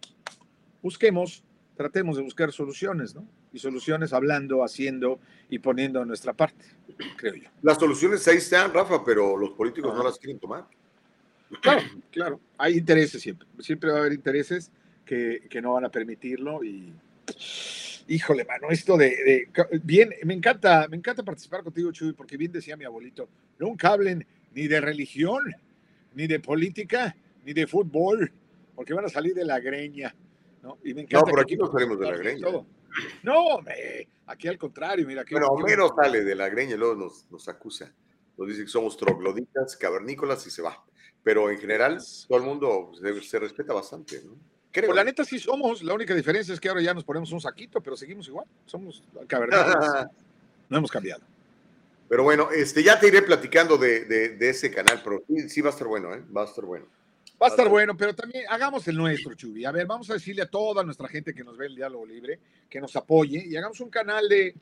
busquemos, 0.81 1.43
tratemos 1.75 2.17
de 2.17 2.23
buscar 2.23 2.51
soluciones, 2.51 3.15
¿no? 3.15 3.27
Y 3.51 3.59
soluciones 3.59 4.13
hablando, 4.13 4.63
haciendo 4.63 5.19
y 5.49 5.59
poniendo 5.59 6.03
nuestra 6.05 6.33
parte, 6.33 6.65
creo 7.17 7.35
yo. 7.35 7.49
Las 7.61 7.77
soluciones 7.77 8.27
ahí 8.27 8.37
están, 8.37 8.73
Rafa, 8.73 9.03
pero 9.03 9.37
los 9.37 9.51
políticos 9.51 9.91
Ajá. 9.91 9.99
no 9.99 10.03
las 10.05 10.19
quieren 10.19 10.39
tomar. 10.39 10.67
Claro, 11.61 11.81
claro. 12.11 12.41
Hay 12.57 12.77
intereses 12.77 13.21
siempre. 13.21 13.47
Siempre 13.59 13.89
va 13.89 13.97
a 13.97 13.99
haber 14.01 14.13
intereses 14.13 14.71
que, 15.05 15.47
que 15.49 15.61
no 15.61 15.73
van 15.73 15.85
a 15.85 15.89
permitirlo 15.89 16.63
y 16.63 16.93
híjole, 18.07 18.45
mano, 18.45 18.69
esto 18.69 18.97
de, 18.97 19.09
de, 19.09 19.79
bien, 19.83 20.13
me 20.23 20.33
encanta, 20.33 20.87
me 20.89 20.97
encanta 20.97 21.23
participar 21.23 21.63
contigo, 21.63 21.91
Chuy, 21.91 22.13
porque 22.13 22.37
bien 22.37 22.51
decía 22.51 22.77
mi 22.77 22.85
abuelito, 22.85 23.27
nunca 23.59 23.89
hablen 23.89 24.25
ni 24.53 24.67
de 24.67 24.79
religión, 24.79 25.43
ni 26.17 26.25
de 26.25 26.39
política, 26.39 27.15
ni 27.45 27.53
de 27.53 27.67
fútbol, 27.67 28.31
porque 28.75 28.91
van 28.95 29.05
a 29.05 29.09
salir 29.09 29.35
de 29.35 29.45
la 29.45 29.59
greña, 29.59 30.15
¿no? 30.63 30.79
Y 30.83 30.95
me 30.95 31.03
No, 31.03 31.23
pero 31.23 31.41
aquí 31.41 31.55
no 31.55 31.71
salimos 31.71 31.99
de 31.99 32.09
la 32.09 32.17
greña. 32.17 32.41
todo. 32.47 32.65
No, 33.21 33.59
aquí 34.25 34.47
al 34.47 34.57
contrario, 34.57 35.05
mira. 35.05 35.23
qué- 35.23 35.35
Bueno, 35.35 35.49
Homero 35.49 35.93
sale 35.95 36.23
de 36.23 36.33
la 36.33 36.49
greña 36.49 36.73
y 36.73 36.77
luego 36.77 36.95
nos, 36.95 37.29
nos 37.29 37.47
acusa. 37.47 37.93
Nos 38.35 38.47
dice 38.47 38.63
que 38.63 38.67
somos 38.67 38.97
trogloditas, 38.97 39.77
cavernícolas 39.77 40.45
y 40.47 40.49
se 40.49 40.63
va. 40.63 40.83
Pero 41.23 41.51
en 41.51 41.59
general, 41.59 41.99
todo 42.27 42.37
el 42.39 42.43
mundo 42.45 42.91
se, 42.99 43.21
se 43.21 43.37
respeta 43.37 43.73
bastante, 43.73 44.19
¿no? 44.25 44.33
Creo. 44.71 44.87
Pues 44.87 44.95
la 44.95 45.03
neta 45.03 45.23
sí 45.23 45.37
somos, 45.37 45.83
la 45.83 45.93
única 45.93 46.15
diferencia 46.15 46.51
es 46.53 46.59
que 46.59 46.69
ahora 46.69 46.81
ya 46.81 46.95
nos 46.95 47.03
ponemos 47.03 47.31
un 47.31 47.41
saquito, 47.41 47.79
pero 47.79 47.95
seguimos 47.95 48.27
igual, 48.27 48.47
somos 48.65 49.03
cavernícolas, 49.27 50.07
no 50.69 50.77
hemos 50.79 50.89
cambiado. 50.91 51.23
Pero 52.09 52.23
bueno, 52.23 52.49
este, 52.51 52.83
ya 52.83 52.99
te 52.99 53.07
iré 53.07 53.21
platicando 53.21 53.77
de, 53.77 54.05
de- 54.05 54.29
de 54.29 54.49
ese 54.49 54.71
canal, 54.71 55.01
pero 55.03 55.23
sí, 55.27 55.49
sí 55.49 55.61
va 55.61 55.69
a 55.69 55.73
estar 55.73 55.87
bueno, 55.87 56.13
¿eh? 56.13 56.23
Va 56.35 56.43
a 56.43 56.45
estar 56.45 56.63
bueno. 56.65 56.85
Va 57.41 57.47
a 57.47 57.49
estar 57.49 57.69
bueno, 57.69 57.95
pero 57.95 58.15
también 58.15 58.45
hagamos 58.49 58.87
el 58.87 58.95
nuestro, 58.97 59.33
Chubi. 59.35 59.63
A 59.65 59.71
ver, 59.71 59.85
vamos 59.85 60.09
a 60.09 60.13
decirle 60.13 60.41
a 60.41 60.49
toda 60.49 60.83
nuestra 60.83 61.07
gente 61.07 61.33
que 61.35 61.43
nos 61.43 61.55
ve 61.57 61.67
el 61.67 61.75
diálogo 61.75 62.05
libre, 62.05 62.39
que 62.69 62.79
nos 62.81 62.95
apoye 62.95 63.43
y 63.45 63.55
hagamos 63.55 63.79
un 63.81 63.89
canal 63.89 64.27
de... 64.27 64.55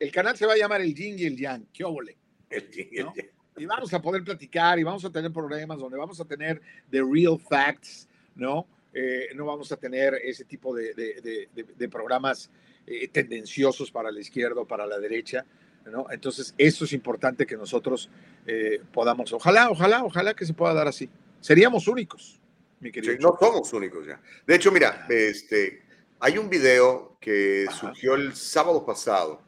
El 0.00 0.10
canal 0.10 0.36
se 0.36 0.46
va 0.46 0.54
a 0.54 0.56
llamar 0.56 0.80
el 0.80 0.94
Yin 0.94 1.18
y 1.18 1.24
el 1.24 1.36
Yang, 1.36 1.66
qué 1.72 1.84
óvole. 1.84 2.16
El- 2.50 2.68
el- 2.92 3.04
¿no? 3.04 3.12
Y 3.56 3.66
vamos 3.66 3.92
a 3.92 4.00
poder 4.00 4.22
platicar 4.24 4.78
y 4.78 4.84
vamos 4.84 5.04
a 5.04 5.10
tener 5.10 5.32
programas 5.32 5.78
donde 5.78 5.98
vamos 5.98 6.20
a 6.20 6.24
tener 6.24 6.60
the 6.90 7.02
real 7.02 7.38
facts, 7.38 8.08
¿no? 8.36 8.66
Eh, 8.94 9.28
no 9.34 9.44
vamos 9.44 9.70
a 9.70 9.76
tener 9.76 10.14
ese 10.24 10.44
tipo 10.44 10.74
de, 10.74 10.94
de- 10.94 11.20
de- 11.20 11.48
de- 11.54 11.74
de 11.76 11.88
programas 11.88 12.50
eh, 12.86 13.06
tendenciosos 13.08 13.90
para 13.90 14.10
la 14.10 14.20
izquierda 14.20 14.60
o 14.62 14.66
para 14.66 14.86
la 14.86 14.98
derecha, 14.98 15.44
¿no? 15.90 16.06
Entonces, 16.10 16.54
eso 16.58 16.84
es 16.84 16.92
importante 16.92 17.46
que 17.46 17.56
nosotros 17.56 18.10
eh, 18.46 18.80
podamos, 18.92 19.32
ojalá, 19.32 19.70
ojalá, 19.70 20.04
ojalá 20.04 20.34
que 20.34 20.46
se 20.46 20.54
pueda 20.54 20.74
dar 20.74 20.88
así. 20.88 21.08
Seríamos 21.40 21.88
únicos, 21.88 22.40
mi 22.80 22.90
querido. 22.90 23.14
Sí, 23.14 23.18
no 23.20 23.36
somos 23.38 23.72
únicos 23.72 24.06
ya. 24.06 24.20
De 24.46 24.54
hecho, 24.54 24.72
mira, 24.72 25.06
este, 25.08 25.82
hay 26.20 26.38
un 26.38 26.48
video 26.48 27.16
que 27.20 27.66
Ajá. 27.68 27.78
surgió 27.78 28.14
el 28.14 28.34
sábado 28.34 28.84
pasado 28.84 29.42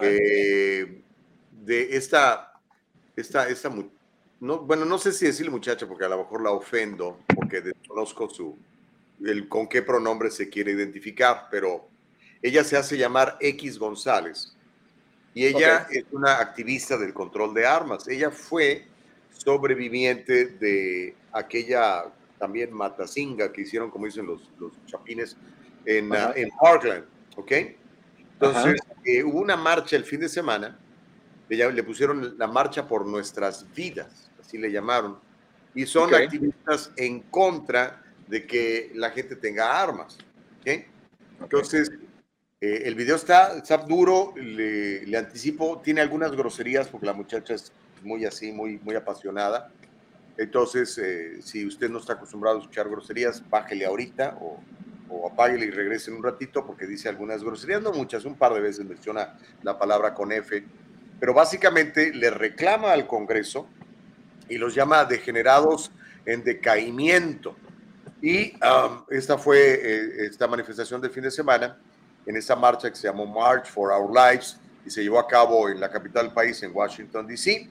eh, 0.00 1.02
de 1.50 1.96
esta, 1.96 2.60
esta, 3.16 3.48
esta, 3.48 3.70
no, 4.40 4.58
bueno, 4.60 4.84
no 4.84 4.98
sé 4.98 5.12
si 5.12 5.26
decirle 5.26 5.50
muchacha 5.50 5.86
porque 5.86 6.04
a 6.04 6.08
lo 6.08 6.18
mejor 6.18 6.42
la 6.42 6.50
ofendo 6.50 7.20
porque 7.34 7.60
desconozco 7.60 8.28
su, 8.28 8.58
el, 9.24 9.48
con 9.48 9.68
qué 9.68 9.82
pronombre 9.82 10.30
se 10.30 10.48
quiere 10.48 10.72
identificar, 10.72 11.48
pero 11.50 11.88
ella 12.40 12.64
se 12.64 12.76
hace 12.76 12.96
llamar 12.96 13.36
X 13.40 13.78
González 13.78 14.56
y 15.34 15.46
ella 15.46 15.86
es 15.90 16.04
una 16.12 16.38
activista 16.38 16.96
del 16.98 17.14
control 17.14 17.54
de 17.54 17.66
armas. 17.66 18.06
Ella 18.08 18.30
fue 18.30 18.86
sobreviviente 19.30 20.46
de 20.46 21.16
aquella 21.32 22.04
también 22.38 22.72
matacinga 22.72 23.52
que 23.52 23.62
hicieron, 23.62 23.90
como 23.90 24.06
dicen 24.06 24.26
los, 24.26 24.50
los 24.58 24.72
chapines, 24.86 25.36
en, 25.84 26.12
ah, 26.12 26.32
en 26.34 26.50
Parkland, 26.60 27.04
¿ok? 27.36 27.52
Entonces, 28.18 28.80
eh, 29.04 29.22
hubo 29.22 29.40
una 29.40 29.56
marcha 29.56 29.96
el 29.96 30.04
fin 30.04 30.20
de 30.20 30.28
semana, 30.28 30.78
ella, 31.48 31.70
le 31.70 31.82
pusieron 31.82 32.36
la 32.38 32.46
marcha 32.46 32.86
por 32.86 33.06
nuestras 33.06 33.72
vidas, 33.74 34.30
así 34.40 34.58
le 34.58 34.70
llamaron, 34.70 35.18
y 35.74 35.86
son 35.86 36.12
Ok. 36.12 36.20
activistas 36.20 36.92
en 36.96 37.20
contra 37.20 38.02
de 38.26 38.46
que 38.46 38.90
la 38.94 39.10
gente 39.10 39.36
tenga 39.36 39.80
armas, 39.80 40.18
¿ok? 40.60 40.84
Entonces, 41.40 41.90
eh, 42.62 42.82
el 42.84 42.94
video 42.94 43.16
está, 43.16 43.56
está 43.56 43.76
duro, 43.76 44.34
le, 44.36 45.04
le 45.04 45.18
anticipo, 45.18 45.80
tiene 45.82 46.00
algunas 46.00 46.30
groserías 46.30 46.86
porque 46.86 47.06
la 47.06 47.12
muchacha 47.12 47.54
es 47.54 47.72
muy 48.04 48.24
así, 48.24 48.52
muy, 48.52 48.78
muy 48.78 48.94
apasionada. 48.94 49.72
Entonces, 50.36 50.96
eh, 50.98 51.42
si 51.42 51.66
usted 51.66 51.90
no 51.90 51.98
está 51.98 52.12
acostumbrado 52.12 52.58
a 52.58 52.60
escuchar 52.60 52.88
groserías, 52.88 53.42
bájele 53.50 53.84
ahorita 53.84 54.38
o, 54.40 54.60
o 55.08 55.28
apáguele 55.28 55.66
y 55.66 55.70
regrese 55.70 56.12
en 56.12 56.18
un 56.18 56.22
ratito 56.22 56.64
porque 56.64 56.86
dice 56.86 57.08
algunas 57.08 57.42
groserías, 57.42 57.82
no 57.82 57.92
muchas, 57.92 58.24
un 58.24 58.36
par 58.36 58.54
de 58.54 58.60
veces 58.60 58.86
menciona 58.86 59.36
la 59.64 59.76
palabra 59.76 60.14
con 60.14 60.30
F, 60.30 60.64
pero 61.18 61.34
básicamente 61.34 62.14
le 62.14 62.30
reclama 62.30 62.92
al 62.92 63.08
Congreso 63.08 63.66
y 64.48 64.56
los 64.56 64.72
llama 64.72 65.04
degenerados 65.04 65.90
en 66.26 66.44
decaimiento. 66.44 67.56
Y 68.22 68.52
um, 68.52 69.02
esta 69.10 69.36
fue 69.36 69.58
eh, 69.58 70.26
esta 70.26 70.46
manifestación 70.46 71.00
del 71.00 71.10
fin 71.10 71.24
de 71.24 71.32
semana 71.32 71.76
en 72.26 72.36
esta 72.36 72.56
marcha 72.56 72.90
que 72.90 72.96
se 72.96 73.08
llamó 73.08 73.26
March 73.26 73.66
for 73.66 73.90
Our 73.90 74.10
Lives 74.12 74.58
y 74.84 74.90
se 74.90 75.02
llevó 75.02 75.18
a 75.18 75.26
cabo 75.26 75.68
en 75.68 75.80
la 75.80 75.90
capital 75.90 76.26
del 76.26 76.34
país, 76.34 76.62
en 76.62 76.74
Washington, 76.74 77.26
D.C. 77.26 77.68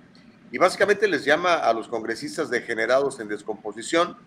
Y 0.52 0.58
básicamente 0.58 1.08
les 1.08 1.24
llama 1.24 1.56
a 1.56 1.74
los 1.74 1.88
congresistas 1.88 2.50
degenerados 2.50 3.20
en 3.20 3.28
descomposición 3.28 4.18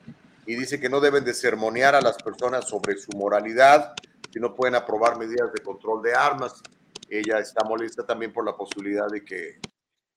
y 0.46 0.56
dice 0.56 0.80
que 0.80 0.88
no 0.88 1.00
deben 1.00 1.24
de 1.24 1.34
sermonear 1.34 1.94
a 1.94 2.00
las 2.00 2.16
personas 2.22 2.68
sobre 2.68 2.96
su 2.96 3.12
moralidad, 3.12 3.94
que 4.30 4.40
no 4.40 4.54
pueden 4.54 4.74
aprobar 4.74 5.18
medidas 5.18 5.52
de 5.52 5.62
control 5.62 6.02
de 6.02 6.14
armas. 6.14 6.62
Ella 7.08 7.38
está 7.38 7.64
molesta 7.64 8.06
también 8.06 8.32
por 8.32 8.44
la 8.44 8.56
posibilidad 8.56 9.08
de 9.08 9.24
que 9.24 9.60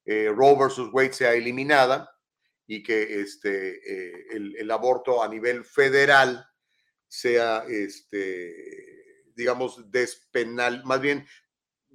eh, 0.06 0.32
Roe 0.34 0.58
versus 0.58 0.90
Wade 0.92 1.14
sea 1.14 1.34
eliminada 1.34 2.10
y 2.66 2.84
que 2.84 3.22
este, 3.22 3.78
eh, 3.78 4.28
el, 4.32 4.56
el 4.58 4.72
aborto 4.72 5.24
a 5.24 5.28
nivel 5.28 5.64
federal 5.64 6.46
sea, 7.08 7.64
este, 7.68 8.97
digamos, 9.38 9.90
despenal, 9.92 10.84
más 10.84 11.00
bien 11.00 11.26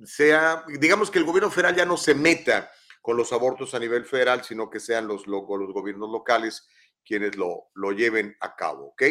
sea, 0.04 0.64
digamos 0.80 1.10
que 1.10 1.18
el 1.18 1.24
gobierno 1.24 1.50
federal 1.50 1.74
ya 1.76 1.84
no 1.84 1.96
se 1.98 2.14
meta 2.14 2.70
con 3.02 3.16
los 3.16 3.32
abortos 3.32 3.74
a 3.74 3.78
nivel 3.80 4.06
federal, 4.06 4.42
sino 4.44 4.70
que 4.70 4.80
sean 4.80 5.06
los, 5.08 5.26
lo- 5.26 5.44
los 5.56 5.72
gobiernos 5.72 6.08
locales 6.10 6.66
quienes 7.04 7.36
lo, 7.36 7.68
lo 7.74 7.90
lleven 7.92 8.36
a 8.40 8.54
cabo, 8.54 8.86
¿ok? 8.92 9.02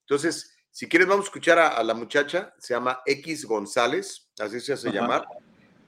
Entonces, 0.00 0.56
si 0.70 0.88
quieres, 0.88 1.08
vamos 1.08 1.24
a 1.26 1.28
escuchar 1.28 1.58
a, 1.58 1.68
a 1.68 1.82
la 1.82 1.94
muchacha, 1.94 2.54
se 2.58 2.74
llama 2.74 3.00
X 3.04 3.44
González, 3.44 4.30
así 4.38 4.60
se 4.60 4.72
hace 4.72 4.88
Ajá. 4.88 4.98
llamar, 5.00 5.26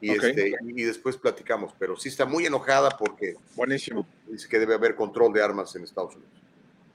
y, 0.00 0.10
Ok. 0.10 0.24
este, 0.24 0.52
y 0.74 0.82
después 0.82 1.16
platicamos, 1.16 1.72
pero 1.78 1.96
sí 1.96 2.08
está 2.08 2.26
muy 2.26 2.44
enojada 2.44 2.90
porque 2.98 3.36
Buenísimo. 3.54 4.08
dice 4.26 4.48
que 4.48 4.58
debe 4.58 4.74
haber 4.74 4.96
control 4.96 5.32
de 5.32 5.40
armas 5.42 5.74
en 5.76 5.84
Estados 5.84 6.16
Unidos. 6.16 6.34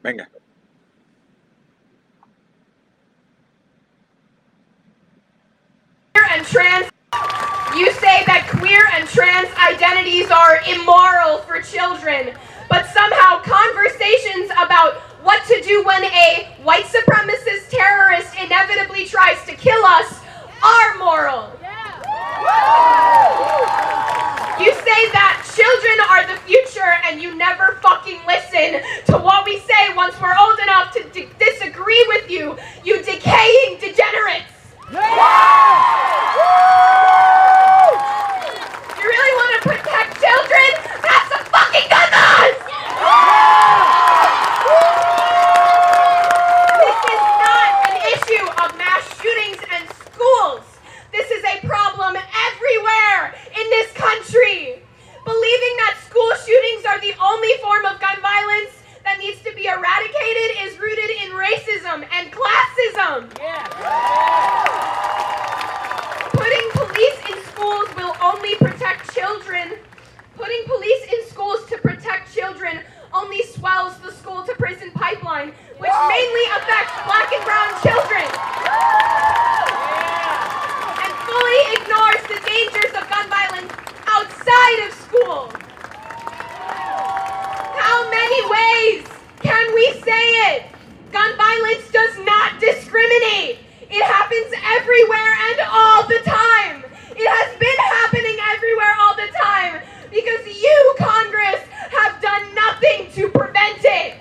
Venga. 0.04 0.30
Trans 6.48 6.90
you 7.76 7.92
say 8.00 8.24
that 8.26 8.48
queer 8.58 8.82
and 8.96 9.08
trans 9.08 9.50
identities 9.60 10.32
are 10.32 10.60
immoral 10.68 11.40
for 11.44 11.62
children 11.62 12.34
but 12.70 12.86
somehow 12.88 13.42
conversations 13.44 14.50
about 14.60 14.96
what 15.24 15.44
to 15.46 15.62
do 15.62 15.84
when 15.84 16.04
a 16.06 16.48
white 16.64 16.86
supremacist 16.86 17.70
terrorist 17.70 18.34
inevitably 18.40 19.06
tries 19.06 19.44
to 19.46 19.56
kill 19.56 19.84
us 19.84 20.20
are 20.64 20.98
moral. 20.98 21.52
You 24.60 24.74
say 24.74 25.02
that 25.14 25.44
children 25.56 25.98
are 26.10 26.28
the 26.28 26.40
future 26.48 26.94
and 27.06 27.22
you 27.22 27.36
never 27.36 27.80
fucking 27.82 28.20
listen 28.26 28.82
to 29.08 29.18
what 29.18 29.46
we 29.46 29.60
say 29.60 29.94
once 29.96 30.20
we're 30.22 30.36
old 30.40 30.60
enough 30.60 30.94
to 30.94 31.04
di- 31.10 31.30
disagree 31.40 32.04
with 32.08 32.30
you 32.30 32.58
you 32.84 32.98
decaying 33.04 33.80
degenerates 33.80 34.57
you 34.90 34.96
really 39.04 39.34
want 39.36 39.52
to 39.52 39.68
protect 39.68 40.16
children? 40.16 40.68
Have 41.04 41.28
some 41.28 41.44
fucking 41.52 41.92
gun 41.92 42.08
laws! 42.16 42.56
This 46.80 47.00
is 47.04 47.20
not 47.36 47.68
an 47.84 48.00
issue 48.16 48.48
of 48.64 48.72
mass 48.80 49.04
shootings 49.20 49.60
and 49.76 49.84
schools. 49.92 50.64
This 51.12 51.32
is 51.32 51.44
a 51.44 51.60
problem 51.68 52.16
everywhere 52.16 53.36
in 53.60 53.70
this 53.70 53.92
country. 53.92 54.80
Believing 55.26 55.76
that 55.84 56.00
school 56.08 56.32
shootings 56.48 56.86
are 56.86 57.02
the 57.02 57.14
only 57.20 57.52
form 57.62 57.84
of 57.84 58.00
gun 58.00 58.22
violence 58.22 58.77
that 59.18 59.24
needs 59.24 59.42
to 59.42 59.54
be 59.56 59.66
eradicated 59.66 60.58
is 60.64 60.78
rooted 60.80 61.10
in 61.10 61.32
racism 61.32 62.06
and 62.14 62.32
classism. 62.32 63.30
Putting 66.34 66.70
police 66.72 67.20
in 67.30 67.44
schools 67.46 67.88
will 67.96 68.16
only 68.22 68.56
protect 68.56 69.14
children. 69.14 69.74
Putting 70.36 70.64
police 70.66 71.14
in 71.14 71.26
schools 71.28 71.66
to 71.70 71.78
protect 71.78 72.34
children 72.34 72.82
only 73.14 73.44
swells 73.44 73.98
the 74.00 74.12
school 74.12 74.44
to 74.44 74.54
prison 74.56 74.92
pipeline, 74.92 75.52
which 75.78 75.98
mainly 76.10 76.46
affects 76.58 76.94
black 77.06 77.32
and 77.34 77.44
brown 77.46 77.70
children. 77.82 78.26
And 81.02 81.14
fully 81.26 81.62
ignores 81.74 82.22
the 82.30 82.40
dangers 82.46 82.94
of 82.94 83.10
gun 83.10 83.30
violence 83.30 83.74
outside 84.06 84.88
of 84.88 84.94
school. 84.94 85.67
How 87.88 88.04
many 88.10 88.42
ways 88.52 89.08
can 89.40 89.74
we 89.74 89.86
say 90.04 90.26
it? 90.52 90.64
Gun 91.14 91.32
violence 91.38 91.90
does 91.90 92.20
not 92.26 92.60
discriminate. 92.60 93.60
It 93.90 94.04
happens 94.04 94.52
everywhere 94.76 95.32
and 95.48 95.60
all 95.72 96.04
the 96.06 96.20
time. 96.26 96.84
It 97.16 97.30
has 97.38 97.50
been 97.58 97.80
happening 97.96 98.38
everywhere 98.54 98.94
all 99.00 99.16
the 99.16 99.30
time 99.42 99.82
because 100.12 100.44
you, 100.46 100.96
Congress, 101.00 101.62
have 101.98 102.22
done 102.22 102.44
nothing 102.54 103.08
to 103.16 103.30
prevent 103.30 103.80
it. 103.82 104.20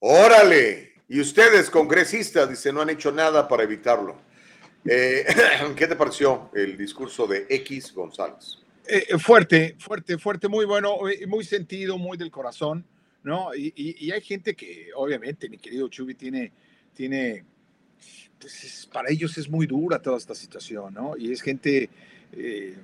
Órale, 0.00 0.94
y 1.10 1.20
ustedes, 1.20 1.68
congresistas, 1.68 2.48
dice, 2.48 2.72
no 2.72 2.80
han 2.80 2.88
hecho 2.88 3.12
nada 3.12 3.46
para 3.46 3.64
evitarlo. 3.64 4.16
Eh, 4.88 5.24
¿Qué 5.76 5.86
te 5.86 5.96
pareció 5.96 6.50
el 6.54 6.76
discurso 6.76 7.26
de 7.26 7.46
X 7.48 7.92
González? 7.94 8.58
Eh, 8.88 9.18
fuerte, 9.18 9.74
fuerte, 9.78 10.16
fuerte, 10.16 10.48
muy 10.48 10.64
bueno, 10.64 11.08
eh, 11.08 11.26
muy 11.26 11.44
sentido, 11.44 11.98
muy 11.98 12.16
del 12.16 12.30
corazón, 12.30 12.84
¿no? 13.24 13.52
Y, 13.54 13.72
y, 13.74 14.06
y 14.06 14.12
hay 14.12 14.20
gente 14.20 14.54
que, 14.54 14.90
obviamente, 14.94 15.48
mi 15.48 15.58
querido 15.58 15.88
Chubi 15.88 16.14
tiene, 16.14 16.52
tiene, 16.94 17.44
pues 18.38 18.62
es, 18.62 18.86
para 18.86 19.10
ellos 19.10 19.36
es 19.38 19.48
muy 19.48 19.66
dura 19.66 20.00
toda 20.00 20.18
esta 20.18 20.36
situación, 20.36 20.94
¿no? 20.94 21.16
Y 21.16 21.32
es 21.32 21.42
gente, 21.42 21.90
eh, 22.32 22.76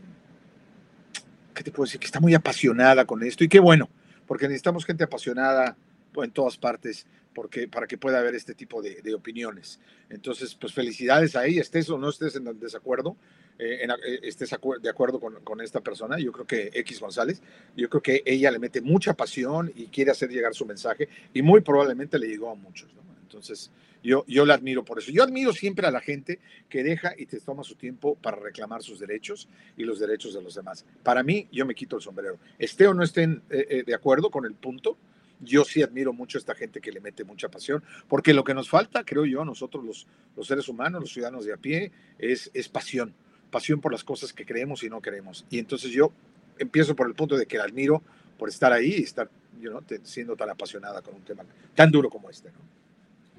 ¿qué 1.55 1.63
te 1.63 1.71
puedo 1.71 1.87
decir? 1.87 2.01
Que 2.01 2.07
está 2.07 2.19
muy 2.19 2.35
apasionada 2.35 3.05
con 3.05 3.23
esto 3.23 3.45
y 3.45 3.49
qué 3.49 3.61
bueno, 3.61 3.89
porque 4.27 4.49
necesitamos 4.49 4.85
gente 4.85 5.05
apasionada 5.05 5.77
en 6.17 6.31
todas 6.33 6.59
partes 6.59 7.07
porque, 7.35 7.69
para 7.69 7.87
que 7.87 7.99
pueda 7.99 8.19
haber 8.19 8.35
este 8.35 8.55
tipo 8.55 8.83
de, 8.83 9.15
opiniones. 9.15 9.81
Entonces, 10.09 10.55
pues 10.55 10.73
felicidades 10.73 11.37
ahí, 11.37 11.59
estés 11.59 11.89
o 11.91 11.99
no 11.99 12.09
estés 12.09 12.37
en 12.37 12.59
desacuerdo, 12.59 13.17
eh, 13.59 13.87
eh, 13.87 14.21
estés 14.23 14.51
de 14.81 14.89
acuerdo 14.89 15.21
con, 15.21 15.61
esta 15.61 15.81
persona, 15.81 16.19
yo 16.19 16.33
creo 16.33 16.47
que 16.47 16.71
X 16.75 17.01
González, 17.01 17.43
yo 17.77 17.89
creo 17.89 18.03
que 18.03 18.23
ella 18.25 18.51
le 18.51 18.59
mete 18.59 18.81
mucha 18.81 19.15
pasión 19.15 19.73
y 19.75 19.87
quiere 19.87 20.11
hacer 20.11 20.31
llegar 20.31 20.55
su 20.55 20.67
mensaje 20.67 21.09
y 21.33 21.43
muy 21.43 21.61
probablemente 21.61 22.19
le 22.19 22.29
llegó 22.29 22.51
a 22.51 22.55
muchos. 22.55 22.91
Entonces, 23.23 23.71
yo, 24.03 24.25
yo 24.27 24.45
la 24.45 24.55
admiro 24.55 24.85
por 24.85 24.99
eso. 24.99 25.11
Yo 25.13 25.23
admiro 25.23 25.53
siempre 25.53 25.87
a 25.87 25.91
la 25.91 26.01
gente 26.01 26.41
que 26.69 26.83
deja 26.83 27.15
y 27.17 27.27
te 27.27 27.41
toma 27.41 27.63
su 27.63 27.77
tiempo 27.77 28.17
para 28.17 28.37
reclamar 28.37 28.83
sus 28.83 28.99
derechos 28.99 29.49
y 29.77 29.85
los 29.85 30.01
derechos 30.01 30.35
de 30.35 30.43
los 30.43 30.55
demás. 30.55 30.85
Para 31.03 31.23
mí, 31.23 31.49
yo 31.53 31.65
me 31.65 31.75
quito 31.75 31.97
el 31.97 32.03
sombrero. 32.03 32.39
Esté 32.59 32.87
o 32.87 32.95
no 32.95 33.03
estén 33.05 33.43
eh, 33.51 33.67
eh, 33.71 33.83
de 33.87 33.95
acuerdo 33.95 34.31
con 34.31 34.45
el 34.45 34.55
punto, 34.55 34.99
yo 35.43 35.65
sí 35.65 35.83
admiro 35.83 36.13
mucho 36.13 36.39
a 36.39 36.41
esta 36.41 36.55
gente 36.55 36.81
que 36.81 36.93
le 36.93 37.01
mete 37.01 37.25
mucha 37.25 37.49
pasión, 37.49 37.83
porque 38.09 38.33
lo 38.33 38.45
que 38.45 38.55
nos 38.55 38.69
falta, 38.69 39.05
creo 39.05 39.27
yo, 39.27 39.45
nosotros 39.45 39.85
los, 39.85 40.07
los 40.37 40.47
seres 40.47 40.69
humanos, 40.69 41.03
los 41.03 41.13
ciudadanos 41.13 41.45
de 41.45 41.53
a 41.53 41.57
pie, 41.57 41.93
es, 42.19 42.51
es 42.55 42.69
pasión, 42.69 43.13
pasión 43.51 43.81
por 43.81 43.93
las 43.93 44.05
cosas 44.05 44.33
que 44.33 44.47
creemos 44.47 44.83
y 44.83 44.89
no 44.89 45.01
creemos. 45.01 45.45
Y 45.51 45.59
entonces 45.59 45.91
yo 45.91 46.13
empiezo 46.59 46.97
por 46.97 47.09
el 47.09 47.15
punto 47.15 47.37
de 47.37 47.47
que 47.47 47.59
la 47.59 47.65
admiro 47.65 48.03
por 48.39 48.49
estar 48.49 48.73
ahí 48.73 48.95
y 48.99 49.03
estar 49.03 49.29
you 49.61 49.71
know, 49.71 49.83
siendo 50.05 50.37
tan 50.37 50.51
apasionada 50.51 51.03
con 51.03 51.15
un 51.15 51.23
tema 51.23 51.45
tan 51.75 51.91
duro 51.91 52.09
como 52.09 52.31
este. 52.31 52.49
¿no? 52.49 52.59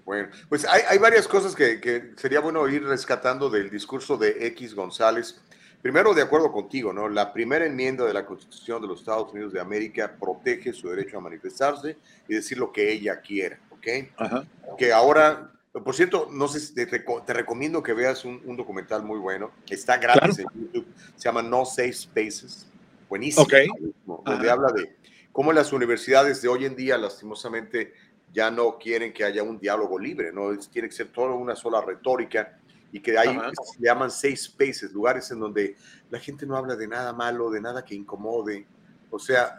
Bueno, 0.05 0.29
pues 0.49 0.65
hay, 0.65 0.81
hay 0.87 0.97
varias 0.97 1.27
cosas 1.27 1.55
que, 1.55 1.79
que, 1.79 2.11
sería 2.17 2.41
bueno 2.41 2.67
ir 2.67 2.83
rescatando 2.83 3.49
del 3.49 3.69
discurso 3.69 4.17
de 4.17 4.47
X 4.47 4.75
González. 4.75 5.41
Primero, 5.83 6.13
de 6.13 6.21
acuerdo 6.21 6.49
contigo, 6.49 6.93
¿no? 6.93 7.09
La 7.09 7.33
primera 7.33 7.65
enmienda 7.65 8.05
de 8.05 8.13
la 8.13 8.25
Constitución 8.25 8.81
de 8.81 8.87
los 8.87 9.01
Estados 9.01 9.33
Unidos 9.33 9.51
de 9.51 9.59
América 9.59 10.15
protege 10.17 10.71
su 10.71 10.87
derecho 10.87 11.17
a 11.17 11.19
manifestarse 11.19 11.97
y 12.25 12.35
decir 12.35 12.57
lo 12.57 12.71
que 12.71 12.89
ella 12.89 13.19
quiera, 13.19 13.59
¿ok? 13.69 13.87
Ajá. 14.15 14.45
Que 14.77 14.93
ahora, 14.93 15.51
por 15.73 15.93
cierto, 15.93 16.29
no 16.31 16.47
sé, 16.47 16.73
te, 16.73 16.85
te 16.85 17.33
recomiendo 17.33 17.83
que 17.83 17.91
veas 17.91 18.23
un, 18.23 18.41
un, 18.45 18.55
documental 18.55 19.03
muy 19.03 19.19
bueno, 19.19 19.51
está 19.69 19.97
gratis 19.97 20.37
claro. 20.37 20.51
en 20.55 20.61
YouTube, 20.61 20.87
se 21.17 21.23
llama 21.25 21.41
No 21.41 21.65
Safe 21.65 21.91
Spaces, 21.91 22.65
buenísimo, 23.09 23.43
okay. 23.43 23.67
donde 24.05 24.49
habla 24.49 24.71
de 24.71 24.95
cómo 25.33 25.51
las 25.51 25.73
universidades 25.73 26.41
de 26.41 26.47
hoy 26.47 26.63
en 26.63 26.77
día, 26.77 26.97
lastimosamente, 26.97 27.93
ya 28.31 28.49
no 28.49 28.77
quieren 28.77 29.11
que 29.11 29.25
haya 29.25 29.43
un 29.43 29.59
diálogo 29.59 29.99
libre, 29.99 30.31
¿no? 30.31 30.57
Tiene 30.71 30.87
que 30.87 30.95
ser 30.95 31.07
toda 31.07 31.33
una 31.33 31.57
sola 31.57 31.81
retórica 31.81 32.57
y 32.93 33.01
que 33.01 33.17
hay, 33.17 33.27
se 33.75 33.83
llaman 33.83 34.11
safe 34.11 34.37
spaces, 34.37 34.93
lugares 34.93 35.29
en 35.31 35.39
donde 35.39 35.75
la 36.09 36.19
gente 36.19 36.45
no 36.45 36.55
habla 36.55 36.75
de 36.75 36.87
nada 36.87 37.11
malo, 37.11 37.49
de 37.49 37.59
nada 37.59 37.83
que 37.83 37.95
incomode. 37.95 38.65
O 39.09 39.17
sea, 39.17 39.57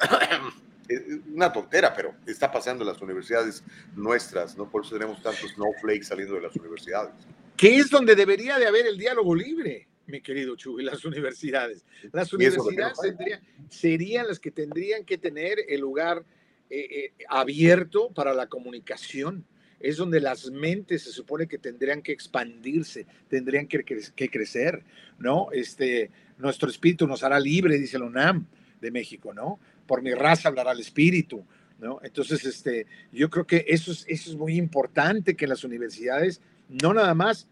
una 1.35 1.53
tontera, 1.53 1.93
pero 1.95 2.15
está 2.27 2.51
pasando 2.51 2.85
en 2.85 2.89
las 2.89 3.03
universidades 3.03 3.65
nuestras, 3.97 4.57
¿no? 4.57 4.71
Por 4.71 4.85
eso 4.85 4.95
tenemos 4.95 5.21
tantos 5.21 5.51
snowflakes 5.51 6.05
saliendo 6.05 6.37
de 6.37 6.43
las 6.43 6.55
universidades. 6.55 7.13
¿Qué 7.57 7.77
es 7.77 7.91
donde 7.91 8.15
debería 8.15 8.59
de 8.59 8.67
haber 8.67 8.87
el 8.87 8.97
diálogo 8.97 9.35
libre? 9.35 9.89
mi 10.07 10.21
querido 10.21 10.55
Chuy, 10.57 10.85
las 10.85 11.05
universidades. 11.05 11.85
Las 12.13 12.33
universidades 12.33 12.99
tendrían, 13.01 13.41
serían 13.71 14.29
las 14.29 14.39
que 14.39 14.51
tendrían 14.51 15.05
que 15.05 15.19
tener 15.19 15.59
el 15.69 15.81
lugar 15.81 16.25
eh, 16.71 17.13
eh, 17.19 17.25
abierto 17.29 18.11
para 18.11 18.35
la 18.35 18.49
comunicación. 18.49 19.47
Es 19.85 19.99
donde 19.99 20.21
las 20.21 20.51
mentes 20.51 21.03
se 21.03 21.13
supone 21.13 21.47
que 21.47 21.59
tendrían 21.59 22.03
que 22.03 22.13
expandirse, 22.13 23.07
tendrían 23.29 23.67
que, 23.67 23.85
cre 23.85 24.01
que 24.15 24.31
crecer, 24.31 24.83
¿no? 25.19 25.49
Este, 25.53 26.11
nuestro 26.39 26.71
espíritu 26.71 27.07
nos 27.07 27.23
hará 27.23 27.39
libre, 27.39 27.79
dice 27.79 27.97
el 27.97 28.05
UNAM 28.05 28.47
de 28.81 28.91
México, 28.91 29.35
¿no? 29.35 29.61
Por 29.87 30.03
mi 30.03 30.13
raza 30.15 30.49
hablará 30.49 30.73
el 30.73 30.81
espíritu, 30.81 31.45
¿no? 31.79 32.01
Entonces, 32.03 32.45
este, 32.45 32.87
yo 33.13 33.31
creo 33.31 33.47
que 33.47 33.65
eso 33.69 33.93
es, 33.93 34.05
eso 34.09 34.31
es 34.31 34.37
muy 34.37 34.57
importante 34.57 35.37
que 35.37 35.47
las 35.47 35.65
universidades 35.65 36.41
no 36.69 36.95
nada 36.95 37.15
más 37.15 37.49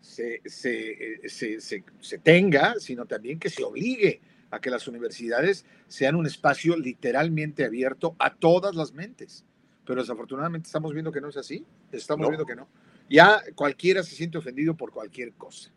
se, 0.00 0.42
se, 0.44 1.20
se, 1.28 1.60
se, 1.60 2.18
tenga, 2.18 2.74
sino 2.80 3.06
también 3.06 3.38
que 3.38 3.48
se 3.48 3.62
obligue 3.62 4.20
a 4.50 4.60
que 4.60 4.70
las 4.70 4.86
universidades 4.88 5.64
sean 5.88 6.16
un 6.16 6.26
espacio 6.26 6.76
literalmente 6.76 7.64
abierto 7.64 8.16
a 8.18 8.34
todas 8.34 8.74
las 8.74 8.92
mentes. 8.92 9.44
Pero 9.84 10.00
desafortunadamente 10.00 10.66
estamos 10.66 10.92
viendo 10.92 11.10
que 11.10 11.20
no 11.20 11.28
es 11.28 11.36
así, 11.36 11.64
estamos 11.90 12.24
no. 12.24 12.28
viendo 12.28 12.46
que 12.46 12.54
no. 12.54 12.68
Ya 13.08 13.42
cualquiera 13.54 14.02
se 14.02 14.14
siente 14.14 14.38
ofendido 14.38 14.76
por 14.76 14.92
cualquier 14.92 15.32
cosa. 15.34 15.72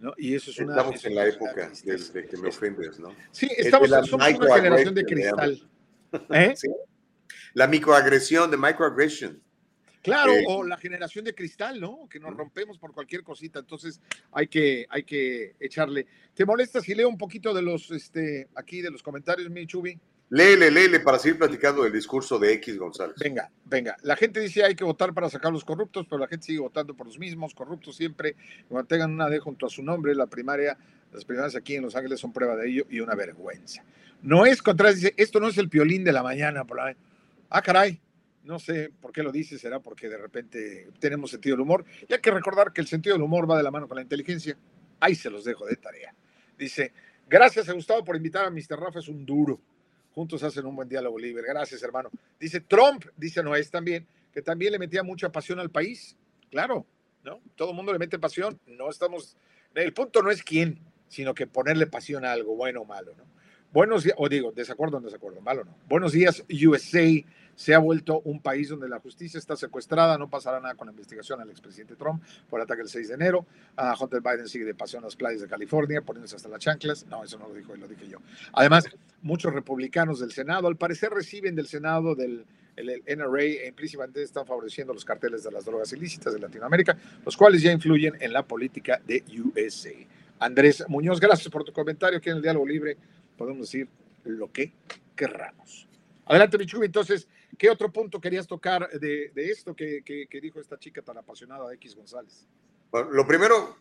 ¿no? 0.00 0.14
Y 0.16 0.34
eso 0.34 0.50
es 0.50 0.58
una. 0.58 0.72
Estamos 0.72 0.94
es 0.96 1.04
en 1.04 1.14
la 1.14 1.26
época 1.26 1.70
de, 1.84 1.96
de, 1.96 2.26
que 2.26 2.36
me 2.38 2.48
ofendes, 2.48 2.98
¿no? 2.98 3.14
Sí, 3.30 3.48
estamos 3.56 3.92
en 3.92 4.04
somos 4.06 4.28
una 4.38 4.56
generación 4.56 4.94
de 4.94 5.04
cristal. 5.04 5.68
¿Eh? 6.30 6.54
¿Sí? 6.56 6.68
La 7.54 7.66
microagresión, 7.66 8.50
de 8.50 8.56
microaggression. 8.56 9.42
Claro, 10.02 10.32
eh, 10.32 10.44
o 10.46 10.64
la 10.64 10.78
generación 10.78 11.26
de 11.26 11.34
cristal, 11.34 11.78
¿no? 11.78 12.08
Que 12.08 12.18
nos 12.18 12.34
rompemos 12.34 12.78
por 12.78 12.94
cualquier 12.94 13.22
cosita, 13.22 13.58
entonces 13.58 14.00
hay 14.32 14.46
que, 14.46 14.86
hay 14.88 15.02
que 15.02 15.56
echarle. 15.60 16.06
¿Te 16.32 16.46
molesta 16.46 16.80
si 16.80 16.94
leo 16.94 17.08
un 17.08 17.18
poquito 17.18 17.52
de 17.52 17.60
los, 17.60 17.90
este, 17.90 18.48
aquí 18.54 18.80
de 18.80 18.90
los 18.90 19.02
comentarios, 19.02 19.50
mi 19.50 19.66
Chubi? 19.66 19.98
Léele, 20.32 20.70
léele 20.70 21.00
para 21.00 21.18
seguir 21.18 21.38
platicando 21.38 21.82
del 21.82 21.92
discurso 21.92 22.38
de 22.38 22.52
X 22.54 22.78
González. 22.78 23.16
Venga, 23.18 23.50
venga. 23.64 23.96
La 24.02 24.14
gente 24.14 24.38
dice 24.38 24.62
hay 24.62 24.76
que 24.76 24.84
votar 24.84 25.12
para 25.12 25.28
sacar 25.28 25.52
los 25.52 25.64
corruptos, 25.64 26.06
pero 26.08 26.20
la 26.20 26.28
gente 26.28 26.46
sigue 26.46 26.60
votando 26.60 26.94
por 26.94 27.08
los 27.08 27.18
mismos, 27.18 27.52
corruptos 27.52 27.96
siempre. 27.96 28.36
Cuando 28.68 28.86
tengan 28.86 29.12
una 29.12 29.28
D 29.28 29.40
junto 29.40 29.66
a 29.66 29.68
su 29.68 29.82
nombre, 29.82 30.14
la 30.14 30.28
primaria, 30.28 30.78
las 31.12 31.24
primarias 31.24 31.56
aquí 31.56 31.74
en 31.74 31.82
Los 31.82 31.96
Ángeles 31.96 32.20
son 32.20 32.32
prueba 32.32 32.54
de 32.54 32.68
ello 32.68 32.86
y 32.88 33.00
una 33.00 33.16
vergüenza. 33.16 33.82
No 34.22 34.46
es 34.46 34.62
contra, 34.62 34.92
dice, 34.92 35.14
esto 35.16 35.40
no 35.40 35.48
es 35.48 35.58
el 35.58 35.68
piolín 35.68 36.04
de 36.04 36.12
la 36.12 36.22
mañana, 36.22 36.64
por 36.64 36.76
la... 36.76 36.94
Ah, 37.48 37.60
caray, 37.60 38.00
no 38.44 38.60
sé 38.60 38.92
por 39.00 39.10
qué 39.10 39.24
lo 39.24 39.32
dice, 39.32 39.58
será 39.58 39.80
porque 39.80 40.08
de 40.08 40.16
repente 40.16 40.90
tenemos 41.00 41.32
sentido 41.32 41.56
del 41.56 41.62
humor. 41.62 41.84
Y 42.08 42.12
hay 42.12 42.20
que 42.20 42.30
recordar 42.30 42.72
que 42.72 42.80
el 42.80 42.86
sentido 42.86 43.16
del 43.16 43.22
humor 43.22 43.50
va 43.50 43.56
de 43.56 43.64
la 43.64 43.72
mano 43.72 43.88
con 43.88 43.96
la 43.96 44.02
inteligencia. 44.02 44.56
Ahí 45.00 45.16
se 45.16 45.28
los 45.28 45.42
dejo 45.44 45.66
de 45.66 45.74
tarea. 45.74 46.14
Dice, 46.56 46.92
gracias 47.28 47.68
a 47.68 47.72
Gustavo 47.72 48.04
por 48.04 48.14
invitar 48.14 48.44
a 48.44 48.50
Mr. 48.50 48.78
Rafa, 48.78 49.00
es 49.00 49.08
un 49.08 49.26
duro. 49.26 49.60
Juntos 50.14 50.42
hacen 50.42 50.66
un 50.66 50.76
buen 50.76 50.88
diálogo 50.88 51.18
libre. 51.18 51.44
Gracias, 51.46 51.82
hermano. 51.82 52.10
Dice 52.38 52.60
Trump, 52.60 53.04
dice 53.16 53.42
Noés 53.42 53.70
también, 53.70 54.06
que 54.32 54.42
también 54.42 54.72
le 54.72 54.78
metía 54.78 55.02
mucha 55.02 55.30
pasión 55.30 55.60
al 55.60 55.70
país. 55.70 56.16
Claro, 56.50 56.86
¿no? 57.24 57.40
Todo 57.56 57.70
el 57.70 57.76
mundo 57.76 57.92
le 57.92 57.98
mete 57.98 58.18
pasión. 58.18 58.58
No 58.66 58.90
estamos. 58.90 59.36
El 59.74 59.92
punto 59.92 60.22
no 60.22 60.30
es 60.30 60.42
quién, 60.42 60.78
sino 61.08 61.34
que 61.34 61.46
ponerle 61.46 61.86
pasión 61.86 62.24
a 62.24 62.32
algo, 62.32 62.56
bueno 62.56 62.82
o 62.82 62.84
malo, 62.84 63.14
¿no? 63.16 63.24
Buenos 63.72 64.02
días, 64.02 64.16
o 64.18 64.28
digo, 64.28 64.50
desacuerdo 64.50 64.96
o 64.96 65.00
desacuerdo, 65.00 65.40
malo 65.40 65.62
o 65.62 65.64
no. 65.64 65.76
Buenos 65.88 66.12
días, 66.12 66.44
USA 66.48 67.06
se 67.60 67.74
ha 67.74 67.78
vuelto 67.78 68.22
un 68.24 68.40
país 68.40 68.70
donde 68.70 68.88
la 68.88 69.00
justicia 69.00 69.36
está 69.36 69.54
secuestrada, 69.54 70.16
no 70.16 70.30
pasará 70.30 70.60
nada 70.60 70.76
con 70.76 70.86
la 70.86 70.92
investigación 70.92 71.42
al 71.42 71.50
expresidente 71.50 71.94
Trump 71.94 72.22
por 72.48 72.58
el 72.58 72.64
ataque 72.64 72.78
del 72.78 72.88
6 72.88 73.08
de 73.08 73.14
enero. 73.14 73.44
Uh, 73.76 74.02
Hunter 74.02 74.22
Biden 74.22 74.48
sigue 74.48 74.64
de 74.64 74.74
pasión 74.74 75.00
en 75.00 75.08
las 75.08 75.14
playas 75.14 75.42
de 75.42 75.46
California, 75.46 76.00
poniéndose 76.00 76.36
hasta 76.36 76.48
las 76.48 76.58
chanclas. 76.58 77.04
No, 77.08 77.22
eso 77.22 77.38
no 77.38 77.48
lo 77.48 77.54
dijo 77.54 77.74
él, 77.74 77.80
lo 77.80 77.86
dije 77.86 78.08
yo. 78.08 78.16
Además, 78.54 78.86
muchos 79.20 79.52
republicanos 79.52 80.20
del 80.20 80.32
Senado, 80.32 80.68
al 80.68 80.76
parecer 80.76 81.10
reciben 81.10 81.54
del 81.54 81.66
Senado 81.66 82.14
del 82.14 82.46
el, 82.76 82.88
el 82.88 83.18
NRA 83.18 83.42
e 83.42 83.68
implícitamente 83.68 84.22
están 84.22 84.46
favoreciendo 84.46 84.94
los 84.94 85.04
carteles 85.04 85.44
de 85.44 85.50
las 85.50 85.66
drogas 85.66 85.92
ilícitas 85.92 86.32
de 86.32 86.40
Latinoamérica, 86.40 86.96
los 87.26 87.36
cuales 87.36 87.60
ya 87.60 87.72
influyen 87.72 88.16
en 88.20 88.32
la 88.32 88.42
política 88.42 89.02
de 89.06 89.22
USA. 89.38 89.92
Andrés 90.38 90.82
Muñoz, 90.88 91.20
gracias 91.20 91.50
por 91.50 91.64
tu 91.64 91.74
comentario 91.74 92.16
aquí 92.16 92.30
en 92.30 92.36
el 92.36 92.42
Diálogo 92.42 92.66
Libre. 92.66 92.96
Podemos 93.36 93.70
decir 93.70 93.86
lo 94.24 94.50
que 94.50 94.72
querramos. 95.14 95.90
Adelante, 96.24 96.56
Michubi. 96.56 96.86
Entonces, 96.86 97.28
¿qué 97.58 97.70
otro 97.70 97.92
punto 97.92 98.20
querías 98.20 98.46
tocar 98.46 98.88
de, 98.90 99.30
de 99.34 99.50
esto 99.50 99.74
que, 99.74 100.02
que, 100.04 100.26
que, 100.28 100.40
dijo 100.40 100.60
esta 100.60 100.78
chica 100.78 101.02
tan 101.02 101.18
apasionada 101.18 101.68
de 101.68 101.74
X 101.76 101.94
González? 101.94 102.46
Bueno, 102.90 103.10
lo 103.10 103.26
primero 103.26 103.76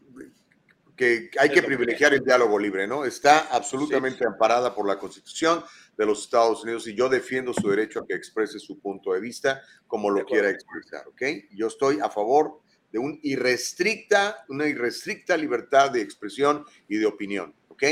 que 1.00 1.32
hay 1.40 1.50
que 1.50 1.64
privilegiar 1.64 2.14
el 2.14 2.26
diálogo 2.26 2.60
libre, 2.60 2.86
¿no? 2.86 3.06
Está 3.06 3.48
absolutamente 3.56 4.20
sí. 4.20 4.26
amparada 4.26 4.76
por 4.76 4.86
la 4.86 5.00
Constitución 5.00 5.64
de 5.98 6.06
los 6.06 6.24
Estados 6.24 6.62
Unidos 6.64 6.88
y 6.88 6.94
yo 6.94 7.08
defiendo 7.08 7.54
su 7.54 7.70
derecho 7.70 8.02
a 8.02 8.06
que 8.06 8.16
exprese 8.16 8.60
su 8.60 8.80
punto 8.80 9.14
de 9.14 9.22
vista 9.22 9.62
como 9.88 10.10
lo 10.10 10.26
quiera 10.26 10.50
expresar, 10.50 11.08
¿ok? 11.08 11.22
Yo 11.52 11.68
estoy 11.68 12.00
a 12.02 12.10
favor 12.10 12.60
de 12.92 13.00
un 13.00 13.18
irrestricta, 13.24 14.44
una 14.50 14.68
irrestricta 14.68 15.38
libertad 15.38 15.92
de 15.92 16.02
expresión 16.02 16.66
y 16.90 16.98
de 16.98 17.06
opinión, 17.06 17.56
¿ok? 17.70 17.84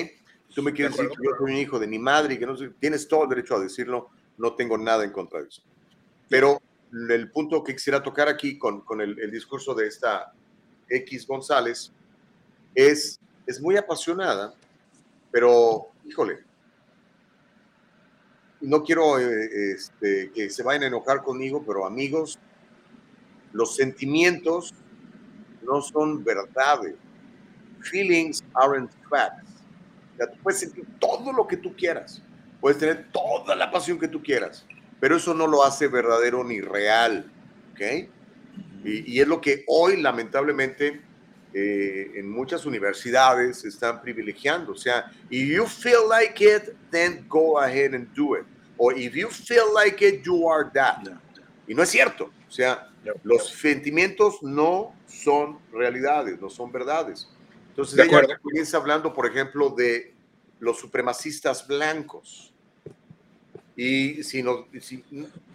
Tú 0.54 0.62
me 0.62 0.74
quieres 0.74 0.98
decir 0.98 1.10
que 1.10 1.24
yo 1.24 1.32
soy 1.38 1.54
un 1.54 1.58
hijo 1.60 1.80
de 1.80 1.88
mi 1.88 2.00
madre 2.00 2.34
y 2.34 2.40
que 2.40 2.46
no 2.46 2.58
sé, 2.58 2.72
tienes 2.78 3.08
todo 3.08 3.24
el 3.24 3.30
derecho 3.30 3.56
a 3.56 3.62
decirlo, 3.62 4.10
no 4.38 4.54
tengo 4.54 4.78
nada 4.78 5.04
en 5.04 5.12
contra 5.12 5.42
de 5.42 5.48
eso. 5.48 5.62
Pero 6.30 6.62
el 6.92 7.32
punto 7.32 7.64
que 7.64 7.74
quisiera 7.74 8.02
tocar 8.02 8.28
aquí 8.28 8.58
con, 8.58 8.82
con 8.82 9.02
el, 9.02 9.32
discurso 9.32 9.74
de 9.74 9.88
esta 9.88 10.34
X 10.90 11.28
González 11.28 11.92
es, 12.74 13.20
es 13.46 13.62
muy 13.62 13.76
apasionada, 13.78 14.54
pero, 15.32 15.88
híjole, 16.06 16.40
no 18.62 18.84
quiero 18.84 19.20
eh, 19.20 19.72
este, 19.74 20.32
que 20.32 20.50
se 20.50 20.64
vayan 20.64 20.84
a 20.84 20.88
enojar 20.88 21.22
conmigo, 21.24 21.64
pero 21.66 21.86
amigos, 21.86 22.40
los 23.52 23.76
sentimientos 23.76 24.74
no 25.64 25.82
son 25.82 26.24
verdades. 26.24 26.96
Feelings 27.82 28.44
aren't 28.54 28.92
facts. 29.10 29.62
O 30.14 30.18
sea, 30.18 30.32
tú 30.32 30.38
puedes 30.42 30.60
sentir 30.60 30.86
todo 31.00 31.32
lo 31.32 31.48
que 31.48 31.58
tú 31.58 31.76
quieras, 31.76 32.22
puedes 32.60 32.78
tener 32.78 33.08
toda 33.12 33.56
la 33.56 33.72
pasión 33.72 34.00
que 34.00 34.08
tú 34.08 34.22
quieras, 34.22 34.66
pero 35.00 35.18
eso 35.18 35.34
no 35.34 35.48
lo 35.48 35.64
hace 35.64 35.88
verdadero 35.88 36.44
ni 36.44 36.62
real. 36.62 37.32
¿Ok? 37.72 38.10
Y, 38.84 39.16
y 39.16 39.20
es 39.20 39.28
lo 39.28 39.42
que 39.42 39.64
hoy, 39.68 40.02
lamentablemente, 40.02 41.02
eh, 41.54 42.12
en 42.16 42.30
muchas 42.30 42.66
universidades 42.66 43.64
están 43.66 44.02
privilegiando. 44.02 44.74
O 44.74 44.76
sea, 44.76 45.12
if 45.30 45.48
you 45.50 45.66
feel 45.66 46.08
like 46.08 46.44
it, 46.44 46.76
then 46.92 47.26
go 47.28 47.60
ahead 47.60 47.94
and 47.94 48.08
do 48.14 48.36
it. 48.36 48.46
O 48.78 48.92
if 48.92 49.16
you 49.16 49.30
feel 49.30 49.74
like 49.74 50.06
it, 50.06 50.24
you 50.24 50.48
are 50.50 50.70
that. 50.74 51.08
Y 51.68 51.74
no 51.74 51.84
es 51.84 51.90
cierto. 51.90 52.32
O 52.48 52.52
sea, 52.52 52.90
los 53.24 53.50
sentimientos 53.50 54.44
no 54.44 54.94
son 55.08 55.60
realidades, 55.72 56.40
no 56.40 56.50
son 56.50 56.72
verdades. 56.72 57.28
Entonces, 57.70 57.96
de 57.96 58.04
ella 58.04 58.38
comienza 58.42 58.78
hablando, 58.78 59.14
por 59.14 59.26
ejemplo, 59.26 59.70
de 59.70 60.14
los 60.60 60.80
supremacistas 60.80 61.68
blancos. 61.68 62.54
Y 63.76 64.24
si, 64.24 64.42
nos, 64.42 64.66
si, 64.82 65.04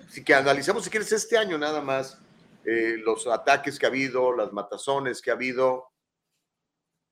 si 0.08 0.24
que 0.24 0.34
analizamos, 0.34 0.84
si 0.84 0.90
quieres, 0.90 1.10
este 1.12 1.36
año 1.36 1.58
nada 1.58 1.80
más, 1.80 2.18
eh, 2.64 2.96
los 3.04 3.26
ataques 3.26 3.78
que 3.78 3.86
ha 3.86 3.88
habido, 3.88 4.34
las 4.36 4.52
matazones 4.52 5.20
que 5.20 5.30
ha 5.30 5.34
habido, 5.34 5.88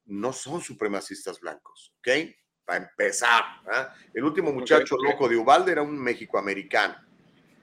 no 0.06 0.32
son 0.32 0.60
supremacistas 0.60 1.40
blancos, 1.40 1.92
¿ok? 1.98 2.08
Para 2.64 2.84
empezar, 2.84 3.42
¿eh? 3.66 3.86
el 4.14 4.24
último 4.24 4.52
muchacho 4.52 4.94
okay, 4.94 5.06
okay. 5.06 5.12
loco 5.12 5.28
de 5.28 5.36
Ubalde 5.36 5.72
era 5.72 5.82
un 5.82 5.98
mexicoamericano. 5.98 6.96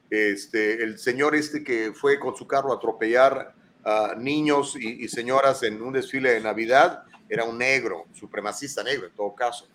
Este, 0.09 0.83
el 0.83 0.97
señor 0.97 1.35
este 1.35 1.63
que 1.63 1.93
fue 1.93 2.19
con 2.19 2.35
su 2.35 2.47
carro 2.47 2.71
a 2.71 2.75
atropellar 2.75 3.53
a 3.83 4.15
niños 4.17 4.75
y, 4.77 5.03
y, 5.03 5.07
señoras 5.07 5.63
en 5.63 5.81
un 5.81 5.93
desfile 5.93 6.31
de 6.31 6.41
Navidad 6.41 7.03
era 7.29 7.43
un 7.43 7.57
negro, 7.57 8.05
supremacista 8.13 8.83
negro 8.83 9.07
en 9.07 9.13
todo 9.13 9.33
caso. 9.35 9.67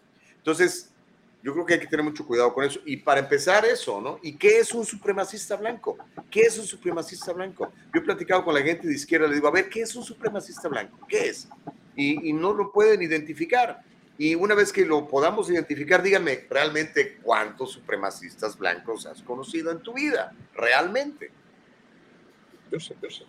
Entonces, 0.43 0.91
yo 1.43 1.53
creo 1.53 1.65
que 1.65 1.75
hay 1.75 1.81
que 1.81 1.87
tener 1.87 2.05
mucho 2.05 2.27
cuidado 2.27 2.53
con 2.53 2.65
eso. 2.65 2.81
Y 2.85 2.97
para 2.97 3.21
empezar 3.21 3.65
eso, 3.65 4.01
¿no? 4.01 4.19
¿Y 4.23 4.37
qué 4.37 4.59
es 4.59 4.73
un 4.73 4.85
supremacista 4.85 5.57
blanco? 5.57 5.97
¿Qué 6.31 6.41
es 6.43 6.59
un 6.59 6.67
supremacista 6.67 7.33
blanco? 7.33 7.73
Yo 7.95 8.01
he 8.01 8.05
platicado 8.05 8.45
con 8.45 8.55
la 8.55 8.63
gente 8.63 8.87
de 8.87 8.95
izquierda, 8.95 9.29
le 9.29 9.35
digo, 9.37 9.49
a 9.49 9.53
ver, 9.53 9.69
¿qué 9.69 9.83
es 9.83 9.95
un 9.95 10.05
supremacista 10.05 10.69
blanco? 10.69 11.07
¿Qué 11.09 11.29
es? 11.29 11.49
Y, 11.97 12.29
y 12.29 12.33
no 12.33 12.53
lo 12.53 12.73
pueden 12.73 13.03
identificar. 13.03 13.83
Y 14.19 14.35
una 14.35 14.55
vez 14.55 14.73
que 14.73 14.85
lo 14.85 15.09
podamos 15.09 15.51
identificar, 15.51 16.03
díganme 16.03 16.47
realmente 16.49 17.19
cuántos 17.23 17.73
supremacistas 17.73 18.57
blancos 18.57 19.07
has 19.07 19.23
conocido 19.23 19.71
en 19.73 19.81
tu 19.81 19.95
vida, 19.95 20.33
realmente. 20.55 21.31
Yo 22.71 22.79
sé, 22.79 22.95
yo 23.03 23.11
sé. 23.11 23.25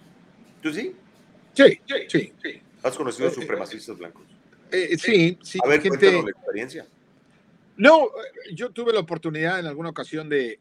¿Tú 0.62 0.74
sí? 0.74 0.96
Sí, 1.54 1.80
sí, 1.88 1.96
sí. 2.08 2.34
sí. 2.42 2.62
¿Has 2.84 2.96
conocido 2.96 3.30
eh, 3.30 3.32
supremacistas 3.32 3.98
blancos? 3.98 4.24
Eh, 4.72 4.98
sí, 4.98 5.38
sí. 5.42 5.60
A 5.64 5.68
ver, 5.68 5.82
gente... 5.82 5.98
cuéntanos 5.98 6.26
la 6.26 6.32
experiencia. 6.32 6.88
No, 7.78 8.10
yo 8.54 8.72
tuve 8.72 8.94
la 8.94 9.00
oportunidad 9.00 9.60
en 9.60 9.66
alguna 9.66 9.90
ocasión 9.90 10.30
de, 10.30 10.60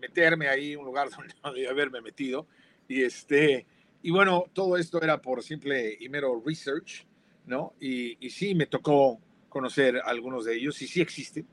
meterme 0.00 0.48
ahí 0.48 0.76
un 0.76 0.84
lugar 0.84 1.08
donde 1.16 1.34
no 1.42 1.52
debía 1.52 1.70
haberme 1.70 2.00
metido. 2.00 2.46
Y, 2.88 3.02
este, 3.02 3.66
y 4.02 4.10
bueno, 4.10 4.46
todo 4.52 4.76
esto 4.76 5.00
era 5.02 5.20
por 5.22 5.42
simple 5.42 5.96
y 5.98 6.08
mero 6.08 6.42
research, 6.44 7.06
¿no? 7.46 7.72
Y, 7.80 8.24
y 8.24 8.30
sí, 8.30 8.54
me 8.54 8.66
tocó 8.66 9.18
conocer 9.48 9.98
a 9.98 10.08
algunos 10.08 10.44
de 10.44 10.56
ellos 10.56 10.80
y 10.82 10.88
sí 10.88 11.00
existen, 11.00 11.46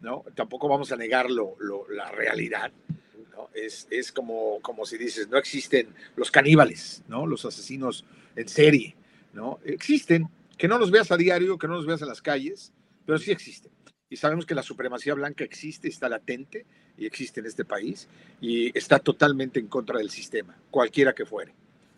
¿no? 0.00 0.24
Tampoco 0.34 0.68
vamos 0.68 0.90
a 0.92 0.96
negar 0.96 1.30
lo, 1.30 1.56
lo, 1.60 1.88
la 1.90 2.10
realidad, 2.10 2.72
¿no? 3.32 3.50
Es, 3.54 3.86
es 3.90 4.10
como, 4.10 4.60
como 4.62 4.86
si 4.86 4.96
dices, 4.98 5.28
no 5.28 5.38
existen 5.38 5.88
los 6.16 6.30
caníbales, 6.30 7.02
¿no? 7.06 7.26
Los 7.26 7.44
asesinos 7.44 8.04
en 8.34 8.48
serie, 8.48 8.96
¿no? 9.32 9.60
Existen, 9.64 10.28
que 10.56 10.68
no 10.68 10.78
los 10.78 10.90
veas 10.90 11.10
a 11.12 11.16
diario, 11.16 11.58
que 11.58 11.68
no 11.68 11.74
los 11.74 11.86
veas 11.86 12.02
en 12.02 12.08
las 12.08 12.22
calles, 12.22 12.72
pero 13.10 13.18
sí 13.18 13.32
existen. 13.32 13.72
Y 14.08 14.14
sabemos 14.14 14.46
que 14.46 14.54
la 14.54 14.62
supremacía 14.62 15.14
blanca 15.14 15.42
existe, 15.42 15.88
está 15.88 16.08
latente 16.08 16.64
y 16.96 17.06
existe 17.06 17.40
en 17.40 17.46
este 17.46 17.64
país 17.64 18.06
y 18.40 18.70
está 18.78 19.00
totalmente 19.00 19.58
en 19.58 19.66
contra 19.66 19.98
del 19.98 20.10
sistema, 20.10 20.56
cualquiera 20.70 21.12
que 21.12 21.26
fuere. 21.26 21.52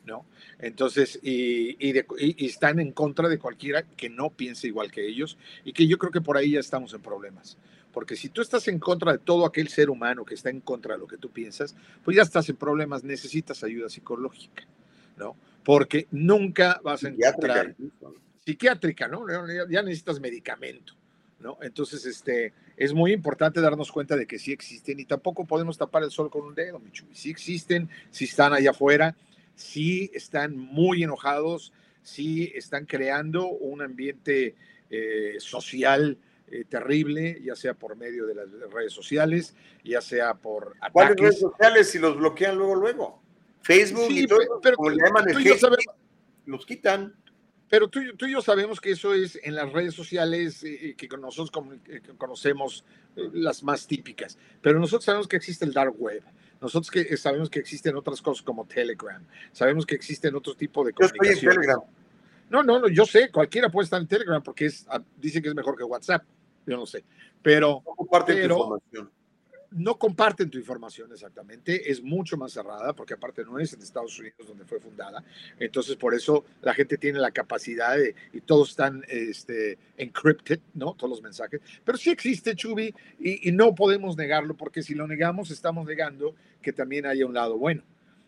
¿no? 0.07 0.25
Entonces, 0.59 1.21
y, 1.23 1.77
y, 1.87 1.93
de, 1.93 2.07
y, 2.19 2.47
están 2.47 2.81
en 2.81 2.93
contra 2.93 3.29
de 3.29 3.39
cualquiera 3.39 3.83
que 3.83 4.09
no 4.09 4.31
piense 4.31 4.69
igual 4.69 4.91
que 4.91 5.07
ellos 5.07 5.37
y 5.67 5.75
que 5.75 5.87
yo 5.87 5.99
creo 5.99 6.13
que 6.13 6.23
por 6.23 6.39
ahí 6.39 6.53
ya 6.53 6.61
estamos 6.61 6.95
en 6.95 7.03
problemas. 7.03 7.59
Porque 7.93 8.17
si 8.17 8.31
tú 8.31 8.41
estás 8.41 8.67
en 8.69 8.79
contra 8.79 9.13
de 9.13 9.19
todo 9.19 9.45
aquel 9.45 9.69
ser 9.69 9.91
humano 9.91 10.25
que 10.25 10.35
está 10.35 10.49
en 10.49 10.63
contra 10.63 10.95
de 10.95 11.01
lo 11.01 11.07
que 11.07 11.19
tú 11.19 11.29
piensas, 11.29 11.77
pues 12.03 12.17
ya 12.17 12.23
estás 12.23 12.49
en 12.49 12.57
problemas, 12.57 13.05
necesitas 13.05 13.63
ayuda 13.65 13.91
psicológica, 13.91 14.65
¿no? 15.19 15.37
Porque 15.63 16.07
nunca 16.11 16.81
vas 16.83 17.05
a 17.05 17.09
encontrar... 17.09 17.77
Psiquiátrica, 18.47 19.07
¿no? 19.09 19.27
Ya 19.69 19.83
necesitas 19.83 20.19
medicamento. 20.19 20.95
¿No? 21.43 21.59
Entonces, 21.61 22.07
este, 22.07 22.53
es 22.77 22.95
muy 22.95 23.13
importante 23.13 23.61
darnos 23.61 23.91
cuenta 23.91 24.17
de 24.17 24.27
que 24.27 24.39
sí 24.39 24.53
existen 24.53 25.01
y 25.01 25.05
tampoco 25.05 25.45
podemos 25.45 25.77
tapar 25.77 26.05
el 26.05 26.13
sol 26.13 26.31
con 26.31 26.43
un 26.43 26.55
dedo, 26.55 26.79
Michu. 26.79 27.05
Sí 27.13 27.31
existen, 27.31 27.91
sí 28.11 28.27
están 28.27 28.53
allá 28.53 28.71
afuera, 28.71 29.17
sí 29.57 30.09
están 30.15 30.57
muy 30.57 31.03
enojados, 31.03 31.73
sí 32.03 32.53
están 32.55 32.87
creando 32.87 33.49
un 33.49 33.83
ambiente 33.83 34.55
eh, 34.89 35.35
social 35.41 36.17
eh, 36.49 36.65
terrible, 36.69 37.41
ya 37.43 37.57
sea 37.57 37.75
por 37.75 37.97
medio 37.97 38.27
de 38.27 38.35
las 38.35 38.51
redes 38.71 38.93
sociales, 38.93 39.55
ya 39.83 40.01
sea 40.01 40.35
por 40.35 40.75
ataques. 40.77 40.93
¿Cuáles 40.93 41.17
redes 41.17 41.41
sociales 41.41 41.91
si 41.91 41.99
los 41.99 42.17
bloquean 42.17 42.57
luego, 42.57 42.75
luego? 42.75 43.23
Facebook 43.63 44.09
sí, 44.09 44.25
y 44.25 44.27
todo, 44.27 44.39
pero, 44.39 44.61
pero 44.63 44.77
como 44.77 44.91
le 44.91 45.03
llaman 45.03 45.29
el 45.29 45.37
hate, 45.39 45.59
sabemos, 45.59 45.85
los 46.47 46.67
quitan. 46.67 47.15
Pero 47.73 47.89
tú, 47.89 48.01
tú, 48.19 48.27
y 48.27 48.33
yo 48.33 48.43
sabemos 48.43 48.83
que 48.83 48.91
eso 48.91 49.15
es 49.15 49.41
en 49.43 49.55
las 49.55 49.73
redes 49.73 49.95
sociales 49.95 50.63
eh, 50.63 50.95
que 50.95 51.09
nosotros 51.17 51.51
eh, 51.89 52.03
conocemos 52.19 52.85
eh, 53.17 53.31
las 53.33 53.63
más 53.63 53.87
típicas. 53.87 54.37
Pero 54.61 54.79
nosotros 54.79 55.07
sabemos 55.07 55.27
que 55.27 55.37
existe 55.37 55.65
el 55.65 55.73
dark 55.73 55.95
web. 55.99 56.23
Nosotros 56.61 56.91
que 56.91 57.17
sabemos 57.17 57.49
que 57.49 57.61
existen 57.61 57.97
otras 57.97 58.21
cosas 58.21 58.43
como 58.43 58.67
Telegram. 58.67 59.25
Sabemos 59.53 59.87
que 59.87 59.95
existen 59.95 60.35
otro 60.35 60.55
tipo 60.55 60.85
de 60.85 60.93
comunicación. 60.93 61.25
Yo 61.25 61.33
estoy 61.33 61.49
en 61.49 61.55
Telegram. 61.55 61.81
No, 62.51 62.63
no, 62.63 62.79
no, 62.79 62.89
yo 62.89 63.07
sé, 63.07 63.31
cualquiera 63.31 63.71
puede 63.71 63.85
estar 63.85 64.03
en 64.03 64.07
Telegram 64.07 64.43
porque 64.43 64.67
es, 64.67 64.85
ah, 64.91 65.03
dice 65.17 65.41
que 65.41 65.49
es 65.49 65.55
mejor 65.55 65.75
que 65.75 65.85
WhatsApp. 65.85 66.25
Yo 66.67 66.77
no 66.77 66.85
sé. 66.85 67.03
Pero. 67.41 67.83
No 67.87 67.95
comparten 67.95 68.37
pero, 68.37 68.55
tu 68.55 68.61
información 68.61 69.22
no 69.75 69.99
comparten 69.99 70.51
tu 70.51 70.59
información 70.59 71.11
exactamente, 71.13 71.91
es 71.91 72.03
mucho 72.03 72.37
más 72.37 72.53
cerrada, 72.53 72.93
porque 72.95 73.15
aparte 73.15 73.45
no 73.45 73.59
es 73.59 73.73
en 73.73 73.83
Estados 73.83 74.19
Unidos 74.19 74.47
donde 74.47 74.65
fue 74.65 74.81
fundada, 74.81 75.25
entonces 75.59 75.97
por 75.97 76.15
eso 76.15 76.45
la 76.63 76.75
gente 76.75 76.99
tiene 76.99 77.19
la 77.19 77.31
capacidad 77.31 77.97
de, 77.97 78.15
y 78.33 78.41
todos 78.41 78.71
están 78.71 79.05
este, 79.09 79.79
encrypted, 79.97 80.61
¿no? 80.75 80.95
Todos 80.95 81.11
los 81.11 81.23
mensajes, 81.23 81.61
pero 81.85 81.99
sí 81.99 82.11
existe 82.11 82.55
Chubi 82.55 82.95
y, 83.19 83.49
y 83.49 83.53
no 83.53 83.75
podemos 83.75 84.17
negarlo, 84.17 84.57
porque 84.57 84.83
si 84.83 84.95
lo 84.95 85.07
negamos 85.07 85.51
estamos 85.51 85.87
negando 85.87 86.35
que 86.61 86.73
también 86.73 87.07
haya 87.07 87.27
un 87.27 87.35
lado 87.35 87.59
bueno. 87.59 87.83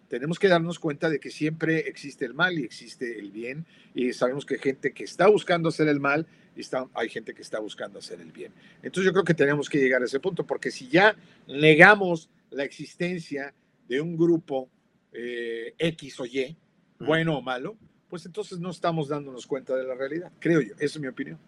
Tenemos 0.08 0.38
que 0.38 0.48
darnos 0.48 0.78
cuenta 0.78 1.08
de 1.08 1.18
que 1.18 1.30
siempre 1.30 1.78
existe 1.88 2.24
el 2.24 2.34
mal 2.34 2.58
y 2.58 2.64
existe 2.64 3.18
el 3.18 3.32
bien 3.32 3.66
y 3.94 4.12
sabemos 4.12 4.44
que 4.44 4.58
gente 4.58 4.92
que 4.92 5.04
está 5.04 5.28
buscando 5.28 5.70
hacer 5.70 5.88
el 5.88 5.98
mal 5.98 6.26
y 6.56 6.60
está, 6.60 6.86
hay 6.94 7.08
gente 7.08 7.34
que 7.34 7.42
está 7.42 7.58
buscando 7.58 7.98
hacer 7.98 8.20
el 8.20 8.32
bien. 8.32 8.52
Entonces 8.82 9.04
yo 9.04 9.12
creo 9.12 9.24
que 9.24 9.34
tenemos 9.34 9.68
que 9.68 9.78
llegar 9.78 10.02
a 10.02 10.04
ese 10.04 10.20
punto 10.20 10.44
porque 10.44 10.70
si 10.70 10.88
ya 10.88 11.16
negamos 11.46 12.28
la 12.50 12.64
existencia 12.64 13.52
de 13.88 14.00
un 14.00 14.16
grupo 14.16 14.68
eh, 15.12 15.74
X 15.78 16.20
o 16.20 16.26
Y, 16.26 16.56
bueno 16.98 17.38
o 17.38 17.42
malo, 17.42 17.76
pues 18.08 18.26
entonces 18.26 18.58
no 18.58 18.70
estamos 18.70 19.08
dándonos 19.08 19.46
cuenta 19.46 19.74
de 19.74 19.84
la 19.84 19.94
realidad, 19.94 20.30
creo 20.38 20.60
yo, 20.60 20.74
esa 20.74 20.84
es 20.84 21.00
mi 21.00 21.08
opinión. 21.08 21.38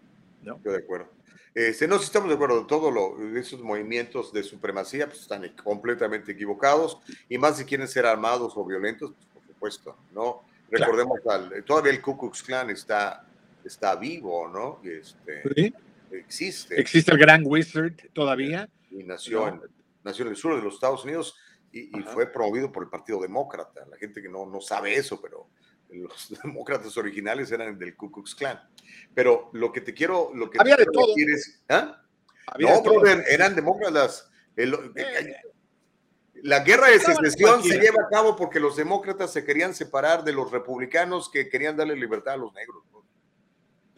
¿no? 0.43 0.59
Yo 0.63 0.71
de 0.71 0.79
acuerdo. 0.79 1.09
Este, 1.53 1.87
no, 1.87 1.97
si 1.97 2.05
estamos 2.05 2.29
de 2.29 2.35
acuerdo, 2.35 2.67
todos 2.67 3.19
esos 3.35 3.61
movimientos 3.61 4.31
de 4.31 4.43
supremacía 4.43 5.07
pues, 5.07 5.21
están 5.21 5.49
completamente 5.63 6.31
equivocados 6.31 6.99
y 7.27 7.37
más 7.39 7.57
si 7.57 7.65
quieren 7.65 7.87
ser 7.87 8.05
armados 8.05 8.53
o 8.55 8.63
violentos, 8.63 9.11
pues, 9.15 9.27
por 9.33 9.43
supuesto, 9.47 9.97
¿no? 10.13 10.43
Recordemos, 10.69 11.19
claro. 11.21 11.49
al, 11.55 11.63
todavía 11.63 11.93
el 11.93 12.01
Ku 12.01 12.15
Klux 12.15 12.43
Klan 12.43 12.69
está, 12.69 13.25
está 13.67 13.95
vivo, 13.95 14.47
¿no? 14.47 14.81
Este, 14.83 15.43
¿Sí? 15.55 15.73
Existe. 16.11 16.79
Existe 16.79 17.11
el 17.11 17.17
Gran 17.17 17.43
Wizard 17.45 17.93
todavía. 18.13 18.69
Y 18.89 19.03
nació, 19.03 19.47
¿no? 19.47 19.47
en, 19.47 19.61
nació 20.03 20.25
en 20.25 20.31
el 20.31 20.37
sur 20.37 20.55
de 20.55 20.61
los 20.61 20.75
Estados 20.75 21.03
Unidos 21.03 21.35
y, 21.71 21.97
y 21.97 22.01
fue 22.03 22.31
promovido 22.31 22.71
por 22.71 22.83
el 22.83 22.89
Partido 22.89 23.21
Demócrata. 23.21 23.85
La 23.89 23.97
gente 23.97 24.21
que 24.21 24.29
no, 24.29 24.45
no 24.45 24.61
sabe 24.61 24.95
eso, 24.95 25.21
pero 25.21 25.49
los 25.89 26.33
demócratas 26.43 26.95
originales 26.97 27.51
eran 27.51 27.77
del 27.77 27.95
Ku 27.95 28.11
Klux 28.11 28.35
Klan. 28.35 28.59
Pero 29.13 29.49
lo 29.53 29.71
que 29.71 29.81
te 29.81 29.93
quiero, 29.93 30.31
lo 30.33 30.49
que 30.49 30.57
había 30.59 30.75
te 30.75 30.85
de 30.85 30.91
todo. 30.91 31.13
Es, 31.17 31.61
¿ah? 31.69 32.01
Había 32.47 32.69
no, 32.69 32.77
de 32.77 32.83
todo. 32.83 32.99
brother, 33.01 33.25
eran 33.29 33.55
demócratas. 33.55 34.29
El, 34.55 34.73
Eh, 34.95 35.35
La 36.43 36.59
guerra 36.59 36.89
de 36.89 36.99
secesión 36.99 37.63
se 37.63 37.79
lleva 37.79 38.03
a 38.03 38.09
cabo 38.09 38.35
porque 38.35 38.59
los 38.59 38.75
demócratas 38.75 39.33
se 39.33 39.43
querían 39.43 39.73
separar 39.73 40.23
de 40.23 40.33
los 40.33 40.51
republicanos 40.51 41.29
que 41.29 41.49
querían 41.49 41.75
darle 41.75 41.95
libertad 41.95 42.35
a 42.35 42.37
los 42.37 42.53
negros. 42.53 42.83
¿no? 42.91 43.03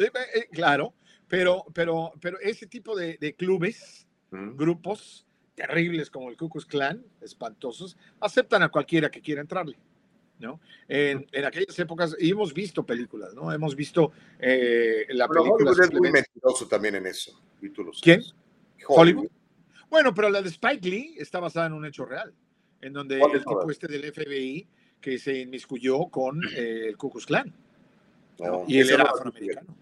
Eh, 0.05 0.47
claro, 0.51 0.93
pero, 1.27 1.65
pero, 1.73 2.13
pero 2.21 2.39
ese 2.39 2.67
tipo 2.67 2.95
de, 2.95 3.17
de 3.19 3.33
clubes, 3.35 4.05
Mm. 4.31 4.55
grupos 4.57 5.25
terribles 5.55 6.11
como 6.11 6.29
el 6.29 6.37
Ku 6.37 6.49
Klux 6.49 6.65
Klan, 6.67 7.03
espantosos, 7.19 7.97
aceptan 8.19 8.61
a 8.61 8.69
cualquiera 8.69 9.09
que 9.09 9.21
quiera 9.21 9.41
entrarle. 9.41 9.77
¿no? 10.37 10.61
En, 10.87 11.27
en 11.33 11.45
aquellas 11.45 11.77
épocas, 11.79 12.15
y 12.17 12.29
hemos 12.31 12.53
visto 12.53 12.85
películas, 12.85 13.33
¿no? 13.33 13.51
Hemos 13.51 13.75
visto 13.75 14.13
eh, 14.39 15.05
la 15.09 15.27
Pero 15.27 15.41
película. 15.41 15.71
Hollywood 15.71 15.83
es 15.93 15.99
muy 15.99 16.11
mentiroso 16.11 16.65
también 16.67 16.95
en 16.95 17.07
eso. 17.07 17.41
y 17.61 17.69
tú 17.69 17.83
lo 17.83 17.91
sabes. 17.91 18.01
¿Quién? 18.03 18.21
Hollywood. 18.87 18.99
Hollywood. 19.25 19.31
Bueno, 19.89 20.13
pero 20.13 20.29
la 20.29 20.41
de 20.41 20.47
Spike 20.49 20.87
Lee 20.87 21.15
está 21.17 21.39
basada 21.41 21.65
en 21.65 21.73
un 21.73 21.85
hecho 21.85 22.05
real, 22.05 22.33
en 22.81 22.93
donde 22.93 23.19
¿Cuál 23.19 23.31
el 23.33 23.39
tipo 23.39 23.69
este 23.69 23.87
del 23.87 24.13
FBI 24.13 24.65
que 25.01 25.17
se 25.17 25.39
inmiscuyó 25.39 26.05
con 26.05 26.41
eh, 26.55 26.85
el 26.87 26.95
Ku 26.97 27.09
Klux 27.09 27.25
Klan. 27.25 27.53
No, 28.39 28.63
y 28.67 28.79
él 28.79 28.91
era 28.91 29.03
afroamericano. 29.03 29.75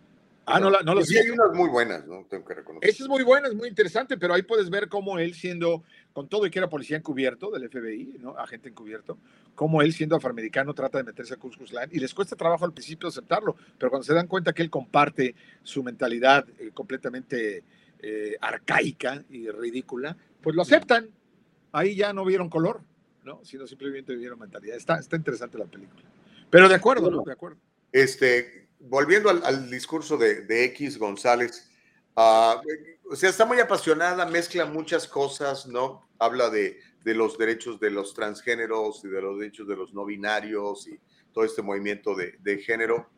Ah, 0.50 0.62
no, 0.62 0.70
la- 0.70 0.82
no 0.82 0.96
lo 0.96 1.04
Sí, 1.04 1.14
sé. 1.16 1.20
hay 1.20 1.30
unas 1.30 1.52
muy 1.54 1.68
buenas, 1.70 2.08
¿no? 2.08 2.26
Tengo 2.30 2.46
que 2.46 2.54
reconocer. 2.54 2.90
Esa 2.90 3.04
es 3.04 3.10
muy 3.10 3.22
buena, 3.24 3.50
es 3.50 3.54
muy 3.54 3.68
interesante, 3.68 4.18
pero 4.18 4.34
ahí 4.34 4.44
puedes 4.44 4.70
ver 4.70 4.88
cómo 4.88 5.20
él 5.20 5.34
siendo, 5.34 5.84
con 6.14 6.30
todo 6.30 6.46
y 6.46 6.50
que 6.50 6.60
era 6.60 6.70
policía 6.70 6.96
encubierto 6.96 7.52
del 7.52 7.70
FBI, 7.70 8.18
¿no? 8.20 8.32
agente 8.38 8.70
encubierto, 8.70 9.18
cómo 9.56 9.82
él 9.82 9.92
siendo 9.92 10.16
afroamericano 10.16 10.74
trata 10.74 11.00
de 11.00 11.04
meterse 11.04 11.34
a 11.34 11.38
Klux 11.38 11.58
Klan 11.70 11.90
y 11.92 12.00
les 12.00 12.14
cuesta 12.14 12.38
trabajo 12.38 12.64
al 12.64 12.72
principio 12.72 13.10
aceptarlo, 13.10 13.58
pero 13.78 13.90
cuando 13.90 14.06
se 14.06 14.14
dan 14.14 14.28
cuenta 14.28 14.54
que 14.54 14.62
él 14.64 14.70
comparte 14.70 15.36
su 15.64 15.84
mentalidad 15.84 16.48
eh, 16.60 16.72
completamente 16.74 17.64
eh, 18.00 18.38
arcaica 18.40 19.24
y 19.30 19.50
ridícula, 19.50 20.16
pues 20.42 20.56
lo 20.56 20.62
aceptan. 20.62 21.10
Ahí 21.74 21.96
ya 21.96 22.14
no 22.14 22.24
vieron 22.24 22.50
color, 22.50 22.80
¿no? 23.26 23.44
Sino 23.44 23.68
simplemente 23.68 24.16
vieron 24.16 24.40
mentalidad. 24.40 24.78
Está, 24.78 24.98
está 25.00 25.18
interesante 25.18 25.58
la 25.58 25.66
película. 25.66 26.04
Pero 26.50 26.70
de 26.70 26.76
acuerdo, 26.76 27.12
¿no? 27.12 27.24
De 27.24 27.34
acuerdo. 27.34 27.58
Este, 27.92 28.67
volviendo 28.80 29.30
al, 29.30 29.44
al 29.44 29.70
discurso 29.70 30.18
de, 30.18 30.42
de 30.42 30.66
X 30.66 30.98
González, 30.98 31.70
ah, 32.16 32.62
o 33.10 33.16
sea, 33.16 33.30
está 33.30 33.46
muy 33.46 33.60
apasionada, 33.60 34.26
mezcla 34.26 34.66
muchas 34.66 35.08
cosas, 35.08 35.66
¿no? 35.66 36.08
Habla 36.20 36.50
de, 36.50 36.80
de 37.04 37.14
los 37.14 37.38
derechos 37.38 37.80
de 37.80 37.90
los 37.90 38.14
transgéneros 38.14 39.02
y 39.04 39.08
de 39.08 39.22
los 39.22 39.40
derechos 39.40 39.68
de 39.68 39.76
los 39.76 39.94
no 39.94 40.06
binarios 40.06 40.88
y 40.88 41.00
todo 41.34 41.46
este 41.46 41.62
movimiento 41.62 42.16
de, 42.16 42.38
de 42.40 42.58
género. 42.58 43.10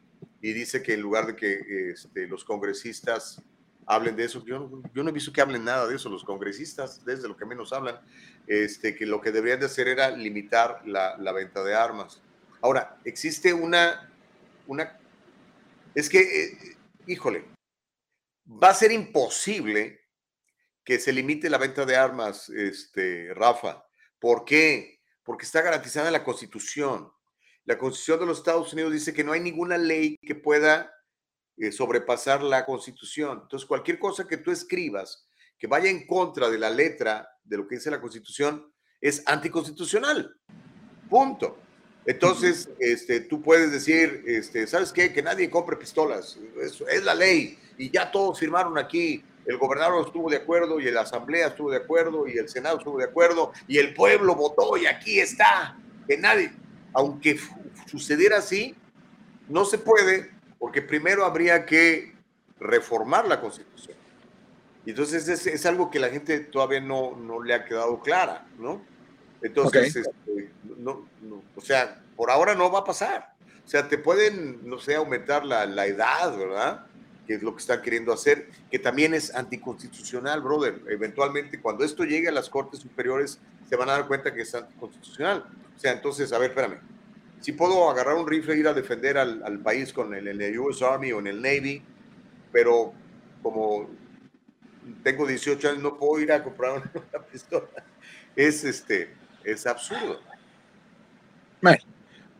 Y 0.41 0.53
dice 0.53 0.83
que 0.83 0.93
en 0.93 1.01
lugar 1.01 1.27
de 1.27 1.35
que 1.35 1.91
este, 1.91 2.27
los 2.27 2.43
congresistas 2.43 3.41
hablen 3.85 4.15
de 4.15 4.25
eso, 4.25 4.45
yo, 4.45 4.69
yo 4.93 5.03
no 5.03 5.09
he 5.09 5.13
visto 5.13 5.33
que 5.33 5.41
hablen 5.41 5.63
nada 5.65 5.87
de 5.87 5.95
eso 5.95 6.09
los 6.09 6.23
congresistas, 6.23 7.03
desde 7.03 7.27
lo 7.27 7.35
que 7.35 7.45
menos 7.45 7.73
hablan, 7.73 7.99
este, 8.45 8.95
que 8.95 9.05
lo 9.07 9.19
que 9.19 9.31
deberían 9.31 9.59
de 9.59 9.65
hacer 9.65 9.87
era 9.87 10.11
limitar 10.11 10.83
la, 10.85 11.17
la 11.17 11.31
venta 11.31 11.63
de 11.63 11.73
armas. 11.73 12.21
Ahora, 12.61 12.99
existe 13.03 13.53
una, 13.53 14.11
una 14.67 14.98
es 15.95 16.09
que, 16.09 16.19
eh, 16.19 16.77
híjole, 17.07 17.45
va 18.45 18.69
a 18.69 18.73
ser 18.73 18.91
imposible 18.91 20.01
que 20.83 20.99
se 20.99 21.13
limite 21.13 21.49
la 21.49 21.57
venta 21.57 21.85
de 21.85 21.95
armas, 21.95 22.49
este, 22.49 23.33
Rafa. 23.33 23.85
¿Por 24.17 24.45
qué? 24.45 25.01
Porque 25.23 25.45
está 25.45 25.61
garantizada 25.61 26.07
en 26.07 26.13
la 26.13 26.23
Constitución. 26.23 27.11
La 27.65 27.77
Constitución 27.77 28.21
de 28.21 28.25
los 28.25 28.39
Estados 28.39 28.73
Unidos 28.73 28.93
dice 28.93 29.13
que 29.13 29.23
no 29.23 29.31
hay 29.31 29.39
ninguna 29.39 29.77
ley 29.77 30.15
que 30.25 30.35
pueda 30.35 30.91
eh, 31.57 31.71
sobrepasar 31.71 32.41
la 32.41 32.65
Constitución. 32.65 33.41
Entonces, 33.43 33.67
cualquier 33.67 33.99
cosa 33.99 34.27
que 34.27 34.37
tú 34.37 34.51
escribas 34.51 35.27
que 35.59 35.67
vaya 35.67 35.89
en 35.89 36.07
contra 36.07 36.49
de 36.49 36.57
la 36.57 36.69
letra 36.69 37.29
de 37.43 37.57
lo 37.57 37.67
que 37.67 37.75
dice 37.75 37.91
la 37.91 38.01
Constitución 38.01 38.73
es 39.01 39.21
anticonstitucional. 39.27 40.35
Punto. 41.09 41.59
Entonces, 42.09 42.67
este, 42.79 43.19
tú 43.19 43.39
puedes 43.39 43.71
decir, 43.71 44.23
este, 44.25 44.65
¿sabes 44.65 44.91
qué? 44.91 45.13
Que 45.13 45.21
nadie 45.21 45.47
compre 45.47 45.75
pistolas. 45.75 46.39
Eso 46.59 46.87
es 46.87 47.03
la 47.03 47.13
ley. 47.13 47.59
Y 47.77 47.91
ya 47.91 48.09
todos 48.09 48.39
firmaron 48.39 48.79
aquí. 48.79 49.23
El 49.45 49.59
gobernador 49.59 50.07
estuvo 50.07 50.27
de 50.27 50.37
acuerdo 50.37 50.79
y 50.79 50.89
la 50.89 51.01
asamblea 51.01 51.49
estuvo 51.49 51.69
de 51.69 51.77
acuerdo 51.77 52.27
y 52.27 52.35
el 52.39 52.49
senado 52.49 52.79
estuvo 52.79 52.97
de 52.97 53.03
acuerdo 53.03 53.53
y 53.67 53.77
el 53.77 53.93
pueblo 53.93 54.33
votó 54.33 54.75
y 54.75 54.87
aquí 54.87 55.19
está. 55.19 55.77
Que 56.07 56.17
nadie, 56.17 56.51
aunque 56.93 57.39
sucediera 57.85 58.39
así, 58.39 58.75
no 59.47 59.63
se 59.63 59.77
puede 59.77 60.31
porque 60.57 60.81
primero 60.81 61.25
habría 61.25 61.63
que 61.63 62.15
reformar 62.59 63.27
la 63.27 63.39
constitución. 63.39 63.95
Y 64.83 64.89
entonces 64.89 65.27
es, 65.27 65.45
es 65.45 65.63
algo 65.67 65.91
que 65.91 65.99
la 65.99 66.09
gente 66.09 66.39
todavía 66.39 66.81
no, 66.81 67.15
no 67.15 67.43
le 67.43 67.53
ha 67.53 67.65
quedado 67.65 67.99
clara, 67.99 68.47
¿no? 68.57 68.81
Entonces, 69.41 69.95
este, 69.95 70.51
no, 70.77 71.05
o 71.55 71.61
sea, 71.61 72.01
por 72.15 72.31
ahora 72.31 72.55
no 72.55 72.71
va 72.71 72.79
a 72.79 72.83
pasar. 72.83 73.33
O 73.65 73.69
sea, 73.69 73.87
te 73.87 73.97
pueden, 73.97 74.67
no 74.67 74.79
sé, 74.79 74.95
aumentar 74.95 75.45
la, 75.45 75.65
la 75.65 75.85
edad, 75.85 76.35
¿verdad? 76.37 76.85
Que 77.27 77.35
es 77.35 77.43
lo 77.43 77.53
que 77.53 77.61
están 77.61 77.81
queriendo 77.81 78.11
hacer, 78.11 78.49
que 78.71 78.79
también 78.79 79.13
es 79.13 79.33
anticonstitucional, 79.33 80.41
brother. 80.41 80.81
Eventualmente, 80.89 81.61
cuando 81.61 81.85
esto 81.85 82.03
llegue 82.03 82.29
a 82.29 82.31
las 82.31 82.49
Cortes 82.49 82.79
Superiores, 82.79 83.39
se 83.69 83.75
van 83.75 83.89
a 83.89 83.93
dar 83.93 84.07
cuenta 84.07 84.33
que 84.33 84.41
es 84.41 84.55
anticonstitucional. 84.55 85.45
O 85.75 85.79
sea, 85.79 85.91
entonces, 85.91 86.33
a 86.33 86.39
ver, 86.39 86.49
espérame. 86.49 86.79
Si 87.41 87.53
puedo 87.53 87.89
agarrar 87.89 88.15
un 88.15 88.27
rifle 88.27 88.55
e 88.55 88.57
ir 88.57 88.67
a 88.67 88.73
defender 88.73 89.17
al, 89.17 89.43
al 89.43 89.59
país 89.59 89.93
con 89.93 90.13
el, 90.13 90.27
el 90.27 90.59
US 90.59 90.81
Army 90.81 91.11
o 91.11 91.19
en 91.19 91.27
el 91.27 91.41
Navy, 91.41 91.81
pero 92.51 92.93
como 93.41 93.89
tengo 95.03 95.25
18 95.25 95.69
años, 95.69 95.83
no 95.83 95.97
puedo 95.97 96.21
ir 96.21 96.31
a 96.31 96.43
comprar 96.43 96.71
una 96.73 97.23
pistola. 97.31 97.67
Es, 98.35 98.63
este, 98.63 99.13
es 99.43 99.65
absurdo. 99.67 100.19
Bueno, 101.61 101.77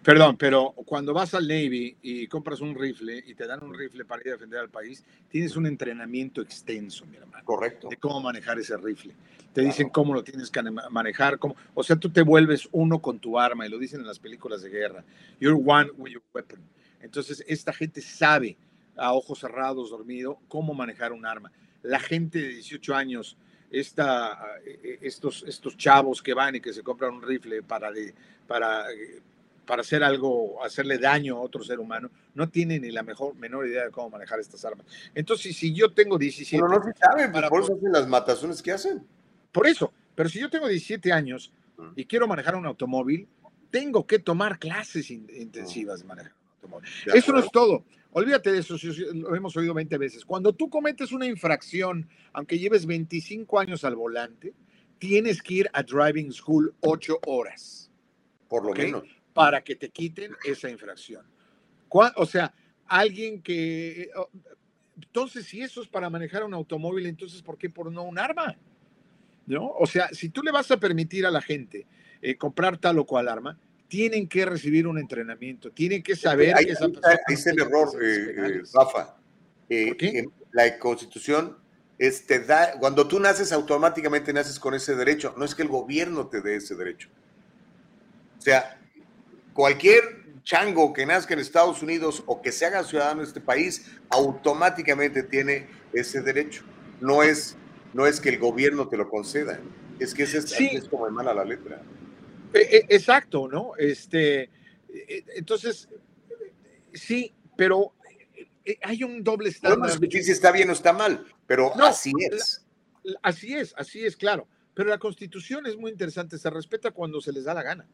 perdón, 0.03 0.37
pero 0.37 0.71
cuando 0.85 1.13
vas 1.13 1.33
al 1.33 1.47
Navy 1.47 1.97
y 2.01 2.27
compras 2.27 2.61
un 2.61 2.73
rifle 2.75 3.21
y 3.25 3.33
te 3.35 3.45
dan 3.47 3.63
un 3.63 3.73
rifle 3.73 4.05
para 4.05 4.21
ir 4.21 4.29
a 4.29 4.31
defender 4.33 4.59
al 4.59 4.69
país, 4.69 5.03
tienes 5.29 5.55
un 5.57 5.65
entrenamiento 5.65 6.41
extenso, 6.41 7.05
mi 7.05 7.17
hermano, 7.17 7.43
Correcto. 7.45 7.89
de 7.89 7.97
cómo 7.97 8.21
manejar 8.21 8.59
ese 8.59 8.77
rifle. 8.77 9.13
Te 9.53 9.61
dicen 9.61 9.89
cómo 9.89 10.13
lo 10.13 10.23
tienes 10.23 10.49
que 10.51 10.61
ma- 10.61 10.89
manejar, 10.89 11.39
cómo, 11.39 11.55
o 11.73 11.83
sea, 11.83 11.95
tú 11.95 12.09
te 12.09 12.21
vuelves 12.21 12.69
uno 12.71 13.01
con 13.01 13.19
tu 13.19 13.37
arma 13.39 13.65
y 13.65 13.69
lo 13.69 13.77
dicen 13.77 13.99
en 13.99 14.07
las 14.07 14.19
películas 14.19 14.61
de 14.61 14.69
guerra. 14.69 15.03
You're 15.39 15.59
one 15.65 15.91
with 15.97 16.11
your 16.11 16.23
weapon. 16.33 16.59
Entonces, 17.01 17.43
esta 17.47 17.73
gente 17.73 18.01
sabe 18.01 18.57
a 18.95 19.13
ojos 19.13 19.39
cerrados, 19.39 19.89
dormido, 19.89 20.39
cómo 20.47 20.73
manejar 20.73 21.13
un 21.13 21.25
arma. 21.25 21.51
La 21.81 21.99
gente 21.99 22.39
de 22.39 22.49
18 22.49 22.93
años, 22.95 23.37
esta, 23.71 24.57
eh, 24.65 24.99
estos, 25.01 25.43
estos 25.47 25.77
chavos 25.77 26.21
que 26.21 26.33
van 26.33 26.55
y 26.55 26.61
que 26.61 26.73
se 26.73 26.83
compran 26.83 27.13
un 27.13 27.21
rifle 27.21 27.61
para, 27.63 27.91
de- 27.91 28.13
para, 28.47 28.91
eh, 28.91 29.21
para 29.65 29.81
hacer 29.81 30.03
algo, 30.03 30.63
hacerle 30.63 30.97
daño 30.97 31.37
a 31.37 31.41
otro 31.41 31.63
ser 31.63 31.79
humano, 31.79 32.09
no 32.33 32.49
tienen 32.49 32.81
ni 32.81 32.91
la 32.91 33.03
mejor, 33.03 33.35
menor 33.35 33.67
idea 33.67 33.85
de 33.85 33.91
cómo 33.91 34.09
manejar 34.09 34.39
estas 34.39 34.65
armas. 34.65 34.85
Entonces, 35.13 35.55
si 35.55 35.73
yo 35.73 35.91
tengo 35.91 36.17
17... 36.17 36.57
Pero 36.63 36.67
no 36.79 36.83
se 36.83 36.93
sabe, 36.99 37.23
pues, 37.23 37.31
para 37.31 37.49
por 37.49 37.61
eso 37.63 37.75
hacen 37.75 37.91
las 37.91 38.07
matazones 38.07 38.61
que 38.61 38.71
hacen. 38.71 39.05
por 39.51 39.67
eso, 39.67 39.93
pero 40.15 40.27
si 40.29 40.39
yo 40.39 40.49
tengo 40.49 40.67
17 40.67 41.11
años 41.11 41.51
Mm. 41.77 41.93
y 41.95 42.03
quiero 42.03 42.27
manejar 42.27 42.57
un 42.57 42.65
automóvil, 42.65 43.25
tengo 43.71 44.05
que 44.05 44.19
tomar 44.19 44.59
clases 44.59 45.09
in- 45.11 45.27
intensivas 45.33 46.01
de 46.01 46.05
manejar 46.07 46.33
un 46.33 46.55
automóvil. 46.55 46.89
Eso 47.13 47.31
no 47.31 47.39
es 47.39 47.49
todo. 47.51 47.85
Olvídate 48.11 48.51
de 48.51 48.59
eso, 48.59 48.75
lo 49.13 49.35
hemos 49.35 49.55
oído 49.55 49.73
20 49.73 49.97
veces. 49.97 50.25
Cuando 50.25 50.53
tú 50.53 50.69
cometes 50.69 51.11
una 51.11 51.27
infracción, 51.27 52.09
aunque 52.33 52.57
lleves 52.57 52.85
25 52.85 53.59
años 53.59 53.83
al 53.83 53.95
volante, 53.95 54.53
tienes 54.97 55.41
que 55.41 55.53
ir 55.53 55.69
a 55.73 55.83
driving 55.83 56.31
school 56.31 56.73
8 56.81 57.19
horas 57.27 57.91
Por 58.47 58.65
lo 58.65 58.73
menos. 58.73 59.03
para 59.33 59.63
que 59.63 59.75
te 59.75 59.89
quiten 59.89 60.31
esa 60.43 60.69
infracción. 60.69 61.25
O 62.15 62.25
sea, 62.25 62.53
alguien 62.87 63.41
que... 63.41 64.09
oh, 64.15 64.29
Entonces, 64.95 65.45
si 65.45 65.61
eso 65.61 65.81
es 65.81 65.87
para 65.87 66.09
manejar 66.09 66.43
un 66.43 66.53
automóvil, 66.53 67.05
entonces, 67.05 67.41
¿por 67.41 67.57
qué 67.57 67.69
por 67.69 67.91
no 67.91 68.03
un 68.03 68.17
arma? 68.17 68.57
¿No? 69.45 69.67
O 69.79 69.85
sea, 69.85 70.09
si 70.09 70.29
tú 70.29 70.41
le 70.43 70.51
vas 70.51 70.69
a 70.71 70.77
permitir 70.77 71.25
a 71.25 71.31
la 71.31 71.41
gente 71.41 71.87
eh, 72.21 72.35
comprar 72.35 72.77
tal 72.77 72.99
o 72.99 73.05
cual 73.05 73.27
arma, 73.27 73.57
tienen 73.89 74.29
que 74.29 74.45
recibir 74.45 74.87
un 74.87 74.97
entrenamiento, 74.97 75.71
tienen 75.71 76.01
que 76.01 76.15
saber 76.15 76.55
ahí, 76.55 76.65
que 76.67 76.71
esa 76.71 76.85
ahí 76.85 76.91
persona... 76.91 77.13
está- 77.13 77.23
ahí 77.27 77.33
está 77.33 77.49
el 77.51 77.59
error, 77.59 77.89
eh, 78.01 78.35
eh. 78.37 78.61
Rafa. 78.73 79.15
Eh, 79.67 79.87
¿Por 79.89 79.97
qué? 79.97 80.19
en 80.19 80.31
la 80.53 80.79
constitución 80.79 81.57
es, 81.97 82.25
te 82.25 82.39
da, 82.39 82.73
cuando 82.79 83.07
tú 83.07 83.19
naces 83.19 83.51
automáticamente 83.51 84.31
naces 84.31 84.57
con 84.59 84.73
ese 84.73 84.95
derecho, 84.95 85.33
no 85.37 85.43
es 85.43 85.53
que 85.53 85.63
el 85.63 85.67
gobierno 85.67 86.27
te 86.27 86.39
dé 86.41 86.55
ese 86.55 86.75
derecho. 86.75 87.09
O 88.37 88.41
sea, 88.41 88.79
cualquier 89.53 90.19
chango 90.43 90.93
que 90.93 91.05
nazca 91.05 91.33
en 91.33 91.39
Estados 91.41 91.81
Unidos 91.83 92.23
o 92.25 92.41
que 92.41 92.51
se 92.51 92.65
haga 92.65 92.83
ciudadano 92.83 93.21
de 93.21 93.27
este 93.27 93.41
país, 93.41 93.85
automáticamente 94.09 95.23
tiene 95.23 95.67
ese 95.93 96.21
derecho. 96.21 96.63
No 97.01 97.21
es, 97.23 97.57
no 97.93 98.05
es 98.07 98.21
que 98.21 98.29
el 98.29 98.39
gobierno 98.39 98.87
te 98.87 98.97
lo 98.97 99.09
conceda, 99.09 99.59
es 99.99 100.13
que 100.13 100.23
ese 100.23 100.37
es, 100.37 100.45
Sí. 100.49 100.69
es 100.73 100.87
como 100.87 101.05
hermana 101.05 101.33
la 101.33 101.43
letra. 101.43 101.81
Eh, 102.53 102.67
eh, 102.71 102.85
exacto, 102.89 103.47
¿no? 103.47 103.71
Este, 103.77 104.43
eh, 104.89 105.23
entonces, 105.35 105.89
sí, 106.93 107.33
pero 107.55 107.93
hay 108.83 109.03
un 109.03 109.23
doble 109.23 109.49
estándar. 109.49 109.89
discutir 109.89 110.23
si 110.23 110.31
está 110.31 110.51
bien 110.51 110.69
o 110.69 110.73
está 110.73 110.93
mal, 110.93 111.25
pero 111.47 111.73
No, 111.75 111.85
así 111.85 112.11
es. 112.31 112.65
Así 113.21 113.55
es, 113.55 113.73
así 113.77 114.05
es, 114.05 114.15
claro. 114.15 114.47
Pero 114.73 114.89
la 114.89 114.97
constitución 114.97 115.65
es 115.65 115.77
muy 115.77 115.91
interesante, 115.91 116.37
se 116.37 116.49
respeta 116.49 116.91
cuando 116.91 117.21
se 117.21 117.31
les 117.31 117.45
da 117.45 117.53
la 117.53 117.63
gana. 117.63 117.87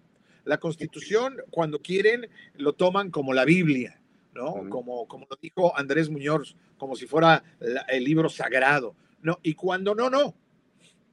La 0.43 0.59
constitución, 0.59 1.41
cuando 1.49 1.79
quieren, 1.79 2.29
lo 2.55 2.73
toman 2.73 3.11
como 3.11 3.33
la 3.33 3.45
Biblia, 3.45 3.99
¿no? 4.33 4.69
Como, 4.69 5.07
como 5.07 5.25
lo 5.29 5.37
dijo 5.41 5.75
Andrés 5.77 6.09
Muñoz, 6.09 6.55
como 6.77 6.95
si 6.95 7.07
fuera 7.07 7.43
el 7.87 8.03
libro 8.03 8.29
sagrado, 8.29 8.95
¿no? 9.21 9.39
Y 9.41 9.55
cuando 9.55 9.95
no, 9.95 10.09
no. 10.09 10.35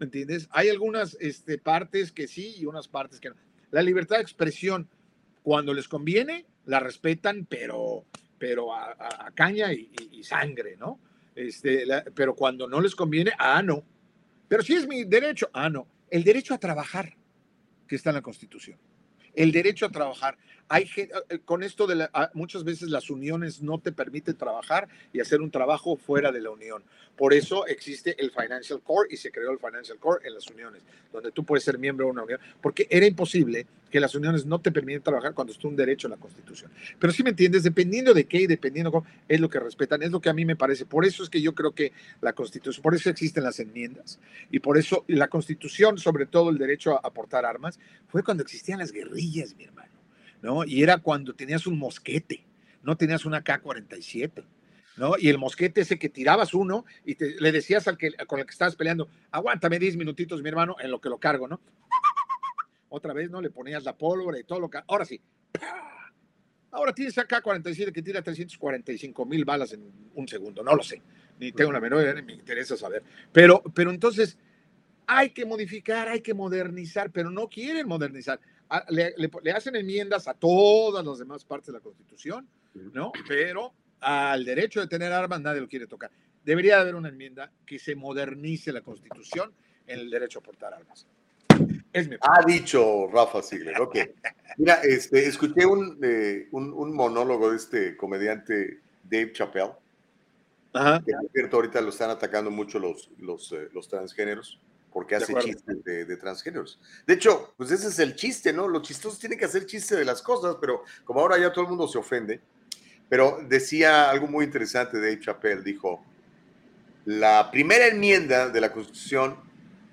¿Me 0.02 0.06
entiendes? 0.06 0.48
Hay 0.50 0.68
algunas 0.68 1.16
este, 1.20 1.58
partes 1.58 2.10
que 2.10 2.26
sí 2.26 2.56
y 2.58 2.66
unas 2.66 2.88
partes 2.88 3.20
que 3.20 3.28
no. 3.28 3.36
La 3.70 3.82
libertad 3.82 4.16
de 4.16 4.22
expresión, 4.22 4.88
cuando 5.44 5.72
les 5.72 5.86
conviene, 5.86 6.44
la 6.64 6.80
respetan, 6.80 7.46
pero, 7.48 8.04
pero 8.36 8.74
a, 8.74 9.30
caña 9.36 9.72
y, 9.72 10.24
sangre, 10.24 10.76
¿no? 10.76 10.98
Este, 11.36 11.84
pero 12.16 12.34
cuando 12.34 12.66
no 12.66 12.80
les 12.80 12.96
conviene, 12.96 13.30
ah, 13.38 13.62
no. 13.62 13.84
Pero 14.48 14.64
si 14.64 14.74
es 14.74 14.88
mi 14.88 15.04
derecho, 15.04 15.48
ah, 15.52 15.70
no. 15.70 15.86
El 16.10 16.24
derecho 16.24 16.52
a 16.52 16.58
trabajar, 16.58 17.14
que 17.86 17.94
está 17.94 18.10
en 18.10 18.16
la 18.16 18.22
Constitución. 18.22 18.80
El 19.34 19.52
derecho 19.52 19.86
a 19.86 19.90
trabajar. 19.90 20.36
Hay 20.72 20.88
eh, 20.96 21.38
con 21.44 21.62
esto 21.62 21.86
de 21.86 22.08
ah, 22.14 22.30
muchas 22.32 22.64
veces 22.64 22.88
las 22.88 23.10
uniones 23.10 23.60
no 23.60 23.78
te 23.78 23.92
permiten 23.92 24.34
trabajar 24.34 24.88
y 25.12 25.20
hacer 25.20 25.42
un 25.42 25.50
trabajo 25.50 25.96
fuera 25.96 26.32
de 26.32 26.40
la 26.40 26.48
unión. 26.48 26.82
Por 27.14 27.34
eso 27.34 27.66
existe 27.66 28.16
el 28.18 28.30
Financial 28.30 28.80
Core 28.80 29.08
y 29.12 29.18
se 29.18 29.30
creó 29.30 29.50
el 29.50 29.58
Financial 29.58 29.98
Core 29.98 30.26
en 30.26 30.32
las 30.32 30.46
uniones, 30.46 30.82
donde 31.12 31.30
tú 31.30 31.44
puedes 31.44 31.62
ser 31.62 31.76
miembro 31.76 32.06
de 32.06 32.12
una 32.12 32.22
unión, 32.22 32.40
porque 32.62 32.86
era 32.88 33.04
imposible 33.04 33.66
que 33.90 34.00
las 34.00 34.14
uniones 34.14 34.46
no 34.46 34.62
te 34.62 34.72
permiten 34.72 35.02
trabajar 35.02 35.34
cuando 35.34 35.52
es 35.52 35.62
un 35.62 35.76
derecho 35.76 36.06
en 36.06 36.12
la 36.12 36.16
Constitución. 36.16 36.70
Pero 36.98 37.12
si 37.12 37.22
me 37.22 37.28
entiendes, 37.28 37.64
dependiendo 37.64 38.14
de 38.14 38.24
qué 38.24 38.38
y 38.38 38.46
dependiendo 38.46 38.90
cómo, 38.90 39.06
es 39.28 39.40
lo 39.40 39.50
que 39.50 39.60
respetan, 39.60 40.02
es 40.02 40.10
lo 40.10 40.22
que 40.22 40.30
a 40.30 40.32
mí 40.32 40.46
me 40.46 40.56
parece. 40.56 40.86
Por 40.86 41.04
eso 41.04 41.22
es 41.22 41.28
que 41.28 41.42
yo 41.42 41.54
creo 41.54 41.74
que 41.74 41.92
la 42.22 42.32
Constitución, 42.32 42.82
por 42.82 42.94
eso 42.94 43.10
existen 43.10 43.44
las 43.44 43.60
enmiendas 43.60 44.18
y 44.50 44.60
por 44.60 44.78
eso 44.78 45.04
la 45.06 45.28
Constitución, 45.28 45.98
sobre 45.98 46.24
todo 46.24 46.48
el 46.48 46.56
derecho 46.56 46.94
a 46.94 47.06
aportar 47.06 47.44
armas, 47.44 47.78
fue 48.08 48.24
cuando 48.24 48.42
existían 48.42 48.78
las 48.78 48.90
guerrillas, 48.90 49.54
mi 49.54 49.64
hermano. 49.64 49.91
¿No? 50.42 50.64
Y 50.64 50.82
era 50.82 50.98
cuando 50.98 51.34
tenías 51.34 51.66
un 51.66 51.78
mosquete, 51.78 52.44
no 52.82 52.96
tenías 52.96 53.24
una 53.24 53.42
K-47, 53.42 54.44
¿no? 54.96 55.14
Y 55.18 55.28
el 55.28 55.38
mosquete 55.38 55.80
ese 55.82 55.98
que 55.98 56.08
tirabas 56.08 56.52
uno 56.52 56.84
y 57.06 57.16
le 57.40 57.52
decías 57.52 57.88
al 57.88 57.96
que, 57.96 58.12
con 58.26 58.40
el 58.40 58.46
que 58.46 58.52
estabas 58.52 58.76
peleando, 58.76 59.08
aguántame 59.30 59.78
10 59.78 59.96
minutitos, 59.96 60.42
mi 60.42 60.48
hermano, 60.48 60.76
en 60.80 60.90
lo 60.90 61.00
que 61.00 61.08
lo 61.08 61.18
cargo, 61.18 61.48
¿no? 61.48 61.60
Otra 62.88 63.14
vez, 63.14 63.30
¿no? 63.30 63.40
Le 63.40 63.50
ponías 63.50 63.84
la 63.84 63.96
pólvora 63.96 64.38
y 64.38 64.44
todo 64.44 64.60
lo 64.60 64.68
que... 64.68 64.80
Ahora 64.86 65.04
sí. 65.04 65.20
Ahora 66.72 66.92
tienes 66.92 67.16
acá 67.18 67.40
47 67.40 67.92
que 67.92 68.02
tira 68.02 68.22
345 68.22 69.26
mil 69.26 69.44
balas 69.44 69.72
en 69.74 69.92
un 70.14 70.26
segundo, 70.26 70.62
no 70.62 70.74
lo 70.74 70.82
sé, 70.82 71.02
ni 71.38 71.52
tengo 71.52 71.70
la 71.70 71.80
menor 71.80 72.02
idea, 72.02 72.14
ni 72.14 72.22
me 72.22 72.32
interesa 72.32 72.78
saber. 72.78 73.02
Pero, 73.30 73.62
pero 73.74 73.90
entonces 73.90 74.38
hay 75.06 75.30
que 75.30 75.44
modificar, 75.44 76.08
hay 76.08 76.22
que 76.22 76.32
modernizar, 76.32 77.10
pero 77.10 77.30
no 77.30 77.48
quieren 77.48 77.86
modernizar 77.86 78.40
le, 78.88 79.52
hacen 79.52 79.76
enmiendas 79.76 80.28
a 80.28 80.34
todas 80.34 81.04
las 81.04 81.18
demás 81.18 81.44
partes 81.44 81.68
de 81.68 81.72
la 81.74 81.80
Constitución, 81.80 82.48
¿no? 82.92 83.12
Pero 83.28 83.72
al 84.00 84.44
derecho 84.44 84.80
de 84.80 84.86
tener 84.86 85.12
armas 85.12 85.40
nadie 85.40 85.60
lo 85.60 85.68
quiere 85.68 85.86
tocar. 85.86 86.10
Debería 86.44 86.80
haber 86.80 86.94
una 86.94 87.08
enmienda 87.08 87.50
que 87.66 87.78
se 87.78 87.94
modernice 87.94 88.72
la 88.72 88.80
Constitución 88.80 89.52
en 89.86 90.00
el 90.00 90.10
derecho 90.10 90.40
a 90.40 90.42
portar 90.42 90.74
armas. 90.74 91.06
Es 91.92 92.08
mi 92.08 92.16
ha 92.20 92.44
dicho 92.44 93.06
Rafa 93.12 93.42
Sigler, 93.42 93.78
ok. 93.80 93.96
Mira, 94.56 94.80
este, 94.82 95.26
escuché 95.26 95.66
un, 95.66 95.98
eh, 96.02 96.48
un, 96.52 96.94
monólogo 96.94 97.50
de 97.50 97.56
este 97.56 97.96
comediante 97.96 98.80
Dave 99.04 99.32
Chappelle, 99.32 99.72
Ajá. 100.72 101.02
que 101.04 101.12
cierto 101.32 101.56
ahorita 101.56 101.80
lo 101.82 101.90
están 101.90 102.10
atacando 102.10 102.50
mucho 102.50 102.78
los, 102.78 103.10
los, 103.18 103.52
eh, 103.52 103.68
los 103.72 103.88
transgéneros 103.88 104.58
porque 104.92 105.16
hace 105.16 105.34
chistes 105.34 105.82
de, 105.84 106.16
transgéneros. 106.16 106.78
De 107.06 107.14
hecho, 107.14 107.54
pues 107.56 107.70
ese 107.70 107.88
es 107.88 107.98
el 107.98 108.14
chiste, 108.14 108.52
¿no? 108.52 108.68
Los 108.68 108.82
chistosos 108.82 109.18
tienen 109.18 109.38
que 109.38 109.46
hacer 109.46 109.66
chiste 109.66 109.96
de 109.96 110.04
las 110.04 110.22
cosas, 110.22 110.56
pero 110.60 110.84
como 111.04 111.20
ahora 111.20 111.38
ya 111.38 111.52
todo 111.52 111.64
el 111.64 111.70
mundo 111.70 111.88
se 111.88 111.98
ofende. 111.98 112.40
Pero 113.08 113.40
decía 113.48 114.10
algo 114.10 114.26
muy 114.26 114.44
interesante 114.44 114.98
Dave 114.98 115.20
Chappelle, 115.20 115.62
dijo, 115.62 116.04
la 117.04 117.50
primera 117.50 117.86
enmienda 117.86 118.48
de 118.48 118.60
la 118.60 118.72
Constitución 118.72 119.36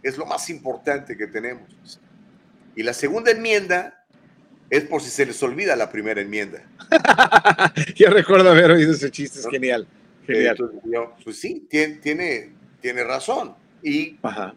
es 0.04 0.18
lo 0.18 0.26
más 0.26 0.50
importante 0.50 1.18
que 1.18 1.28
tenemos. 1.28 2.00
Y 2.76 2.84
la 2.84 2.94
segunda 2.94 3.32
enmienda 3.32 4.06
es 4.70 4.84
por 4.84 5.02
si 5.02 5.10
se 5.10 5.26
les 5.26 5.42
olvida 5.42 5.76
la 5.76 5.90
primera 5.90 6.22
enmienda. 6.22 6.64
Yo 7.96 8.10
recuerdo 8.10 8.52
haber 8.52 8.72
oído 8.72 8.94
ese 8.94 9.10
chiste, 9.10 9.40
es 9.40 9.48
genial. 9.48 9.88
genial. 10.26 10.58
pues 11.24 11.40
sí, 11.40 11.66
tiene, 11.70 11.96
tiene, 11.96 12.52
tiene 12.80 13.04
razón. 13.04 13.56
Y 13.82 14.18
Ajá. 14.22 14.54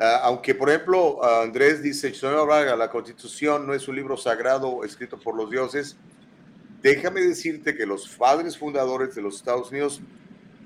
Ah, 0.00 0.20
aunque, 0.24 0.54
por 0.54 0.70
ejemplo, 0.70 1.24
Andrés 1.42 1.82
dice, 1.82 2.12
Braga, 2.22 2.76
la 2.76 2.88
constitución 2.88 3.66
no 3.66 3.74
es 3.74 3.88
un 3.88 3.96
libro 3.96 4.16
sagrado 4.16 4.84
escrito 4.84 5.18
por 5.18 5.34
los 5.34 5.50
dioses, 5.50 5.96
déjame 6.82 7.20
decirte 7.20 7.74
que 7.74 7.84
los 7.84 8.08
padres 8.08 8.56
fundadores 8.56 9.16
de 9.16 9.22
los 9.22 9.36
Estados 9.36 9.70
Unidos 9.70 10.00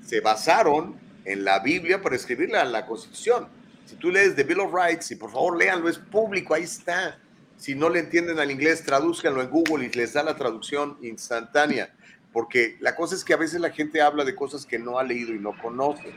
se 0.05 0.19
basaron 0.19 0.95
en 1.25 1.43
la 1.43 1.59
Biblia 1.59 2.01
para 2.01 2.15
escribirla 2.15 2.61
en 2.61 2.71
la 2.71 2.85
constitución. 2.85 3.47
Si 3.85 3.95
tú 3.95 4.11
lees 4.11 4.35
The 4.35 4.43
Bill 4.43 4.59
of 4.59 4.73
Rights, 4.73 5.09
y 5.11 5.15
por 5.15 5.31
favor 5.31 5.57
léanlo, 5.57 5.89
es 5.89 5.97
público, 5.97 6.53
ahí 6.53 6.63
está. 6.63 7.19
Si 7.57 7.73
no 7.73 7.89
le 7.89 7.99
entienden 7.99 8.39
al 8.39 8.51
inglés, 8.51 8.83
tradúzcanlo 8.83 9.41
en 9.41 9.49
Google 9.49 9.85
y 9.85 9.89
les 9.89 10.13
da 10.13 10.21
la 10.21 10.35
traducción 10.35 10.97
instantánea. 11.01 11.91
Porque 12.31 12.77
la 12.81 12.95
cosa 12.95 13.15
es 13.15 13.23
que 13.23 13.33
a 13.33 13.37
veces 13.37 13.61
la 13.61 13.69
gente 13.71 14.01
habla 14.01 14.25
de 14.25 14.35
cosas 14.35 14.65
que 14.65 14.77
no 14.77 14.99
ha 14.99 15.03
leído 15.03 15.33
y 15.33 15.39
no 15.39 15.57
conoce. 15.59 16.13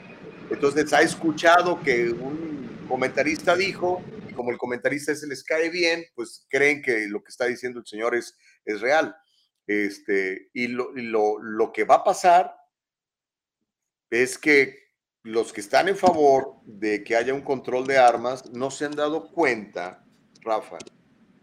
Entonces 0.50 0.92
ha 0.92 1.02
escuchado 1.02 1.80
que 1.82 2.10
un 2.10 2.65
comentarista 2.86 3.56
dijo, 3.56 4.02
y 4.28 4.34
como 4.34 4.50
el 4.50 4.58
comentarista 4.58 5.14
se 5.14 5.26
les 5.26 5.44
cae 5.44 5.70
bien, 5.70 6.04
pues 6.14 6.46
creen 6.48 6.82
que 6.82 7.06
lo 7.08 7.22
que 7.22 7.30
está 7.30 7.46
diciendo 7.46 7.80
el 7.80 7.86
señor 7.86 8.14
es, 8.14 8.36
es 8.64 8.80
real. 8.80 9.16
Este, 9.66 10.50
y 10.52 10.68
lo, 10.68 10.92
lo, 10.94 11.38
lo 11.38 11.72
que 11.72 11.84
va 11.84 11.96
a 11.96 12.04
pasar 12.04 12.56
es 14.10 14.38
que 14.38 14.86
los 15.22 15.52
que 15.52 15.60
están 15.60 15.88
en 15.88 15.96
favor 15.96 16.60
de 16.64 17.02
que 17.02 17.16
haya 17.16 17.34
un 17.34 17.40
control 17.40 17.86
de 17.86 17.98
armas 17.98 18.48
no 18.52 18.70
se 18.70 18.84
han 18.84 18.94
dado 18.94 19.32
cuenta, 19.32 20.04
Rafa, 20.40 20.78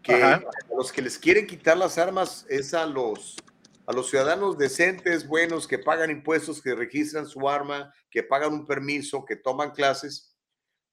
que 0.02 0.14
a 0.22 0.42
los 0.74 0.90
que 0.90 1.02
les 1.02 1.18
quieren 1.18 1.46
quitar 1.46 1.76
las 1.76 1.98
armas 1.98 2.46
es 2.48 2.72
a 2.72 2.86
los, 2.86 3.36
a 3.86 3.92
los 3.92 4.08
ciudadanos 4.08 4.56
decentes, 4.56 5.26
buenos, 5.26 5.68
que 5.68 5.78
pagan 5.78 6.10
impuestos, 6.10 6.62
que 6.62 6.74
registran 6.74 7.26
su 7.26 7.46
arma, 7.48 7.92
que 8.10 8.22
pagan 8.22 8.54
un 8.54 8.66
permiso, 8.66 9.24
que 9.24 9.36
toman 9.36 9.72
clases, 9.72 10.33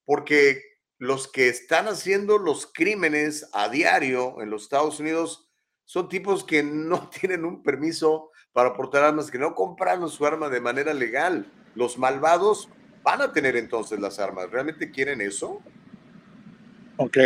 porque 0.05 0.61
los 0.97 1.27
que 1.27 1.49
están 1.49 1.87
haciendo 1.87 2.37
los 2.37 2.69
crímenes 2.71 3.49
a 3.53 3.69
diario 3.69 4.41
en 4.41 4.49
los 4.49 4.63
Estados 4.63 4.99
Unidos 4.99 5.49
son 5.85 6.09
tipos 6.09 6.43
que 6.43 6.63
no 6.63 7.09
tienen 7.19 7.43
un 7.43 7.63
permiso 7.63 8.31
para 8.53 8.73
portar 8.73 9.03
armas, 9.03 9.31
que 9.31 9.39
no 9.39 9.55
compraron 9.55 10.09
su 10.09 10.25
arma 10.25 10.49
de 10.49 10.61
manera 10.61 10.93
legal. 10.93 11.51
Los 11.75 11.97
malvados 11.97 12.69
van 13.03 13.21
a 13.21 13.31
tener 13.33 13.55
entonces 13.55 13.99
las 13.99 14.19
armas. 14.19 14.49
¿Realmente 14.51 14.91
quieren 14.91 15.21
eso? 15.21 15.61
Ok. 16.97 17.17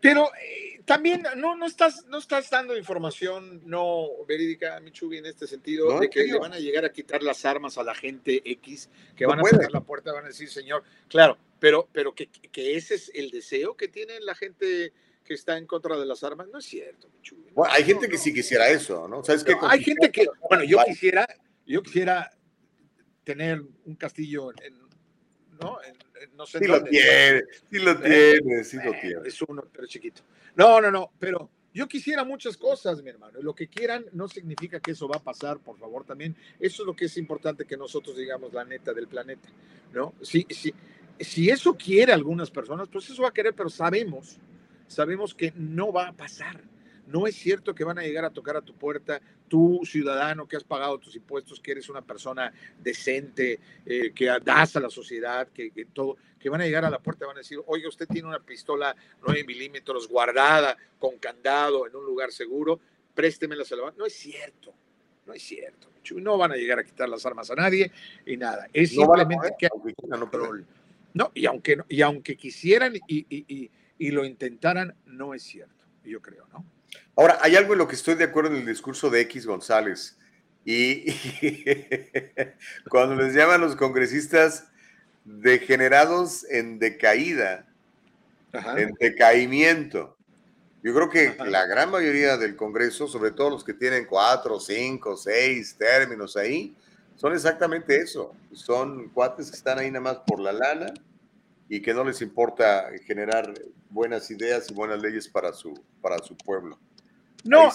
Pero 0.00 0.26
eh, 0.34 0.69
también 0.84 1.24
no, 1.36 1.56
no, 1.56 1.66
estás, 1.66 2.06
no 2.06 2.18
estás 2.18 2.50
dando 2.50 2.76
información 2.76 3.62
no 3.64 4.08
verídica, 4.26 4.78
Michubi, 4.80 5.18
en 5.18 5.26
este 5.26 5.46
sentido, 5.46 5.98
de 5.98 6.08
que 6.08 6.24
le 6.24 6.38
van 6.38 6.52
a 6.52 6.58
llegar 6.58 6.84
a 6.84 6.92
quitar 6.92 7.22
las 7.22 7.44
armas 7.44 7.78
a 7.78 7.82
la 7.82 7.94
gente 7.94 8.42
X, 8.44 8.88
que 9.16 9.26
van 9.26 9.40
a 9.40 9.44
cerrar 9.44 9.70
la 9.72 9.80
puerta, 9.80 10.12
van 10.12 10.24
a 10.24 10.28
decir, 10.28 10.48
señor, 10.48 10.82
claro, 11.08 11.38
pero, 11.58 11.88
pero 11.92 12.14
que, 12.14 12.28
que, 12.28 12.76
ese 12.76 12.94
es 12.94 13.10
el 13.14 13.30
deseo 13.30 13.76
que 13.76 13.88
tiene 13.88 14.20
la 14.20 14.34
gente 14.34 14.92
que 15.24 15.34
está 15.34 15.58
en 15.58 15.66
contra 15.66 15.98
de 15.98 16.06
las 16.06 16.24
armas, 16.24 16.48
no 16.48 16.58
es 16.58 16.64
cierto, 16.64 17.08
Michubi. 17.08 17.50
Bueno, 17.52 17.72
hay 17.74 17.84
gente 17.84 18.08
que 18.08 18.18
sí 18.18 18.32
quisiera 18.32 18.68
eso, 18.68 19.06
¿no? 19.08 19.22
¿Sabes 19.22 19.44
qué? 19.44 19.54
hay 19.62 19.82
gente 19.82 20.10
que, 20.10 20.26
bueno, 20.48 20.64
yo 20.64 20.78
quisiera, 20.86 21.26
yo 21.66 21.82
quisiera 21.82 22.30
tener 23.24 23.62
un 23.84 23.94
castillo 23.96 24.50
en, 24.62 24.78
¿no? 25.60 25.78
No 26.34 26.46
sé 26.46 26.58
sí 26.58 26.66
lo 26.66 26.82
tiene, 26.82 27.42
sí 27.70 27.78
lo 27.78 28.00
tiene, 28.00 28.64
sí 28.64 28.76
lo 28.82 28.92
tiene. 28.92 29.28
Es 29.28 29.40
uno, 29.42 29.64
pero 29.72 29.86
chiquito. 29.86 30.22
No, 30.56 30.80
no, 30.80 30.90
no, 30.90 31.12
pero 31.18 31.50
yo 31.72 31.86
quisiera 31.86 32.24
muchas 32.24 32.56
cosas, 32.56 33.02
mi 33.02 33.10
hermano. 33.10 33.40
Lo 33.40 33.54
que 33.54 33.68
quieran 33.68 34.04
no 34.12 34.28
significa 34.28 34.80
que 34.80 34.92
eso 34.92 35.08
va 35.08 35.16
a 35.16 35.22
pasar, 35.22 35.58
por 35.58 35.78
favor, 35.78 36.04
también. 36.04 36.36
Eso 36.58 36.82
es 36.82 36.86
lo 36.86 36.94
que 36.94 37.04
es 37.04 37.16
importante 37.16 37.64
que 37.64 37.76
nosotros 37.76 38.16
digamos 38.16 38.52
la 38.52 38.64
neta 38.64 38.92
del 38.92 39.06
planeta, 39.06 39.48
¿no? 39.92 40.14
Si, 40.22 40.46
si, 40.50 40.74
si 41.18 41.48
eso 41.48 41.74
quiere 41.74 42.12
algunas 42.12 42.50
personas, 42.50 42.88
pues 42.88 43.08
eso 43.08 43.22
va 43.22 43.28
a 43.28 43.32
querer, 43.32 43.54
pero 43.54 43.70
sabemos, 43.70 44.38
sabemos 44.86 45.34
que 45.34 45.52
no 45.56 45.92
va 45.92 46.08
a 46.08 46.12
pasar. 46.12 46.60
No 47.10 47.26
es 47.26 47.34
cierto 47.34 47.74
que 47.74 47.84
van 47.84 47.98
a 47.98 48.02
llegar 48.02 48.24
a 48.24 48.30
tocar 48.30 48.56
a 48.56 48.62
tu 48.62 48.74
puerta, 48.74 49.20
tú 49.48 49.80
ciudadano 49.84 50.46
que 50.46 50.56
has 50.56 50.64
pagado 50.64 50.98
tus 50.98 51.16
impuestos, 51.16 51.60
que 51.60 51.72
eres 51.72 51.88
una 51.88 52.02
persona 52.02 52.52
decente, 52.78 53.58
eh, 53.84 54.12
que 54.14 54.26
das 54.44 54.76
a 54.76 54.80
la 54.80 54.90
sociedad, 54.90 55.48
que, 55.48 55.72
todo, 55.92 56.16
que 56.38 56.48
van 56.48 56.60
a 56.60 56.64
llegar 56.64 56.84
a 56.84 56.90
la 56.90 57.00
puerta 57.00 57.24
y 57.24 57.28
van 57.28 57.36
a 57.36 57.40
decir, 57.40 57.58
oye, 57.66 57.86
usted 57.88 58.06
tiene 58.06 58.28
una 58.28 58.40
pistola 58.40 58.94
9 59.26 59.44
milímetros 59.44 60.08
guardada 60.08 60.76
con 60.98 61.18
candado 61.18 61.86
en 61.86 61.96
un 61.96 62.04
lugar 62.04 62.30
seguro, 62.30 62.80
préstemela, 63.14 63.64
se 63.64 63.76
la 63.76 63.92
No 63.96 64.06
es 64.06 64.14
cierto, 64.14 64.72
no 65.26 65.32
es 65.32 65.42
cierto. 65.42 65.88
No 66.16 66.38
van 66.38 66.52
a 66.52 66.56
llegar 66.56 66.78
a 66.78 66.84
quitar 66.84 67.08
las 67.08 67.24
armas 67.26 67.50
a 67.50 67.54
nadie 67.54 67.92
y 68.26 68.36
nada. 68.36 68.68
Es 68.72 68.90
simplemente 68.90 69.54
que 69.58 69.66
hay 69.66 69.94
control. 69.94 70.66
No, 71.12 71.30
y 71.34 71.46
aunque, 71.46 71.78
y 71.88 72.02
aunque 72.02 72.36
quisieran 72.36 72.96
y, 73.06 73.26
y, 73.28 73.70
y, 73.98 74.10
lo 74.10 74.24
intentaran, 74.24 74.94
no 75.06 75.34
es 75.34 75.42
cierto, 75.42 75.79
yo 76.04 76.20
creo, 76.20 76.46
¿no? 76.52 76.64
Ahora, 77.16 77.38
hay 77.42 77.56
algo 77.56 77.74
en 77.74 77.78
lo 77.78 77.88
que 77.88 77.96
estoy 77.96 78.14
de 78.14 78.24
acuerdo 78.24 78.50
en 78.50 78.62
el 78.62 78.66
discurso 78.66 79.10
de 79.10 79.20
X 79.22 79.46
González. 79.46 80.16
Y, 80.64 81.12
cuando 82.88 83.14
les 83.16 83.34
llaman 83.34 83.60
los 83.60 83.76
congresistas 83.76 84.68
degenerados 85.24 86.44
en 86.50 86.78
decaída, 86.78 87.66
en 88.52 88.94
decaimiento. 88.94 90.16
Yo 90.82 90.94
creo 90.94 91.10
que 91.10 91.36
la 91.44 91.66
gran 91.66 91.90
mayoría 91.90 92.38
del 92.38 92.56
Congreso, 92.56 93.06
sobre 93.06 93.32
todo 93.32 93.50
los 93.50 93.64
que 93.64 93.74
tienen 93.74 94.06
cuatro, 94.06 94.58
cinco, 94.58 95.16
seis 95.16 95.76
términos 95.76 96.36
ahí, 96.36 96.74
son 97.16 97.34
exactamente 97.34 97.96
eso. 97.96 98.34
Son 98.52 99.10
cuates 99.10 99.50
que 99.50 99.56
están 99.56 99.78
ahí 99.78 99.90
nada 99.90 100.00
más 100.00 100.18
por 100.26 100.40
la 100.40 100.52
lana 100.52 100.92
y 101.72 101.80
que 101.80 101.94
no 101.94 102.02
les 102.02 102.20
importa 102.20 102.90
generar 103.06 103.54
buenas 103.88 104.28
ideas 104.32 104.68
y 104.68 104.74
buenas 104.74 105.00
leyes 105.00 105.28
para 105.28 105.52
su, 105.52 105.72
para 106.02 106.18
su 106.18 106.36
pueblo. 106.36 106.76
No, 107.44 107.70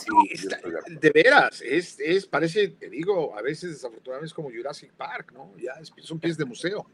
de, 1.02 1.10
veras, 1.12 1.62
es, 1.62 1.98
es, 2.00 2.28
parece, 2.28 2.68
te 2.68 2.90
digo, 2.90 3.36
a 3.36 3.42
veces 3.42 3.72
desafortunadamente 3.72 4.28
es 4.28 4.34
como 4.34 4.52
Jurassic 4.52 4.92
Park, 4.92 5.32
¿no? 5.32 5.54
Ya 5.58 5.74
son 6.04 6.20
pies 6.20 6.38
de 6.38 6.44
museo. 6.44 6.86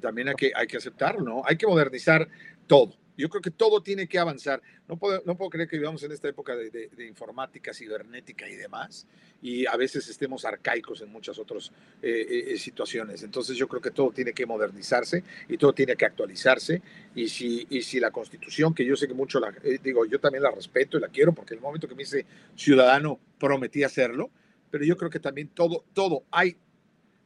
También 0.00 0.28
hay 0.28 0.34
que, 0.34 0.52
hay 0.54 0.66
que 0.66 0.76
aceptarlo, 0.76 1.22
¿no? 1.22 1.42
Hay 1.44 1.56
que 1.56 1.66
modernizar 1.66 2.28
todo. 2.66 2.94
Yo 3.16 3.28
creo 3.28 3.40
que 3.40 3.50
todo 3.50 3.82
tiene 3.82 4.06
que 4.06 4.18
avanzar. 4.18 4.60
No 4.88 4.96
puedo, 4.96 5.22
no 5.24 5.36
puedo 5.36 5.50
creer 5.50 5.68
que 5.68 5.78
vivamos 5.78 6.02
en 6.02 6.12
esta 6.12 6.28
época 6.28 6.54
de, 6.54 7.06
informática, 7.06 7.72
cibernética 7.72 8.48
y 8.48 8.56
demás, 8.56 9.06
y 9.40 9.66
a 9.66 9.76
veces 9.76 10.08
estemos 10.08 10.44
arcaicos 10.44 11.00
en 11.00 11.10
muchas 11.10 11.38
otras 11.38 11.72
eh, 12.02 12.26
eh, 12.28 12.44
eh, 12.52 12.58
situaciones. 12.58 13.22
Entonces 13.22 13.56
yo 13.56 13.68
creo 13.68 13.80
que 13.80 13.90
todo 13.90 14.10
tiene 14.10 14.32
que 14.32 14.44
modernizarse 14.44 15.24
y 15.48 15.56
todo 15.56 15.72
tiene 15.72 15.96
que 15.96 16.04
actualizarse. 16.04 16.82
Y 17.14 17.28
si, 17.28 17.66
y 17.70 17.82
si 17.82 18.00
la 18.00 18.10
constitución, 18.10 18.74
que 18.74 18.84
yo 18.84 18.96
sé 18.96 19.08
que 19.08 19.14
mucho 19.14 19.40
la, 19.40 19.52
digo, 19.82 20.04
yo 20.04 20.20
también 20.20 20.42
la 20.42 20.50
respeto 20.50 20.98
y 20.98 21.00
la 21.00 21.08
quiero, 21.08 21.32
porque 21.32 21.54
el 21.54 21.60
momento 21.60 21.88
que 21.88 21.94
me 21.94 22.02
hice 22.02 22.26
ciudadano 22.54 23.18
prometí 23.38 23.82
hacerlo, 23.82 24.30
pero 24.70 24.84
yo 24.84 24.96
creo 24.96 25.10
que 25.10 25.20
también 25.20 25.48
todo, 25.48 25.84
todo, 25.94 26.24
hay, 26.30 26.56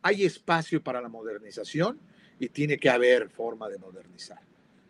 hay 0.02 0.24
espacio 0.24 0.82
para 0.82 1.00
la 1.00 1.08
modernización 1.08 1.98
y 2.38 2.48
tiene 2.48 2.78
que 2.78 2.90
haber 2.90 3.28
forma 3.28 3.68
de 3.68 3.78
modernizar. 3.78 4.40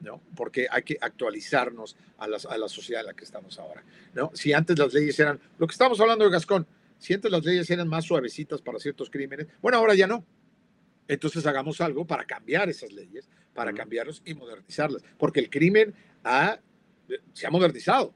¿No? 0.00 0.22
Porque 0.34 0.66
hay 0.70 0.82
que 0.82 0.98
actualizarnos 1.00 1.96
a 2.18 2.26
la, 2.26 2.38
a 2.48 2.58
la 2.58 2.68
sociedad 2.68 3.02
en 3.02 3.08
la 3.08 3.14
que 3.14 3.24
estamos 3.24 3.58
ahora, 3.58 3.84
¿no? 4.14 4.30
Si 4.34 4.52
antes 4.52 4.78
las 4.78 4.92
leyes 4.92 5.18
eran, 5.20 5.38
lo 5.58 5.66
que 5.66 5.72
estamos 5.72 6.00
hablando 6.00 6.24
de 6.24 6.30
Gascón, 6.30 6.66
si 6.98 7.14
antes 7.14 7.30
las 7.30 7.44
leyes 7.44 7.70
eran 7.70 7.88
más 7.88 8.04
suavecitas 8.04 8.60
para 8.60 8.78
ciertos 8.78 9.10
crímenes, 9.10 9.46
bueno, 9.60 9.78
ahora 9.78 9.94
ya 9.94 10.06
no. 10.06 10.24
Entonces 11.08 11.44
hagamos 11.46 11.80
algo 11.80 12.06
para 12.06 12.24
cambiar 12.24 12.68
esas 12.68 12.92
leyes, 12.92 13.28
para 13.54 13.72
cambiarlos 13.72 14.22
y 14.24 14.34
modernizarlas, 14.34 15.02
porque 15.18 15.40
el 15.40 15.50
crimen 15.50 15.94
ha, 16.24 16.58
se 17.32 17.46
ha 17.46 17.50
modernizado, 17.50 18.14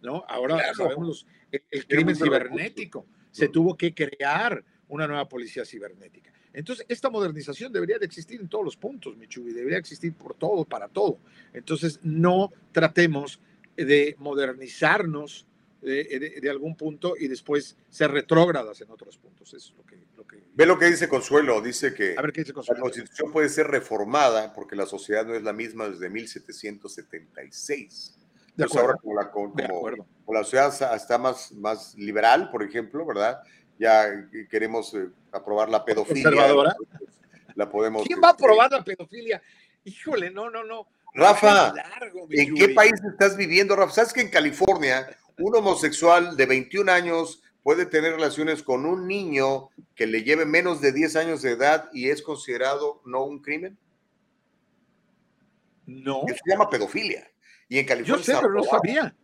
¿no? 0.00 0.24
Ahora 0.28 0.74
sabemos 0.74 1.26
el, 1.50 1.62
el 1.70 1.86
crimen 1.86 2.16
cibernético, 2.16 3.06
se 3.30 3.48
tuvo 3.48 3.76
que 3.76 3.94
crear 3.94 4.64
una 4.88 5.06
nueva 5.06 5.28
policía 5.28 5.64
cibernética. 5.64 6.32
Entonces, 6.54 6.84
esta 6.88 7.10
modernización 7.10 7.72
debería 7.72 7.98
de 7.98 8.06
existir 8.06 8.40
en 8.40 8.48
todos 8.48 8.64
los 8.64 8.76
puntos, 8.76 9.16
Michubi, 9.16 9.52
debería 9.52 9.78
existir 9.78 10.12
por 10.12 10.34
todo, 10.34 10.64
para 10.64 10.88
todo. 10.88 11.18
Entonces, 11.52 12.00
no 12.02 12.52
tratemos 12.72 13.40
de 13.76 14.16
modernizarnos 14.18 15.46
de, 15.82 16.48
algún 16.50 16.76
punto 16.76 17.14
y 17.18 17.28
después 17.28 17.76
ser 17.88 18.10
retrógradas 18.12 18.80
en 18.80 18.90
otros 18.90 19.18
puntos. 19.18 19.52
Eso 19.52 19.72
es 19.72 19.76
lo 19.76 19.84
que, 19.84 20.06
lo 20.16 20.26
que... 20.26 20.42
Ve 20.54 20.64
lo 20.66 20.78
que 20.78 20.86
dice 20.86 21.08
Consuelo, 21.08 21.60
dice 21.60 21.92
que 21.94 22.14
la 22.14 22.78
constitución 22.78 23.32
puede 23.32 23.48
ser 23.48 23.66
reformada 23.66 24.52
porque 24.52 24.76
la 24.76 24.86
sociedad 24.86 25.26
no 25.26 25.34
es 25.34 25.42
la 25.42 25.52
misma 25.52 25.88
desde 25.88 26.08
1776. 26.08 28.18
De 28.54 28.64
acuerdo. 28.64 28.88
ahora 28.88 28.98
como 29.00 29.14
la, 29.14 29.30
como, 29.30 29.54
la 30.34 30.44
sociedad 30.44 30.94
está 30.94 31.16
más, 31.18 31.52
más 31.52 31.94
liberal, 31.96 32.50
por 32.50 32.62
ejemplo, 32.62 33.06
¿verdad? 33.06 33.40
Ya 33.82 34.28
queremos 34.48 34.94
eh, 34.94 35.08
aprobar 35.32 35.68
la 35.68 35.84
pedofilia. 35.84 36.22
¿Conservadora? 36.22 36.76
La 37.56 37.68
podemos. 37.68 38.04
¿Quién 38.06 38.20
va 38.22 38.28
a 38.28 38.30
este, 38.30 38.44
aprobar 38.44 38.70
la 38.70 38.84
pedofilia? 38.84 39.42
Híjole, 39.84 40.30
no, 40.30 40.48
no, 40.48 40.62
no. 40.62 40.86
Rafa, 41.14 41.74
¿en 42.30 42.54
qué 42.54 42.68
país 42.70 42.94
estás 43.04 43.36
viviendo, 43.36 43.76
Rafa? 43.76 43.92
¿Sabes 43.92 44.12
que 44.12 44.22
en 44.22 44.30
California 44.30 45.08
un 45.38 45.54
homosexual 45.56 46.36
de 46.36 46.46
21 46.46 46.90
años 46.90 47.42
puede 47.62 47.84
tener 47.84 48.12
relaciones 48.12 48.62
con 48.62 48.86
un 48.86 49.06
niño 49.06 49.68
que 49.94 50.06
le 50.06 50.22
lleve 50.22 50.46
menos 50.46 50.80
de 50.80 50.92
10 50.92 51.16
años 51.16 51.42
de 51.42 51.50
edad 51.50 51.90
y 51.92 52.08
es 52.08 52.22
considerado 52.22 53.02
no 53.04 53.24
un 53.24 53.40
crimen? 53.42 53.76
No. 55.84 56.22
Eso 56.28 56.38
se 56.44 56.50
llama 56.50 56.70
pedofilia. 56.70 57.28
Y 57.68 57.78
en 57.78 57.86
California. 57.86 58.24
Yo 58.24 58.32
sé, 58.32 58.38
pero 58.40 58.54
no 58.54 58.62
sabía. 58.62 59.14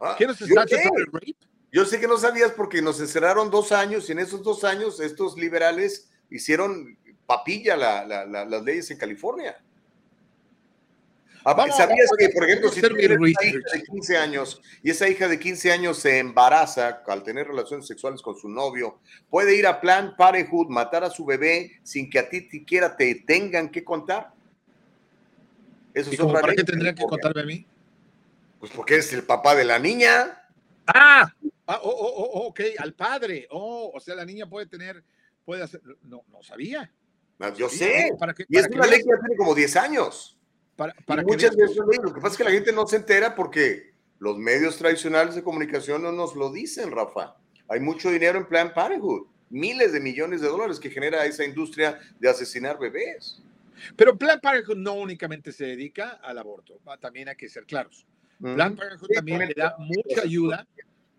Ah, 0.00 0.14
¿Quién 0.18 0.30
es 0.30 0.40
está 0.40 0.62
el 0.62 1.06
rape? 1.12 1.49
Yo 1.72 1.84
sé 1.84 2.00
que 2.00 2.08
no 2.08 2.18
sabías 2.18 2.52
porque 2.52 2.82
nos 2.82 3.00
encerraron 3.00 3.50
dos 3.50 3.72
años 3.72 4.08
y 4.08 4.12
en 4.12 4.18
esos 4.18 4.42
dos 4.42 4.64
años 4.64 5.00
estos 5.00 5.36
liberales 5.36 6.10
hicieron 6.30 6.96
papilla 7.26 7.76
las 7.76 8.62
leyes 8.64 8.90
en 8.90 8.98
California. 8.98 9.56
Ah, 11.44 11.66
¿Sabías 11.74 12.10
que, 12.18 12.28
por 12.28 12.44
ejemplo, 12.44 12.68
si 12.70 12.80
tienes 12.82 13.16
una 13.16 13.30
hija 13.30 13.40
de 13.72 13.82
15 13.82 14.16
años 14.18 14.60
y 14.82 14.90
esa 14.90 15.08
hija 15.08 15.26
de 15.26 15.38
15 15.38 15.72
años 15.72 15.98
se 15.98 16.18
embaraza 16.18 17.02
al 17.06 17.22
tener 17.22 17.46
relaciones 17.46 17.86
sexuales 17.86 18.20
con 18.20 18.36
su 18.36 18.48
novio, 18.48 18.98
puede 19.30 19.56
ir 19.56 19.66
a 19.66 19.80
Plan 19.80 20.14
Parenthood, 20.18 20.68
matar 20.68 21.02
a 21.04 21.10
su 21.10 21.24
bebé 21.24 21.80
sin 21.82 22.10
que 22.10 22.18
a 22.18 22.28
ti 22.28 22.42
siquiera 22.50 22.94
te 22.94 23.14
tengan 23.26 23.70
que 23.70 23.82
contar? 23.82 24.32
Eso 25.94 26.10
es 26.10 26.18
¿Para 26.18 26.54
qué 26.54 26.62
tendrían 26.62 26.94
que 26.94 27.04
contarme 27.04 27.40
a 27.40 27.44
mí? 27.44 27.66
Pues 28.58 28.70
porque 28.72 28.94
eres 28.94 29.12
el 29.14 29.22
papá 29.22 29.54
de 29.54 29.64
la 29.64 29.78
niña. 29.78 30.42
Ah, 30.86 31.32
Ah, 31.72 31.78
oh, 31.84 31.88
oh, 31.88 32.30
oh, 32.32 32.46
ok, 32.48 32.60
al 32.78 32.94
padre. 32.94 33.46
Oh, 33.50 33.92
o 33.94 34.00
sea, 34.00 34.16
la 34.16 34.24
niña 34.24 34.48
puede 34.48 34.66
tener, 34.66 35.04
puede 35.44 35.62
hacer, 35.62 35.80
no, 36.02 36.24
no 36.26 36.42
sabía. 36.42 36.92
yo 37.56 37.68
sé. 37.68 38.12
¿Para 38.18 38.34
y 38.48 38.58
es 38.58 38.66
una 38.66 38.88
ley 38.88 38.98
que 38.98 39.04
tiene 39.04 39.36
como 39.36 39.54
10 39.54 39.76
años. 39.76 40.36
Para, 40.74 40.94
para 41.06 41.22
muchas 41.22 41.54
veces 41.54 41.76
lo 41.76 42.12
que 42.12 42.20
pasa 42.20 42.32
es 42.32 42.36
que 42.38 42.44
la 42.44 42.50
gente 42.50 42.72
no 42.72 42.88
se 42.88 42.96
entera 42.96 43.36
porque 43.36 43.92
los 44.18 44.36
medios 44.36 44.78
tradicionales 44.78 45.36
de 45.36 45.44
comunicación 45.44 46.02
no 46.02 46.10
nos 46.10 46.34
lo 46.34 46.50
dicen, 46.50 46.90
Rafa. 46.90 47.36
Hay 47.68 47.78
mucho 47.78 48.10
dinero 48.10 48.38
en 48.38 48.48
Plan 48.48 48.74
Parenthood, 48.74 49.28
miles 49.50 49.92
de 49.92 50.00
millones 50.00 50.40
de 50.40 50.48
dólares 50.48 50.80
que 50.80 50.90
genera 50.90 51.24
esa 51.24 51.44
industria 51.44 52.00
de 52.18 52.28
asesinar 52.28 52.80
bebés. 52.80 53.40
Pero 53.94 54.18
Plan 54.18 54.40
Parenthood 54.40 54.76
no 54.76 54.94
únicamente 54.94 55.52
se 55.52 55.66
dedica 55.66 56.18
al 56.20 56.36
aborto, 56.38 56.80
también 57.00 57.28
hay 57.28 57.36
que 57.36 57.48
ser 57.48 57.64
claros. 57.64 58.04
Plan 58.40 58.74
Parenthood 58.74 59.10
también 59.14 59.38
le 59.46 59.54
da 59.54 59.76
mucha 59.78 60.22
ayuda 60.22 60.66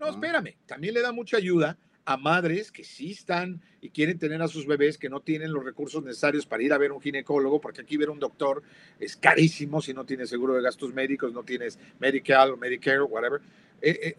no, 0.02 0.10
espérame, 0.10 0.56
también 0.65 0.95
le 0.95 1.02
da 1.02 1.11
mucha 1.11 1.38
ayuda 1.38 1.78
a 2.06 2.18
madres 2.18 2.72
que 2.72 2.84
sí 2.84 3.11
están 3.11 3.61
y 3.82 3.91
quieren 3.91 4.18
tener 4.18 4.41
a 4.41 4.48
sus 4.48 4.65
bebés 4.65 4.98
que 4.98 5.10
no 5.10 5.19
tienen 5.19 5.53
los 5.53 5.64
recursos 5.64 6.03
necesarios 6.03 6.48
para 6.48 6.64
ir 6.64 6.73
a 6.73 6.80
ver 6.80 6.91
un 6.91 6.99
ginecólogo, 6.99 7.61
porque 7.61 7.82
aquí 7.82 7.98
ver 7.98 8.10
un 8.10 8.19
doctor 8.19 8.64
es 8.99 9.15
carísimo 9.15 9.80
si 9.80 9.94
no 9.94 10.03
tienes 10.03 10.30
seguro 10.30 10.56
de 10.56 10.64
gastos 10.64 10.91
médicos, 10.91 11.32
no 11.34 11.44
tienes 11.44 11.78
Medical 11.99 12.52
o 12.52 12.57
Medicare 12.57 12.98
o 12.98 13.06
whatever. 13.06 13.41
Eh, 13.80 13.99
eh, 14.02 14.18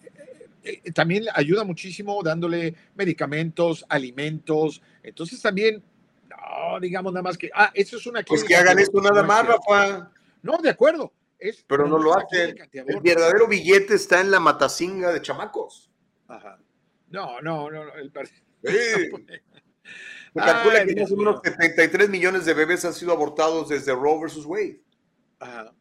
eh, 0.63 0.93
también 0.93 1.25
ayuda 1.35 1.65
muchísimo 1.65 2.23
dándole 2.23 2.77
medicamentos, 2.95 3.85
alimentos. 3.89 4.81
Entonces 5.03 5.43
también, 5.43 5.83
no 6.31 6.79
digamos 6.79 7.13
nada 7.13 7.25
más 7.25 7.37
que, 7.37 7.51
ah, 7.53 7.73
eso 7.75 7.97
es 7.97 8.07
una... 8.07 8.23
Pues 8.23 8.45
que 8.45 8.55
hagan 8.55 8.79
esto 8.79 9.01
nada 9.01 9.25
más, 9.25 9.45
Rafa. 9.45 10.13
No, 10.43 10.59
de 10.59 10.71
acuerdo, 10.71 11.13
pero 11.67 11.87
no 11.87 11.99
lo 11.99 12.17
hacen. 12.17 12.57
El 12.73 13.01
verdadero 13.01 13.47
billete 13.47 13.95
está 13.95 14.21
en 14.21 14.31
la 14.31 14.41
matacinga 14.41 15.13
de 15.13 15.23
chamacos. 15.23 15.91
Ajá. 16.29 16.59
No, 17.09 17.41
no, 17.41 17.71
no. 17.71 17.95
El... 17.95 18.13
Sí. 18.65 18.73
Se 20.35 20.41
calcula 20.41 20.87
que 20.87 20.97
más 20.97 21.13
o 21.13 21.17
menos 21.17 21.41
73 21.45 22.09
millones 22.09 22.47
de 22.47 22.55
bebés 22.55 22.85
han 22.87 22.95
sido 22.95 23.13
abortados 23.13 23.69
desde 23.69 23.93
Roe 23.95 24.21
versus 24.21 24.47
Wade. 24.47 24.81
Ajá. 25.39 25.75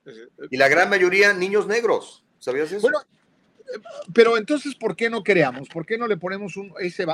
Y 0.50 0.58
la 0.58 0.68
gran 0.68 0.90
mayoría 0.90 1.34
niños 1.34 1.68
negros. 1.68 2.26
¿Sabías 2.38 2.72
eso? 2.72 2.82
Bueno, 2.82 3.00
pero 4.14 4.38
entonces, 4.38 4.76
¿por 4.76 4.96
qué 4.96 5.10
no 5.10 5.24
creamos? 5.24 5.70
¿Por 5.70 5.86
qué 5.86 5.98
no 5.98 6.08
le 6.08 6.18
ponemos 6.18 6.58
un, 6.58 6.74
ese, 6.80 7.06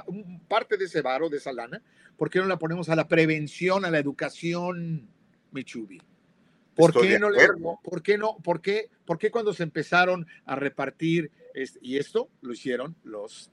parte 0.48 0.78
de 0.78 0.86
ese 0.86 1.02
varo, 1.02 1.30
de 1.30 1.38
esa 1.38 1.53
lana? 1.53 1.82
¿Por 2.18 2.30
qué 2.30 2.40
no 2.40 2.45
la 2.45 2.57
ponemos 2.57 2.90
a 2.90 2.95
la 2.95 3.07
prevención, 3.07 3.86
a 3.86 3.91
la 3.91 3.99
educación, 3.99 5.07
Michubi? 5.52 6.02
¿Por 6.78 7.02
qué, 7.02 7.20
no 7.20 7.30
¿Por 7.84 8.04
qué 8.04 8.18
no? 8.18 8.38
¿Por 8.38 8.62
qué, 8.62 8.90
¿Por 9.06 9.18
qué 9.18 9.32
cuando 9.32 9.54
se 9.54 9.64
empezaron 9.64 10.28
a 10.45 10.56
repartir, 10.56 11.32
y 11.82 11.98
esto 11.98 12.30
lo 12.41 12.54
hicieron 12.54 12.95
los 13.04 13.52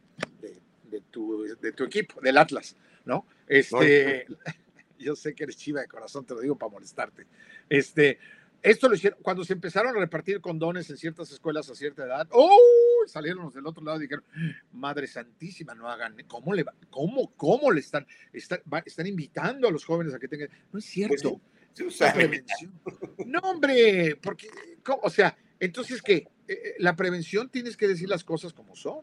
de, 0.91 1.01
tu, 1.11 1.43
de, 1.61 1.73
tu, 1.73 1.85
equipo, 1.85 2.21
del 2.21 2.37
Atlas, 2.37 2.77
¿no? 3.05 3.27
Este, 3.47 4.27
yo 4.99 5.17
sé 5.17 5.35
que 5.35 5.45
eres 5.45 5.57
chiva 5.57 5.81
de 5.81 5.89
corazón, 5.89 6.25
te 6.27 6.35
lo 6.35 6.41
digo 6.41 6.57
para 6.57 6.71
molestarte. 6.71 7.27
Este, 7.69 8.19
esto 8.63 8.89
lo 8.89 8.95
hicieron 8.95 9.19
cuando 9.23 9.45
se 9.45 9.53
empezaron 9.53 9.97
a 9.97 10.01
repartir 10.01 10.41
condones 10.41 10.89
en 10.91 10.97
ciertas 10.97 11.31
escuelas 11.31 11.69
a 11.71 11.75
cierta 11.75 12.05
edad. 12.05 12.29
¡Oh! 12.31 12.59
Salieron 13.07 13.45
los 13.45 13.55
del 13.55 13.67
otro 13.67 13.85
lado 13.85 13.99
y 13.99 14.03
dijeron, 14.03 14.25
Madre 14.73 15.07
Santísima, 15.07 15.75
no 15.75 15.89
hagan, 15.89 16.17
¿cómo 16.27 16.55
le, 16.55 16.65
cómo, 16.91 17.33
cómo 17.37 17.71
le 17.71 17.81
están, 17.81 18.07
están, 18.33 18.61
están 18.87 19.07
invitando 19.07 19.69
a 19.69 19.71
los 19.71 19.85
jóvenes 19.85 20.15
a 20.15 20.19
que 20.19 20.29
tengan? 20.29 20.49
No 20.73 20.79
es 20.79 20.85
cierto. 20.87 21.33
Pues 21.33 21.43
No, 23.27 23.41
hombre, 23.41 24.17
porque, 24.23 24.49
¿cómo? 24.85 25.01
o 25.03 25.11
sea, 25.11 25.37
entonces, 25.61 26.01
¿qué? 26.03 26.15
Eh, 26.17 26.27
eh, 26.49 26.75
La 26.79 26.95
prevención 26.97 27.49
tienes 27.49 27.77
que 27.77 27.89
decir 27.89 28.09
las 28.09 28.25
cosas 28.25 28.53
como 28.53 28.75
son. 28.77 29.01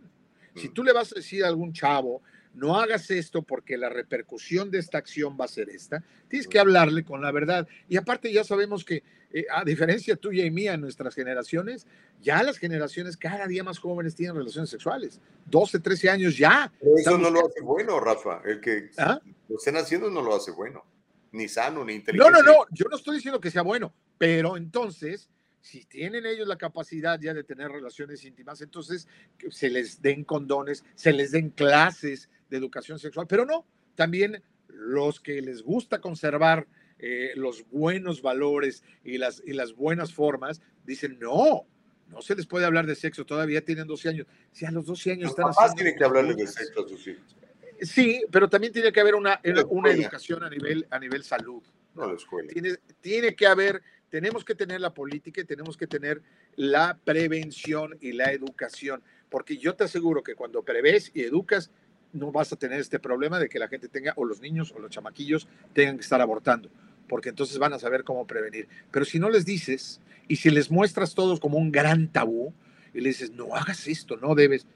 Si 0.56 0.69
Mm. 0.69 0.73
tú 0.73 0.84
le 0.84 0.93
vas 0.93 1.11
a 1.11 1.15
decir 1.15 1.43
a 1.43 1.48
algún 1.48 1.73
chavo, 1.73 2.22
no 2.53 2.77
hagas 2.77 3.10
esto 3.10 3.41
porque 3.41 3.77
la 3.77 3.88
repercusión 3.88 4.69
de 4.69 4.80
esta 4.80 4.98
acción 4.98 5.38
va 5.39 5.45
a 5.45 5.48
ser 5.48 5.69
esta, 5.69 6.03
tienes 6.27 6.48
que 6.48 6.60
hablarle 6.60 7.03
con 7.06 7.22
la 7.22 7.31
verdad. 7.31 7.65
Y 7.88 7.95
aparte 7.95 8.31
ya 8.34 8.43
sabemos 8.43 8.84
que, 8.84 9.03
eh, 9.34 9.45
a 9.49 9.64
diferencia 9.64 10.18
tuya 10.18 10.43
y 10.45 10.52
mía 10.52 10.73
en 10.73 10.81
nuestras 10.81 11.15
generaciones, 11.15 11.88
ya 12.22 12.43
las 12.43 12.57
generaciones 12.57 13.15
cada 13.15 13.48
día 13.48 13.64
más 13.64 13.80
jóvenes 13.80 14.14
tienen 14.15 14.35
relaciones 14.35 14.69
sexuales. 14.69 15.22
12, 15.45 15.80
13 15.80 16.10
años 16.10 16.38
ya. 16.38 16.72
Pero 16.81 16.98
eso 16.98 17.18
no 17.18 17.30
lo 17.30 17.48
hace 17.48 17.61
bueno, 17.61 17.99
Rafa. 18.02 18.41
El 18.45 18.60
que 18.60 18.89
¿Ah? 18.98 19.22
lo 19.48 19.56
estén 19.56 19.77
haciendo 19.77 20.11
no 20.11 20.22
lo 20.22 20.35
hace 20.35 20.52
bueno. 20.52 20.84
Ni 21.31 21.47
sano, 21.47 21.85
ni 21.85 21.93
No, 21.93 21.99
inteligente. 21.99 22.31
no, 22.31 22.43
no, 22.43 22.65
yo 22.71 22.85
no 22.89 22.97
estoy 22.97 23.15
diciendo 23.15 23.39
que 23.39 23.51
sea 23.51 23.61
bueno, 23.61 23.93
pero 24.17 24.57
entonces, 24.57 25.29
si 25.61 25.85
tienen 25.85 26.25
ellos 26.25 26.47
la 26.47 26.57
capacidad 26.57 27.19
ya 27.19 27.33
de 27.33 27.43
tener 27.43 27.71
relaciones 27.71 28.23
íntimas, 28.25 28.61
entonces 28.61 29.07
que 29.37 29.51
se 29.51 29.69
les 29.69 30.01
den 30.01 30.23
condones, 30.23 30.83
se 30.95 31.13
les 31.13 31.31
den 31.31 31.49
clases 31.49 32.29
de 32.49 32.57
educación 32.57 32.99
sexual, 32.99 33.27
pero 33.27 33.45
no, 33.45 33.65
también 33.95 34.43
los 34.67 35.19
que 35.19 35.41
les 35.41 35.61
gusta 35.61 36.01
conservar 36.01 36.67
eh, 36.99 37.31
los 37.35 37.65
buenos 37.71 38.21
valores 38.21 38.83
y 39.03 39.17
las, 39.17 39.41
y 39.45 39.53
las 39.53 39.73
buenas 39.73 40.13
formas, 40.13 40.61
dicen, 40.85 41.17
no, 41.19 41.65
no 42.07 42.21
se 42.21 42.35
les 42.35 42.45
puede 42.45 42.65
hablar 42.65 42.85
de 42.85 42.95
sexo, 42.95 43.25
todavía 43.25 43.63
tienen 43.63 43.87
12 43.87 44.09
años. 44.09 44.27
Si 44.51 44.65
a 44.65 44.71
los 44.71 44.85
12 44.85 45.11
años 45.11 45.23
Los 45.23 45.31
están 45.31 45.45
papás 45.45 45.57
haciendo 45.57 45.75
tienen 45.77 45.97
que 45.97 46.03
hablarles 46.03 46.37
de 46.37 46.47
sexo 46.47 46.85
a 46.85 46.89
sus 46.89 47.07
hijos. 47.07 47.35
Sí, 47.81 48.23
pero 48.31 48.47
también 48.47 48.71
tiene 48.71 48.91
que 48.91 48.99
haber 48.99 49.15
una, 49.15 49.41
una 49.43 49.61
escuela. 49.61 49.91
educación 49.91 50.43
a 50.43 50.49
nivel, 50.49 50.85
a 50.91 50.99
nivel 50.99 51.23
salud. 51.23 51.63
No 51.95 52.07
la 52.07 52.13
escuela. 52.13 52.47
Tiene, 52.53 52.75
tiene 53.01 53.35
que 53.35 53.47
haber, 53.47 53.81
tenemos 54.09 54.45
que 54.45 54.55
tener 54.55 54.79
la 54.79 54.93
política 54.93 55.41
y 55.41 55.45
tenemos 55.45 55.75
que 55.75 55.87
tener 55.87 56.21
la 56.55 56.97
prevención 57.03 57.97
y 57.99 58.11
la 58.11 58.31
educación, 58.31 59.01
porque 59.29 59.57
yo 59.57 59.75
te 59.75 59.85
aseguro 59.85 60.21
que 60.21 60.35
cuando 60.35 60.63
prevés 60.63 61.11
y 61.13 61.21
educas, 61.21 61.71
no 62.13 62.31
vas 62.31 62.53
a 62.53 62.55
tener 62.55 62.79
este 62.79 62.99
problema 62.99 63.39
de 63.39 63.49
que 63.49 63.57
la 63.57 63.67
gente 63.67 63.87
tenga, 63.87 64.13
o 64.15 64.25
los 64.25 64.41
niños 64.41 64.71
o 64.75 64.79
los 64.79 64.91
chamaquillos 64.91 65.47
tengan 65.73 65.97
que 65.97 66.03
estar 66.03 66.21
abortando, 66.21 66.69
porque 67.07 67.29
entonces 67.29 67.57
van 67.57 67.73
a 67.73 67.79
saber 67.79 68.03
cómo 68.03 68.27
prevenir. 68.27 68.67
Pero 68.91 69.05
si 69.05 69.17
no 69.17 69.29
les 69.29 69.45
dices 69.45 70.01
y 70.27 70.35
si 70.35 70.49
les 70.49 70.69
muestras 70.69 71.15
todos 71.15 71.39
como 71.39 71.57
un 71.57 71.71
gran 71.71 72.09
tabú 72.09 72.53
y 72.93 73.01
les 73.01 73.17
dices, 73.19 73.31
no 73.35 73.55
hagas 73.55 73.87
esto, 73.87 74.17
no 74.17 74.35
debes, 74.35 74.67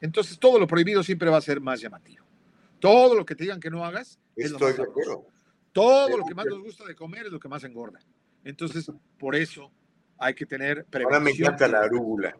entonces 0.00 0.38
todo 0.38 0.58
lo 0.58 0.66
prohibido 0.66 1.02
siempre 1.02 1.30
va 1.30 1.38
a 1.38 1.42
ser 1.42 1.60
más 1.60 1.80
llamativo. 1.80 2.23
Todo 2.84 3.14
lo 3.14 3.24
que 3.24 3.34
te 3.34 3.44
digan 3.44 3.60
que 3.60 3.70
no 3.70 3.82
hagas 3.82 4.18
es 4.36 4.50
lo 4.50 4.58
Estoy 4.58 4.68
más 4.68 4.76
de 4.76 4.82
acuerdo. 4.82 5.26
Todo 5.72 6.06
De 6.06 6.18
lo 6.18 6.24
que 6.26 6.34
más 6.34 6.44
nos 6.44 6.60
gusta 6.60 6.84
de 6.84 6.94
comer 6.94 7.24
es 7.24 7.32
lo 7.32 7.40
que 7.40 7.48
más 7.48 7.64
engorda. 7.64 7.98
Entonces, 8.44 8.92
por 9.18 9.34
eso 9.34 9.72
hay 10.18 10.34
que 10.34 10.44
tener 10.44 10.84
prevención. 10.84 11.14
Ahora 11.14 11.24
me 11.24 11.30
encanta 11.30 11.66
la 11.68 11.80
arúgula. 11.80 12.36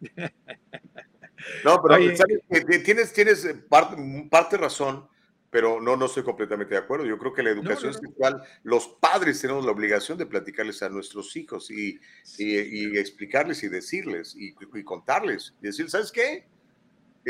No, 1.64 1.80
pero 1.80 1.96
tienes, 2.84 3.12
tienes 3.12 3.44
eh, 3.44 3.54
parte, 3.54 3.96
parte 4.28 4.56
razón, 4.56 5.08
pero 5.50 5.80
no, 5.80 5.96
no 5.96 6.06
estoy 6.06 6.24
completamente 6.24 6.74
de 6.74 6.80
acuerdo. 6.80 7.06
Yo 7.06 7.16
creo 7.16 7.32
que 7.32 7.44
la 7.44 7.50
educación 7.50 7.92
no, 7.92 7.96
no. 7.96 8.08
sexual, 8.08 8.42
los 8.64 8.88
padres 9.00 9.40
tenemos 9.40 9.64
la 9.64 9.70
obligación 9.70 10.18
de 10.18 10.26
platicarles 10.26 10.82
a 10.82 10.88
nuestros 10.88 11.36
hijos 11.36 11.70
y, 11.70 12.00
y, 12.38 12.56
y 12.56 12.98
explicarles 12.98 13.62
y 13.62 13.68
decirles 13.68 14.34
y, 14.34 14.52
y 14.74 14.82
contarles. 14.82 15.54
Y 15.62 15.66
decir, 15.66 15.88
¿sabes 15.88 16.10
qué? 16.10 16.48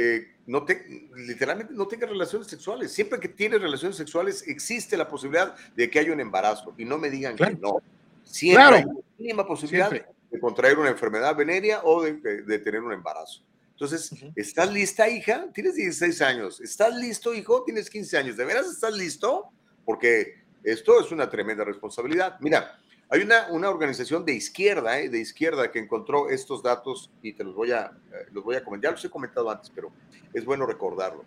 Eh, 0.01 0.29
no 0.47 0.65
te, 0.65 0.87
literalmente 1.17 1.75
no 1.75 1.89
tengas 1.89 2.09
relaciones 2.09 2.47
sexuales. 2.47 2.93
Siempre 2.93 3.19
que 3.19 3.29
tienes 3.29 3.61
relaciones 3.61 3.97
sexuales 3.97 4.47
existe 4.47 4.97
la 4.97 5.09
posibilidad 5.09 5.57
de 5.75 5.91
que 5.91 5.99
haya 5.99 6.13
un 6.13 6.21
embarazo 6.21 6.73
y 6.79 6.85
no 6.85 6.99
me 6.99 7.11
digan 7.11 7.35
que 7.35 7.51
no. 7.61 7.83
Siempre 8.23 8.63
Claro. 8.63 8.77
hay 8.77 8.85
una 8.85 9.01
mínima 9.19 9.47
posibilidad 9.47 9.91
Siempre. 9.91 10.13
de 10.31 10.39
contraer 10.39 10.79
una 10.79 10.91
enfermedad 10.91 11.35
venérea 11.35 11.81
o 11.83 12.03
de, 12.05 12.13
de- 12.15 12.43
de 12.43 12.59
tener 12.61 12.81
un 12.81 12.93
embarazo. 12.93 13.43
Entonces, 13.73 14.13
Ujú. 14.13 14.33
¿estás 14.37 14.73
lista, 14.73 15.09
hija? 15.09 15.47
Tienes 15.53 15.75
16 15.75 16.23
años. 16.23 16.61
¿Estás 16.61 16.95
listo, 16.97 17.35
hijo? 17.35 17.65
Tienes 17.65 17.91
15 17.91 18.17
años. 18.19 18.37
¿De 18.37 18.45
veras 18.45 18.69
estás 18.71 18.95
listo? 18.97 19.47
Porque 19.85 20.43
esto 20.63 21.01
es 21.01 21.11
una 21.11 21.29
tremenda 21.29 21.65
responsabilidad. 21.65 22.37
Mira, 22.41 22.79
hay 23.11 23.23
una, 23.23 23.49
una 23.51 23.71
organización 23.71 24.25
de 24.25 24.35
izquierda, 24.35 24.99
¿eh? 25.01 25.09
de 25.09 25.19
izquierda, 25.19 25.71
que 25.71 25.79
encontró 25.79 26.29
estos 26.29 26.63
datos 26.63 27.11
y 27.23 27.33
te 27.33 27.43
los 27.45 27.55
voy 27.55 27.73
a, 27.73 27.93
eh, 28.13 28.27
los 28.33 28.45
voy 28.45 28.57
a 28.57 28.65
comentar. 28.65 28.91
Ya 28.91 28.93
los 28.93 29.05
he 29.05 29.11
comentado 29.11 29.51
antes, 29.51 29.71
pero 29.75 29.91
es 30.33 30.45
bueno 30.45 30.67
recordarlo. 30.67 31.25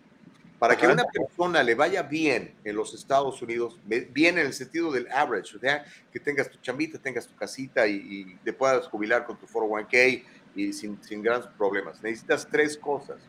Para 0.58 0.76
que 0.76 0.86
a 0.86 0.92
una 0.92 1.04
persona 1.04 1.60
le 1.64 1.74
vaya 1.74 2.04
bien 2.04 2.54
en 2.62 2.76
los 2.76 2.94
Estados 2.94 3.42
Unidos, 3.42 3.80
bien 3.84 4.38
en 4.38 4.46
el 4.46 4.52
sentido 4.52 4.92
del 4.92 5.10
average, 5.10 5.56
o 5.56 5.58
sea, 5.58 5.84
que 6.12 6.20
tengas 6.20 6.48
tu 6.48 6.58
chambita, 6.58 7.00
tengas 7.00 7.26
tu 7.26 7.34
casita 7.34 7.84
y, 7.88 7.94
y 7.96 8.36
te 8.44 8.52
puedas 8.52 8.86
jubilar 8.86 9.26
con 9.26 9.36
tu 9.36 9.46
401k 9.46 10.24
y 10.54 10.72
sin, 10.72 11.02
sin 11.02 11.20
grandes 11.20 11.50
problemas. 11.58 12.00
Necesitas 12.00 12.46
tres 12.48 12.76
cosas. 12.76 13.20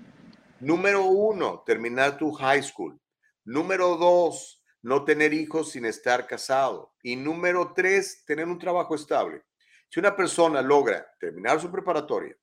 Número 0.59 1.05
uno, 1.05 1.63
terminar 1.65 2.17
tu 2.17 2.31
high 2.33 2.61
school. 2.61 2.99
Número 3.45 3.97
dos, 3.97 4.61
no 4.83 5.05
tener 5.05 5.33
hijos 5.33 5.71
sin 5.71 5.85
estar 5.85 6.27
casado. 6.27 6.93
Y 7.01 7.15
número 7.15 7.73
tres, 7.73 8.23
tener 8.25 8.47
un 8.47 8.59
trabajo 8.59 8.95
estable. 8.95 9.43
Si 9.89 9.99
una 9.99 10.15
persona 10.15 10.61
logra 10.61 11.07
terminar 11.19 11.59
su 11.59 11.71
preparatoria, 11.71 12.37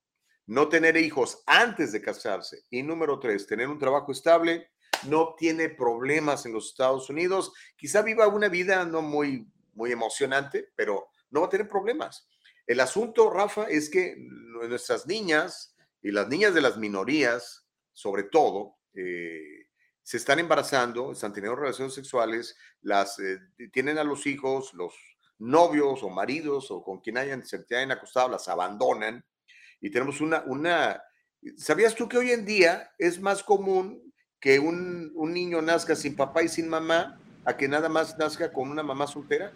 no 0.47 0.67
tener 0.67 0.97
hijos 0.97 1.43
antes 1.45 1.91
de 1.91 2.01
casarse 2.01 2.63
y 2.69 2.83
número 2.83 3.19
tres, 3.19 3.47
tener 3.47 3.67
un 3.67 3.79
trabajo 3.79 4.11
estable, 4.11 4.71
no 5.07 5.35
tiene 5.37 5.69
problemas 5.69 6.45
en 6.45 6.53
los 6.53 6.67
Estados 6.69 7.09
Unidos. 7.09 7.53
Quizá 7.77 8.01
viva 8.01 8.27
una 8.27 8.49
vida 8.49 8.85
no 8.85 9.01
muy, 9.01 9.47
muy 9.73 9.91
emocionante, 9.91 10.69
pero 10.75 11.09
no 11.29 11.41
va 11.41 11.47
a 11.47 11.49
tener 11.49 11.67
problemas. 11.67 12.27
El 12.65 12.79
asunto, 12.79 13.29
Rafa, 13.29 13.65
es 13.65 13.89
que 13.89 14.15
nuestras 14.17 15.05
niñas 15.05 15.75
y 16.01 16.11
las 16.11 16.27
niñas 16.27 16.53
de 16.53 16.61
las 16.61 16.77
minorías, 16.77 17.67
sobre 17.93 18.23
todo, 18.23 18.77
eh, 18.93 19.67
se 20.11 20.17
están 20.17 20.39
embarazando, 20.39 21.13
están 21.13 21.31
teniendo 21.31 21.55
relaciones 21.55 21.93
sexuales, 21.93 22.57
las 22.81 23.17
eh, 23.19 23.39
tienen 23.71 23.97
a 23.97 24.03
los 24.03 24.27
hijos, 24.27 24.73
los 24.73 24.93
novios 25.39 26.03
o 26.03 26.09
maridos 26.09 26.69
o 26.69 26.83
con 26.83 26.99
quien 26.99 27.17
hayan, 27.17 27.45
se 27.45 27.63
hayan 27.69 27.91
acostado, 27.91 28.27
las 28.27 28.49
abandonan 28.49 29.23
y 29.79 29.89
tenemos 29.89 30.19
una, 30.19 30.43
una, 30.47 31.01
¿sabías 31.55 31.95
tú 31.95 32.09
que 32.09 32.17
hoy 32.17 32.31
en 32.31 32.43
día 32.43 32.91
es 32.97 33.21
más 33.21 33.41
común 33.41 34.13
que 34.41 34.59
un, 34.59 35.13
un 35.15 35.31
niño 35.31 35.61
nazca 35.61 35.95
sin 35.95 36.17
papá 36.17 36.43
y 36.43 36.49
sin 36.49 36.67
mamá 36.67 37.17
a 37.45 37.55
que 37.55 37.69
nada 37.69 37.87
más 37.87 38.17
nazca 38.17 38.51
con 38.51 38.69
una 38.69 38.83
mamá 38.83 39.07
soltera? 39.07 39.53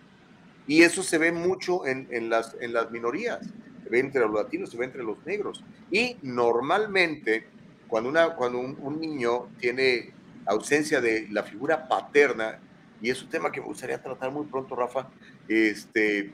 Y 0.67 0.83
eso 0.83 1.03
se 1.03 1.17
ve 1.17 1.33
mucho 1.33 1.85
en, 1.85 2.07
en 2.11 2.29
las, 2.29 2.55
en 2.61 2.71
las 2.71 2.91
minorías, 2.91 3.45
se 3.83 3.89
ve 3.89 3.99
entre 3.99 4.21
los 4.21 4.33
latinos, 4.33 4.69
se 4.69 4.77
ve 4.77 4.85
entre 4.85 5.03
los 5.03 5.17
negros. 5.25 5.61
Y 5.91 6.15
normalmente, 6.21 7.45
cuando, 7.89 8.09
una, 8.09 8.35
cuando 8.37 8.59
un, 8.59 8.77
un 8.79 9.01
niño 9.01 9.49
tiene 9.59 10.14
ausencia 10.45 11.01
de 11.01 11.27
la 11.31 11.43
figura 11.43 11.87
paterna, 11.87 12.59
y 13.01 13.09
es 13.09 13.21
un 13.21 13.29
tema 13.29 13.51
que 13.51 13.59
me 13.59 13.67
gustaría 13.67 14.01
tratar 14.01 14.31
muy 14.31 14.45
pronto, 14.45 14.75
Rafa, 14.75 15.09
este, 15.47 16.33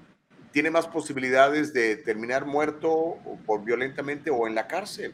tiene 0.52 0.70
más 0.70 0.88
posibilidades 0.88 1.74
de 1.74 1.98
terminar 1.98 2.46
muerto 2.46 2.92
o 2.92 3.40
por 3.46 3.64
violentamente 3.64 4.30
o 4.30 4.48
en 4.48 4.56
la 4.56 4.68
cárcel. 4.68 5.14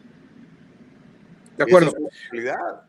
De 1.57 1.63
acuerdo. 1.63 1.89
Esa 1.89 1.97
es 1.97 2.01
una 2.01 2.09
posibilidad. 2.09 2.83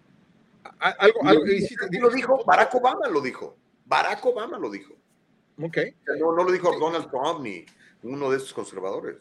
Algo, 0.80 1.24
algo, 1.24 1.46
y 1.46 1.62
sí, 1.62 1.74
lo 1.98 2.10
dijo, 2.10 2.44
Barack 2.44 2.74
Obama 2.74 3.08
lo 3.08 3.20
dijo. 3.20 3.56
Barack 3.86 4.24
Obama 4.26 4.58
lo 4.58 4.70
dijo. 4.70 4.94
Ok. 5.60 5.78
No, 6.18 6.32
no 6.32 6.44
lo 6.44 6.52
dijo 6.52 6.70
Donald 6.78 7.10
Trump 7.10 7.40
ni 7.42 7.64
uno 8.02 8.30
de 8.30 8.36
esos 8.36 8.52
conservadores. 8.52 9.16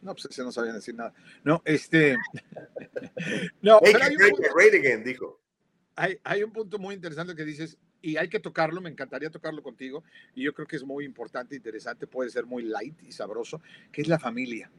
¿no? 0.00 0.14
Pues 0.14 0.26
ese 0.26 0.42
no 0.42 0.52
sabían 0.52 0.74
decir 0.74 0.94
nada. 0.94 1.12
No, 1.44 1.62
este. 1.64 2.16
no, 3.62 3.78
pero 3.80 3.98
hay 4.02 4.14
un, 4.14 4.78
again, 4.78 5.04
dijo. 5.04 5.38
Hay, 5.96 6.18
hay 6.24 6.42
un 6.42 6.52
punto 6.52 6.78
muy 6.78 6.94
interesante 6.94 7.34
que 7.34 7.44
dices, 7.44 7.78
y 8.00 8.16
hay 8.16 8.28
que 8.28 8.40
tocarlo, 8.40 8.80
me 8.80 8.90
encantaría 8.90 9.30
tocarlo 9.30 9.62
contigo, 9.62 10.02
y 10.34 10.42
yo 10.42 10.52
creo 10.52 10.66
que 10.66 10.76
es 10.76 10.84
muy 10.84 11.04
importante, 11.04 11.54
interesante, 11.54 12.06
puede 12.06 12.30
ser 12.30 12.46
muy 12.46 12.64
light 12.64 13.00
y 13.02 13.12
sabroso, 13.12 13.62
que 13.92 14.02
es 14.02 14.08
la 14.08 14.18
familia. 14.18 14.70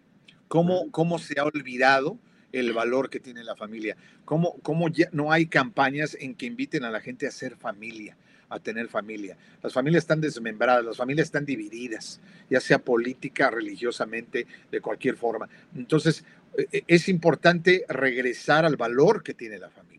¿Cómo, 0.48 0.92
cómo 0.92 1.18
se 1.20 1.40
ha 1.40 1.46
olvidado 1.46 2.20
el 2.52 2.74
valor 2.74 3.10
que 3.10 3.20
tiene 3.20 3.44
la 3.44 3.56
familia? 3.56 3.98
¿Cómo, 4.26 4.60
cómo 4.62 4.90
ya 4.90 5.10
no 5.12 5.32
hay 5.32 5.48
campañas 5.48 6.16
en 6.20 6.36
que 6.36 6.46
inviten 6.46 6.84
a 6.84 6.92
la 6.92 7.00
gente 7.00 7.26
a 7.28 7.32
ser 7.32 7.56
familia? 7.56 8.18
a 8.50 8.60
tener 8.60 8.88
familia. 8.88 9.36
Las 9.62 9.74
familias 9.74 10.04
están 10.04 10.22
desmembradas, 10.22 10.86
las 10.86 10.98
familias 10.98 11.26
están 11.26 11.46
divididas, 11.46 12.22
ya 12.50 12.60
sea 12.60 12.78
política, 12.78 13.50
religiosamente, 13.50 14.46
de 14.72 14.80
cualquier 14.80 15.18
forma. 15.18 15.50
Entonces, 15.76 16.24
eh, 16.58 16.84
es 16.88 17.10
importante 17.10 17.84
regresar 17.90 18.66
al 18.66 18.78
valor 18.78 19.24
que 19.24 19.34
tiene 19.34 19.58
la 19.58 19.70
familia, 19.70 19.93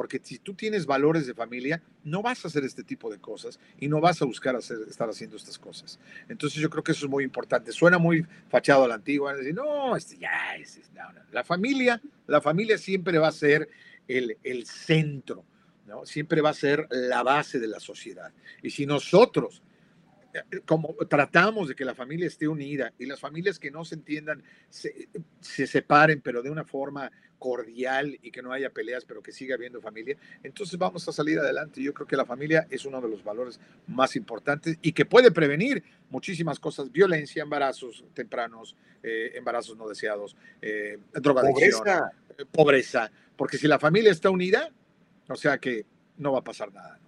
porque 0.00 0.18
si 0.22 0.38
tú 0.38 0.54
tienes 0.54 0.86
valores 0.86 1.26
de 1.26 1.34
familia, 1.34 1.82
no 2.04 2.22
vas 2.22 2.42
a 2.42 2.48
hacer 2.48 2.64
este 2.64 2.82
tipo 2.82 3.10
de 3.10 3.18
cosas 3.18 3.60
y 3.78 3.86
no 3.86 4.00
vas 4.00 4.22
a 4.22 4.24
buscar 4.24 4.56
estar 4.56 5.10
haciendo 5.10 5.36
estas 5.36 5.58
cosas. 5.58 6.00
Entonces, 6.26 6.58
yo 6.58 6.70
creo 6.70 6.82
que 6.82 6.92
eso 6.92 7.04
es 7.04 7.10
muy 7.10 7.22
importante. 7.22 7.70
Suena 7.70 7.98
muy 7.98 8.26
fachado 8.48 8.84
a 8.86 8.88
la 8.88 8.94
antigua, 8.94 9.34
decir, 9.34 9.52
no, 9.52 9.94
este 9.94 10.16
ya 10.16 10.56
no, 10.94 11.12
no. 11.12 11.20
la 11.32 11.44
familia, 11.44 12.00
la 12.26 12.40
familia 12.40 12.78
siempre 12.78 13.18
va 13.18 13.28
a 13.28 13.32
ser 13.32 13.68
el, 14.08 14.64
centro. 14.64 15.44
Siempre 16.04 16.40
va 16.40 16.48
a 16.48 16.54
ser 16.54 16.86
la 16.88 17.22
base 17.22 17.58
de 17.58 17.68
la 17.68 17.78
sociedad. 17.78 18.32
Y 18.62 18.70
si 18.70 18.86
nosotros 18.86 19.60
como 20.66 20.94
tratamos 21.08 21.68
de 21.68 21.74
que 21.74 21.84
la 21.84 21.94
familia 21.94 22.26
esté 22.26 22.46
unida 22.46 22.92
y 22.98 23.06
las 23.06 23.20
familias 23.20 23.58
que 23.58 23.70
no 23.70 23.84
se 23.84 23.96
entiendan 23.96 24.42
se, 24.68 25.08
se, 25.40 25.66
separen, 25.66 26.20
pero 26.20 26.42
de 26.42 26.50
una 26.50 26.64
forma 26.64 27.10
cordial 27.40 28.18
y 28.22 28.30
que 28.30 28.42
no 28.42 28.52
haya 28.52 28.70
peleas, 28.70 29.04
pero 29.04 29.22
que 29.22 29.32
siga 29.32 29.56
habiendo 29.56 29.80
familia, 29.80 30.16
entonces 30.44 30.78
vamos 30.78 31.08
a 31.08 31.12
salir 31.12 31.38
adelante. 31.40 31.82
Yo 31.82 31.92
creo 31.92 32.06
que 32.06 32.16
la 32.16 32.26
familia 32.26 32.68
es 32.70 32.84
uno 32.84 33.00
de 33.00 33.08
los 33.08 33.24
valores 33.24 33.58
más 33.88 34.14
importantes 34.14 34.78
y 34.82 34.92
que 34.92 35.06
puede 35.06 35.32
prevenir 35.32 35.82
muchísimas 36.10 36.60
cosas, 36.60 36.92
violencia, 36.92 37.42
embarazos 37.42 38.04
tempranos, 38.14 38.76
eh, 39.02 39.32
embarazos 39.34 39.76
no 39.76 39.88
deseados, 39.88 40.36
eh, 40.60 40.98
drogadicción, 41.14 41.80
pobreza. 41.80 42.12
Eh, 42.38 42.44
pobreza, 42.52 43.10
porque 43.36 43.58
si 43.58 43.66
la 43.66 43.78
familia 43.78 44.12
está 44.12 44.30
unida, 44.30 44.70
o 45.26 45.36
sea 45.36 45.58
que 45.58 45.86
no 46.18 46.32
va 46.32 46.40
a 46.40 46.44
pasar 46.44 46.72
nada. 46.72 47.00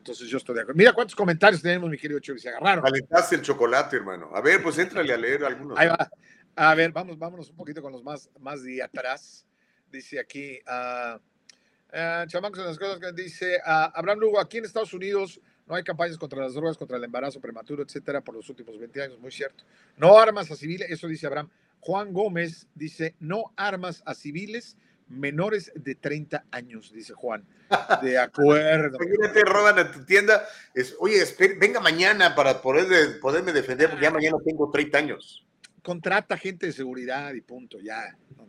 Entonces 0.00 0.28
yo 0.28 0.38
estoy 0.38 0.54
de 0.54 0.62
acuerdo. 0.62 0.78
Mira 0.78 0.94
cuántos 0.94 1.14
comentarios 1.14 1.60
tenemos, 1.60 1.90
mi 1.90 1.98
querido 1.98 2.18
Chuy, 2.20 2.38
se 2.38 2.48
agarraron. 2.48 2.82
Calentaste 2.82 3.36
el 3.36 3.42
chocolate, 3.42 3.96
hermano. 3.96 4.30
A 4.34 4.40
ver, 4.40 4.62
pues 4.62 4.78
éntrale 4.78 5.12
a 5.12 5.16
leer 5.18 5.44
algunos. 5.44 5.78
Ahí 5.78 5.88
va. 5.88 6.10
A 6.56 6.74
ver, 6.74 6.90
vamos, 6.90 7.18
vámonos 7.18 7.50
un 7.50 7.56
poquito 7.56 7.82
con 7.82 7.92
los 7.92 8.02
más, 8.02 8.30
más 8.38 8.62
de 8.62 8.82
atrás. 8.82 9.44
Dice 9.92 10.18
aquí, 10.18 10.58
uh, 10.66 11.16
uh, 11.16 12.26
chamacos, 12.26 12.64
las 12.64 12.78
cosas 12.78 12.98
que 12.98 13.12
dice 13.12 13.58
uh, 13.58 13.92
Abraham 13.94 14.20
Lugo, 14.20 14.40
aquí 14.40 14.56
en 14.56 14.64
Estados 14.64 14.94
Unidos 14.94 15.38
no 15.66 15.74
hay 15.74 15.84
campañas 15.84 16.16
contra 16.16 16.40
las 16.40 16.54
drogas, 16.54 16.78
contra 16.78 16.96
el 16.96 17.04
embarazo 17.04 17.38
prematuro, 17.38 17.82
etcétera, 17.82 18.22
por 18.22 18.34
los 18.34 18.48
últimos 18.48 18.78
20 18.78 19.02
años, 19.02 19.18
muy 19.18 19.30
cierto. 19.30 19.64
No 19.98 20.18
armas 20.18 20.50
a 20.50 20.56
civiles, 20.56 20.90
eso 20.90 21.08
dice 21.08 21.26
Abraham. 21.26 21.50
Juan 21.78 22.12
Gómez 22.14 22.66
dice, 22.74 23.14
no 23.20 23.52
armas 23.54 24.02
a 24.06 24.14
civiles 24.14 24.78
menores 25.10 25.72
de 25.74 25.94
30 25.94 26.46
años, 26.50 26.92
dice 26.92 27.12
Juan. 27.14 27.44
De 28.02 28.18
acuerdo. 28.18 28.98
Imagínate, 29.02 29.44
roban 29.44 29.78
a 29.78 29.92
tu 29.92 30.04
tienda. 30.04 30.44
Es, 30.74 30.96
Oye, 30.98 31.22
venga 31.58 31.80
mañana 31.80 32.34
para 32.34 32.62
poder, 32.62 33.20
poderme 33.20 33.52
defender, 33.52 33.90
porque 33.90 34.04
ya 34.04 34.10
mañana 34.10 34.38
tengo 34.44 34.70
30 34.70 34.98
años. 34.98 35.46
Contrata 35.82 36.36
gente 36.36 36.66
de 36.66 36.72
seguridad 36.72 37.32
y 37.34 37.40
punto, 37.40 37.78
ya. 37.80 38.16
No 38.36 38.46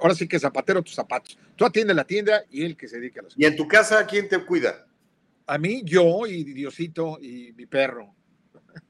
Ahora 0.00 0.14
sí 0.14 0.28
que 0.28 0.38
zapatero 0.38 0.82
tus 0.82 0.94
zapatos. 0.94 1.38
Tú 1.56 1.64
atiende 1.64 1.94
la 1.94 2.04
tienda 2.04 2.44
y 2.50 2.64
él 2.64 2.76
que 2.76 2.88
se 2.88 2.98
dedica 2.98 3.20
a 3.20 3.24
las 3.24 3.34
¿Y 3.36 3.44
en 3.44 3.56
tu 3.56 3.66
casa 3.66 4.06
quién 4.06 4.28
te 4.28 4.38
cuida? 4.44 4.86
A 5.46 5.58
mí, 5.58 5.82
yo 5.84 6.26
y 6.26 6.44
Diosito 6.44 7.18
y 7.20 7.52
mi 7.52 7.66
perro. 7.66 8.14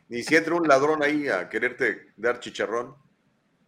¿Y 0.09 0.23
si 0.23 0.37
entra 0.37 0.55
un 0.55 0.69
ladrón 0.69 1.03
ahí 1.03 1.29
a 1.29 1.49
quererte 1.49 2.13
dar 2.17 2.39
chicharrón? 2.39 2.95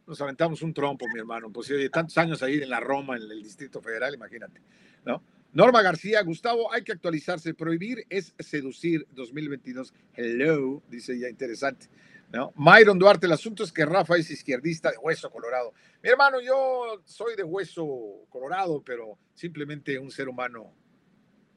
Nos 0.07 0.21
aventamos 0.21 0.63
un 0.63 0.75
trompo, 0.75 1.07
mi 1.13 1.19
hermano. 1.19 1.51
Pues 1.51 1.71
oye, 1.71 1.89
tantos 1.91 2.17
años 2.19 2.43
ahí 2.43 2.63
en 2.63 2.71
la 2.71 2.81
Roma, 2.81 3.17
en 3.17 3.23
el 3.23 3.43
Distrito 3.43 3.81
Federal, 3.81 4.15
imagínate, 4.15 4.61
¿no? 5.05 5.23
Norma 5.53 5.83
García, 5.83 6.21
Gustavo, 6.23 6.73
hay 6.73 6.83
que 6.83 6.93
actualizarse. 6.93 7.55
Prohibir 7.55 8.05
es 8.11 8.35
seducir 8.41 9.07
2022. 9.13 9.95
Hello, 10.15 10.83
dice 10.89 11.17
ya 11.17 11.29
interesante. 11.29 11.89
¿no? 12.33 12.53
Myron 12.57 12.99
Duarte, 12.99 13.27
el 13.27 13.33
asunto 13.33 13.63
es 13.63 13.71
que 13.71 13.87
Rafa 13.87 14.17
es 14.17 14.29
izquierdista 14.29 14.91
de 14.91 14.99
hueso 14.99 15.31
colorado. 15.31 15.73
Mi 16.03 16.09
hermano, 16.09 16.41
yo 16.41 17.01
soy 17.05 17.37
de 17.37 17.45
hueso 17.45 17.87
colorado, 18.29 18.83
pero 18.85 19.17
simplemente 19.35 19.97
un 19.97 20.11
ser 20.11 20.29
humano 20.29 20.73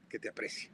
que 0.08 0.20
te 0.20 0.30
aprecia. 0.30 0.70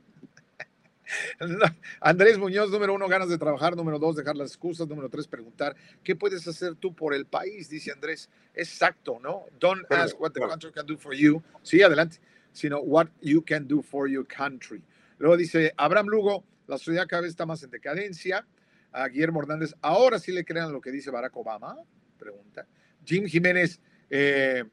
Andrés 2.00 2.38
Muñoz, 2.38 2.70
número 2.72 2.94
uno, 2.94 3.08
ganas 3.08 3.30
de 3.30 3.38
trabajar. 3.38 3.76
Número 3.76 4.00
dos, 4.00 4.16
dejar 4.16 4.36
las 4.36 4.52
excusas. 4.52 4.88
Número 4.88 5.10
tres, 5.10 5.28
preguntar, 5.28 5.76
¿qué 6.04 6.16
puedes 6.16 6.48
hacer 6.48 6.76
tú 6.76 6.94
por 6.94 7.14
el 7.14 7.26
país? 7.26 7.70
Dice 7.70 7.92
Andrés. 7.92 8.30
Exacto, 8.54 9.20
¿no? 9.22 9.46
Don't 9.60 9.90
ask 9.92 10.20
what 10.20 10.32
the 10.32 10.40
country 10.40 10.72
can 10.72 10.86
do 10.86 10.98
for 10.98 11.14
you. 11.14 11.42
Sí, 11.62 11.82
adelante. 11.82 12.18
Sino 12.52 12.80
what 12.80 13.08
you 13.22 13.44
can 13.44 13.68
do 13.68 13.82
for 13.82 14.08
your 14.08 14.26
country. 14.28 14.84
Luego 15.18 15.38
dice 15.38 15.74
Abraham 15.78 16.08
Lugo, 16.08 16.44
la 16.68 16.78
sociedad 16.78 17.08
cada 17.08 17.24
vez 17.24 17.32
está 17.32 17.46
más 17.46 17.64
en 17.64 17.72
decadencia. 17.72 18.46
A 18.92 19.08
Guillermo 19.08 19.42
Hernández, 19.42 19.74
ahora 19.82 20.20
sí 20.20 20.32
le 20.32 20.46
crean 20.46 20.72
lo 20.72 20.80
que 20.80 20.92
dice 20.92 21.10
Barack 21.10 21.36
Obama. 21.36 21.78
Pregunta. 22.20 22.68
Jim 23.04 23.26
Jiménez, 23.26 23.80
eh, 24.10 24.64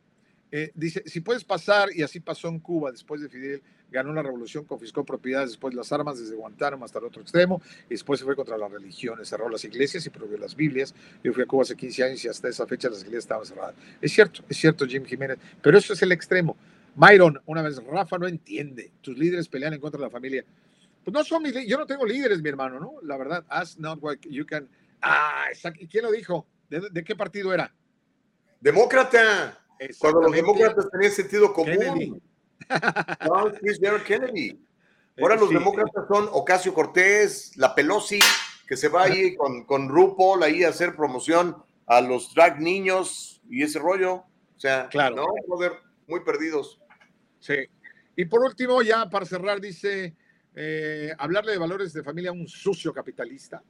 eh, 0.52 0.70
dice, 0.74 1.02
si 1.06 1.20
puedes 1.20 1.44
pasar, 1.44 1.88
y 1.94 2.02
así 2.02 2.20
pasó 2.20 2.48
en 2.48 2.58
Cuba 2.58 2.90
después 2.90 3.20
de 3.20 3.28
Fidel, 3.28 3.62
ganó 3.90 4.12
la 4.12 4.22
revolución, 4.22 4.64
confiscó 4.64 5.04
propiedades, 5.04 5.50
después 5.50 5.74
las 5.74 5.92
armas 5.92 6.18
desde 6.18 6.36
Guantánamo 6.36 6.84
hasta 6.84 6.98
el 6.98 7.06
otro 7.06 7.22
extremo, 7.22 7.60
y 7.86 7.90
después 7.90 8.20
se 8.20 8.26
fue 8.26 8.36
contra 8.36 8.56
las 8.56 8.70
religiones, 8.70 9.28
cerró 9.28 9.48
las 9.48 9.64
iglesias 9.64 10.06
y 10.06 10.10
prohibió 10.10 10.38
las 10.38 10.54
Biblias. 10.54 10.94
Yo 11.22 11.32
fui 11.32 11.42
a 11.42 11.46
Cuba 11.46 11.62
hace 11.62 11.76
15 11.76 12.04
años 12.04 12.24
y 12.24 12.28
hasta 12.28 12.48
esa 12.48 12.66
fecha 12.66 12.88
las 12.88 13.00
iglesias 13.00 13.24
estaban 13.24 13.46
cerradas. 13.46 13.74
Es 14.00 14.12
cierto, 14.12 14.42
es 14.48 14.56
cierto, 14.56 14.86
Jim 14.86 15.04
Jiménez, 15.04 15.38
pero 15.62 15.78
eso 15.78 15.92
es 15.92 16.02
el 16.02 16.12
extremo. 16.12 16.56
Myron, 16.96 17.40
una 17.46 17.62
vez, 17.62 17.82
Rafa 17.84 18.18
no 18.18 18.26
entiende, 18.26 18.90
tus 19.00 19.16
líderes 19.16 19.48
pelean 19.48 19.74
en 19.74 19.80
contra 19.80 19.98
de 19.98 20.06
la 20.06 20.10
familia. 20.10 20.44
Pues 21.04 21.14
no 21.14 21.24
son 21.24 21.42
mis 21.42 21.54
yo 21.66 21.78
no 21.78 21.86
tengo 21.86 22.04
líderes, 22.04 22.42
mi 22.42 22.48
hermano, 22.48 22.78
¿no? 22.78 22.94
La 23.02 23.16
verdad, 23.16 23.44
ask 23.48 23.78
not 23.78 24.02
what 24.02 24.18
you 24.28 24.44
can. 24.44 24.68
Ah, 25.00 25.46
¿y 25.78 25.86
quién 25.86 26.04
lo 26.04 26.10
dijo? 26.10 26.46
¿De, 26.68 27.02
qué 27.02 27.16
partido 27.16 27.52
era? 27.52 27.74
Demócrata. 28.60 29.58
Cuando 29.98 30.22
los 30.22 30.32
demócratas 30.32 30.88
tenían 30.90 31.12
sentido 31.12 31.52
común. 31.52 32.22
No, 33.26 33.50
Chris 33.52 33.80
Kennedy. 34.06 34.62
Ahora 35.20 35.34
los 35.34 35.50
demócratas 35.50 36.04
son 36.06 36.28
Ocasio 36.30 36.72
Cortés, 36.72 37.56
la 37.56 37.74
Pelosi, 37.74 38.20
que 38.68 38.76
se 38.76 38.88
va 38.88 39.04
ahí 39.04 39.34
con, 39.34 39.64
con 39.64 39.88
RuPaul 39.88 40.42
ahí 40.42 40.62
a 40.62 40.68
hacer 40.68 40.94
promoción 40.94 41.56
a 41.86 42.00
los 42.00 42.32
drag 42.34 42.60
niños 42.60 43.42
y 43.48 43.64
ese 43.64 43.80
rollo. 43.80 44.14
O 44.14 44.60
sea, 44.60 44.88
claro. 44.88 45.16
¿no? 45.16 45.26
muy 46.06 46.20
perdidos. 46.20 46.78
Sí. 47.40 47.56
Y 48.14 48.26
por 48.26 48.42
último, 48.42 48.82
ya 48.82 49.08
para 49.08 49.24
cerrar, 49.24 49.60
dice, 49.60 50.14
eh, 50.54 51.12
hablarle 51.18 51.52
de 51.52 51.58
valores 51.58 51.92
de 51.92 52.02
familia 52.02 52.30
a 52.30 52.34
un 52.34 52.46
sucio 52.46 52.92
capitalista. 52.92 53.62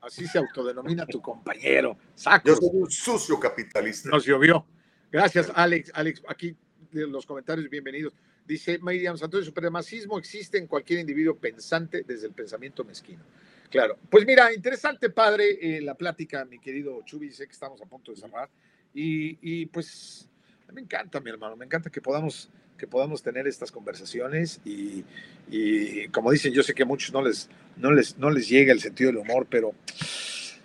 Así 0.00 0.26
se 0.26 0.38
autodenomina 0.38 1.06
tu 1.06 1.22
compañero. 1.22 1.96
Yo 2.44 2.56
soy 2.56 2.70
un 2.72 2.90
sucio 2.90 3.40
capitalista. 3.40 4.10
Nos 4.10 4.26
llovió. 4.26 4.66
Gracias, 5.14 5.52
Alex. 5.54 5.92
Alex, 5.94 6.22
aquí 6.26 6.56
los 6.90 7.24
comentarios, 7.24 7.70
bienvenidos. 7.70 8.12
Dice 8.44 8.80
Miriam 8.82 9.16
Santos, 9.16 9.44
supremacismo 9.44 10.18
existe 10.18 10.58
en 10.58 10.66
cualquier 10.66 10.98
individuo 10.98 11.36
pensante 11.36 12.02
desde 12.02 12.26
el 12.26 12.32
pensamiento 12.32 12.82
mezquino. 12.82 13.22
Claro. 13.70 13.96
Pues 14.10 14.26
mira, 14.26 14.52
interesante, 14.52 15.10
padre, 15.10 15.56
eh, 15.60 15.80
la 15.82 15.94
plática, 15.94 16.44
mi 16.44 16.58
querido 16.58 17.00
Chubi. 17.04 17.30
Sé 17.30 17.46
que 17.46 17.52
estamos 17.52 17.80
a 17.80 17.86
punto 17.86 18.10
de 18.10 18.16
cerrar. 18.16 18.50
Y, 18.92 19.38
y, 19.40 19.66
pues 19.66 20.28
me 20.72 20.80
encanta, 20.80 21.20
mi 21.20 21.30
hermano, 21.30 21.54
me 21.54 21.64
encanta 21.64 21.90
que 21.90 22.00
podamos, 22.00 22.50
que 22.76 22.88
podamos 22.88 23.22
tener 23.22 23.46
estas 23.46 23.70
conversaciones. 23.70 24.60
Y, 24.64 25.04
y 25.48 26.08
como 26.08 26.32
dicen, 26.32 26.52
yo 26.52 26.64
sé 26.64 26.74
que 26.74 26.82
a 26.82 26.86
muchos 26.86 27.12
no 27.12 27.22
les, 27.22 27.48
no, 27.76 27.92
les, 27.92 28.18
no 28.18 28.30
les 28.30 28.48
llega 28.48 28.72
el 28.72 28.80
sentido 28.80 29.12
del 29.12 29.18
humor, 29.18 29.46
pero 29.48 29.76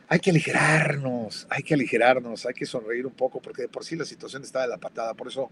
hay 0.10 0.20
que 0.20 0.32
aligerarnos, 0.32 1.48
hay 1.50 1.64
que 1.64 1.76
aligerarnos, 1.76 2.46
hay 2.46 2.54
que 2.54 2.66
sonreír 2.66 3.06
un 3.06 3.14
poco, 3.14 3.40
porque 3.40 3.62
de 3.64 3.70
por 3.70 3.86
sí 3.86 3.96
la 3.96 4.06
situación 4.06 4.44
está 4.44 4.64
de 4.64 4.68
la 4.68 4.78
patada. 4.78 5.14
Por 5.14 5.28
eso 5.28 5.50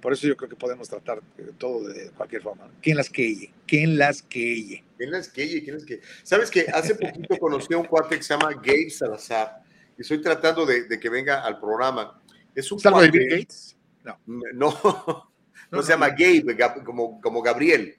por 0.00 0.12
eso 0.12 0.26
yo 0.26 0.36
creo 0.36 0.48
que 0.48 0.56
podemos 0.56 0.88
tratar 0.88 1.20
eh, 1.38 1.50
todo 1.58 1.88
de 1.88 2.10
cualquier 2.10 2.42
forma. 2.42 2.70
¿Quién 2.80 2.96
las 2.96 3.10
queye? 3.10 3.52
¿Quién 3.66 3.98
las 3.98 4.22
queye? 4.22 4.84
¿Quién 4.96 5.10
las 5.10 5.28
queye? 5.28 5.64
¿Quién 5.64 5.74
las 5.74 5.84
queye? 5.84 6.00
Sabes 6.22 6.50
que 6.50 6.66
hace 6.72 6.94
poquito 6.94 7.36
conocí 7.40 7.74
a 7.74 7.78
un 7.78 7.86
cuate 7.86 8.16
que 8.16 8.22
se 8.22 8.34
llama 8.34 8.52
Gabe 8.52 8.90
Salazar 8.90 9.62
y 9.98 10.02
estoy 10.02 10.20
tratando 10.20 10.66
de, 10.66 10.86
que 11.00 11.08
venga 11.08 11.42
al 11.42 11.58
programa. 11.58 12.20
Es 12.54 12.70
un 12.70 12.78
cuate, 12.78 13.06
de 13.06 13.10
Bill 13.10 13.28
Gates? 13.30 13.76
No. 14.04 14.20
No, 14.54 15.78
no, 15.78 15.82
se 15.82 15.92
llama 15.92 16.10
Gabe, 16.10 16.56
como, 16.84 17.20
como 17.20 17.42
Gabriel. 17.42 17.96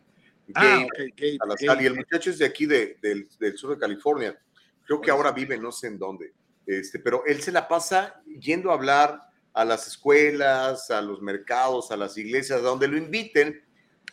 Ah, 0.54 0.86
Gabe, 0.98 1.38
Salazar. 1.38 1.82
Y 1.84 1.88
el 1.88 1.96
muchacho 1.96 2.30
es 2.30 2.38
de 2.38 2.46
aquí, 2.46 2.66
de, 2.66 2.96
del, 3.02 3.28
del, 3.38 3.58
sur 3.58 3.72
de 3.72 3.78
California. 3.78 4.40
Creo 4.88 5.02
que 5.02 5.12
ahora 5.12 5.32
vive 5.32 5.58
no 5.58 5.72
sé 5.72 5.88
en 5.88 6.00
dónde. 6.00 6.34
Este, 6.66 6.98
pero 6.98 7.24
él 7.26 7.42
se 7.42 7.52
la 7.52 7.68
pasa 7.68 8.22
yendo 8.40 8.72
a 8.72 8.74
hablar 8.74 9.22
a 9.54 9.66
las 9.66 9.88
escuelas, 9.88 10.90
a 10.90 11.02
los 11.02 11.22
mercados, 11.22 11.92
a 11.92 11.98
las 11.98 12.18
iglesias, 12.18 12.62
donde 12.62 12.88
lo 12.88 12.98
inviten 12.98 13.62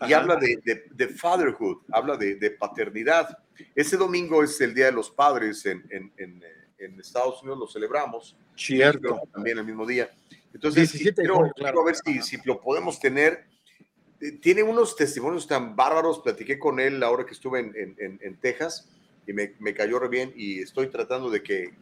y 0.07 0.13
habla 0.13 0.37
de, 0.37 0.61
de, 0.91 1.09
fatherhood, 1.09 1.83
habla 1.93 2.17
de, 2.17 2.37
de, 2.37 2.51
paternidad. 2.51 3.39
Ese 3.75 3.97
domingo 3.97 4.43
es 4.43 4.61
el 4.61 4.75
Día 4.75 4.87
de 4.87 4.93
los 4.93 5.11
Padres 5.11 5.65
en, 5.67 5.85
en, 5.91 6.13
en, 6.17 7.01
Estados 7.01 7.43
Unidos, 7.43 7.59
lo 7.59 7.67
celebramos. 7.69 8.37
Cierto. 8.57 9.21
También 9.33 9.59
el 9.59 9.65
mismo 9.65 9.87
día. 9.87 10.11
Entonces, 10.53 10.91
quiero, 10.93 11.45
a 11.45 11.85
ver 11.85 11.97
si, 11.97 12.21
si, 12.23 12.39
lo 12.45 12.61
podemos 12.61 12.99
tener. 12.99 13.47
Eh, 14.21 14.33
tiene 14.33 14.63
unos 14.63 14.97
testimonios 14.97 15.47
tan 15.47 15.77
bárbaros, 15.77 16.21
platiqué 16.21 16.59
con 16.59 16.81
él 16.81 17.03
ahora 17.03 17.25
que 17.25 17.33
estuve 17.33 17.61
en, 17.61 18.39
Texas 18.41 18.91
y 19.27 19.33
me, 19.33 19.55
me 19.59 19.75
cayó 19.75 19.99
re 19.99 20.09
bien 20.09 20.33
y 20.37 20.61
estoy 20.61 20.89
tratando 20.89 21.31
de 21.31 21.43
que 21.43 21.73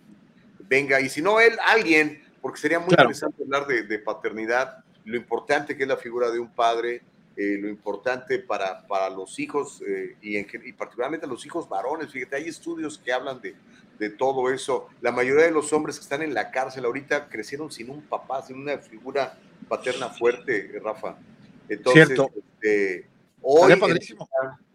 venga, 0.69 1.01
y 1.01 1.09
si 1.09 1.21
no 1.23 1.41
él, 1.41 1.59
alguien 1.67 2.23
porque 2.43 2.61
sería 2.61 2.81
muy 2.81 2.89
interesante 2.91 3.43
hablar 3.45 3.67
de, 3.67 3.99
paternidad, 4.01 4.85
lo 5.05 5.17
importante 5.17 5.77
que 5.77 5.85
es 5.85 5.89
la 5.89 5.97
figura 5.97 6.31
de 6.31 6.41
un 6.41 6.53
padre, 6.53 7.03
eh, 7.37 7.57
lo 7.59 7.69
importante 7.69 8.41
para, 8.41 8.87
para 8.87 9.09
los 9.09 9.39
hijos 9.39 9.81
eh, 9.87 10.17
y, 10.21 10.37
en, 10.37 10.47
y, 10.65 10.73
particularmente 10.73 11.27
los 11.27 11.47
hijos 11.47 11.69
varones. 11.69 12.11
Fíjate, 12.11 12.37
hay 12.37 12.49
estudios 12.49 12.99
que 12.99 13.13
hablan 13.13 13.41
de, 13.41 13.55
de, 13.99 14.11
todo 14.11 14.51
eso. 14.51 14.89
La 15.01 15.13
mayoría 15.13 15.45
de 15.45 15.53
los 15.53 15.73
hombres 15.73 15.97
que 15.97 16.03
están 16.03 16.21
en 16.21 16.35
la 16.35 16.51
cárcel 16.51 16.85
ahorita 16.85 17.29
crecieron 17.29 17.71
sin 17.71 17.89
un 17.91 18.03
papá, 18.03 18.43
sin 18.43 18.57
una 18.57 18.77
figura 18.79 19.39
paterna 19.69 20.09
fuerte, 20.09 20.81
Rafa. 20.83 21.17
Entonces, 21.69 22.09
Cierto. 22.09 22.31
Este, 22.61 23.07
hoy, 23.41 23.73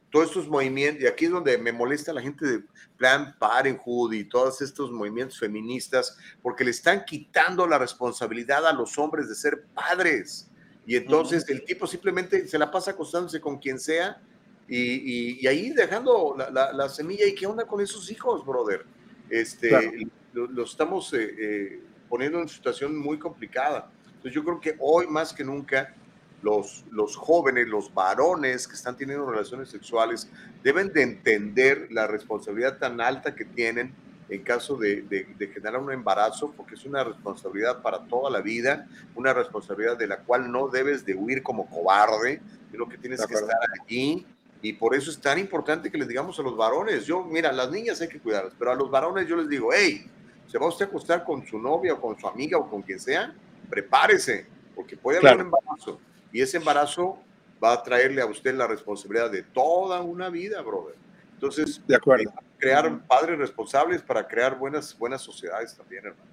todos 0.10 0.28
estos 0.28 0.48
movimientos, 0.48 1.04
y 1.04 1.08
aquí 1.08 1.26
es 1.26 1.32
donde 1.32 1.58
me 1.58 1.72
molesta 1.72 2.14
la 2.14 2.22
gente 2.22 2.46
de 2.46 2.64
Plan 2.98 3.36
Parenthood 3.38 4.14
y 4.14 4.24
todos 4.24 4.62
estos 4.62 4.92
movimientos 4.92 5.40
feministas, 5.40 6.18
porque 6.42 6.64
le 6.64 6.72
están 6.72 7.04
quitando 7.06 7.68
la 7.68 7.78
responsabilidad 7.78 8.66
a 8.66 8.74
los 8.74 8.98
hombres 8.98 9.28
de 9.28 9.36
ser 9.36 9.66
padres. 9.74 10.50
Y 10.86 10.96
entonces 10.96 11.48
el 11.50 11.66
tipo 11.66 11.86
simplemente 11.86 12.48
se 12.48 12.58
la 12.58 12.72
pasa 12.72 12.92
acostándose 12.92 13.42
con 13.42 13.58
quien 13.58 13.80
sea 13.80 14.22
y, 14.70 15.46
ahí 15.46 15.72
dejando 15.72 16.36
la, 16.38 16.90
semilla. 16.90 17.26
¿Y 17.26 17.36
qué 17.36 17.46
onda 17.46 17.66
con 17.66 17.82
esos 17.82 18.10
hijos, 18.10 18.46
brother? 18.46 18.86
Este, 19.30 20.08
lo, 20.34 20.64
estamos 20.64 21.14
eh, 21.14 21.36
eh, 21.38 21.80
poniendo 22.08 22.40
en 22.40 22.48
situación 22.48 22.98
muy 22.98 23.20
complicada. 23.20 23.92
Entonces 24.06 24.34
yo 24.34 24.44
creo 24.44 24.62
que 24.62 24.76
hoy 24.80 25.08
más 25.08 25.34
que 25.34 25.44
nunca 25.44 25.94
los, 26.42 26.86
los 26.92 27.16
jóvenes, 27.16 27.68
los 27.68 27.94
varones 27.94 28.68
que 28.68 28.76
están 28.76 28.96
teniendo 28.96 29.30
relaciones 29.30 29.70
sexuales, 29.70 30.30
deben 30.64 30.92
de 30.94 31.04
entender 31.04 31.88
la 31.92 32.08
responsabilidad 32.08 32.78
tan 32.78 33.02
alta 33.02 33.36
que 33.36 33.46
tienen 33.46 33.94
en 34.30 34.44
caso 34.44 34.76
de, 34.76 35.04
de, 35.04 35.48
generar 35.48 35.82
un 35.82 35.92
embarazo, 35.92 36.52
porque 36.52 36.76
es 36.76 36.84
una 36.84 37.04
responsabilidad 37.04 37.82
para 37.82 38.04
toda 38.08 38.30
la 38.30 38.42
vida, 38.42 38.86
una 39.16 39.34
responsabilidad 39.34 39.98
de 39.98 40.08
la 40.08 40.20
cual 40.20 40.52
no 40.52 40.68
debes 40.68 41.06
de 41.06 41.16
huir 41.16 41.42
como 41.42 41.70
cobarde, 41.70 42.42
sino 42.70 42.90
que 42.90 42.98
tienes 42.98 43.26
que 43.26 43.34
estar 43.34 43.58
allí. 43.82 44.26
Y 44.62 44.74
por 44.74 44.96
eso 44.96 45.12
es 45.12 45.20
tan 45.22 45.40
importante 45.40 45.90
que 45.90 45.98
les 45.98 46.10
digamos 46.10 46.38
a 46.40 46.44
los 46.44 46.58
varones, 46.58 47.06
yo, 47.06 47.24
mira, 47.24 47.54
las 47.54 47.72
niñas 47.72 48.02
hay 48.02 48.10
que 48.10 48.20
cuidarlas, 48.20 48.54
pero 48.60 48.72
a 48.72 48.76
los 48.76 48.92
varones 48.92 49.28
yo 49.30 49.38
les 49.38 49.48
digo, 49.48 49.70
hey, 49.74 50.06
se 50.48 50.58
va 50.58 50.68
usted 50.68 50.86
a 50.86 50.88
acostar 50.90 51.24
con 51.24 51.46
su 51.46 51.58
novia 51.58 51.94
o 51.94 52.02
con 52.02 52.20
su 52.20 52.28
amiga 52.28 52.58
o 52.58 52.70
con 52.70 52.82
quien 52.82 53.00
sea, 53.00 53.34
prepárese, 53.70 54.46
porque 54.76 54.98
puede 54.98 55.20
haber 55.20 55.36
un 55.36 55.42
embarazo 55.42 56.02
y 56.38 56.42
ese 56.42 56.58
embarazo 56.58 57.18
va 57.64 57.74
a 57.74 57.82
traerle 57.82 58.22
a 58.22 58.28
usted 58.28 58.54
la 58.54 58.68
responsabilidad 58.68 59.32
de 59.32 59.42
toda 59.42 60.04
una 60.04 60.30
vida, 60.30 60.62
brother. 60.62 60.94
Entonces, 61.34 61.82
de 61.88 61.96
acuerdo. 61.96 62.30
Eh, 62.30 62.44
crear 62.60 63.08
padres 63.08 63.40
responsables 63.40 64.04
para 64.04 64.28
crear 64.28 64.56
buenas, 64.56 64.96
buenas 65.00 65.24
sociedades 65.24 65.76
también, 65.76 66.06
hermano. 66.06 66.30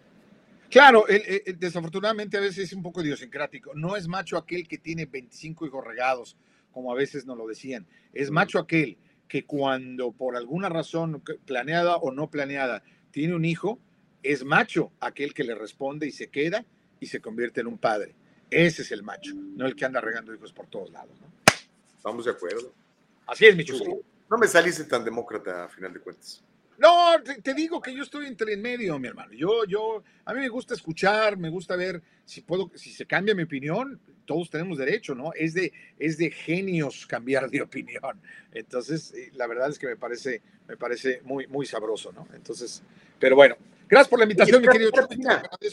Claro, 0.69 1.07
desafortunadamente 1.57 2.37
a 2.37 2.41
veces 2.41 2.65
es 2.67 2.73
un 2.75 2.83
poco 2.83 3.01
idiosincrático. 3.01 3.73
No 3.75 3.97
es 3.97 4.07
macho 4.07 4.37
aquel 4.37 4.69
que 4.69 4.77
tiene 4.77 5.07
25 5.07 5.65
hijos 5.65 5.83
regados, 5.83 6.37
como 6.71 6.93
a 6.93 6.95
veces 6.95 7.25
nos 7.25 7.39
lo 7.39 7.47
decían. 7.47 7.87
Es 8.13 8.31
macho 8.31 8.59
aquel 8.59 8.99
que 9.27 9.47
cuando 9.47 10.13
por 10.13 10.37
alguna 10.37 10.69
razón 10.69 11.23
planeada 11.47 11.97
o 11.97 12.13
no 12.13 12.29
planeada 12.29 12.83
tiene 13.11 13.35
un 13.35 13.47
hijo, 13.47 13.79
es 14.23 14.45
macho 14.45 14.93
aquel 15.01 15.33
que 15.33 15.45
le 15.45 15.55
responde 15.55 16.07
y 16.07 16.11
se 16.11 16.29
queda 16.29 16.67
y 17.01 17.07
se 17.07 17.23
convierte 17.23 17.63
en 17.63 17.69
un 17.69 17.79
padre. 17.79 18.15
Ese 18.55 18.83
es 18.83 18.93
el 18.93 19.03
macho, 19.03 19.35
no 19.35 19.67
el 19.67 19.75
que 19.75 19.85
anda 19.85 20.01
regando 20.01 20.33
hijos 20.33 20.53
por 20.53 20.69
todos 20.69 20.89
lados. 20.93 21.21
¿no? 21.21 21.27
Estamos 21.97 22.25
de 22.25 22.31
acuerdo. 22.31 22.73
Así 23.27 23.47
es, 23.47 23.57
mi 23.57 23.65
chulo. 23.65 24.01
No 24.31 24.39
me 24.39 24.47
saliste 24.47 24.85
tan 24.85 25.05
demócrata 25.05 25.65
a 25.65 25.69
final 25.69 25.93
de 25.93 25.99
cuentas. 25.99 26.41
No, 26.79 27.15
te, 27.43 27.53
digo 27.53 27.83
que 27.83 27.93
yo 27.93 28.05
estoy 28.05 28.27
entre 28.27 28.53
en 28.53 28.63
medio, 28.63 28.97
mi 29.01 29.09
hermano. 29.09 29.33
Yo, 29.33 29.65
yo, 29.65 30.05
a 30.25 30.33
mí 30.35 30.41
me 30.41 30.49
gusta 30.49 30.75
escuchar, 30.75 31.37
me 31.37 31.49
gusta 31.49 31.75
ver 31.75 32.01
si 32.25 32.43
puedo, 32.43 32.71
si 32.77 32.93
se 32.93 33.07
cambia 33.07 33.35
mi 33.35 33.43
opinión, 33.43 33.99
todos 34.25 34.51
tenemos 34.51 34.79
derecho, 34.79 35.17
¿no? 35.17 35.33
Es 35.35 35.55
de, 35.55 35.73
es 35.99 36.17
de 36.17 36.31
genios 36.31 37.07
cambiar 37.07 37.51
de 37.51 37.61
opinión. 37.63 38.21
Entonces, 38.53 39.13
eh, 39.15 39.33
la 39.35 39.49
verdad 39.49 39.71
es 39.71 39.81
que 39.81 39.89
me 39.89 39.97
parece, 39.97 40.43
me 40.69 40.77
parece 40.77 41.23
muy, 41.25 41.49
muy 41.49 41.67
sabroso, 41.67 42.13
¿no? 42.13 42.29
Entonces, 42.35 42.85
pero 43.19 43.35
bueno, 43.35 43.57
Gracias 43.89 44.09
por 44.09 44.19
la 44.19 44.25
invitación, 44.25 44.63
mi 44.63 44.69
querido 44.69 44.91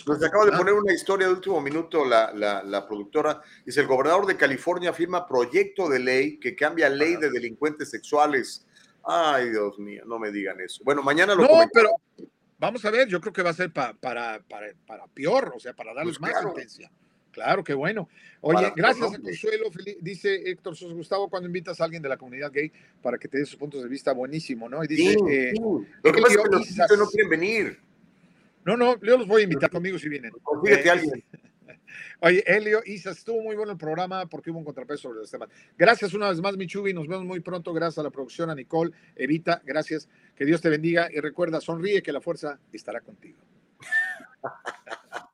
Nos 0.05 0.23
acaba 0.23 0.45
de 0.45 0.51
poner 0.51 0.73
una 0.73 0.93
historia 0.93 1.27
de 1.27 1.33
último 1.33 1.61
minuto 1.61 2.05
la, 2.05 2.33
la, 2.33 2.87
productora. 2.87 3.41
Dice, 3.65 3.81
el 3.81 3.87
gobernador 3.87 4.25
de 4.25 4.37
California 4.37 4.93
firma 4.93 5.27
proyecto 5.27 5.89
de 5.89 5.99
ley 5.99 6.37
que 6.37 6.55
cambia 6.55 6.89
ley 6.89 7.15
de 7.15 7.29
delincuentes 7.29 7.89
sexuales. 7.89 8.65
Ay, 9.03 9.49
Dios 9.49 9.79
mío, 9.79 10.03
no 10.05 10.19
me 10.19 10.31
digan 10.31 10.59
eso. 10.59 10.83
Bueno, 10.83 11.01
mañana 11.01 11.33
lo 11.33 11.43
No, 11.43 11.69
pero 11.73 11.89
vamos 12.59 12.83
a 12.85 12.91
ver, 12.91 13.07
yo 13.07 13.19
creo 13.19 13.33
que 13.33 13.41
va 13.41 13.51
a 13.51 13.53
ser 13.53 13.71
para, 13.71 13.93
para, 13.93 14.41
para 14.85 15.07
peor, 15.07 15.53
o 15.55 15.59
sea, 15.59 15.73
para 15.73 15.93
darles 15.93 16.19
pues 16.19 16.33
más 16.33 16.43
sentencia. 16.43 16.91
Claro, 17.31 17.63
qué 17.63 17.73
bueno. 17.73 18.09
Oye, 18.41 18.73
gracias 18.75 19.13
a 19.13 19.19
Consuelo, 19.19 19.69
dice 20.01 20.49
Héctor 20.49 20.75
Sos 20.75 20.93
Gustavo, 20.93 21.29
cuando 21.29 21.47
invitas 21.47 21.79
a 21.79 21.85
alguien 21.85 22.03
de 22.03 22.09
la 22.09 22.17
comunidad 22.17 22.51
gay 22.51 22.71
para 23.01 23.17
que 23.17 23.27
te 23.27 23.37
dé 23.37 23.45
sus 23.45 23.55
puntos 23.55 23.81
de 23.81 23.87
vista, 23.87 24.11
buenísimo, 24.11 24.67
¿no? 24.67 24.83
Y 24.83 24.87
dice, 24.87 25.15
eh, 25.29 25.53
Lo 26.03 26.11
que 26.11 26.21
pasa 26.21 26.35
es 26.35 26.75
que 26.75 26.97
los 26.97 26.99
no 26.99 27.07
quieren 27.07 27.29
venir. 27.29 27.90
No, 28.65 28.77
no, 28.77 28.99
yo 28.99 29.17
los 29.17 29.27
voy 29.27 29.41
a 29.41 29.43
invitar 29.45 29.69
conmigo 29.69 29.97
si 29.97 30.09
vienen. 30.09 30.31
Confíate 30.43 30.87
eh, 30.87 30.91
alguien. 30.91 31.23
Oye, 32.21 32.43
Elio, 32.45 32.81
Isa, 32.85 33.11
estuvo 33.11 33.41
muy 33.41 33.55
bueno 33.55 33.71
el 33.71 33.77
programa 33.77 34.27
porque 34.27 34.51
hubo 34.51 34.59
un 34.59 34.65
contrapeso 34.65 35.03
sobre 35.03 35.19
los 35.19 35.31
temas. 35.31 35.49
Gracias 35.77 36.13
una 36.13 36.29
vez 36.29 36.39
más, 36.39 36.55
Michubi. 36.55 36.93
Nos 36.93 37.07
vemos 37.07 37.25
muy 37.25 37.39
pronto. 37.39 37.73
Gracias 37.73 37.97
a 37.97 38.03
la 38.03 38.11
producción, 38.11 38.49
a 38.49 38.55
Nicole, 38.55 38.91
Evita. 39.15 39.61
Gracias. 39.65 40.07
Que 40.35 40.45
Dios 40.45 40.61
te 40.61 40.69
bendiga 40.69 41.09
y 41.11 41.19
recuerda, 41.19 41.59
sonríe 41.59 42.03
que 42.03 42.11
la 42.11 42.21
fuerza 42.21 42.59
estará 42.71 43.01
contigo. 43.01 43.39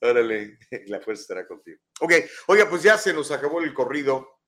Órale, 0.00 0.58
la 0.86 1.00
fuerza 1.00 1.22
estará 1.22 1.46
contigo. 1.46 1.80
Ok, 2.00 2.12
oiga, 2.48 2.68
pues 2.68 2.82
ya 2.82 2.98
se 2.98 3.12
nos 3.12 3.30
acabó 3.30 3.60
el 3.62 3.72
corrido. 3.72 4.40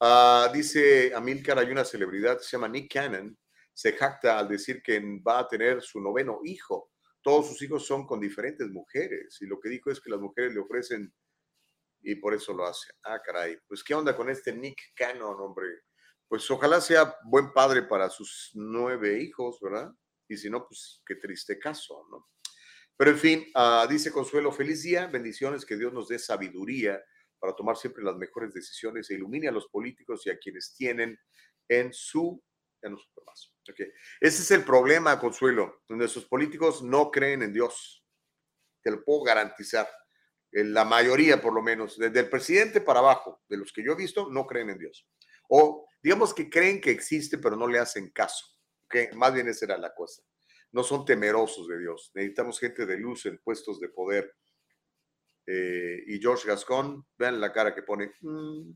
Uh, 0.00 0.52
dice 0.52 1.12
Amilcar, 1.14 1.58
hay 1.58 1.70
una 1.70 1.84
celebridad 1.84 2.38
se 2.38 2.56
llama 2.56 2.68
Nick 2.68 2.92
Cannon. 2.92 3.36
Se 3.72 3.92
jacta 3.92 4.38
al 4.38 4.48
decir 4.48 4.82
que 4.82 5.00
va 5.26 5.40
a 5.40 5.48
tener 5.48 5.82
su 5.82 6.00
noveno 6.00 6.40
hijo 6.44 6.90
todos 7.22 7.48
sus 7.48 7.62
hijos 7.62 7.86
son 7.86 8.06
con 8.06 8.20
diferentes 8.20 8.68
mujeres 8.70 9.38
y 9.40 9.46
lo 9.46 9.58
que 9.60 9.68
dijo 9.68 9.90
es 9.90 10.00
que 10.00 10.10
las 10.10 10.20
mujeres 10.20 10.54
le 10.54 10.60
ofrecen 10.60 11.12
y 12.00 12.14
por 12.16 12.34
eso 12.34 12.52
lo 12.52 12.64
hace. 12.66 12.92
Ah, 13.04 13.20
caray, 13.24 13.58
pues 13.66 13.82
qué 13.82 13.94
onda 13.94 14.16
con 14.16 14.30
este 14.30 14.52
Nick 14.52 14.78
Cannon, 14.94 15.36
hombre. 15.40 15.66
Pues 16.28 16.48
ojalá 16.50 16.80
sea 16.80 17.16
buen 17.24 17.52
padre 17.52 17.82
para 17.82 18.08
sus 18.08 18.50
nueve 18.54 19.20
hijos, 19.20 19.58
¿verdad? 19.60 19.92
Y 20.28 20.36
si 20.36 20.50
no, 20.50 20.66
pues 20.66 21.02
qué 21.06 21.16
triste 21.16 21.58
caso, 21.58 22.06
¿no? 22.10 22.28
Pero 22.96 23.12
en 23.12 23.18
fin, 23.18 23.46
ah, 23.54 23.86
dice 23.88 24.12
Consuelo, 24.12 24.52
feliz 24.52 24.82
día, 24.82 25.06
bendiciones, 25.06 25.64
que 25.64 25.76
Dios 25.76 25.92
nos 25.92 26.08
dé 26.08 26.18
sabiduría 26.18 27.02
para 27.38 27.54
tomar 27.54 27.76
siempre 27.76 28.02
las 28.02 28.16
mejores 28.16 28.52
decisiones 28.52 29.08
e 29.10 29.14
ilumine 29.14 29.48
a 29.48 29.52
los 29.52 29.68
políticos 29.68 30.26
y 30.26 30.30
a 30.30 30.38
quienes 30.38 30.74
tienen 30.74 31.18
en 31.68 31.92
su 31.92 32.42
en 32.82 32.96
su 32.96 33.10
Ese 34.20 34.42
es 34.42 34.50
el 34.50 34.64
problema, 34.64 35.18
Consuelo. 35.18 35.82
Nuestros 35.88 36.26
políticos 36.26 36.82
no 36.82 37.10
creen 37.10 37.42
en 37.42 37.52
Dios. 37.52 38.04
Te 38.82 38.90
lo 38.90 39.04
puedo 39.04 39.22
garantizar. 39.22 39.88
La 40.50 40.84
mayoría, 40.84 41.40
por 41.40 41.52
lo 41.52 41.62
menos, 41.62 41.98
desde 41.98 42.20
el 42.20 42.28
presidente 42.28 42.80
para 42.80 43.00
abajo, 43.00 43.42
de 43.48 43.58
los 43.58 43.72
que 43.72 43.84
yo 43.84 43.92
he 43.92 43.96
visto, 43.96 44.30
no 44.30 44.46
creen 44.46 44.70
en 44.70 44.78
Dios. 44.78 45.06
O 45.48 45.86
digamos 46.02 46.32
que 46.32 46.48
creen 46.48 46.80
que 46.80 46.90
existe, 46.90 47.38
pero 47.38 47.56
no 47.56 47.66
le 47.66 47.78
hacen 47.78 48.10
caso. 48.10 48.46
¿okay? 48.86 49.08
Más 49.14 49.34
bien 49.34 49.48
esa 49.48 49.66
era 49.66 49.78
la 49.78 49.94
cosa. 49.94 50.22
No 50.72 50.82
son 50.82 51.04
temerosos 51.04 51.68
de 51.68 51.78
Dios. 51.78 52.10
Necesitamos 52.14 52.60
gente 52.60 52.86
de 52.86 52.96
luz 52.96 53.26
en 53.26 53.38
puestos 53.38 53.80
de 53.80 53.88
poder. 53.88 54.34
Eh, 55.46 56.04
y 56.06 56.20
George 56.20 56.46
Gascon, 56.46 57.06
vean 57.16 57.40
la 57.40 57.52
cara 57.52 57.74
que 57.74 57.82
pone. 57.82 58.12
Mm, 58.20 58.70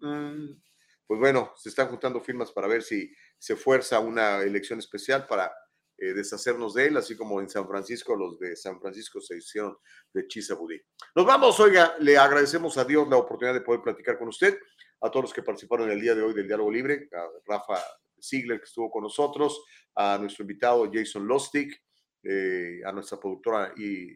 mm". 0.00 0.62
Pues 1.08 1.18
bueno, 1.18 1.54
se 1.56 1.70
están 1.70 1.88
juntando 1.88 2.20
firmas 2.20 2.52
para 2.52 2.68
ver 2.68 2.82
si 2.82 3.10
se 3.38 3.56
fuerza 3.56 3.98
una 3.98 4.42
elección 4.42 4.78
especial 4.78 5.26
para 5.26 5.50
eh, 5.96 6.12
deshacernos 6.12 6.74
de 6.74 6.88
él, 6.88 6.98
así 6.98 7.16
como 7.16 7.40
en 7.40 7.48
San 7.48 7.66
Francisco 7.66 8.14
los 8.14 8.38
de 8.38 8.54
San 8.54 8.78
Francisco 8.78 9.18
se 9.18 9.38
hicieron 9.38 9.74
de 10.12 10.28
Chisabudí. 10.28 10.78
Nos 11.16 11.24
vamos, 11.24 11.58
oiga, 11.60 11.96
le 12.00 12.18
agradecemos 12.18 12.76
a 12.76 12.84
Dios 12.84 13.08
la 13.08 13.16
oportunidad 13.16 13.54
de 13.54 13.62
poder 13.62 13.80
platicar 13.80 14.18
con 14.18 14.28
usted, 14.28 14.58
a 15.00 15.10
todos 15.10 15.24
los 15.24 15.32
que 15.32 15.42
participaron 15.42 15.86
en 15.86 15.94
el 15.94 16.00
día 16.02 16.14
de 16.14 16.20
hoy 16.20 16.34
del 16.34 16.46
Diálogo 16.46 16.70
Libre, 16.70 17.08
a 17.14 17.26
Rafa 17.46 17.82
Ziegler 18.22 18.58
que 18.58 18.66
estuvo 18.66 18.90
con 18.90 19.02
nosotros, 19.02 19.64
a 19.94 20.18
nuestro 20.18 20.42
invitado 20.42 20.90
Jason 20.92 21.26
Lostic, 21.26 21.82
eh, 22.22 22.82
a 22.84 22.92
nuestra 22.92 23.18
productora 23.18 23.72
y 23.78 24.12